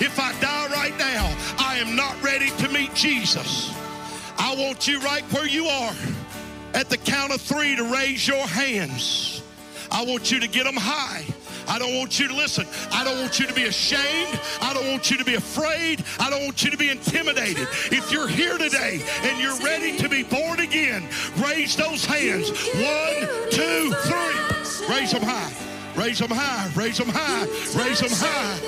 If 0.00 0.18
I 0.18 0.32
die 0.40 0.68
right 0.72 0.96
now, 0.98 1.36
I 1.58 1.76
am 1.78 1.94
not 1.94 2.20
ready 2.22 2.50
to 2.50 2.68
meet 2.68 2.94
Jesus. 2.94 3.72
I 4.38 4.54
want 4.56 4.88
you 4.88 4.98
right 5.00 5.22
where 5.32 5.46
you 5.46 5.66
are 5.66 5.94
at 6.74 6.90
the 6.90 6.96
count 6.96 7.32
of 7.32 7.40
three 7.40 7.76
to 7.76 7.84
raise 7.84 8.26
your 8.26 8.46
hands. 8.46 9.42
I 9.90 10.04
want 10.04 10.32
you 10.32 10.40
to 10.40 10.48
get 10.48 10.64
them 10.64 10.76
high. 10.76 11.24
I 11.68 11.78
don't 11.78 11.96
want 11.96 12.18
you 12.18 12.28
to 12.28 12.34
listen. 12.34 12.66
I 12.92 13.04
don't 13.04 13.20
want 13.20 13.38
you 13.38 13.46
to 13.46 13.54
be 13.54 13.64
ashamed. 13.64 14.38
I 14.60 14.74
don't 14.74 14.90
want 14.90 15.10
you 15.10 15.16
to 15.16 15.24
be 15.24 15.34
afraid. 15.34 16.04
I 16.18 16.28
don't 16.28 16.44
want 16.44 16.64
you 16.64 16.70
to 16.70 16.76
be 16.76 16.90
intimidated. 16.90 17.68
If 17.90 18.10
you're 18.10 18.28
here 18.28 18.58
today 18.58 19.00
and 19.22 19.40
you're 19.40 19.58
ready 19.60 19.96
to 19.98 20.08
be 20.08 20.24
born 20.24 20.60
again, 20.60 21.08
raise 21.38 21.76
those 21.76 22.04
hands. 22.04 22.50
One, 22.74 23.50
two, 23.50 23.92
three. 24.02 24.88
Raise 24.94 25.12
them 25.12 25.22
high. 25.22 25.73
Raise 25.96 26.18
them 26.18 26.30
high. 26.30 26.68
Raise 26.74 26.98
them 26.98 27.08
high. 27.08 27.46
Raise 27.78 28.00
them 28.00 28.10
high. 28.10 28.58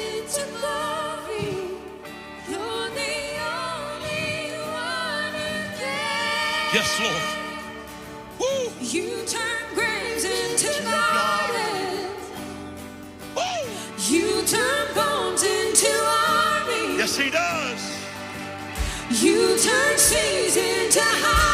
Yes, 6.74 7.00
Lord. 7.00 7.22
Woo. 8.38 8.72
You 8.80 9.24
turn 9.26 9.74
graves 9.74 10.24
into 10.24 10.82
gardens. 10.82 11.96
You 14.08 14.42
turn 14.46 14.94
bones 14.94 15.42
into 15.42 15.88
armies. 15.88 16.98
Yes, 16.98 17.16
He 17.16 17.30
does. 17.30 17.96
You 19.22 19.56
turn 19.58 19.98
seas 19.98 20.56
into 20.56 21.00
highways. 21.00 21.45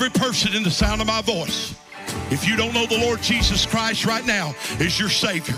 Every 0.00 0.18
person 0.18 0.54
in 0.54 0.62
the 0.62 0.70
sound 0.70 1.02
of 1.02 1.06
my 1.06 1.20
voice. 1.20 1.74
If 2.30 2.48
you 2.48 2.56
don't 2.56 2.72
know 2.72 2.86
the 2.86 2.96
Lord 2.96 3.20
Jesus 3.20 3.66
Christ 3.66 4.06
right 4.06 4.24
now 4.24 4.54
as 4.78 4.98
your 4.98 5.10
Savior, 5.10 5.56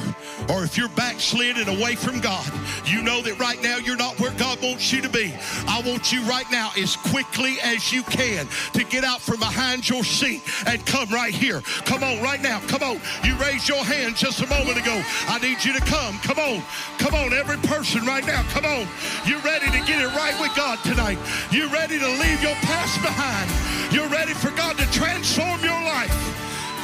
or 0.49 0.65
if 0.65 0.77
you're 0.77 0.89
backslid 0.91 1.59
and 1.59 1.69
away 1.69 1.95
from 1.95 2.19
God, 2.19 2.51
you 2.85 3.03
know 3.03 3.23
that 3.23 3.39
right 3.39 3.63
now 3.63 3.77
you're 3.77 3.97
not 3.97 4.19
where 4.19 4.32
wants 4.63 4.93
you 4.93 5.03
to 5.03 5.09
be. 5.09 5.35
I 5.67 5.83
want 5.85 6.13
you 6.13 6.23
right 6.23 6.49
now, 6.51 6.71
as 6.79 6.97
quickly 6.97 7.57
as 7.63 7.93
you 7.93 8.03
can, 8.05 8.47
to 8.73 8.85
get 8.85 9.05
out 9.05 9.21
from 9.21 9.41
behind 9.41 9.89
your 9.89 10.05
seat 10.05 10.43
and 10.67 10.85
come 10.87 11.09
right 11.11 11.35
here. 11.35 11.61
Come 11.85 12.03
on, 12.03 12.23
right 12.23 12.41
now. 12.41 12.61
Come 12.69 12.83
on. 12.83 13.01
You 13.25 13.37
raised 13.37 13.69
your 13.69 13.85
hand 13.85 14.17
just 14.17 14.41
a 14.41 14.47
moment 14.47 14.79
ago. 14.79 15.03
I 15.27 15.39
need 15.39 15.65
you 15.65 15.73
to 15.73 15.81
come. 15.81 16.19
Come 16.21 16.39
on. 16.39 16.63
Come 16.99 17.15
on, 17.15 17.33
every 17.33 17.59
person 17.69 18.07
right 18.07 18.25
now. 18.25 18.43
Come 18.51 18.65
on. 18.65 18.87
You're 19.27 19.41
ready 19.41 19.67
to 19.67 19.81
get 19.85 20.01
it 20.01 20.15
right 20.15 20.39
with 20.41 20.55
God 20.57 20.79
tonight. 20.85 21.19
You're 21.51 21.71
ready 21.71 21.99
to 21.99 22.09
leave 22.09 22.43
your 22.43 22.57
past 22.63 23.03
behind. 23.03 23.51
You're 23.93 24.09
ready 24.09 24.33
for 24.33 24.51
God 24.53 24.79
to 24.79 24.87
transform 24.93 25.61
your 25.61 25.83
life. 25.83 26.15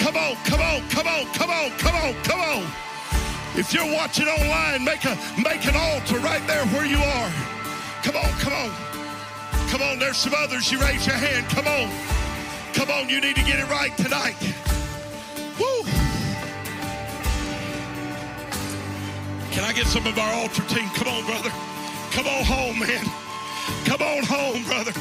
Come 0.01 0.17
on, 0.17 0.37
come 0.45 0.61
on, 0.61 0.89
come 0.91 1.07
on, 1.07 1.27
come 1.35 1.51
on, 1.51 1.71
come 1.79 1.95
on, 1.95 2.15
come 2.23 2.41
on. 2.41 2.67
If 3.57 3.75
you're 3.75 3.93
watching 3.93 4.29
online, 4.29 4.85
make 4.85 5.05
a 5.05 5.19
make 5.43 5.67
an 5.67 5.75
altar 5.75 6.19
right 6.19 6.45
there 6.47 6.65
where 6.67 6.87
you 6.87 6.99
are. 6.99 7.58
Come 8.03 8.17
on, 8.17 8.31
come 8.39 8.53
on. 8.53 8.71
Come 9.69 9.83
on, 9.83 9.99
there's 9.99 10.17
some 10.17 10.35
others. 10.37 10.71
You 10.73 10.81
raise 10.81 11.07
your 11.07 11.17
hand. 11.17 11.47
Come 11.49 11.67
on. 11.67 11.91
Come 12.73 12.91
on, 12.91 13.09
you 13.09 13.21
need 13.21 13.37
to 13.37 13.43
get 13.43 13.59
it 13.59 13.69
right 13.69 13.95
tonight. 13.97 14.37
Woo. 15.59 15.83
Can 19.51 19.65
I 19.65 19.73
get 19.75 19.87
some 19.87 20.07
of 20.07 20.19
our 20.19 20.33
altar 20.35 20.63
team? 20.69 20.89
Come 20.95 21.09
on, 21.09 21.25
brother. 21.27 21.51
Come 22.13 22.27
on 22.27 22.45
home, 22.45 22.79
man. 22.79 23.05
Come 23.85 24.01
on 24.01 24.25
home, 24.25 24.63
brother. 24.65 24.93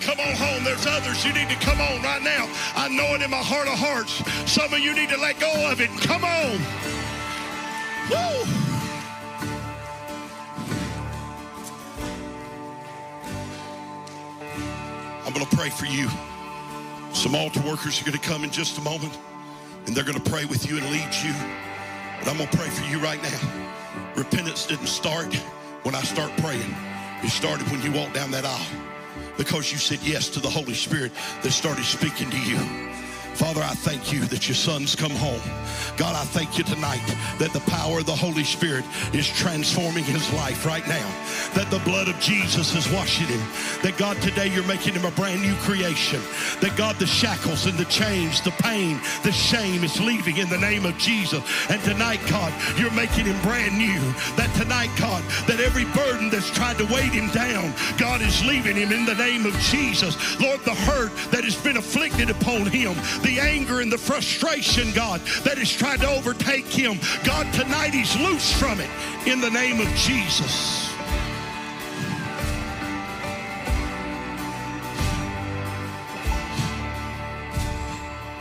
Come 0.00 0.20
on 0.20 0.34
home. 0.36 0.64
There's 0.64 0.86
others. 0.86 1.24
You 1.24 1.32
need 1.32 1.48
to 1.48 1.56
come 1.56 1.80
on 1.80 2.02
right 2.02 2.22
now. 2.22 2.48
I 2.76 2.88
know 2.88 3.14
it 3.14 3.22
in 3.22 3.30
my 3.30 3.42
heart 3.42 3.68
of 3.68 3.78
hearts. 3.78 4.22
Some 4.50 4.72
of 4.72 4.78
you 4.78 4.94
need 4.94 5.08
to 5.10 5.16
let 5.16 5.40
go 5.40 5.70
of 5.70 5.80
it. 5.80 5.90
Come 6.00 6.24
on. 6.24 6.58
Woo. 8.10 8.73
Going 15.34 15.46
to 15.46 15.56
pray 15.56 15.68
for 15.68 15.86
you. 15.86 16.08
Some 17.12 17.34
altar 17.34 17.60
workers 17.60 18.00
are 18.00 18.04
going 18.04 18.18
to 18.18 18.28
come 18.28 18.44
in 18.44 18.50
just 18.50 18.78
a 18.78 18.80
moment 18.80 19.18
and 19.86 19.94
they're 19.94 20.04
going 20.04 20.20
to 20.20 20.30
pray 20.30 20.44
with 20.44 20.68
you 20.68 20.78
and 20.78 20.86
lead 20.90 21.14
you. 21.22 21.34
But 22.18 22.28
I'm 22.28 22.38
going 22.38 22.48
to 22.48 22.56
pray 22.56 22.68
for 22.68 22.84
you 22.84 22.98
right 22.98 23.22
now. 23.22 23.40
Repentance 24.16 24.66
didn't 24.66 24.86
start 24.86 25.34
when 25.82 25.94
I 25.94 26.02
start 26.02 26.30
praying. 26.38 26.74
It 27.22 27.30
started 27.30 27.70
when 27.70 27.82
you 27.82 27.92
walked 27.92 28.14
down 28.14 28.30
that 28.30 28.44
aisle 28.44 28.66
because 29.36 29.72
you 29.72 29.78
said 29.78 29.98
yes 30.02 30.28
to 30.30 30.40
the 30.40 30.48
Holy 30.48 30.74
Spirit 30.74 31.12
that 31.42 31.50
started 31.50 31.84
speaking 31.84 32.30
to 32.30 32.38
you. 32.38 32.58
Father, 33.34 33.62
I 33.62 33.74
thank 33.74 34.12
you 34.12 34.20
that 34.26 34.48
your 34.48 34.54
son's 34.54 34.94
come 34.94 35.10
home. 35.10 35.40
God, 35.96 36.14
I 36.14 36.24
thank 36.24 36.56
you 36.56 36.64
tonight 36.64 37.04
that 37.38 37.52
the 37.52 37.60
power 37.70 37.98
of 37.98 38.06
the 38.06 38.14
Holy 38.14 38.44
Spirit 38.44 38.84
is 39.12 39.28
transforming 39.28 40.04
his 40.04 40.32
life 40.34 40.64
right 40.64 40.86
now. 40.86 41.06
That 41.54 41.70
the 41.70 41.80
blood 41.80 42.08
of 42.08 42.18
Jesus 42.20 42.74
is 42.74 42.90
washing 42.92 43.26
him. 43.26 43.42
That 43.82 43.96
God, 43.96 44.20
today 44.22 44.48
you're 44.48 44.66
making 44.66 44.94
him 44.94 45.04
a 45.04 45.10
brand 45.12 45.42
new 45.42 45.54
creation. 45.56 46.20
That 46.60 46.76
God, 46.76 46.96
the 46.96 47.06
shackles 47.06 47.66
and 47.66 47.76
the 47.76 47.84
chains, 47.86 48.40
the 48.40 48.52
pain, 48.62 49.00
the 49.22 49.32
shame 49.32 49.82
is 49.82 50.00
leaving 50.00 50.36
in 50.36 50.48
the 50.48 50.58
name 50.58 50.86
of 50.86 50.96
Jesus. 50.98 51.42
And 51.70 51.82
tonight, 51.82 52.20
God, 52.28 52.52
you're 52.78 52.90
making 52.92 53.26
him 53.26 53.40
brand 53.42 53.76
new. 53.76 54.00
That 54.36 54.50
tonight, 54.56 54.90
God, 54.98 55.22
that 55.46 55.60
every 55.60 55.86
burden 55.86 56.30
that's 56.30 56.50
tried 56.50 56.78
to 56.78 56.86
weight 56.86 57.12
him 57.12 57.30
down, 57.30 57.74
God 57.98 58.22
is 58.22 58.44
leaving 58.44 58.76
him 58.76 58.92
in 58.92 59.04
the 59.04 59.14
name 59.14 59.44
of 59.46 59.54
Jesus. 59.58 60.14
Lord, 60.40 60.60
the 60.60 60.74
hurt 60.74 61.10
that 61.30 61.44
has 61.44 61.56
been 61.56 61.76
afflicted 61.76 62.30
upon 62.30 62.66
him, 62.66 62.94
the 63.24 63.40
anger 63.40 63.80
and 63.80 63.90
the 63.90 63.98
frustration, 63.98 64.92
God, 64.92 65.20
that 65.42 65.58
has 65.58 65.72
tried 65.72 66.00
to 66.00 66.08
overtake 66.08 66.66
him, 66.66 67.00
God, 67.24 67.52
tonight 67.52 67.94
he's 67.94 68.14
loose 68.20 68.52
from 68.52 68.78
it 68.80 68.90
in 69.26 69.40
the 69.40 69.50
name 69.50 69.80
of 69.80 69.88
Jesus. 69.96 70.90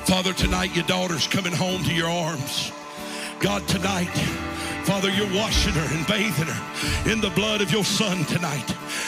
Father, 0.06 0.34
tonight 0.34 0.76
your 0.76 0.86
daughter's 0.86 1.28
coming 1.28 1.54
home 1.54 1.82
to 1.86 1.94
your 1.94 2.10
arms. 2.10 2.72
God, 3.40 3.66
tonight, 3.68 4.14
Father, 4.84 5.10
you're 5.10 5.34
washing 5.34 5.74
her 5.74 5.96
and 5.96 6.06
bathing 6.08 6.46
her 6.46 7.12
in 7.12 7.22
the 7.22 7.30
blood 7.32 7.62
of 7.62 7.72
your 7.72 7.86
son 7.86 8.26
tonight. 8.26 8.68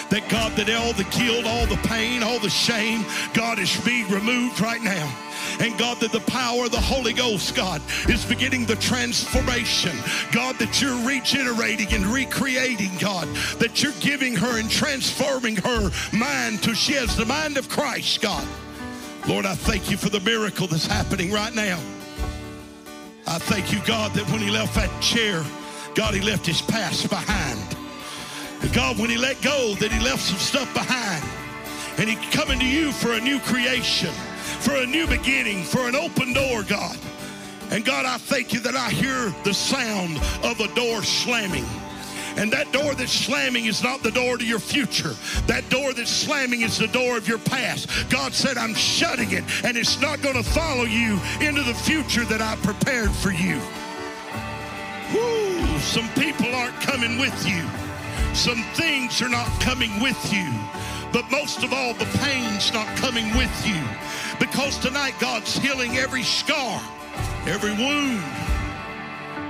That 0.09 0.27
God, 0.29 0.53
that 0.53 0.69
all 0.73 0.93
the 0.93 1.03
guilt, 1.15 1.45
all 1.45 1.67
the 1.67 1.81
pain, 1.87 2.23
all 2.23 2.39
the 2.39 2.49
shame, 2.49 3.05
God, 3.33 3.59
is 3.59 3.75
being 3.81 4.09
removed 4.09 4.61
right 4.61 4.81
now. 4.81 5.24
And 5.59 5.77
God, 5.77 5.99
that 6.01 6.11
the 6.11 6.19
power 6.21 6.65
of 6.65 6.71
the 6.71 6.79
Holy 6.79 7.13
Ghost, 7.13 7.55
God, 7.55 7.81
is 8.09 8.25
beginning 8.25 8.65
the 8.65 8.75
transformation. 8.75 9.95
God, 10.31 10.57
that 10.59 10.81
you're 10.81 10.97
regenerating 11.07 11.93
and 11.93 12.05
recreating, 12.05 12.91
God, 12.99 13.27
that 13.59 13.81
you're 13.81 13.93
giving 14.01 14.35
her 14.35 14.59
and 14.59 14.69
transforming 14.69 15.55
her 15.57 15.91
mind 16.11 16.61
to 16.63 16.75
she 16.75 16.93
has 16.93 17.15
the 17.15 17.25
mind 17.25 17.57
of 17.57 17.69
Christ, 17.69 18.21
God. 18.21 18.47
Lord, 19.27 19.45
I 19.45 19.55
thank 19.55 19.89
you 19.89 19.97
for 19.97 20.09
the 20.09 20.19
miracle 20.19 20.67
that's 20.67 20.85
happening 20.85 21.31
right 21.31 21.53
now. 21.55 21.79
I 23.27 23.39
thank 23.39 23.73
you, 23.73 23.79
God, 23.85 24.13
that 24.13 24.29
when 24.29 24.39
he 24.39 24.51
left 24.51 24.75
that 24.75 25.01
chair, 25.01 25.43
God, 25.95 26.13
he 26.13 26.21
left 26.21 26.45
his 26.45 26.61
past 26.61 27.09
behind. 27.09 27.75
And 28.61 28.71
God, 28.73 28.99
when 28.99 29.09
he 29.09 29.17
let 29.17 29.41
go, 29.41 29.73
that 29.75 29.91
he 29.91 29.99
left 29.99 30.21
some 30.21 30.37
stuff 30.37 30.71
behind. 30.73 31.23
And 31.97 32.09
he 32.09 32.15
coming 32.29 32.59
to 32.59 32.65
you 32.65 32.91
for 32.91 33.13
a 33.13 33.19
new 33.19 33.39
creation, 33.39 34.13
for 34.65 34.75
a 34.77 34.85
new 34.87 35.05
beginning, 35.05 35.63
for 35.63 35.87
an 35.87 35.95
open 35.95 36.33
door, 36.33 36.63
God. 36.63 36.97
And 37.69 37.85
God, 37.85 38.07
I 38.07 38.17
thank 38.17 38.51
you 38.51 38.59
that 38.61 38.75
I 38.75 38.89
hear 38.89 39.31
the 39.43 39.53
sound 39.53 40.17
of 40.43 40.59
a 40.59 40.67
door 40.73 41.03
slamming. 41.03 41.65
And 42.35 42.51
that 42.51 42.71
door 42.71 42.95
that's 42.95 43.11
slamming 43.11 43.65
is 43.65 43.83
not 43.83 44.01
the 44.01 44.09
door 44.09 44.37
to 44.39 44.43
your 44.43 44.57
future. 44.57 45.13
That 45.45 45.69
door 45.69 45.93
that's 45.93 46.09
slamming 46.09 46.61
is 46.61 46.79
the 46.79 46.87
door 46.87 47.15
of 47.15 47.27
your 47.27 47.37
past. 47.37 48.09
God 48.09 48.33
said, 48.33 48.57
I'm 48.57 48.73
shutting 48.73 49.31
it, 49.33 49.43
and 49.63 49.77
it's 49.77 50.01
not 50.01 50.23
going 50.23 50.35
to 50.35 50.43
follow 50.43 50.85
you 50.85 51.19
into 51.41 51.61
the 51.61 51.75
future 51.75 52.25
that 52.25 52.41
I 52.41 52.55
prepared 52.57 53.11
for 53.11 53.31
you. 53.31 53.61
Woo, 55.13 55.79
some 55.79 56.09
people 56.15 56.53
aren't 56.55 56.81
coming 56.81 57.19
with 57.19 57.47
you. 57.47 57.63
Some 58.33 58.63
things 58.73 59.21
are 59.21 59.29
not 59.29 59.47
coming 59.61 60.01
with 60.01 60.33
you. 60.33 60.51
But 61.11 61.29
most 61.31 61.63
of 61.63 61.73
all, 61.73 61.93
the 61.93 62.05
pain's 62.19 62.73
not 62.73 62.87
coming 62.97 63.25
with 63.37 63.67
you. 63.67 63.81
Because 64.39 64.77
tonight, 64.77 65.15
God's 65.19 65.57
healing 65.57 65.97
every 65.97 66.23
scar, 66.23 66.81
every 67.45 67.71
wound 67.71 68.23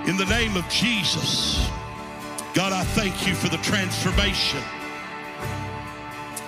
in 0.07 0.17
the 0.17 0.25
name 0.25 0.55
of 0.55 0.67
Jesus. 0.69 1.69
God, 2.53 2.71
I 2.71 2.83
thank 2.83 3.27
you 3.27 3.33
for 3.33 3.49
the 3.49 3.57
transformation. 3.57 4.61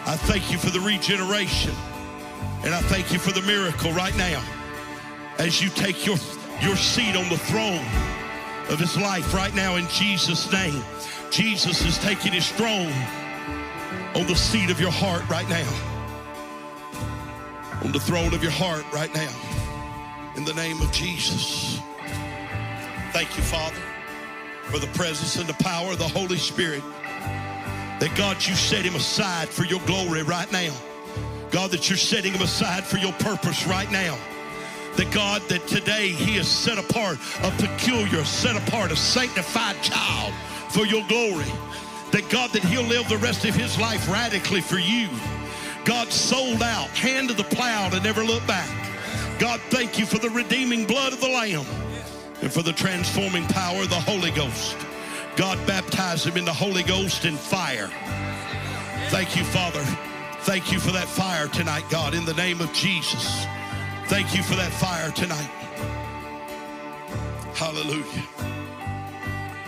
I 0.06 0.16
thank 0.16 0.52
you 0.52 0.58
for 0.58 0.70
the 0.70 0.80
regeneration. 0.80 1.74
And 2.64 2.74
I 2.74 2.82
thank 2.82 3.12
you 3.12 3.20
for 3.20 3.32
the 3.32 3.42
miracle 3.42 3.92
right 3.92 4.16
now 4.18 4.44
as 5.38 5.62
you 5.62 5.70
take 5.70 6.06
your, 6.06 6.18
your 6.62 6.76
seat 6.76 7.16
on 7.16 7.28
the 7.30 7.38
throne 7.38 7.86
of 8.70 8.80
his 8.80 8.98
life 8.98 9.34
right 9.34 9.54
now 9.54 9.76
in 9.76 9.88
Jesus' 9.88 10.52
name. 10.52 10.84
Jesus 11.30 11.86
is 11.86 11.98
taking 11.98 12.32
his 12.32 12.50
throne 12.52 12.94
on 14.18 14.28
the 14.28 14.36
seat 14.36 14.70
of 14.70 14.80
your 14.80 14.92
heart 14.92 15.28
right 15.30 15.48
now. 15.50 15.68
On 17.84 17.92
the 17.92 18.00
throne 18.00 18.34
of 18.34 18.42
your 18.42 18.52
heart 18.52 18.84
right 18.92 19.14
now. 19.14 19.32
In 20.36 20.44
the 20.44 20.54
name 20.54 20.82
of 20.82 20.92
Jesus. 20.92 21.80
Thank 23.14 23.38
you, 23.38 23.44
Father 23.44 23.82
for 24.68 24.80
the 24.80 24.88
presence 24.88 25.38
and 25.38 25.48
the 25.48 25.64
power 25.64 25.94
of 25.94 26.00
the 26.00 26.08
Holy 26.08 26.38
Spirit. 26.38 26.84
That 28.00 28.14
God, 28.16 28.46
you 28.46 28.54
set 28.54 28.84
him 28.84 28.96
aside 28.96 29.48
for 29.48 29.64
your 29.64 29.80
glory 29.82 30.24
right 30.24 30.52
now. 30.52 30.74
God, 31.52 31.72
that 31.72 31.90
you're 31.90 31.98
setting 31.98 32.34
him 32.34 32.42
aside 32.42 32.84
for 32.84 32.98
your 32.98 33.14
purpose 33.14 33.66
right 33.66 33.90
now. 33.92 34.18
That 34.98 35.10
God, 35.12 35.42
that 35.44 35.66
today 35.68 36.10
he 36.10 36.38
is 36.38 36.48
set 36.48 36.78
apart, 36.78 37.18
a 37.44 37.52
peculiar, 37.52 38.26
set 38.26 38.56
apart, 38.56 38.92
a 38.92 38.96
sanctified 38.96 39.82
child 39.82 40.34
for 40.70 40.86
your 40.86 41.06
glory. 41.08 41.50
That 42.12 42.30
God, 42.30 42.52
that 42.52 42.64
he'll 42.64 42.84
live 42.84 43.08
the 43.10 43.18
rest 43.18 43.46
of 43.46 43.54
his 43.54 43.80
life 43.80 44.10
radically 44.10 44.62
for 44.62 44.78
you. 44.78 45.10
God 45.86 46.12
sold 46.12 46.64
out, 46.64 46.90
hand 46.90 47.30
to 47.30 47.34
the 47.34 47.44
plow 47.44 47.90
to 47.90 48.00
never 48.00 48.24
look 48.24 48.46
back. 48.48 48.70
God, 49.40 49.60
thank 49.70 50.00
you 50.00 50.06
for 50.06 50.18
the 50.18 50.30
redeeming 50.30 50.86
blood 50.86 51.14
of 51.14 51.22
the 51.22 51.28
Lamb 51.28 51.66
and 52.42 52.52
for 52.52 52.62
the 52.62 52.74
transforming 52.74 53.46
power 53.48 53.84
of 53.84 53.90
the 53.90 54.00
Holy 54.00 54.32
Ghost. 54.32 54.76
God 55.36 55.58
baptize 55.68 56.26
him 56.26 56.38
in 56.38 56.46
the 56.46 56.54
Holy 56.54 56.84
Ghost 56.84 57.26
and 57.26 57.38
fire. 57.38 57.90
Thank 59.10 59.36
you, 59.38 59.44
Father. 59.44 59.84
Thank 60.42 60.72
you 60.72 60.80
for 60.80 60.92
that 60.92 61.08
fire 61.08 61.48
tonight, 61.48 61.84
God, 61.90 62.14
in 62.14 62.26
the 62.26 62.34
name 62.34 62.62
of 62.62 62.74
Jesus. 62.74 63.46
Thank 64.08 64.36
you 64.36 64.42
for 64.42 64.56
that 64.56 64.72
fire 64.72 65.12
tonight. 65.12 65.52
Hallelujah. 67.54 68.24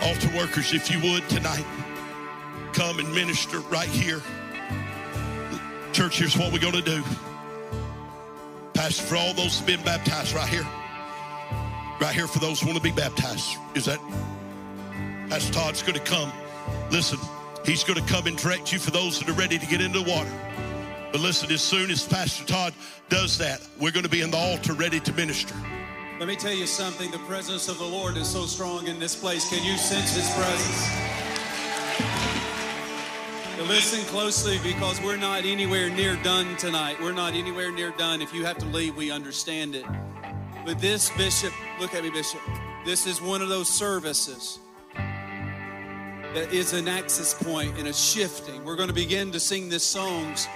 Altar 0.02 0.36
workers, 0.36 0.72
if 0.72 0.90
you 0.90 1.00
would 1.10 1.28
tonight, 1.28 1.64
come 2.72 2.98
and 2.98 3.12
minister 3.14 3.60
right 3.60 3.88
here. 3.88 4.22
Church, 5.92 6.18
here's 6.18 6.36
what 6.36 6.52
we're 6.52 6.58
going 6.58 6.74
to 6.74 6.82
do. 6.82 7.02
Pastor, 8.74 9.04
for 9.04 9.16
all 9.16 9.34
those 9.34 9.58
who've 9.58 9.66
been 9.66 9.82
baptized 9.82 10.34
right 10.34 10.48
here. 10.48 10.66
Right 12.00 12.14
here 12.14 12.26
for 12.26 12.38
those 12.38 12.60
who 12.60 12.66
want 12.66 12.78
to 12.78 12.82
be 12.82 12.92
baptized. 12.92 13.58
Is 13.74 13.84
that 13.84 13.98
Pastor 15.28 15.52
Todd's 15.52 15.82
going 15.82 15.98
to 15.98 16.04
come? 16.04 16.32
Listen, 16.90 17.18
he's 17.64 17.84
going 17.84 17.98
to 17.98 18.12
come 18.12 18.26
and 18.26 18.36
direct 18.36 18.72
you 18.72 18.78
for 18.78 18.90
those 18.90 19.18
that 19.18 19.28
are 19.28 19.34
ready 19.34 19.58
to 19.58 19.66
get 19.66 19.80
into 19.80 20.02
the 20.02 20.10
water. 20.10 20.30
But 21.12 21.20
listen, 21.20 21.50
as 21.50 21.60
soon 21.60 21.90
as 21.90 22.06
Pastor 22.06 22.44
Todd 22.44 22.72
does 23.08 23.36
that, 23.38 23.60
we're 23.80 23.90
going 23.90 24.04
to 24.04 24.10
be 24.10 24.22
in 24.22 24.30
the 24.30 24.36
altar 24.36 24.74
ready 24.74 25.00
to 25.00 25.12
minister. 25.12 25.54
Let 26.18 26.28
me 26.28 26.36
tell 26.36 26.52
you 26.52 26.66
something. 26.66 27.10
The 27.10 27.18
presence 27.20 27.68
of 27.68 27.78
the 27.78 27.84
Lord 27.84 28.16
is 28.16 28.28
so 28.28 28.46
strong 28.46 28.86
in 28.86 28.98
this 28.98 29.16
place. 29.16 29.48
Can 29.48 29.64
you 29.64 29.76
sense 29.76 30.14
His 30.14 30.30
presence? 30.34 31.19
Listen 33.68 34.00
closely 34.06 34.58
because 34.62 35.00
we're 35.02 35.16
not 35.16 35.44
anywhere 35.44 35.90
near 35.90 36.16
done 36.22 36.56
tonight. 36.56 36.96
We're 37.00 37.12
not 37.12 37.34
anywhere 37.34 37.70
near 37.70 37.90
done. 37.90 38.22
If 38.22 38.32
you 38.32 38.44
have 38.44 38.56
to 38.58 38.66
leave, 38.66 38.96
we 38.96 39.10
understand 39.10 39.74
it. 39.74 39.84
But 40.64 40.80
this, 40.80 41.10
Bishop, 41.10 41.52
look 41.78 41.94
at 41.94 42.02
me, 42.02 42.10
Bishop. 42.10 42.40
This 42.86 43.06
is 43.06 43.20
one 43.20 43.42
of 43.42 43.48
those 43.48 43.68
services 43.68 44.58
that 44.94 46.48
is 46.52 46.72
an 46.72 46.88
access 46.88 47.34
point 47.34 47.78
and 47.78 47.88
a 47.88 47.92
shifting. 47.92 48.64
We're 48.64 48.76
going 48.76 48.88
to 48.88 48.94
begin 48.94 49.30
to 49.32 49.40
sing 49.40 49.68
this 49.68 49.84
songs, 49.84 50.48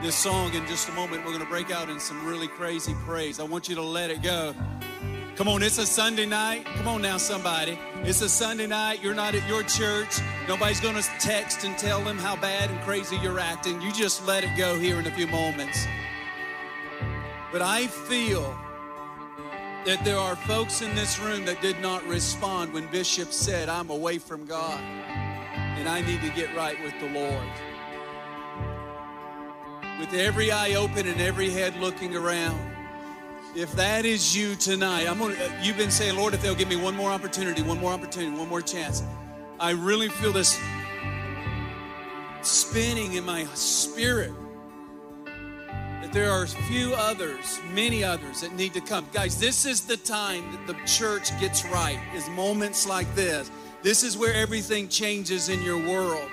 this 0.00 0.14
song 0.14 0.54
in 0.54 0.66
just 0.66 0.88
a 0.88 0.92
moment. 0.92 1.24
We're 1.24 1.32
going 1.32 1.44
to 1.44 1.50
break 1.50 1.70
out 1.72 1.88
in 1.88 1.98
some 1.98 2.24
really 2.24 2.48
crazy 2.48 2.94
praise. 3.04 3.40
I 3.40 3.44
want 3.44 3.68
you 3.68 3.74
to 3.74 3.82
let 3.82 4.10
it 4.10 4.22
go. 4.22 4.54
Come 5.36 5.48
on, 5.48 5.62
it's 5.62 5.76
a 5.76 5.84
Sunday 5.84 6.24
night. 6.24 6.64
Come 6.64 6.88
on 6.88 7.02
now, 7.02 7.18
somebody. 7.18 7.78
It's 8.04 8.22
a 8.22 8.28
Sunday 8.28 8.66
night. 8.66 9.02
You're 9.02 9.14
not 9.14 9.34
at 9.34 9.46
your 9.46 9.62
church. 9.64 10.18
Nobody's 10.48 10.80
going 10.80 10.94
to 10.94 11.02
text 11.20 11.62
and 11.62 11.76
tell 11.76 12.02
them 12.02 12.16
how 12.16 12.36
bad 12.36 12.70
and 12.70 12.80
crazy 12.80 13.18
you're 13.22 13.38
acting. 13.38 13.82
You 13.82 13.92
just 13.92 14.26
let 14.26 14.44
it 14.44 14.56
go 14.56 14.78
here 14.78 14.98
in 14.98 15.06
a 15.06 15.10
few 15.10 15.26
moments. 15.26 15.86
But 17.52 17.60
I 17.60 17.86
feel 17.86 18.58
that 19.84 20.02
there 20.06 20.16
are 20.16 20.36
folks 20.36 20.80
in 20.80 20.94
this 20.94 21.18
room 21.18 21.44
that 21.44 21.60
did 21.60 21.80
not 21.82 22.02
respond 22.06 22.72
when 22.72 22.86
Bishop 22.86 23.30
said, 23.30 23.68
I'm 23.68 23.90
away 23.90 24.16
from 24.16 24.46
God 24.46 24.80
and 24.80 25.86
I 25.86 26.00
need 26.00 26.22
to 26.22 26.30
get 26.30 26.56
right 26.56 26.82
with 26.82 26.98
the 26.98 27.10
Lord. 27.10 27.48
With 30.00 30.14
every 30.14 30.50
eye 30.50 30.76
open 30.76 31.06
and 31.06 31.20
every 31.20 31.50
head 31.50 31.76
looking 31.76 32.16
around. 32.16 32.75
If 33.56 33.72
that 33.76 34.04
is 34.04 34.36
you 34.36 34.54
tonight, 34.54 35.08
I'm 35.08 35.18
gonna, 35.18 35.34
you've 35.62 35.78
been 35.78 35.90
saying, 35.90 36.14
Lord, 36.14 36.34
if 36.34 36.42
they'll 36.42 36.54
give 36.54 36.68
me 36.68 36.76
one 36.76 36.94
more 36.94 37.10
opportunity, 37.10 37.62
one 37.62 37.80
more 37.80 37.90
opportunity, 37.90 38.36
one 38.36 38.50
more 38.50 38.60
chance. 38.60 39.02
I 39.58 39.70
really 39.70 40.10
feel 40.10 40.30
this 40.30 40.60
spinning 42.42 43.14
in 43.14 43.24
my 43.24 43.44
spirit 43.54 44.30
that 45.24 46.12
there 46.12 46.30
are 46.30 46.46
few 46.46 46.92
others, 46.96 47.58
many 47.72 48.04
others 48.04 48.42
that 48.42 48.52
need 48.52 48.74
to 48.74 48.82
come. 48.82 49.08
Guys, 49.14 49.40
this 49.40 49.64
is 49.64 49.86
the 49.86 49.96
time 49.96 50.52
that 50.52 50.66
the 50.66 50.76
church 50.86 51.30
gets 51.40 51.64
right, 51.64 51.98
is 52.14 52.28
moments 52.28 52.86
like 52.86 53.12
this. 53.14 53.50
This 53.82 54.02
is 54.02 54.18
where 54.18 54.34
everything 54.34 54.86
changes 54.86 55.48
in 55.48 55.62
your 55.62 55.78
world. 55.78 56.30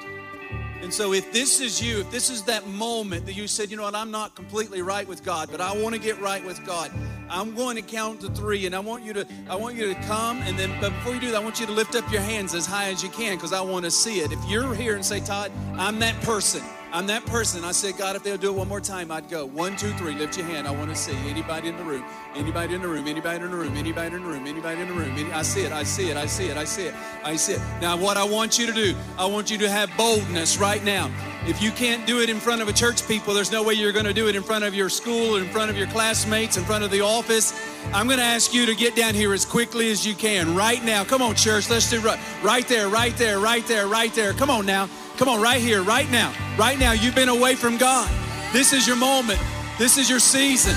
And 0.83 0.93
so, 0.93 1.13
if 1.13 1.31
this 1.31 1.61
is 1.61 1.81
you, 1.81 2.01
if 2.01 2.11
this 2.11 2.29
is 2.29 2.43
that 2.43 2.67
moment 2.67 3.25
that 3.25 3.33
you 3.33 3.47
said, 3.47 3.71
you 3.71 3.77
know 3.77 3.83
what, 3.83 3.95
I'm 3.95 4.11
not 4.11 4.35
completely 4.35 4.81
right 4.81 5.07
with 5.07 5.23
God, 5.23 5.47
but 5.49 5.61
I 5.61 5.71
want 5.81 5.95
to 5.95 6.01
get 6.01 6.19
right 6.19 6.45
with 6.45 6.63
God, 6.65 6.91
I'm 7.29 7.55
going 7.55 7.77
to 7.77 7.81
count 7.81 8.19
to 8.19 8.27
three, 8.27 8.65
and 8.65 8.75
I 8.75 8.79
want 8.79 9.01
you 9.05 9.13
to, 9.13 9.25
I 9.49 9.55
want 9.55 9.77
you 9.77 9.93
to 9.93 9.95
come, 10.01 10.41
and 10.41 10.59
then, 10.59 10.77
but 10.81 10.89
before 10.89 11.13
you 11.13 11.21
do 11.21 11.31
that, 11.31 11.37
I 11.37 11.39
want 11.39 11.61
you 11.61 11.65
to 11.67 11.71
lift 11.71 11.95
up 11.95 12.11
your 12.11 12.19
hands 12.19 12.53
as 12.53 12.65
high 12.65 12.89
as 12.89 13.01
you 13.01 13.07
can, 13.09 13.37
because 13.37 13.53
I 13.53 13.61
want 13.61 13.85
to 13.85 13.91
see 13.91 14.19
it. 14.19 14.33
If 14.33 14.43
you're 14.49 14.75
here 14.75 14.95
and 14.95 15.05
say, 15.05 15.21
Todd, 15.21 15.53
I'm 15.77 15.99
that 15.99 16.21
person. 16.21 16.61
I'm 16.93 17.07
that 17.07 17.25
person. 17.25 17.63
I 17.63 17.71
said, 17.71 17.97
God, 17.97 18.15
if 18.15 18.21
they'll 18.21 18.37
do 18.37 18.49
it 18.49 18.55
one 18.55 18.67
more 18.67 18.79
time, 18.79 19.11
I'd 19.11 19.27
go. 19.27 19.47
One, 19.47 19.75
two, 19.75 19.89
three. 19.93 20.13
Lift 20.13 20.37
your 20.37 20.45
hand. 20.45 20.67
I 20.67 20.71
want 20.71 20.91
to 20.91 20.95
see 20.95 21.15
anybody 21.27 21.67
in 21.67 21.75
the 21.75 21.83
room. 21.83 22.05
Anybody 22.35 22.75
in 22.75 22.83
the 22.83 22.87
room. 22.87 23.07
Anybody 23.07 23.43
in 23.43 23.49
the 23.49 23.57
room. 23.57 23.75
Anybody 23.75 24.15
in 24.15 24.21
the 24.21 24.29
room. 24.29 24.45
Anybody 24.45 24.79
in 24.79 24.87
the 24.87 24.93
room. 24.93 25.17
Any, 25.17 25.31
I 25.31 25.41
see 25.41 25.61
it. 25.61 25.71
I 25.71 25.81
see 25.81 26.11
it. 26.11 26.17
I 26.17 26.27
see 26.27 26.49
it. 26.49 26.55
I 26.55 26.65
see 26.65 26.83
it. 26.83 26.93
I 27.23 27.35
see 27.35 27.53
it. 27.53 27.61
Now, 27.81 27.97
what 27.97 28.15
I 28.15 28.23
want 28.23 28.59
you 28.59 28.67
to 28.67 28.73
do, 28.73 28.95
I 29.17 29.25
want 29.25 29.49
you 29.49 29.57
to 29.57 29.69
have 29.71 29.89
boldness 29.97 30.59
right 30.59 30.83
now. 30.83 31.09
If 31.47 31.63
you 31.63 31.71
can't 31.71 32.05
do 32.05 32.21
it 32.21 32.29
in 32.29 32.39
front 32.39 32.61
of 32.61 32.67
a 32.67 32.73
church 32.73 33.07
people, 33.07 33.33
there's 33.33 33.51
no 33.51 33.63
way 33.63 33.73
you're 33.73 33.91
going 33.91 34.05
to 34.05 34.13
do 34.13 34.27
it 34.27 34.35
in 34.35 34.43
front 34.43 34.63
of 34.63 34.75
your 34.75 34.89
school, 34.89 35.37
in 35.37 35.49
front 35.49 35.71
of 35.71 35.77
your 35.77 35.87
classmates, 35.87 36.57
in 36.57 36.63
front 36.63 36.83
of 36.83 36.91
the 36.91 37.01
office. 37.01 37.53
I'm 37.93 38.07
going 38.07 38.19
to 38.19 38.25
ask 38.25 38.53
you 38.53 38.65
to 38.65 38.75
get 38.75 38.95
down 38.95 39.13
here 39.13 39.33
as 39.33 39.45
quickly 39.45 39.91
as 39.91 40.05
you 40.05 40.15
can 40.15 40.55
right 40.55 40.83
now. 40.83 41.03
Come 41.03 41.21
on, 41.21 41.35
church. 41.35 41.69
Let's 41.69 41.89
do 41.89 41.99
right, 42.01 42.19
right 42.43 42.67
there, 42.67 42.87
right 42.87 43.15
there, 43.17 43.39
right 43.39 43.65
there, 43.67 43.87
right 43.87 44.13
there. 44.13 44.33
Come 44.33 44.49
on 44.49 44.65
now. 44.65 44.89
Come 45.17 45.27
on, 45.29 45.41
right 45.41 45.61
here, 45.61 45.83
right 45.83 46.09
now. 46.09 46.33
Right 46.57 46.79
now. 46.79 46.93
You've 46.93 47.15
been 47.15 47.29
away 47.29 47.55
from 47.55 47.77
God. 47.77 48.09
This 48.51 48.73
is 48.73 48.87
your 48.87 48.95
moment. 48.95 49.39
This 49.77 49.97
is 49.97 50.09
your 50.09 50.19
season. 50.19 50.75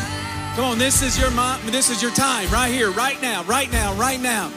Come 0.57 0.65
on, 0.65 0.79
this 0.79 1.03
is 1.03 1.19
your 1.19 1.31
mo- 1.33 1.59
this 1.67 1.91
is 1.91 2.01
your 2.01 2.13
time 2.13 2.51
right 2.51 2.73
here, 2.73 2.91
right 2.91 3.21
now, 3.21 3.45
right 3.45 3.71
now, 3.71 3.93
right 3.93 4.19
now. 4.19 4.51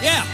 Yeah. 0.00 0.24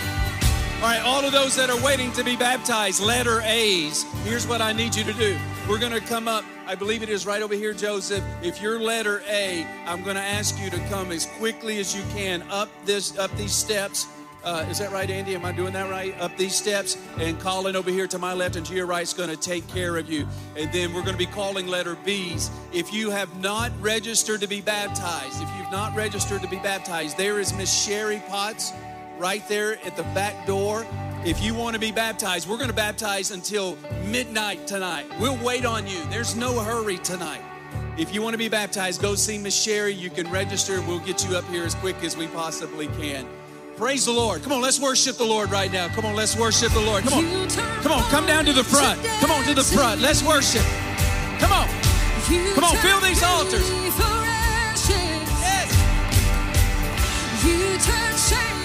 All 0.77 0.83
right, 0.83 1.01
all 1.03 1.25
of 1.25 1.33
those 1.33 1.57
that 1.57 1.71
are 1.71 1.83
waiting 1.83 2.13
to 2.13 2.23
be 2.23 2.37
baptized, 2.37 3.03
letter 3.03 3.41
A's, 3.45 4.05
here's 4.25 4.47
what 4.47 4.61
I 4.61 4.73
need 4.73 4.95
you 4.95 5.05
to 5.05 5.15
do. 5.15 5.39
We're 5.69 5.79
going 5.79 5.93
to 5.93 6.01
come 6.01 6.29
up, 6.29 6.47
I 6.67 6.75
believe 6.77 7.03
it 7.03 7.11
is 7.11 7.27
right 7.27 7.43
over 7.43 7.53
here, 7.53 7.75
Joseph. 7.75 8.25
If 8.43 8.63
you're 8.63 8.81
letter 8.81 9.21
A, 9.29 9.67
I'm 9.85 10.03
going 10.03 10.17
to 10.17 10.23
ask 10.23 10.59
you 10.59 10.71
to 10.71 10.79
come 10.89 11.13
as 11.13 11.27
quickly 11.37 11.79
as 11.79 11.95
you 11.95 12.03
can 12.15 12.43
up 12.51 12.71
this 12.87 13.19
up 13.19 13.31
these 13.37 13.53
steps. 13.53 14.07
Uh, 14.43 14.65
is 14.71 14.79
that 14.79 14.91
right, 14.93 15.11
Andy? 15.11 15.35
Am 15.35 15.45
I 15.45 15.53
doing 15.53 15.75
that 15.75 15.91
right? 15.91 16.19
Up 16.21 16.35
these 16.39 16.55
steps 16.55 16.97
and 17.19 17.39
calling 17.39 17.77
over 17.77 17.91
here 17.91 18.07
to 18.07 18.19
my 18.19 18.33
left 18.33 18.57
and 18.57 18.65
to 18.65 18.75
your 18.75 18.87
right 18.87 19.03
is 19.03 19.13
going 19.13 19.29
to 19.29 19.37
take 19.37 19.69
care 19.69 19.99
of 19.99 20.11
you. 20.11 20.27
And 20.57 20.73
then 20.73 20.95
we're 20.95 21.03
going 21.03 21.13
to 21.13 21.19
be 21.19 21.27
calling 21.27 21.67
letter 21.67 21.99
B's. 22.03 22.51
If 22.73 22.91
you 22.95 23.11
have 23.11 23.39
not 23.39 23.71
registered 23.79 24.41
to 24.41 24.49
be 24.49 24.63
baptized, 24.63 25.43
if 25.43 25.51
you've 25.59 25.71
not 25.71 25.95
registered 25.95 26.41
to 26.41 26.49
be 26.49 26.61
baptized, 26.61 27.19
there 27.19 27.41
is 27.41 27.53
Miss 27.53 27.85
Sherry 27.85 28.23
Potts 28.27 28.73
right 29.19 29.47
there 29.49 29.79
at 29.85 29.97
the 29.97 30.05
back 30.15 30.47
door. 30.47 30.87
If 31.25 31.43
you 31.43 31.53
want 31.53 31.75
to 31.75 31.81
be 31.81 31.91
baptized, 31.91 32.49
we're 32.49 32.57
going 32.57 32.71
to 32.71 32.77
baptize 32.77 33.33
until 33.33 33.77
midnight 34.07 34.67
tonight. 34.67 35.05
We'll 35.19 35.37
wait 35.45 35.67
on 35.67 35.87
you. 35.87 36.05
There's 36.11 36.37
no 36.37 36.61
hurry 36.61 36.99
tonight. 36.99 37.43
If 37.99 38.15
you 38.15 38.23
want 38.23 38.35
to 38.35 38.39
be 38.39 38.49
baptized, 38.49 39.03
go 39.03 39.17
see 39.17 39.37
Miss 39.37 39.61
Sherry. 39.61 39.93
You 39.93 40.11
can 40.11 40.31
register. 40.31 40.81
We'll 40.83 41.01
get 41.01 41.29
you 41.29 41.37
up 41.37 41.45
here 41.47 41.65
as 41.65 41.75
quick 41.75 41.97
as 42.05 42.17
we 42.17 42.29
possibly 42.29 42.87
can. 42.99 43.27
Praise 43.77 44.07
the 44.07 44.13
Lord. 44.13 44.43
Come 44.43 44.53
on, 44.53 44.63
let's 44.63 44.81
worship 44.81 45.17
the 45.17 45.25
Lord 45.25 45.51
right 45.51 45.73
now. 45.73 45.89
Come 45.89 46.05
on, 46.05 46.15
let's 46.15 46.37
worship 46.37 46.73
the 46.73 46.81
Lord. 46.81 47.03
Come 47.03 47.15
on. 47.15 47.49
Come 47.83 47.93
on, 47.93 48.03
come 48.11 48.27
down 48.27 48.45
to 48.45 48.53
the 48.53 48.65
front. 48.65 49.03
Come 49.21 49.33
on 49.33 49.45
to 49.45 49.55
the 49.55 49.65
front. 49.65 50.01
Let's 50.01 50.23
worship. 50.23 50.63
Come 51.41 51.53
on. 51.53 51.69
Come 52.55 52.65
on, 52.65 52.77
fill 52.77 53.01
these 53.01 53.23
altars. 53.23 53.69
Yes. 55.43 55.73
You 57.45 57.79
turn 57.79 58.17
shame 58.17 58.58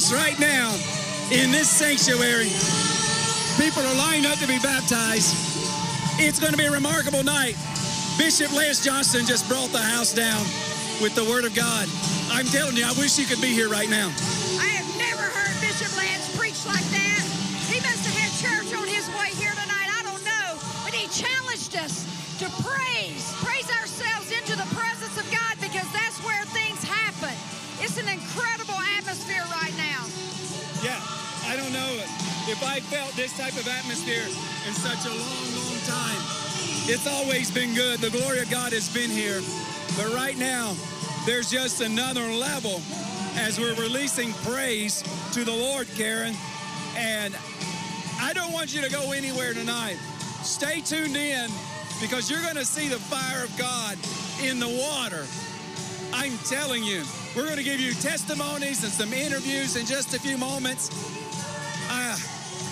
Right 0.00 0.40
now 0.40 0.72
in 1.30 1.52
this 1.52 1.68
sanctuary. 1.68 2.48
People 3.62 3.82
are 3.82 3.94
lined 3.96 4.24
up 4.24 4.38
to 4.38 4.48
be 4.48 4.58
baptized. 4.58 5.36
It's 6.18 6.40
going 6.40 6.52
to 6.52 6.58
be 6.58 6.64
a 6.64 6.70
remarkable 6.70 7.22
night. 7.22 7.54
Bishop 8.16 8.50
Lance 8.56 8.82
Johnson 8.82 9.26
just 9.26 9.46
brought 9.46 9.68
the 9.72 9.78
house 9.78 10.14
down 10.14 10.40
with 11.02 11.14
the 11.14 11.24
Word 11.24 11.44
of 11.44 11.54
God. 11.54 11.86
I'm 12.32 12.46
telling 12.46 12.76
you, 12.76 12.86
I 12.86 12.92
wish 12.96 13.18
you 13.18 13.26
could 13.26 13.42
be 13.42 13.52
here 13.52 13.68
right 13.68 13.90
now. 13.90 14.08
This 33.20 33.36
type 33.36 33.52
of 33.52 33.68
atmosphere 33.68 34.24
in 34.66 34.72
such 34.72 35.04
a 35.04 35.10
long, 35.10 35.52
long 35.54 35.76
time. 35.84 36.16
It's 36.88 37.06
always 37.06 37.50
been 37.50 37.74
good. 37.74 38.00
The 38.00 38.08
glory 38.08 38.40
of 38.40 38.50
God 38.50 38.72
has 38.72 38.88
been 38.94 39.10
here. 39.10 39.42
But 39.94 40.14
right 40.14 40.38
now, 40.38 40.74
there's 41.26 41.50
just 41.50 41.82
another 41.82 42.22
level 42.22 42.80
as 43.36 43.60
we're 43.60 43.74
releasing 43.74 44.32
praise 44.48 45.02
to 45.34 45.44
the 45.44 45.52
Lord, 45.52 45.86
Karen. 45.98 46.34
And 46.96 47.36
I 48.22 48.32
don't 48.32 48.52
want 48.52 48.74
you 48.74 48.80
to 48.80 48.90
go 48.90 49.12
anywhere 49.12 49.52
tonight. 49.52 49.98
Stay 50.40 50.80
tuned 50.80 51.14
in 51.14 51.50
because 52.00 52.30
you're 52.30 52.40
going 52.40 52.56
to 52.56 52.64
see 52.64 52.88
the 52.88 52.96
fire 52.96 53.44
of 53.44 53.54
God 53.58 53.98
in 54.42 54.58
the 54.58 54.80
water. 54.80 55.26
I'm 56.14 56.38
telling 56.48 56.82
you, 56.84 57.04
we're 57.36 57.44
going 57.44 57.58
to 57.58 57.64
give 57.64 57.80
you 57.80 57.92
testimonies 57.92 58.82
and 58.82 58.90
some 58.90 59.12
interviews 59.12 59.76
in 59.76 59.84
just 59.84 60.14
a 60.14 60.18
few 60.18 60.38
moments. 60.38 60.88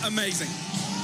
Amazing. 0.08 0.48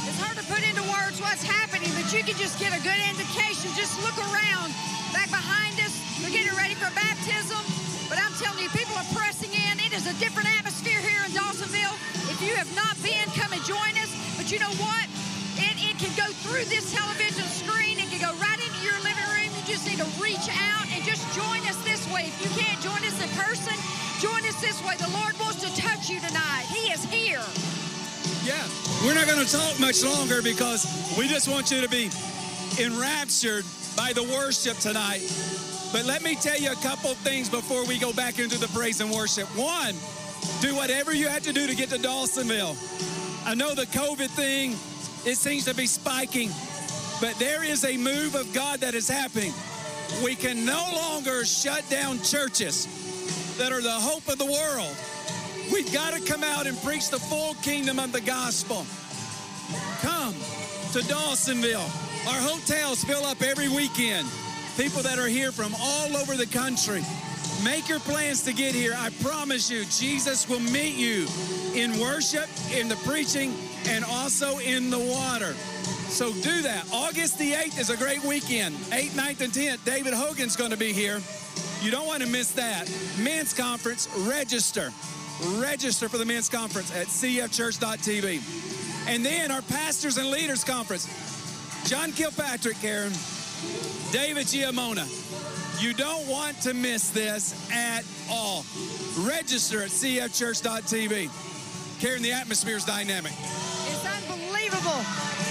It's 0.08 0.16
hard 0.16 0.32
to 0.40 0.44
put 0.48 0.64
into 0.64 0.80
words 0.88 1.20
what's 1.20 1.44
happening, 1.44 1.92
but 1.92 2.08
you 2.08 2.24
can 2.24 2.40
just 2.40 2.56
get 2.56 2.72
a 2.72 2.80
good 2.80 2.96
indication. 3.04 3.68
Just 3.76 4.00
look 4.00 4.16
around. 4.16 4.72
Back 5.12 5.28
behind 5.28 5.76
us, 5.84 5.92
we're 6.24 6.32
getting 6.32 6.56
ready 6.56 6.72
for 6.72 6.88
baptism. 6.96 7.60
But 8.08 8.16
I'm 8.16 8.32
telling 8.40 8.64
you, 8.64 8.72
people 8.72 8.96
are 8.96 9.04
pressing 9.12 9.52
in. 9.52 9.76
It 9.84 9.92
is 9.92 10.08
a 10.08 10.16
different 10.16 10.48
atmosphere 10.56 10.96
here 11.04 11.20
in 11.20 11.36
Dawsonville. 11.36 11.92
If 12.32 12.40
you 12.40 12.56
have 12.56 12.72
not 12.72 12.96
been, 13.04 13.28
come 13.36 13.52
and 13.52 13.60
join 13.68 13.92
us. 14.00 14.08
But 14.40 14.48
you 14.48 14.56
know 14.56 14.72
what? 14.80 15.04
It, 15.60 15.76
it 15.84 16.00
can 16.00 16.12
go 16.16 16.24
through 16.40 16.64
this 16.72 16.88
television 16.88 17.44
screen. 17.44 18.00
It 18.00 18.08
can 18.08 18.24
go 18.24 18.32
right 18.40 18.56
into 18.56 18.80
your 18.88 18.96
living 19.04 19.28
room. 19.36 19.52
You 19.52 19.68
just 19.68 19.84
need 19.84 20.00
to 20.00 20.08
reach 20.16 20.48
out 20.48 20.88
and 20.88 21.04
just 21.04 21.28
join 21.36 21.60
us 21.68 21.76
this 21.84 22.08
way. 22.08 22.32
If 22.32 22.40
you 22.40 22.48
can't 22.56 22.80
join 22.80 23.04
us 23.04 23.20
in 23.20 23.28
person, 23.36 23.76
join 24.16 24.40
us 24.48 24.56
this 24.64 24.80
way. 24.80 24.96
The 24.96 25.12
Lord 25.12 25.36
wants 25.36 25.60
to 25.60 25.68
touch 25.76 26.08
you 26.08 26.24
tonight. 26.24 26.72
He 26.72 26.88
is 26.88 27.04
here. 27.12 27.44
Yeah, 28.44 28.62
we're 29.02 29.14
not 29.14 29.26
going 29.26 29.42
to 29.42 29.50
talk 29.50 29.80
much 29.80 30.04
longer 30.04 30.42
because 30.42 30.84
we 31.16 31.26
just 31.26 31.48
want 31.48 31.70
you 31.70 31.80
to 31.80 31.88
be 31.88 32.10
enraptured 32.78 33.64
by 33.96 34.12
the 34.12 34.22
worship 34.22 34.76
tonight. 34.76 35.22
But 35.92 36.04
let 36.04 36.22
me 36.22 36.34
tell 36.34 36.58
you 36.58 36.70
a 36.70 36.76
couple 36.76 37.14
things 37.14 37.48
before 37.48 37.86
we 37.86 37.98
go 37.98 38.12
back 38.12 38.38
into 38.38 38.58
the 38.58 38.68
praise 38.68 39.00
and 39.00 39.10
worship. 39.10 39.48
One, 39.56 39.94
do 40.60 40.76
whatever 40.76 41.14
you 41.14 41.26
have 41.28 41.42
to 41.44 41.54
do 41.54 41.66
to 41.66 41.74
get 41.74 41.88
to 41.88 41.96
Dawsonville. 41.96 42.76
I 43.46 43.54
know 43.54 43.74
the 43.74 43.86
COVID 43.86 44.28
thing, 44.28 44.72
it 45.24 45.36
seems 45.36 45.64
to 45.64 45.74
be 45.74 45.86
spiking, 45.86 46.50
but 47.22 47.34
there 47.38 47.64
is 47.64 47.84
a 47.86 47.96
move 47.96 48.34
of 48.34 48.52
God 48.52 48.80
that 48.80 48.92
is 48.92 49.08
happening. 49.08 49.54
We 50.22 50.34
can 50.34 50.66
no 50.66 50.86
longer 50.94 51.46
shut 51.46 51.88
down 51.88 52.20
churches 52.20 52.88
that 53.56 53.72
are 53.72 53.80
the 53.80 53.90
hope 53.90 54.28
of 54.28 54.36
the 54.36 54.44
world. 54.44 54.94
We've 55.72 55.92
got 55.92 56.14
to 56.14 56.20
come 56.20 56.42
out 56.44 56.66
and 56.66 56.80
preach 56.82 57.10
the 57.10 57.18
full 57.18 57.54
kingdom 57.54 57.98
of 57.98 58.12
the 58.12 58.20
gospel. 58.20 58.86
Come 60.00 60.34
to 60.92 61.00
Dawsonville. 61.00 61.88
Our 62.26 62.40
hotels 62.40 63.04
fill 63.04 63.24
up 63.24 63.42
every 63.42 63.68
weekend. 63.68 64.28
People 64.76 65.02
that 65.02 65.18
are 65.18 65.28
here 65.28 65.52
from 65.52 65.74
all 65.80 66.16
over 66.16 66.36
the 66.36 66.46
country. 66.46 67.02
Make 67.64 67.88
your 67.88 68.00
plans 68.00 68.42
to 68.42 68.52
get 68.52 68.74
here. 68.74 68.94
I 68.96 69.10
promise 69.22 69.70
you, 69.70 69.84
Jesus 69.86 70.48
will 70.48 70.60
meet 70.60 70.96
you 70.96 71.26
in 71.74 71.98
worship, 71.98 72.48
in 72.72 72.88
the 72.88 72.96
preaching, 72.96 73.54
and 73.88 74.04
also 74.04 74.58
in 74.58 74.90
the 74.90 74.98
water. 74.98 75.54
So 76.08 76.32
do 76.32 76.62
that. 76.62 76.86
August 76.92 77.38
the 77.38 77.52
8th 77.52 77.78
is 77.78 77.90
a 77.90 77.96
great 77.96 78.22
weekend. 78.24 78.74
8th, 78.90 79.10
9th, 79.10 79.40
and 79.40 79.52
10th. 79.52 79.84
David 79.84 80.14
Hogan's 80.14 80.56
going 80.56 80.70
to 80.70 80.76
be 80.76 80.92
here. 80.92 81.20
You 81.82 81.90
don't 81.90 82.06
want 82.06 82.22
to 82.22 82.28
miss 82.28 82.52
that. 82.52 82.90
Men's 83.18 83.52
conference, 83.52 84.08
register. 84.18 84.92
Register 85.42 86.08
for 86.08 86.18
the 86.18 86.24
men's 86.24 86.48
conference 86.48 86.94
at 86.94 87.08
cfchurch.tv. 87.08 88.40
And 89.08 89.24
then 89.24 89.50
our 89.50 89.62
pastors 89.62 90.16
and 90.16 90.30
leaders 90.30 90.64
conference. 90.64 91.08
John 91.86 92.12
Kilpatrick, 92.12 92.80
Karen, 92.80 93.12
David 94.12 94.46
Giamona. 94.46 95.04
You 95.82 95.92
don't 95.92 96.26
want 96.28 96.60
to 96.62 96.72
miss 96.72 97.10
this 97.10 97.52
at 97.70 98.04
all. 98.30 98.64
Register 99.18 99.82
at 99.82 99.90
cfchurch.tv. 99.90 101.28
Karen, 102.00 102.22
the 102.22 102.32
atmosphere 102.32 102.76
is 102.76 102.84
dynamic. 102.84 103.32
It's 103.32 104.06
unbelievable. 104.06 105.04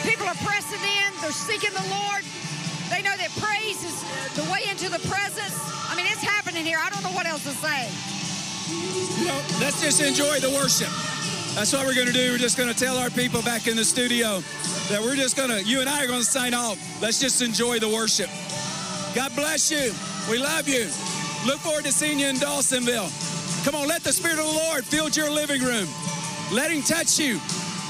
People 0.04 0.28
are 0.28 0.40
pressing 0.42 0.82
in, 0.82 1.22
they're 1.22 1.32
seeking 1.32 1.72
the 1.72 1.88
Lord. 1.92 2.24
They 2.90 3.02
know 3.02 3.16
that 3.18 3.30
praise 3.38 3.84
is 3.84 3.96
the 4.36 4.44
way 4.52 4.64
into 4.70 4.90
the 4.90 5.00
presence. 5.08 5.58
I 5.90 5.96
mean, 5.96 6.06
it's 6.08 6.22
happening 6.24 6.66
here. 6.66 6.80
I 6.82 6.90
don't 6.90 7.04
know 7.04 7.16
what 7.16 7.26
else 7.26 7.44
to 7.44 7.52
say. 7.52 8.23
You 9.20 9.26
know, 9.26 9.42
let's 9.60 9.82
just 9.82 10.02
enjoy 10.02 10.40
the 10.40 10.50
worship. 10.50 10.90
That's 11.56 11.72
what 11.72 11.86
we're 11.86 11.94
going 11.94 12.08
to 12.08 12.14
do. 12.14 12.32
We're 12.32 12.40
just 12.40 12.58
going 12.58 12.74
to 12.74 12.78
tell 12.78 12.98
our 12.98 13.10
people 13.12 13.42
back 13.44 13.68
in 13.68 13.78
the 13.78 13.86
studio 13.86 14.42
that 14.90 15.00
we're 15.02 15.16
just 15.16 15.38
going 15.38 15.50
to, 15.50 15.64
you 15.64 15.82
and 15.82 15.90
I 15.90 16.04
are 16.04 16.08
going 16.08 16.20
to 16.20 16.26
sign 16.26 16.54
off. 16.54 16.78
Let's 17.02 17.20
just 17.20 17.42
enjoy 17.42 17.80
the 17.80 17.90
worship. 17.90 18.30
God 19.14 19.36
bless 19.36 19.70
you. 19.70 19.94
We 20.30 20.40
love 20.40 20.68
you. 20.68 20.90
Look 21.46 21.60
forward 21.60 21.86
to 21.86 21.92
seeing 21.92 22.20
you 22.20 22.28
in 22.28 22.38
Dawsonville. 22.38 23.12
Come 23.66 23.76
on, 23.76 23.88
let 23.88 24.04
the 24.04 24.12
Spirit 24.12 24.40
of 24.40 24.46
the 24.46 24.60
Lord 24.66 24.84
fill 24.84 25.10
your 25.10 25.30
living 25.30 25.62
room. 25.62 25.88
Let 26.52 26.72
Him 26.72 26.82
touch 26.82 27.20
you. 27.20 27.40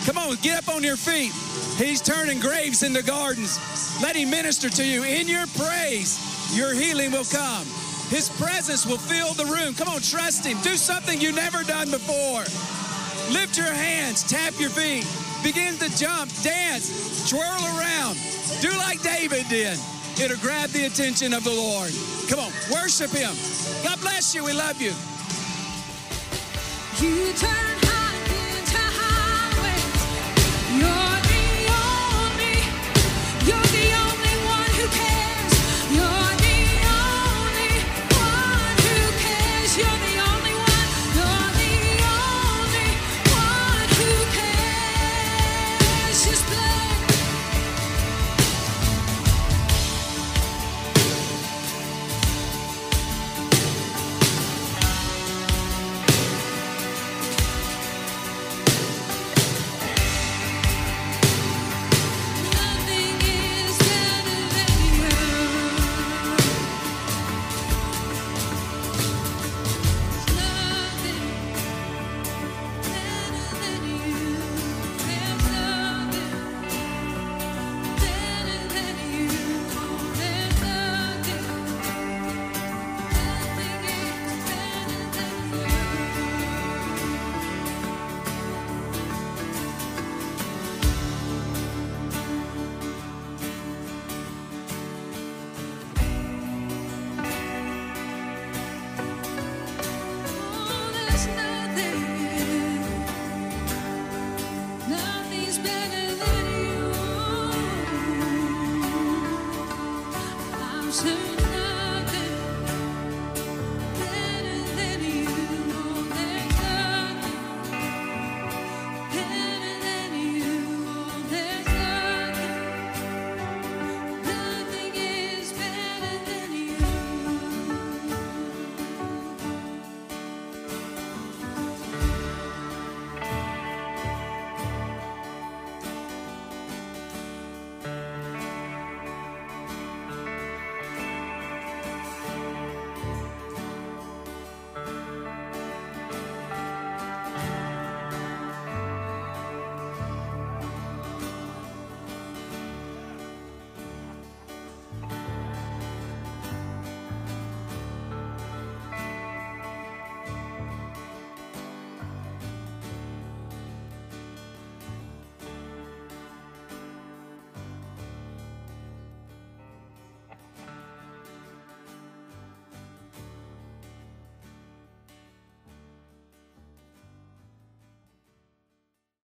Come 0.05 0.17
on, 0.17 0.35
get 0.41 0.67
up 0.67 0.75
on 0.75 0.83
your 0.83 0.97
feet. 0.97 1.31
He's 1.77 2.01
turning 2.01 2.39
graves 2.39 2.83
into 2.83 3.01
gardens. 3.01 3.57
Let 4.01 4.15
Him 4.15 4.29
minister 4.29 4.69
to 4.69 4.83
you. 4.83 5.03
In 5.03 5.27
your 5.27 5.47
praise, 5.55 6.19
your 6.55 6.73
healing 6.73 7.11
will 7.11 7.25
come. 7.25 7.65
His 8.13 8.29
presence 8.29 8.85
will 8.85 8.99
fill 8.99 9.33
the 9.33 9.45
room. 9.45 9.73
Come 9.73 9.87
on, 9.87 9.99
trust 9.99 10.45
Him. 10.45 10.61
Do 10.61 10.77
something 10.77 11.19
you've 11.19 11.33
never 11.33 11.63
done 11.63 11.89
before. 11.89 12.45
Lift 13.33 13.57
your 13.57 13.73
hands, 13.73 14.21
tap 14.21 14.53
your 14.59 14.69
feet, 14.69 15.03
begin 15.41 15.73
to 15.77 15.89
jump, 15.97 16.29
dance, 16.43 17.27
twirl 17.27 17.41
around. 17.41 18.15
Do 18.61 18.69
like 18.77 19.01
David 19.01 19.49
did. 19.49 19.79
It'll 20.21 20.37
grab 20.37 20.69
the 20.69 20.85
attention 20.85 21.33
of 21.33 21.43
the 21.43 21.49
Lord. 21.49 21.91
Come 22.29 22.39
on, 22.39 22.51
worship 22.71 23.09
Him. 23.09 23.33
God 23.83 23.99
bless 24.01 24.35
you. 24.35 24.43
We 24.43 24.53
love 24.53 24.79
you. 24.79 24.93
You 27.01 27.33
turn 27.33 27.72